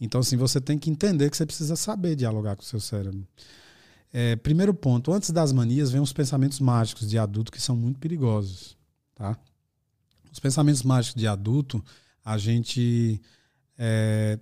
[0.00, 3.26] Então, assim, você tem que entender que você precisa saber dialogar com o seu cérebro.
[4.12, 7.98] É, primeiro ponto, antes das manias, vem os pensamentos mágicos de adulto que são muito
[7.98, 8.76] perigosos,
[9.14, 9.38] tá?
[10.32, 11.84] Os pensamentos mágicos de adulto,
[12.24, 13.20] a gente
[13.78, 14.38] é,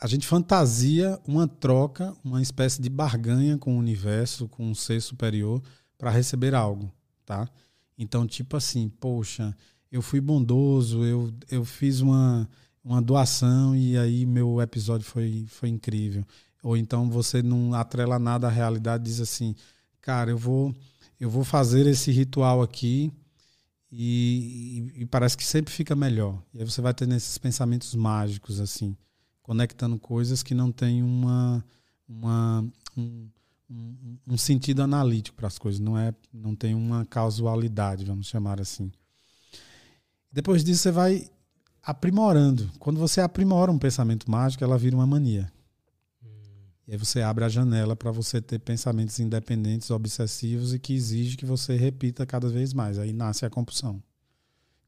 [0.00, 5.00] a gente fantasia uma troca, uma espécie de barganha com o universo, com um ser
[5.00, 5.62] superior
[5.96, 6.92] para receber algo,
[7.24, 7.48] tá?
[7.96, 9.56] Então, tipo assim, poxa,
[9.90, 12.48] eu fui bondoso, eu, eu fiz uma,
[12.84, 16.24] uma doação e aí meu episódio foi, foi incrível.
[16.64, 19.54] Ou então você não atrela nada à realidade, diz assim,
[20.00, 20.74] cara, eu vou,
[21.20, 23.12] eu vou fazer esse ritual aqui
[23.92, 26.42] e, e, e parece que sempre fica melhor.
[26.54, 28.96] E aí você vai tendo esses pensamentos mágicos, assim,
[29.42, 31.62] conectando coisas que não tem uma,
[32.08, 32.64] uma
[32.96, 33.28] um,
[33.70, 38.58] um, um sentido analítico para as coisas, não é, não tem uma causalidade, vamos chamar
[38.58, 38.90] assim.
[40.32, 41.28] Depois disso você vai
[41.82, 42.70] aprimorando.
[42.78, 45.52] Quando você aprimora um pensamento mágico, ela vira uma mania.
[46.86, 51.36] E aí você abre a janela para você ter pensamentos independentes, obsessivos e que exige
[51.36, 52.98] que você repita cada vez mais.
[52.98, 54.02] Aí nasce a compulsão.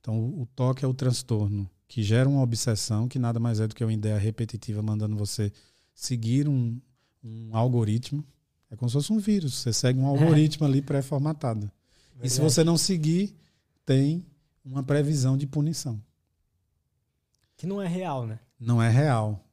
[0.01, 3.75] Então o toque é o transtorno que gera uma obsessão, que nada mais é do
[3.75, 5.53] que uma ideia repetitiva mandando você
[5.95, 6.79] seguir um,
[7.25, 8.25] um algoritmo
[8.71, 9.55] é como se fosse um vírus.
[9.55, 11.71] Você segue um algoritmo ali pré-formatado.
[12.23, 13.35] E se você não seguir,
[13.85, 14.25] tem
[14.65, 16.03] uma previsão de punição.
[17.57, 18.39] Que não é real, né?
[18.59, 19.45] Não é real.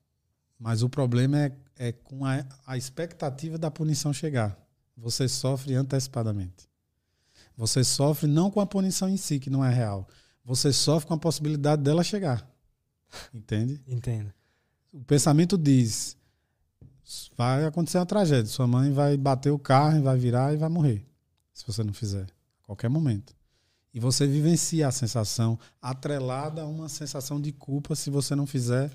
[0.58, 4.58] Mas o problema é, é com a, a expectativa da punição chegar.
[4.96, 6.70] Você sofre antecipadamente.
[7.56, 10.08] Você sofre não com a punição em si, que não é real.
[10.44, 12.48] Você sofre com a possibilidade dela chegar.
[13.34, 13.82] Entende?
[13.88, 14.34] Entendo.
[14.92, 16.18] O pensamento diz:
[17.38, 18.46] vai acontecer uma tragédia.
[18.46, 21.06] Sua mãe vai bater o carro, vai virar e vai morrer.
[21.54, 22.26] Se você não fizer.
[22.64, 23.36] A qualquer momento.
[23.94, 27.96] E você vivencia a sensação atrelada a uma sensação de culpa.
[27.96, 28.92] Se você não fizer,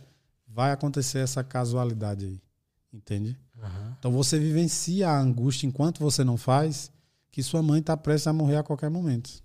[0.46, 2.47] vai acontecer essa casualidade aí.
[2.92, 3.38] Entende?
[3.56, 3.94] Uhum.
[3.98, 6.90] Então você vivencia a angústia enquanto você não faz,
[7.30, 9.42] que sua mãe está prestes a morrer a qualquer momento.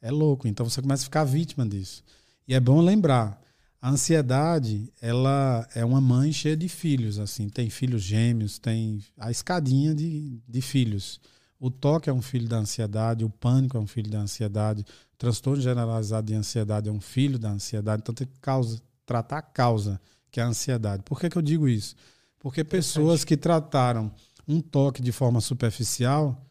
[0.00, 0.48] É louco.
[0.48, 2.02] Então você começa a ficar vítima disso.
[2.46, 3.40] E é bom lembrar:
[3.80, 9.30] a ansiedade, ela é uma mãe cheia de filhos, assim, tem filhos gêmeos, tem a
[9.30, 11.20] escadinha de, de filhos.
[11.58, 15.16] O toque é um filho da ansiedade, o pânico é um filho da ansiedade, o
[15.16, 19.42] transtorno generalizado de ansiedade é um filho da ansiedade, então tem que causa, tratar a
[19.42, 20.00] causa,
[20.32, 21.02] que é a ansiedade.
[21.04, 21.94] Por que, que eu digo isso?
[22.40, 24.10] Porque pessoas que trataram
[24.48, 26.44] um toque de forma superficial,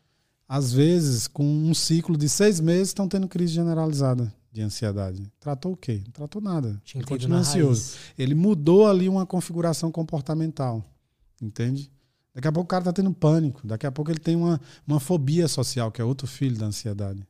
[0.47, 5.31] às vezes, com um ciclo de seis meses, estão tendo crise generalizada de ansiedade.
[5.39, 6.01] Tratou o quê?
[6.05, 6.79] Não tratou nada.
[6.83, 7.95] Tinha ele continua ansioso.
[7.95, 8.13] Raiz.
[8.17, 10.85] Ele mudou ali uma configuração comportamental.
[11.41, 11.91] Entende?
[12.33, 13.65] Daqui a pouco o cara está tendo pânico.
[13.65, 17.25] Daqui a pouco ele tem uma, uma fobia social, que é outro filho da ansiedade.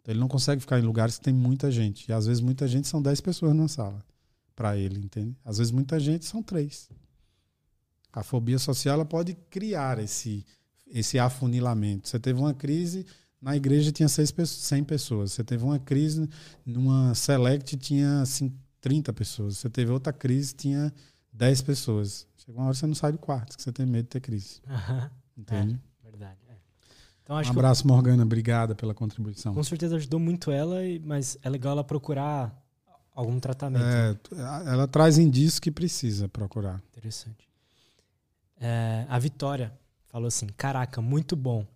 [0.00, 2.08] Então ele não consegue ficar em lugares que tem muita gente.
[2.08, 4.02] E às vezes muita gente são 10 pessoas na sala.
[4.56, 5.36] Para ele, entende?
[5.44, 6.88] Às vezes muita gente são três.
[8.12, 10.44] A fobia social ela pode criar esse,
[10.86, 12.08] esse afunilamento.
[12.08, 13.04] Você teve uma crise,
[13.40, 15.32] na igreja tinha seis, 100 pessoas.
[15.32, 16.28] Você teve uma crise,
[16.64, 19.58] numa Select tinha assim, 30 pessoas.
[19.58, 20.92] Você teve outra crise, tinha
[21.32, 22.26] 10 pessoas.
[22.38, 24.20] Chega uma hora que você não sai do quarto, que você tem medo de ter
[24.20, 24.62] crise.
[24.66, 25.10] Uhum.
[25.36, 25.78] Entende?
[26.02, 26.38] É, verdade.
[26.48, 26.56] É.
[27.22, 27.88] Então, um abraço, que...
[27.88, 28.22] Morgana.
[28.22, 29.52] Obrigada pela contribuição.
[29.52, 32.56] Com certeza ajudou muito ela, mas é legal ela procurar
[33.16, 34.34] algum tratamento.
[34.34, 36.80] É, ela traz indícios que precisa procurar.
[36.92, 37.48] Interessante.
[38.60, 39.72] É, a Vitória
[40.06, 41.66] falou assim: Caraca, muito bom.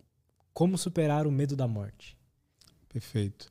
[0.53, 2.15] Como superar o medo da morte?
[2.87, 3.49] Perfeito.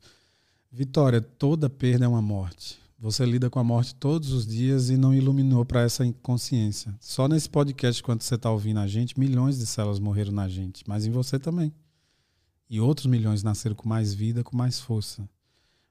[0.71, 2.79] Vitória, toda perda é uma morte.
[2.99, 6.95] Você lida com a morte todos os dias e não iluminou para essa inconsciência.
[7.01, 10.85] Só nesse podcast, quando você está ouvindo a gente, milhões de células morreram na gente,
[10.87, 11.73] mas em você também.
[12.69, 15.27] E outros milhões nasceram com mais vida, com mais força.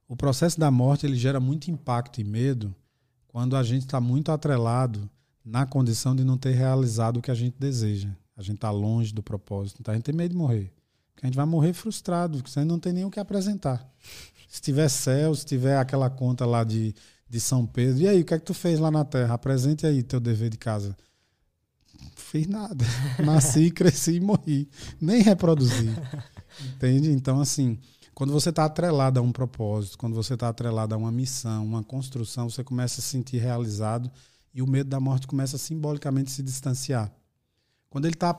[0.10, 2.76] O processo da morte ele gera muito impacto e medo
[3.28, 5.08] quando a gente está muito atrelado
[5.46, 8.10] na condição de não ter realizado o que a gente deseja.
[8.36, 9.78] A gente está longe do propósito.
[9.80, 10.74] Então a gente tem medo de morrer.
[11.14, 13.88] Porque a gente vai morrer frustrado, porque você não tem nem o que apresentar.
[14.50, 16.96] Se tiver céu, se tiver aquela conta lá de,
[17.30, 19.36] de São Pedro, e aí, o que é que tu fez lá na Terra?
[19.36, 20.98] Apresente aí teu dever de casa.
[22.16, 22.84] Fiz nada.
[23.24, 24.68] Nasci, cresci e morri.
[25.00, 25.90] Nem reproduzi.
[26.74, 27.12] Entende?
[27.12, 27.78] Então, assim,
[28.20, 31.82] Quando você está atrelado a um propósito, quando você está atrelado a uma missão, uma
[31.82, 34.12] construção, você começa a se sentir realizado
[34.54, 37.10] e o medo da morte começa a simbolicamente se distanciar.
[37.90, 38.36] Quando ele está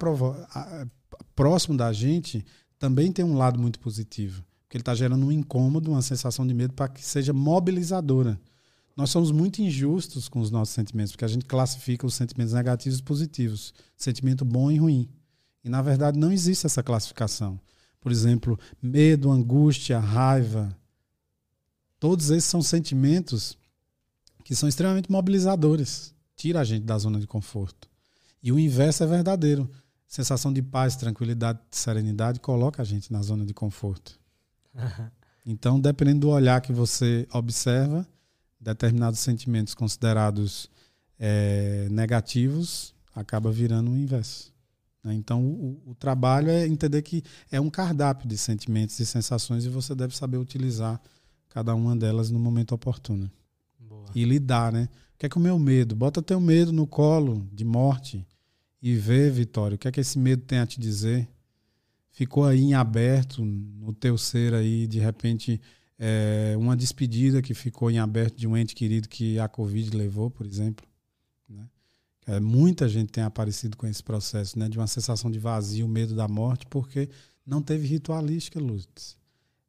[1.34, 2.44] próximo da gente,
[2.78, 6.52] também tem um lado muito positivo, porque ele está gerando um incômodo, uma sensação de
[6.52, 8.38] medo para que seja mobilizadora.
[8.94, 12.98] Nós somos muito injustos com os nossos sentimentos, porque a gente classifica os sentimentos negativos
[12.98, 15.08] e positivos, sentimento bom e ruim.
[15.64, 17.58] E na verdade não existe essa classificação.
[18.00, 20.76] Por exemplo, medo, angústia, raiva.
[21.98, 23.58] Todos esses são sentimentos
[24.44, 26.14] que são extremamente mobilizadores.
[26.34, 27.88] Tira a gente da zona de conforto.
[28.42, 29.70] E o inverso é verdadeiro.
[30.08, 34.18] Sensação de paz, tranquilidade, serenidade coloca a gente na zona de conforto.
[35.46, 38.06] Então, dependendo do olhar que você observa,
[38.60, 40.70] determinados sentimentos considerados
[41.18, 44.52] é, negativos acaba virando o inverso.
[45.02, 45.14] Né?
[45.14, 49.68] Então, o, o, trabalho é entender que é um cardápio de sentimentos e sensações e
[49.68, 51.00] você deve saber utilizar
[51.48, 53.30] cada uma delas no momento oportuno.
[53.78, 54.06] Boa.
[54.14, 54.88] E lidar, né?
[55.14, 55.94] O que é que o meu medo?
[55.94, 58.26] Bota teu medo no colo de morte
[58.80, 61.28] e vê, Vitória, o que é que esse medo tem a te dizer?
[62.10, 65.60] Ficou aí em aberto no teu ser aí, de repente,
[65.98, 70.30] é, uma despedida que ficou em aberto de um ente querido que a Covid levou,
[70.30, 70.89] por exemplo.
[72.26, 76.14] É, muita gente tem aparecido com esse processo, né, de uma sensação de vazio, medo
[76.14, 77.08] da morte, porque
[77.46, 79.16] não teve ritualística, Lutz.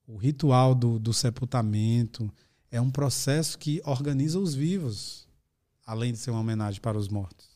[0.05, 2.31] O ritual do, do sepultamento
[2.69, 5.27] é um processo que organiza os vivos,
[5.85, 7.47] além de ser uma homenagem para os mortos.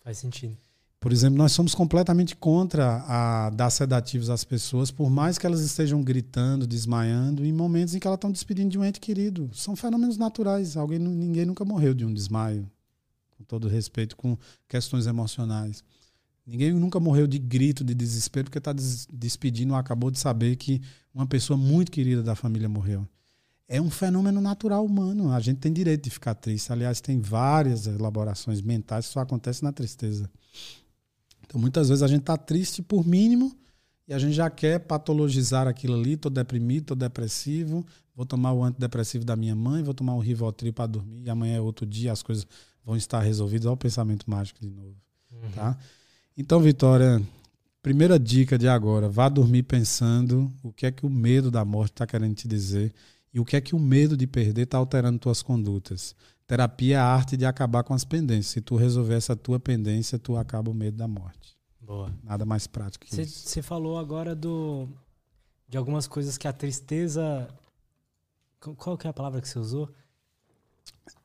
[0.00, 0.56] Faz sentido.
[1.00, 5.60] Por exemplo, nós somos completamente contra a dar sedativos às pessoas, por mais que elas
[5.60, 9.50] estejam gritando, desmaiando, em momentos em que elas estão despedindo de um ente querido.
[9.52, 10.76] São fenômenos naturais.
[10.76, 12.70] Alguém, ninguém nunca morreu de um desmaio
[13.42, 14.38] com todo respeito, com
[14.68, 15.82] questões emocionais.
[16.46, 18.74] Ninguém nunca morreu de grito, de desespero, porque está
[19.12, 20.80] despedindo ou acabou de saber que
[21.14, 23.06] uma pessoa muito querida da família morreu.
[23.68, 25.32] É um fenômeno natural humano.
[25.32, 26.72] A gente tem direito de ficar triste.
[26.72, 30.28] Aliás, tem várias elaborações mentais que só acontece na tristeza.
[31.44, 33.56] Então, muitas vezes a gente está triste por mínimo
[34.06, 36.14] e a gente já quer patologizar aquilo ali.
[36.14, 40.72] Estou deprimido, estou depressivo, vou tomar o antidepressivo da minha mãe, vou tomar um Rivotril
[40.72, 42.46] para dormir e amanhã é outro dia, as coisas
[42.84, 43.66] vão estar resolvidas.
[43.66, 44.96] Olha o pensamento mágico de novo.
[45.30, 45.50] Uhum.
[45.54, 45.76] Tá?
[46.36, 47.22] Então, Vitória,
[47.82, 51.92] primeira dica de agora: vá dormir pensando o que é que o medo da morte
[51.92, 52.92] está querendo te dizer
[53.32, 56.14] e o que é que o medo de perder está alterando tuas condutas.
[56.46, 58.48] Terapia é a arte de acabar com as pendências.
[58.48, 61.56] Se tu resolver essa tua pendência, tu acaba o medo da morte.
[61.80, 62.12] Boa.
[62.22, 63.48] Nada mais prático que cê, isso.
[63.48, 64.88] Você falou agora do
[65.68, 67.48] de algumas coisas que a tristeza.
[68.76, 69.88] Qual que é a palavra que você usou?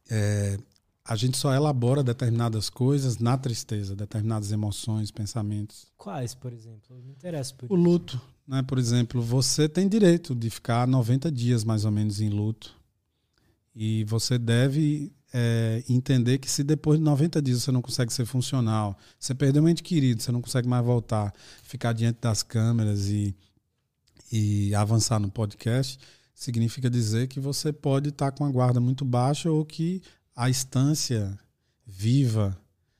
[0.10, 0.58] É,
[1.08, 5.88] a gente só elabora determinadas coisas na tristeza, determinadas emoções, pensamentos.
[5.98, 7.02] Quais, por exemplo?
[7.02, 8.62] Me interessa por O luto, né?
[8.62, 12.76] Por exemplo, você tem direito de ficar 90 dias mais ou menos em luto.
[13.74, 18.26] E você deve é, entender que se depois de 90 dias você não consegue ser
[18.26, 23.08] funcional, você perdeu um ente querido, você não consegue mais voltar, ficar diante das câmeras
[23.08, 23.34] e,
[24.30, 26.00] e avançar no podcast,
[26.34, 30.02] significa dizer que você pode estar com a guarda muito baixa ou que
[30.38, 31.38] a instância
[31.84, 32.56] viva,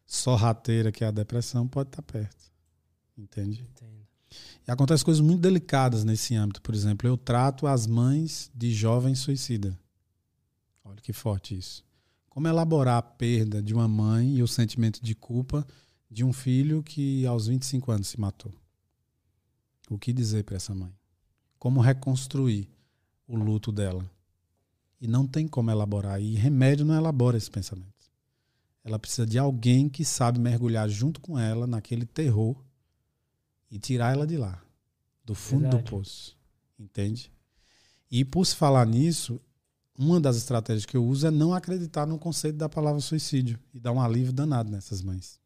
[0.08, 2.52] sorrateira, que é a depressão, pode estar perto.
[3.16, 3.62] Entende?
[3.62, 4.08] Entendo.
[4.68, 6.64] E acontecem coisas muito delicadas nesse âmbito.
[6.64, 9.76] Por exemplo, eu trato as mães de jovens suicidas.
[10.84, 11.86] Olha que forte isso.
[12.28, 15.66] Como elaborar a perda de uma mãe e o sentimento de culpa
[16.10, 18.54] de um filho que aos 25 anos se matou?
[19.92, 20.94] O que dizer para essa mãe?
[21.60, 22.68] Como reconstruir
[23.28, 24.10] o luto dela?
[25.00, 26.22] E não tem como elaborar.
[26.22, 27.94] E remédio não elabora esse pensamento.
[28.84, 32.56] Ela precisa de alguém que sabe mergulhar junto com ela naquele terror
[33.70, 34.62] e tirar ela de lá,
[35.26, 35.84] do fundo Verdade.
[35.84, 36.38] do poço.
[36.80, 37.32] Entende?
[38.10, 39.42] E por se falar nisso,
[39.98, 43.80] uma das estratégias que eu uso é não acreditar no conceito da palavra suicídio e
[43.80, 45.40] dar um alívio danado nessas mães.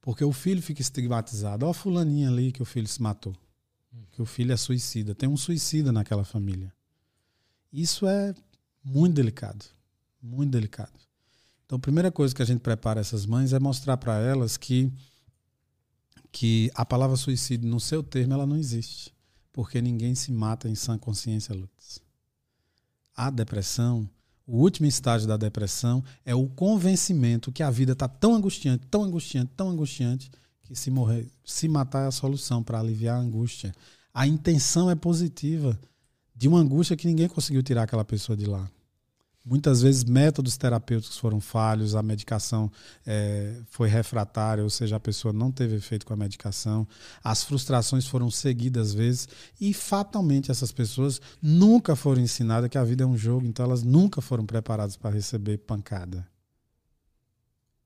[0.00, 1.64] Porque o filho fica estigmatizado.
[1.64, 3.36] Ó, a fulaninha ali que o filho se matou.
[4.10, 5.14] Que o filho é suicida.
[5.14, 6.72] Tem um suicida naquela família.
[7.74, 8.32] Isso é
[8.84, 9.64] muito delicado.
[10.22, 10.92] Muito delicado.
[11.66, 14.92] Então, a primeira coisa que a gente prepara essas mães é mostrar para elas que,
[16.30, 19.12] que a palavra suicídio, no seu termo, ela não existe.
[19.52, 22.00] Porque ninguém se mata em sã consciência, Lutz.
[23.16, 24.08] A depressão,
[24.46, 29.02] o último estágio da depressão é o convencimento que a vida está tão angustiante, tão
[29.02, 30.30] angustiante, tão angustiante,
[30.62, 33.74] que se morrer, se matar é a solução para aliviar a angústia.
[34.12, 35.76] A intenção é positiva
[36.34, 38.68] de uma angústia que ninguém conseguiu tirar aquela pessoa de lá.
[39.46, 42.72] Muitas vezes métodos terapêuticos foram falhos, a medicação
[43.06, 46.88] é, foi refratária, ou seja, a pessoa não teve efeito com a medicação,
[47.22, 49.28] as frustrações foram seguidas às vezes,
[49.60, 53.82] e fatalmente essas pessoas nunca foram ensinadas que a vida é um jogo, então elas
[53.82, 56.26] nunca foram preparadas para receber pancada.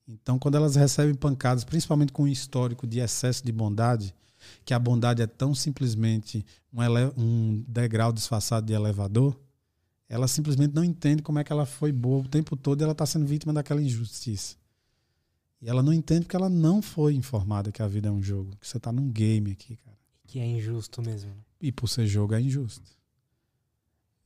[0.06, 4.14] Então, quando elas recebem pancadas, principalmente com um histórico de excesso de bondade,
[4.64, 6.80] que a bondade é tão simplesmente um,
[7.16, 9.38] um degrau disfarçado de elevador,
[10.08, 12.92] ela simplesmente não entende como é que ela foi boa o tempo todo e ela
[12.92, 14.56] está sendo vítima daquela injustiça.
[15.60, 18.56] E ela não entende porque ela não foi informada que a vida é um jogo,
[18.60, 19.96] que você está num game aqui, cara.
[20.26, 21.30] Que é injusto mesmo.
[21.30, 21.36] Né?
[21.60, 22.90] E por ser jogo é injusto.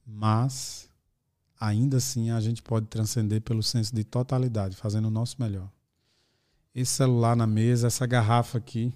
[0.06, 0.88] Mas
[1.58, 5.70] ainda assim a gente pode transcender pelo senso de totalidade, fazendo o nosso melhor.
[6.74, 8.92] Esse celular na mesa, essa garrafa aqui,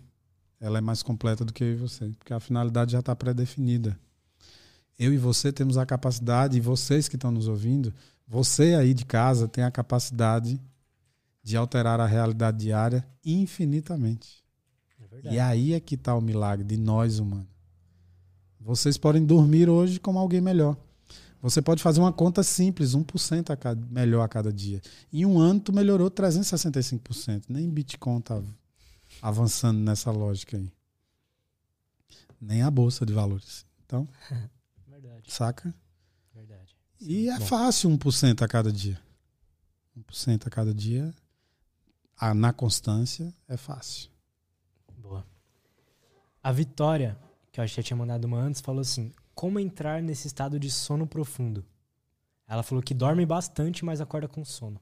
[0.61, 3.99] ela é mais completa do que eu e você, porque a finalidade já está pré-definida.
[4.99, 7.93] Eu e você temos a capacidade, e vocês que estão nos ouvindo,
[8.27, 10.61] você aí de casa tem a capacidade
[11.43, 14.45] de alterar a realidade diária infinitamente.
[15.25, 17.47] É e aí é que está o milagre de nós humanos.
[18.61, 20.77] Vocês podem dormir hoje como alguém melhor.
[21.41, 24.83] Você pode fazer uma conta simples, 1% a cada, melhor a cada dia.
[25.13, 27.45] Em um ano, tu melhorou 365%.
[27.49, 28.43] Nem Bitcoin tá
[29.23, 30.71] avançando nessa lógica aí.
[32.41, 33.65] Nem a Bolsa de Valores.
[33.85, 34.09] Então,
[34.87, 35.33] Verdade.
[35.33, 35.75] saca?
[36.35, 36.77] Verdade.
[36.99, 37.47] Sim, e é bom.
[37.47, 39.01] fácil 1% a cada dia.
[39.99, 41.15] 1% a cada dia,
[42.35, 44.11] na constância, é fácil.
[44.99, 45.27] Boa.
[46.43, 47.19] A Vitória,
[47.51, 50.71] que eu acho que tinha mandado uma antes, falou assim: como entrar nesse estado de
[50.71, 51.65] sono profundo.
[52.49, 54.81] Ela falou que dorme bastante, mas acorda com sono.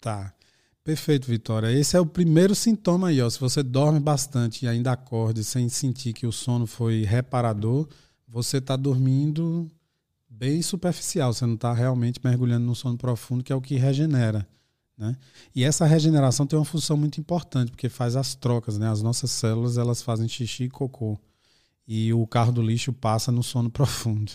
[0.00, 0.34] Tá.
[0.84, 1.72] Perfeito, Vitória.
[1.72, 3.30] Esse é o primeiro sintoma aí, ó.
[3.30, 7.88] Se você dorme bastante e ainda acorde sem sentir que o sono foi reparador,
[8.28, 9.70] você está dormindo
[10.28, 11.32] bem superficial.
[11.32, 14.46] Você não está realmente mergulhando no sono profundo, que é o que regenera.
[14.96, 15.16] Né?
[15.56, 18.76] E essa regeneração tem uma função muito importante, porque faz as trocas.
[18.76, 18.86] Né?
[18.86, 21.18] As nossas células elas fazem xixi e cocô
[21.86, 24.32] e o carro do lixo passa no sono profundo.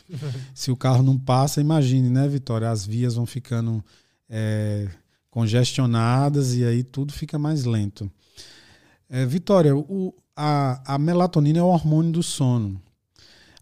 [0.53, 2.69] Se o carro não passa, imagine, né, Vitória?
[2.69, 3.83] As vias vão ficando
[4.27, 4.87] é,
[5.29, 8.09] congestionadas e aí tudo fica mais lento.
[9.09, 12.81] É, Vitória, o, a, a melatonina é o hormônio do sono.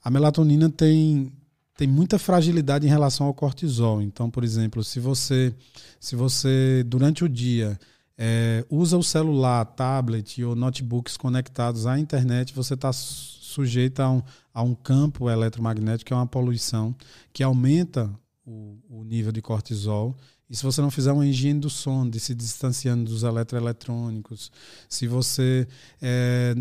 [0.03, 1.31] A melatonina tem,
[1.75, 4.01] tem muita fragilidade em relação ao cortisol.
[4.01, 5.53] Então, por exemplo, se você,
[5.99, 7.79] se você durante o dia
[8.17, 14.23] é, usa o celular, tablet ou notebooks conectados à internet, você está sujeita a um,
[14.53, 16.95] a um campo eletromagnético, que é uma poluição,
[17.31, 18.09] que aumenta
[18.45, 20.15] o, o nível de cortisol.
[20.49, 24.49] E se você não fizer uma higiene do sono, de se distanciando dos eletroeletrônicos,
[24.87, 25.67] se você
[26.01, 26.55] é,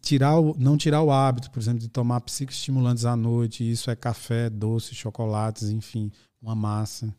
[0.00, 3.96] tirar o, não tirar o hábito, por exemplo, de tomar psicoestimulantes à noite, isso é
[3.96, 7.12] café, doce, chocolates, enfim, uma massa.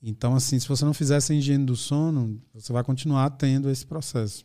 [0.00, 3.84] Então, assim, se você não fizer essa higiene do sono, você vai continuar tendo esse
[3.84, 4.44] processo.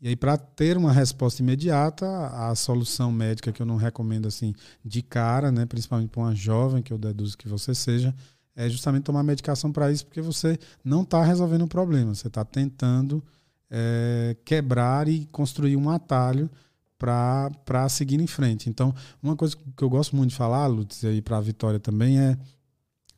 [0.00, 4.54] E aí, para ter uma resposta imediata, a solução médica que eu não recomendo assim
[4.84, 8.14] de cara, né, principalmente para uma jovem, que eu deduzo que você seja,
[8.56, 12.44] é justamente tomar medicação para isso, porque você não está resolvendo o problema, você está
[12.44, 13.22] tentando
[13.70, 16.48] é, quebrar e construir um atalho
[16.98, 18.70] para seguir em frente.
[18.70, 22.18] Então, uma coisa que eu gosto muito de falar, Lutz, e para a Vitória também,
[22.18, 22.38] é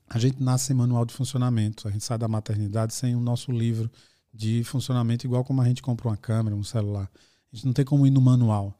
[0.09, 3.51] a gente nasce sem manual de funcionamento, a gente sai da maternidade sem o nosso
[3.53, 3.91] livro
[4.33, 7.11] de funcionamento igual como a gente compra uma câmera, um celular.
[7.53, 8.79] A gente não tem como ir no manual.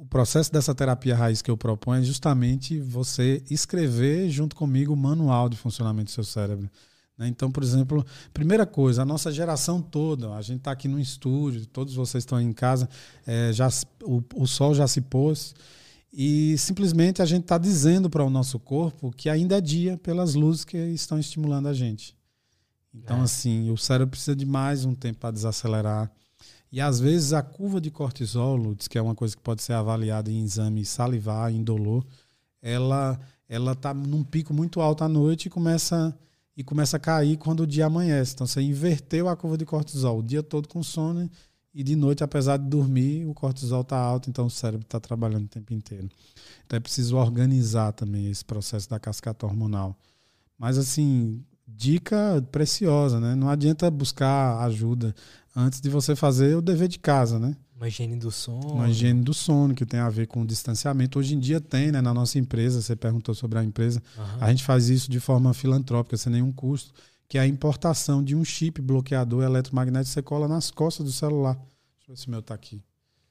[0.00, 4.96] O processo dessa terapia raiz que eu proponho é justamente você escrever junto comigo o
[4.96, 6.70] manual de funcionamento do seu cérebro.
[7.18, 7.26] Né?
[7.26, 11.66] Então, por exemplo, primeira coisa, a nossa geração toda, a gente está aqui no estúdio,
[11.66, 12.88] todos vocês estão em casa,
[13.26, 13.68] é, já,
[14.04, 15.52] o, o sol já se pôs
[16.12, 20.34] e simplesmente a gente está dizendo para o nosso corpo que ainda é dia pelas
[20.34, 22.16] luzes que estão estimulando a gente.
[22.94, 23.22] Então, é.
[23.22, 26.10] assim, o cérebro precisa de mais um tempo para desacelerar.
[26.70, 29.72] E às vezes a curva de cortisol, Lutz, que é uma coisa que pode ser
[29.72, 32.04] avaliada em exame salivar, indolor,
[32.60, 36.14] ela ela está num pico muito alto à noite e começa
[36.54, 38.34] e começa a cair quando o dia amanhece.
[38.34, 41.30] Então você inverteu a curva de cortisol o dia todo com sono
[41.72, 45.44] e de noite, apesar de dormir, o cortisol está alto, então o cérebro está trabalhando
[45.44, 46.08] o tempo inteiro.
[46.66, 49.96] Então é preciso organizar também esse processo da cascata hormonal.
[50.58, 53.34] Mas assim, dica preciosa, né?
[53.34, 55.14] Não adianta buscar ajuda
[55.58, 57.56] antes de você fazer o dever de casa, né?
[57.74, 58.74] Uma higiene do sono.
[58.74, 61.18] Uma higiene do sono, que tem a ver com distanciamento.
[61.18, 62.00] Hoje em dia tem, né?
[62.00, 64.00] Na nossa empresa, você perguntou sobre a empresa.
[64.16, 64.24] Uhum.
[64.40, 66.92] A gente faz isso de forma filantrópica, sem nenhum custo,
[67.28, 71.54] que é a importação de um chip bloqueador eletromagnético você cola nas costas do celular.
[71.54, 72.80] Deixa eu ver se o meu tá aqui.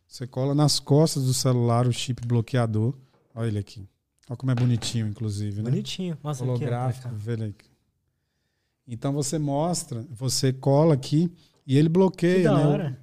[0.05, 2.93] Você cola nas costas do celular o chip bloqueador.
[3.33, 3.87] Olha ele aqui.
[4.29, 5.69] Olha como é bonitinho, inclusive, né?
[5.69, 6.17] Bonitinho.
[6.21, 7.69] Mostra Holográfico, aqui, vê ele aqui.
[8.87, 11.29] Então você mostra, você cola aqui
[11.67, 12.51] e ele bloqueia.
[12.51, 12.97] Né?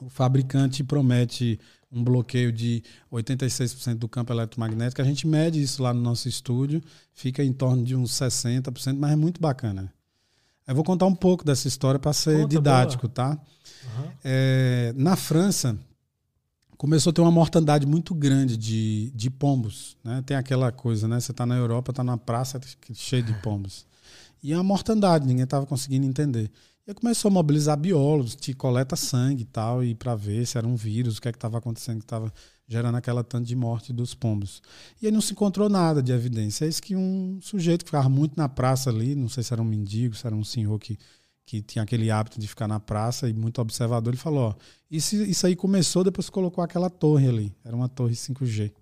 [0.00, 1.58] O, o fabricante promete
[1.92, 5.02] um bloqueio de 86% do campo eletromagnético.
[5.02, 9.12] A gente mede isso lá no nosso estúdio, fica em torno de uns 60%, mas
[9.12, 9.92] é muito bacana.
[10.66, 13.38] Eu vou contar um pouco dessa história para ser Conta, didático, tá?
[13.84, 14.12] Aham.
[14.24, 15.76] É, na França,
[16.78, 19.96] começou a ter uma mortandade muito grande de, de pombos.
[20.02, 20.22] Né?
[20.24, 21.20] Tem aquela coisa, né?
[21.20, 22.60] Você está na Europa, está na praça
[22.94, 23.84] cheio de pombos.
[24.42, 26.50] E é uma mortandade, ninguém estava conseguindo entender.
[26.84, 30.66] E começou a mobilizar biólogos, te coleta sangue e tal, e para ver se era
[30.66, 32.32] um vírus, o que é que estava acontecendo, que estava
[32.66, 34.60] gerando aquela tanto de morte dos pombos.
[35.00, 36.64] E aí não se encontrou nada de evidência.
[36.64, 39.62] É isso que um sujeito que ficava muito na praça ali, não sei se era
[39.62, 40.98] um mendigo, se era um senhor que,
[41.46, 44.54] que tinha aquele hábito de ficar na praça e muito observador, ele falou, ó,
[44.90, 48.72] isso, isso aí começou, depois colocou aquela torre ali, era uma torre 5G.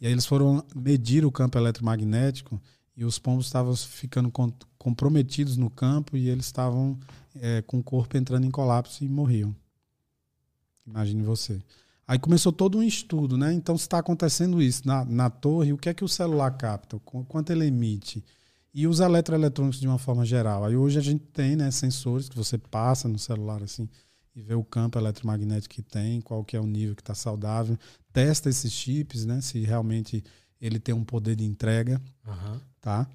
[0.00, 2.60] E aí eles foram medir o campo eletromagnético
[2.96, 6.98] e os pombos estavam ficando com- comprometidos no campo e eles estavam
[7.34, 9.54] é, com o corpo entrando em colapso e morriam.
[10.86, 11.60] Imagine você.
[12.06, 13.52] Aí começou todo um estudo, né?
[13.54, 16.98] Então, se está acontecendo isso na, na torre, o que é que o celular capta?
[17.00, 18.22] Qu- Quanto ele emite?
[18.74, 20.64] E os eletroeletrônicos de uma forma geral.
[20.64, 23.88] Aí hoje a gente tem né, sensores que você passa no celular assim
[24.36, 27.78] e vê o campo eletromagnético que tem, qual que é o nível que está saudável,
[28.12, 29.40] testa esses chips, né?
[29.40, 30.22] Se realmente
[30.64, 32.60] ele tem um poder de entrega Aham.
[32.80, 33.06] tá?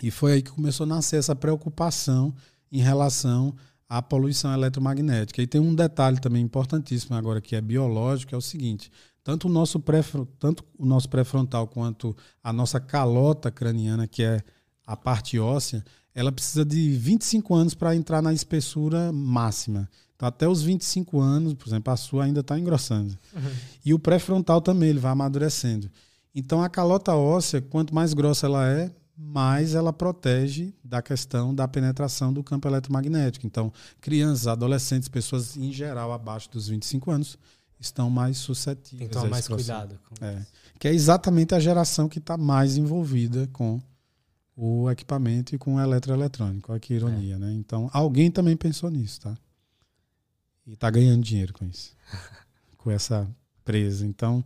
[0.00, 2.32] E foi aí que começou a nascer essa preocupação
[2.70, 3.54] em relação
[3.88, 5.42] à poluição eletromagnética.
[5.42, 8.90] E tem um detalhe também importantíssimo agora que é biológico, é o seguinte:
[9.24, 10.00] tanto o nosso pré
[10.38, 14.40] tanto o nosso pré-frontal quanto a nossa calota craniana, que é
[14.86, 15.84] a parte óssea,
[16.14, 19.88] ela precisa de 25 anos para entrar na espessura máxima.
[20.16, 23.18] Então, até os 25 anos, por exemplo, a sua ainda está engrossando.
[23.84, 25.90] E o pré-frontal também, ele vai amadurecendo.
[26.34, 31.68] Então, a calota óssea, quanto mais grossa ela é, mais ela protege da questão da
[31.68, 33.46] penetração do campo eletromagnético.
[33.46, 37.38] Então, crianças, adolescentes, pessoas em geral abaixo dos 25 anos
[37.78, 38.98] estão mais suscetíveis.
[38.98, 40.00] Tem que tomar a esse mais cuidado.
[40.08, 40.46] com É.
[40.78, 43.80] Que é exatamente a geração que está mais envolvida com
[44.56, 46.72] o equipamento e com o eletroeletrônico.
[46.72, 47.52] Olha que ironia, né?
[47.52, 49.34] Então, alguém também pensou nisso, tá?
[50.66, 51.94] E está ganhando dinheiro com isso.
[52.78, 53.28] com essa
[53.64, 54.06] presa.
[54.06, 54.44] Então,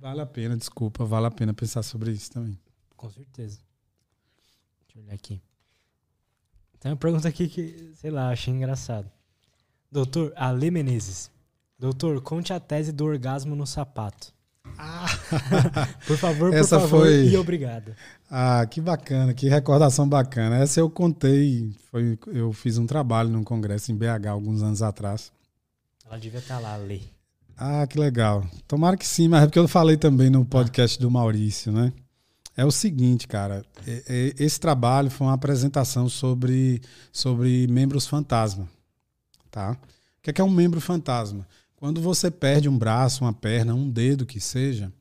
[0.00, 2.58] vale a pena, desculpa, vale a pena pensar sobre isso também.
[2.96, 3.58] Com certeza.
[4.86, 5.40] Deixa eu olhar aqui.
[6.80, 9.10] Tem uma pergunta aqui que, sei lá, achei engraçado.
[9.90, 11.30] Doutor Ale Menezes.
[11.78, 14.32] Doutor, conte a tese do orgasmo no sapato.
[16.06, 17.94] por favor, por Essa favor foi- e obrigado.
[18.30, 20.56] Ah, que bacana, que recordação bacana.
[20.58, 25.32] Essa eu contei, foi, eu fiz um trabalho num congresso em BH alguns anos atrás.
[26.04, 27.10] Ela devia estar lá, Ale.
[27.58, 28.46] Ah, que legal.
[28.68, 31.92] Tomara que sim, mas é porque eu falei também no podcast do Maurício, né?
[32.56, 33.64] É o seguinte, cara.
[33.86, 36.80] é- é- Esse trabalho foi uma apresentação sobre,
[37.12, 38.68] sobre membros fantasma,
[39.50, 39.72] tá?
[39.72, 41.46] O que é, que é um membro fantasma?
[41.76, 44.92] Quando você perde um braço, uma perna, um dedo que seja,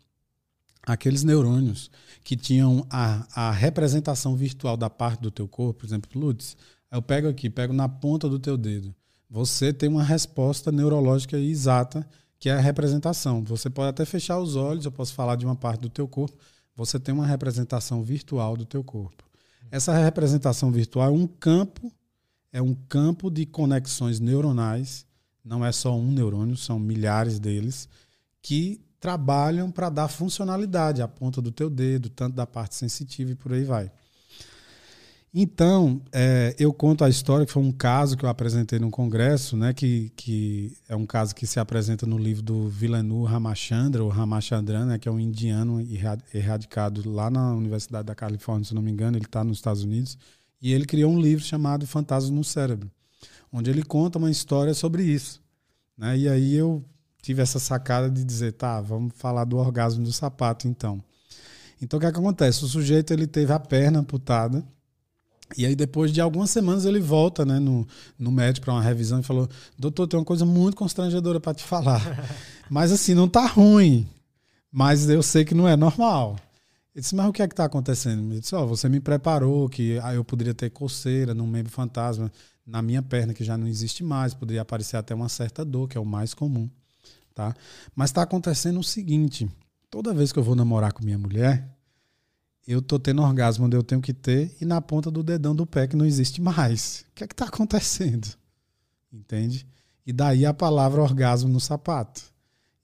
[0.84, 1.90] aqueles neurônios
[2.24, 6.56] que tinham a, a representação virtual da parte do teu corpo, por exemplo, Lutz,
[6.92, 8.94] eu pego aqui, pego na ponta do teu dedo.
[9.30, 12.08] Você tem uma resposta neurológica exata,
[12.40, 13.44] que é a representação.
[13.44, 16.38] Você pode até fechar os olhos, eu posso falar de uma parte do teu corpo,
[16.76, 19.24] você tem uma representação virtual do teu corpo.
[19.72, 21.92] Essa representação virtual é um campo,
[22.54, 25.06] é um campo de conexões neuronais,
[25.44, 27.90] não é só um neurônio, são milhares deles,
[28.42, 33.36] que trabalham para dar funcionalidade à ponta do teu dedo, tanto da parte sensitiva e
[33.36, 33.92] por aí vai.
[35.34, 39.56] Então, é, eu conto a história, que foi um caso que eu apresentei num congresso,
[39.58, 44.10] né, que, que é um caso que se apresenta no livro do Vilanu Ramachandra, ou
[44.10, 48.82] Ramachandran, né, que é um indiano erra- erradicado lá na Universidade da Califórnia, se não
[48.82, 50.18] me engano, ele está nos Estados Unidos,
[50.62, 52.90] e ele criou um livro chamado Fantasmas no Cérebro,
[53.52, 55.42] onde ele conta uma história sobre isso.
[55.96, 56.84] Né, e aí eu
[57.22, 61.04] tive essa sacada de dizer, tá, vamos falar do orgasmo do sapato, então.
[61.80, 62.64] Então, o que, é que acontece?
[62.64, 64.66] O sujeito ele teve a perna amputada,
[65.56, 67.88] e aí, depois de algumas semanas, ele volta né, no,
[68.20, 71.64] no médico para uma revisão e falou: Doutor, tem uma coisa muito constrangedora para te
[71.64, 72.02] falar.
[72.70, 74.08] Mas assim, não tá ruim.
[74.72, 76.36] Mas eu sei que não é normal.
[76.94, 78.32] Ele disse: Mas o que é que está acontecendo?
[78.32, 82.32] Ele disse: Ó, você me preparou que ah, eu poderia ter coceira num membro fantasma
[82.66, 84.34] na minha perna, que já não existe mais.
[84.34, 86.70] Poderia aparecer até uma certa dor, que é o mais comum.
[87.34, 87.56] Tá?
[87.96, 89.50] Mas está acontecendo o seguinte:
[89.90, 91.77] toda vez que eu vou namorar com minha mulher,
[92.68, 95.66] eu tô tendo orgasmo onde eu tenho que ter e na ponta do dedão do
[95.66, 97.06] pé que não existe mais.
[97.12, 98.28] O que é que tá acontecendo?
[99.12, 99.66] Entende?
[100.06, 102.22] E daí a palavra orgasmo no sapato.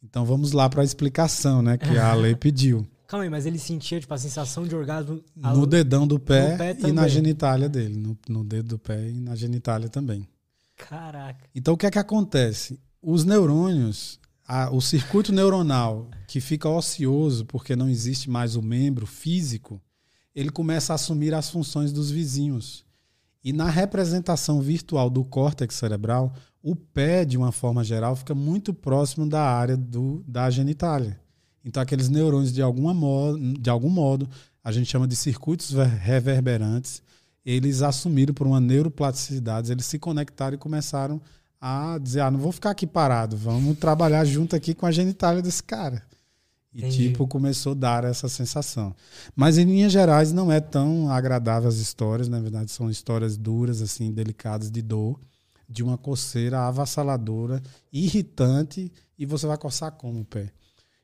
[0.03, 2.86] Então vamos lá para a explicação, né, que a lei pediu.
[3.08, 5.22] Calma aí, mas ele sentia, tipo, a sensação de orgasmo...
[5.36, 7.95] No dedão do pé, pé e na genitália dele.
[7.95, 10.28] No, no dedo do pé e na genitália também.
[10.76, 11.45] Caraca.
[11.53, 12.80] Então, o que é que acontece?
[13.02, 19.06] Os neurônios, a- o circuito neuronal que fica ocioso porque não existe mais o membro
[19.06, 19.80] físico,
[20.34, 22.84] ele começa a assumir as funções dos vizinhos.
[23.44, 28.74] E na representação virtual do córtex cerebral, o pé, de uma forma geral, fica muito
[28.74, 31.20] próximo da área do, da genitália.
[31.64, 34.28] Então, aqueles neurônios, de, alguma modo, de algum modo,
[34.64, 37.03] a gente chama de circuitos ver- reverberantes,
[37.45, 41.22] eles assumiram por uma neuroplasticidade, eles se conectaram e começaram
[41.62, 45.40] a dizer: ah, não vou ficar aqui parado, vamos trabalhar junto aqui com a genitália
[45.40, 46.02] desse cara.
[46.74, 47.10] E, Entendi.
[47.10, 48.95] tipo, começou a dar essa sensação.
[49.35, 53.82] Mas, em linhas gerais, não é tão agradável as histórias, na verdade, são histórias duras,
[53.82, 55.19] assim, delicadas de dor,
[55.69, 57.61] de uma coceira avassaladora,
[57.92, 60.52] irritante, e você vai coçar como o pé.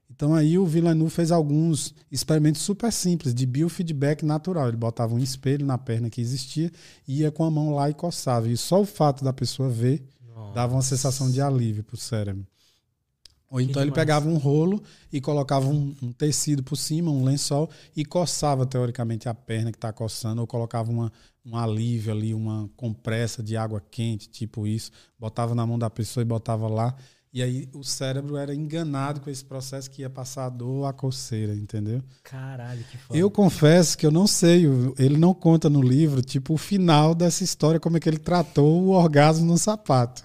[0.09, 4.67] Então aí o Villeneuve fez alguns experimentos super simples de biofeedback natural.
[4.67, 6.72] Ele botava um espelho na perna que existia,
[7.07, 8.49] ia com a mão lá e coçava.
[8.49, 10.03] E só o fato da pessoa ver
[10.53, 12.45] dava uma sensação de alívio pro cérebro.
[13.49, 14.05] Ou então ele demais.
[14.05, 19.27] pegava um rolo e colocava um, um tecido por cima, um lençol, e coçava teoricamente
[19.27, 21.11] a perna que está coçando, ou colocava uma,
[21.43, 26.21] um alívio ali, uma compressa de água quente, tipo isso, botava na mão da pessoa
[26.21, 26.95] e botava lá.
[27.31, 30.93] E aí o cérebro era enganado com esse processo que ia passar a dor a
[30.93, 32.01] coceira, entendeu?
[32.23, 33.19] Caralho, que foda.
[33.19, 34.65] Eu confesso que eu não sei,
[34.97, 38.83] ele não conta no livro, tipo, o final dessa história, como é que ele tratou
[38.83, 40.23] o orgasmo no sapato.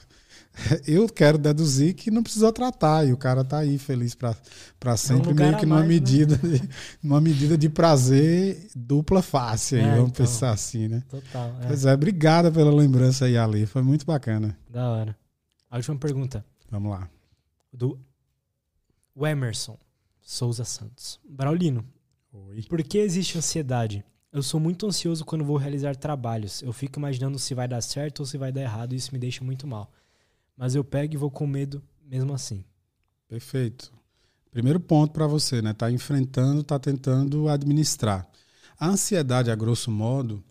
[0.87, 5.29] Eu quero deduzir que não precisou tratar, e o cara tá aí feliz para sempre,
[5.29, 5.95] lugar meio que numa mais, né?
[5.95, 6.69] medida, de,
[7.03, 10.25] numa medida de prazer dupla face, aí, É, vamos então.
[10.25, 11.03] pensar assim, né?
[11.09, 11.57] Total.
[11.63, 11.67] É.
[11.67, 14.57] Pois é, obrigada pela lembrança aí, Ali, foi muito bacana.
[14.71, 15.17] Da hora.
[15.71, 16.45] A última pergunta.
[16.71, 17.09] Vamos lá.
[17.73, 17.99] Do
[19.17, 19.77] Emerson
[20.23, 21.21] Souza Santos.
[21.29, 21.85] Braulino,
[22.33, 22.63] Oi.
[22.69, 24.05] por que existe ansiedade?
[24.33, 26.63] Eu sou muito ansioso quando vou realizar trabalhos.
[26.63, 29.19] Eu fico imaginando se vai dar certo ou se vai dar errado e isso me
[29.19, 29.93] deixa muito mal.
[30.57, 32.65] Mas eu pego e vou com medo mesmo assim.
[33.29, 33.93] Perfeito.
[34.51, 35.73] Primeiro ponto para você, né?
[35.73, 38.29] Tá enfrentando, tá tentando administrar.
[38.79, 40.45] A ansiedade, a grosso modo,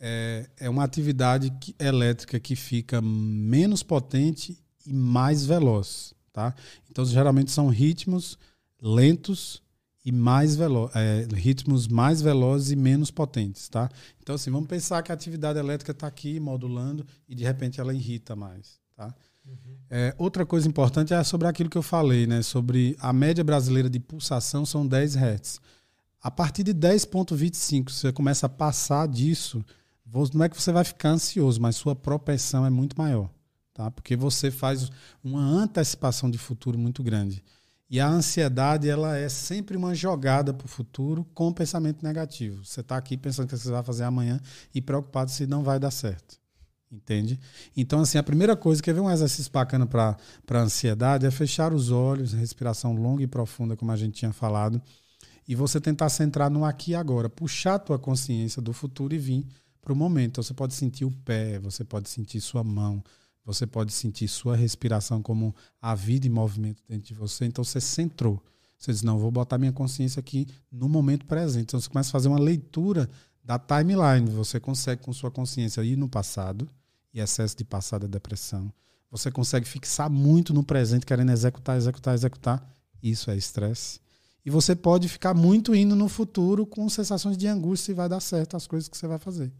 [0.00, 4.56] é, é uma atividade que- elétrica que fica menos potente
[4.86, 6.54] e mais veloz, tá?
[6.90, 8.38] Então, geralmente são ritmos
[8.80, 9.62] lentos
[10.02, 10.96] e mais velozes,
[11.34, 13.90] ritmos mais velozes e menos potentes, tá?
[14.22, 17.92] Então, assim, vamos pensar que a atividade elétrica está aqui modulando e de repente ela
[17.92, 19.14] irrita mais, tá?
[19.92, 22.42] É, outra coisa importante é sobre aquilo que eu falei, né?
[22.42, 25.60] Sobre a média brasileira de pulsação são 10 Hz.
[26.22, 29.64] A partir de 10.25, você começa a passar disso,
[30.34, 33.30] não é que você vai ficar ansioso, mas sua propensão é muito maior,
[33.72, 33.90] tá?
[33.90, 34.90] Porque você faz
[35.24, 37.42] uma antecipação de futuro muito grande.
[37.88, 42.64] E a ansiedade, ela é sempre uma jogada para o futuro com pensamento negativo.
[42.64, 44.40] Você está aqui pensando que você vai fazer amanhã
[44.72, 46.39] e preocupado se não vai dar certo.
[46.90, 47.38] Entende?
[47.76, 50.16] Então, assim, a primeira coisa, quer ver um exercício bacana para
[50.50, 54.82] a ansiedade é fechar os olhos, respiração longa e profunda, como a gente tinha falado,
[55.46, 59.18] e você tentar centrar no aqui e agora, puxar a tua consciência do futuro e
[59.18, 59.46] vir
[59.80, 60.32] para o momento.
[60.32, 63.02] Então, você pode sentir o pé, você pode sentir sua mão,
[63.44, 67.44] você pode sentir sua respiração como a vida em movimento dentro de você.
[67.44, 68.42] Então, você centrou.
[68.76, 71.64] Você diz, não, vou botar minha consciência aqui no momento presente.
[71.64, 73.08] Então, você começa a fazer uma leitura
[73.44, 74.28] da timeline.
[74.30, 76.68] Você consegue, com sua consciência, ir no passado,
[77.12, 78.72] e excesso de passado é depressão.
[79.10, 82.74] Você consegue fixar muito no presente, querendo executar, executar, executar.
[83.02, 84.00] Isso é estresse.
[84.44, 88.20] E você pode ficar muito indo no futuro com sensações de angústia se vai dar
[88.20, 89.52] certo as coisas que você vai fazer.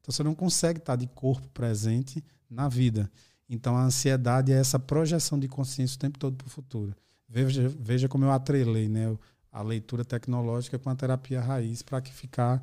[0.00, 3.10] Então você não consegue estar de corpo presente na vida.
[3.48, 6.94] Então a ansiedade é essa projeção de consciência o tempo todo para o futuro.
[7.28, 9.16] Veja, veja como eu atrelei né,
[9.50, 12.62] a leitura tecnológica com a terapia raiz para que ficar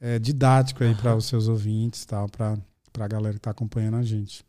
[0.00, 2.56] é, didático aí para os seus ouvintes, tal, para
[2.98, 4.44] para a galera que está acompanhando a gente.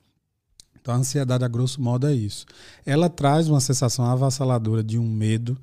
[0.82, 2.48] Então, a ansiedade, a grosso modo, é isso.
[2.84, 5.56] Ela traz uma sensação avassaladora de um medo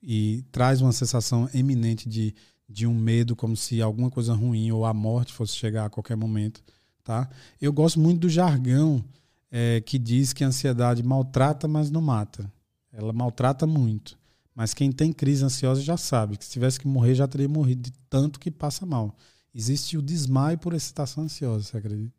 [0.00, 2.32] e traz uma sensação eminente de,
[2.68, 6.16] de um medo, como se alguma coisa ruim ou a morte fosse chegar a qualquer
[6.16, 6.62] momento.
[7.02, 7.28] Tá?
[7.60, 9.04] Eu gosto muito do jargão
[9.50, 12.50] é, que diz que a ansiedade maltrata, mas não mata.
[12.92, 14.16] Ela maltrata muito.
[14.54, 17.82] Mas quem tem crise ansiosa já sabe que se tivesse que morrer, já teria morrido
[17.82, 19.16] de tanto que passa mal
[19.54, 22.14] existe o desmaio por excitação ansiosa, você acredita?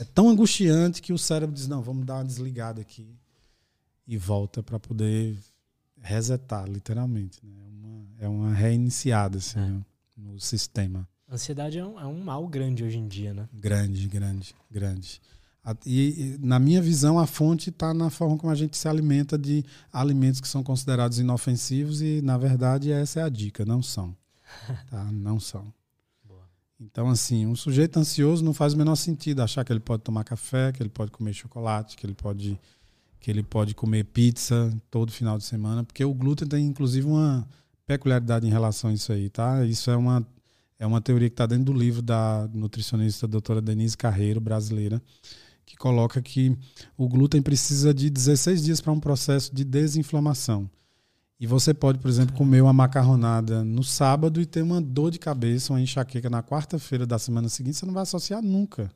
[0.00, 3.14] É tão angustiante que o cérebro diz: não, vamos dar uma desligada aqui
[4.06, 5.36] e volta para poder
[6.00, 7.38] resetar, literalmente.
[7.44, 7.52] Né?
[7.62, 9.66] É, uma, é uma reiniciada assim, É.
[9.66, 9.84] no,
[10.32, 11.08] no sistema.
[11.30, 13.48] Ansiedade é um, é um mal grande hoje em dia, né?
[13.52, 15.20] Grande, grande, grande.
[15.86, 19.64] E, na minha visão, a fonte está na forma como a gente se alimenta de
[19.92, 24.16] alimentos que são considerados inofensivos e, na verdade, essa é a dica, não são.
[24.90, 25.04] Tá?
[25.12, 25.72] Não são.
[26.84, 30.24] Então, assim, um sujeito ansioso não faz o menor sentido achar que ele pode tomar
[30.24, 32.58] café, que ele pode comer chocolate, que ele pode,
[33.20, 37.46] que ele pode comer pizza todo final de semana, porque o glúten tem, inclusive, uma
[37.86, 39.64] peculiaridade em relação a isso aí, tá?
[39.64, 40.26] Isso é uma,
[40.76, 45.00] é uma teoria que está dentro do livro da nutricionista doutora Denise Carreiro, brasileira,
[45.64, 46.56] que coloca que
[46.96, 50.68] o glúten precisa de 16 dias para um processo de desinflamação.
[51.38, 55.18] E você pode, por exemplo, comer uma macarronada no sábado e ter uma dor de
[55.18, 58.90] cabeça, uma enxaqueca na quarta-feira da semana seguinte, você não vai associar nunca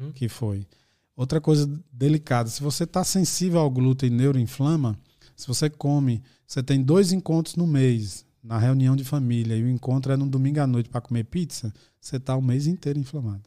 [0.00, 0.12] uhum.
[0.12, 0.66] que foi.
[1.14, 4.98] Outra coisa delicada, se você está sensível ao glúten e neuroinflama,
[5.36, 9.68] se você come, você tem dois encontros no mês, na reunião de família, e o
[9.68, 13.42] encontro é no domingo à noite para comer pizza, você está o mês inteiro inflamado.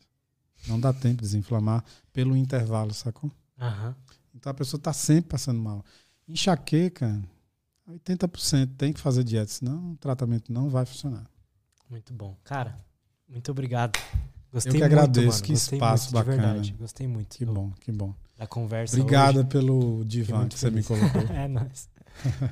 [0.68, 1.84] Não dá tempo de desinflamar
[2.14, 3.32] pelo intervalo, sacou?
[3.60, 3.94] Uhum.
[4.36, 5.84] Então a pessoa está sempre passando mal.
[6.28, 7.22] Enxaqueca,
[7.90, 11.26] 80% tem que fazer dieta, senão o tratamento não vai funcionar.
[11.90, 12.36] Muito bom.
[12.44, 12.76] Cara,
[13.28, 14.00] muito obrigado.
[14.52, 16.48] Gostei Eu que agradeço, que espaço muito, bacana.
[16.48, 16.76] Verdade.
[16.80, 17.38] Gostei muito.
[17.38, 18.14] Que bom, que bom.
[18.38, 19.48] Da conversa Obrigada hoje.
[19.48, 21.22] pelo divã que, que você me colocou.
[21.34, 21.90] é, nóis.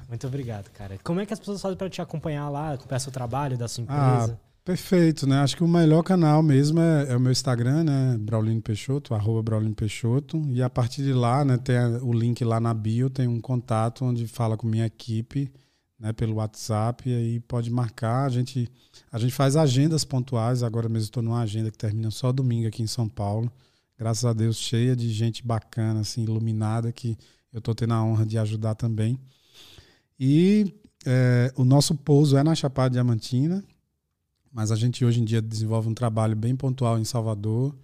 [0.08, 0.98] Muito obrigado, cara.
[1.04, 3.84] Como é que as pessoas fazem para te acompanhar lá, acompanhar seu trabalho, da sua
[3.84, 4.40] empresa?
[4.40, 5.40] Ah, Perfeito, né?
[5.40, 8.16] Acho que o melhor canal mesmo é, é o meu Instagram, né?
[8.20, 10.40] Braulino Peixoto, arroba Braulino Peixoto.
[10.52, 14.06] E a partir de lá, né, tem o link lá na bio, tem um contato
[14.06, 15.52] onde fala com minha equipe,
[16.00, 18.26] né, pelo WhatsApp, e aí pode marcar.
[18.26, 18.70] A gente,
[19.12, 22.84] a gente faz agendas pontuais, agora mesmo estou numa agenda que termina só domingo aqui
[22.84, 23.52] em São Paulo.
[23.98, 27.18] Graças a Deus, cheia de gente bacana, assim, iluminada, que
[27.52, 29.20] eu estou tendo a honra de ajudar também.
[30.20, 30.72] E
[31.04, 33.64] é, o nosso pouso é na Chapada Diamantina,
[34.52, 37.76] mas a gente hoje em dia desenvolve um trabalho bem pontual em Salvador,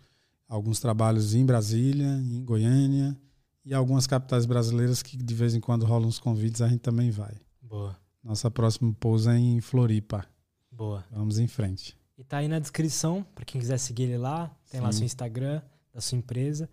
[0.48, 3.18] alguns trabalhos em Brasília, em Goiânia
[3.64, 7.12] e algumas capitais brasileiras que de vez em quando rolam uns convites, a gente também
[7.12, 7.36] vai.
[7.62, 7.98] Boa.
[8.24, 10.26] Nossa próxima pousa é em Floripa.
[10.72, 11.06] Boa.
[11.12, 11.98] Vamos em frente.
[12.18, 14.86] E tá aí na descrição, para quem quiser seguir ele lá, tem Sim.
[14.86, 15.62] lá seu Instagram,
[15.94, 16.70] da sua empresa.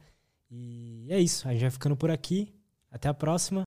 [0.50, 2.52] E é isso, a gente vai ficando por aqui.
[2.90, 3.62] Até a próxima.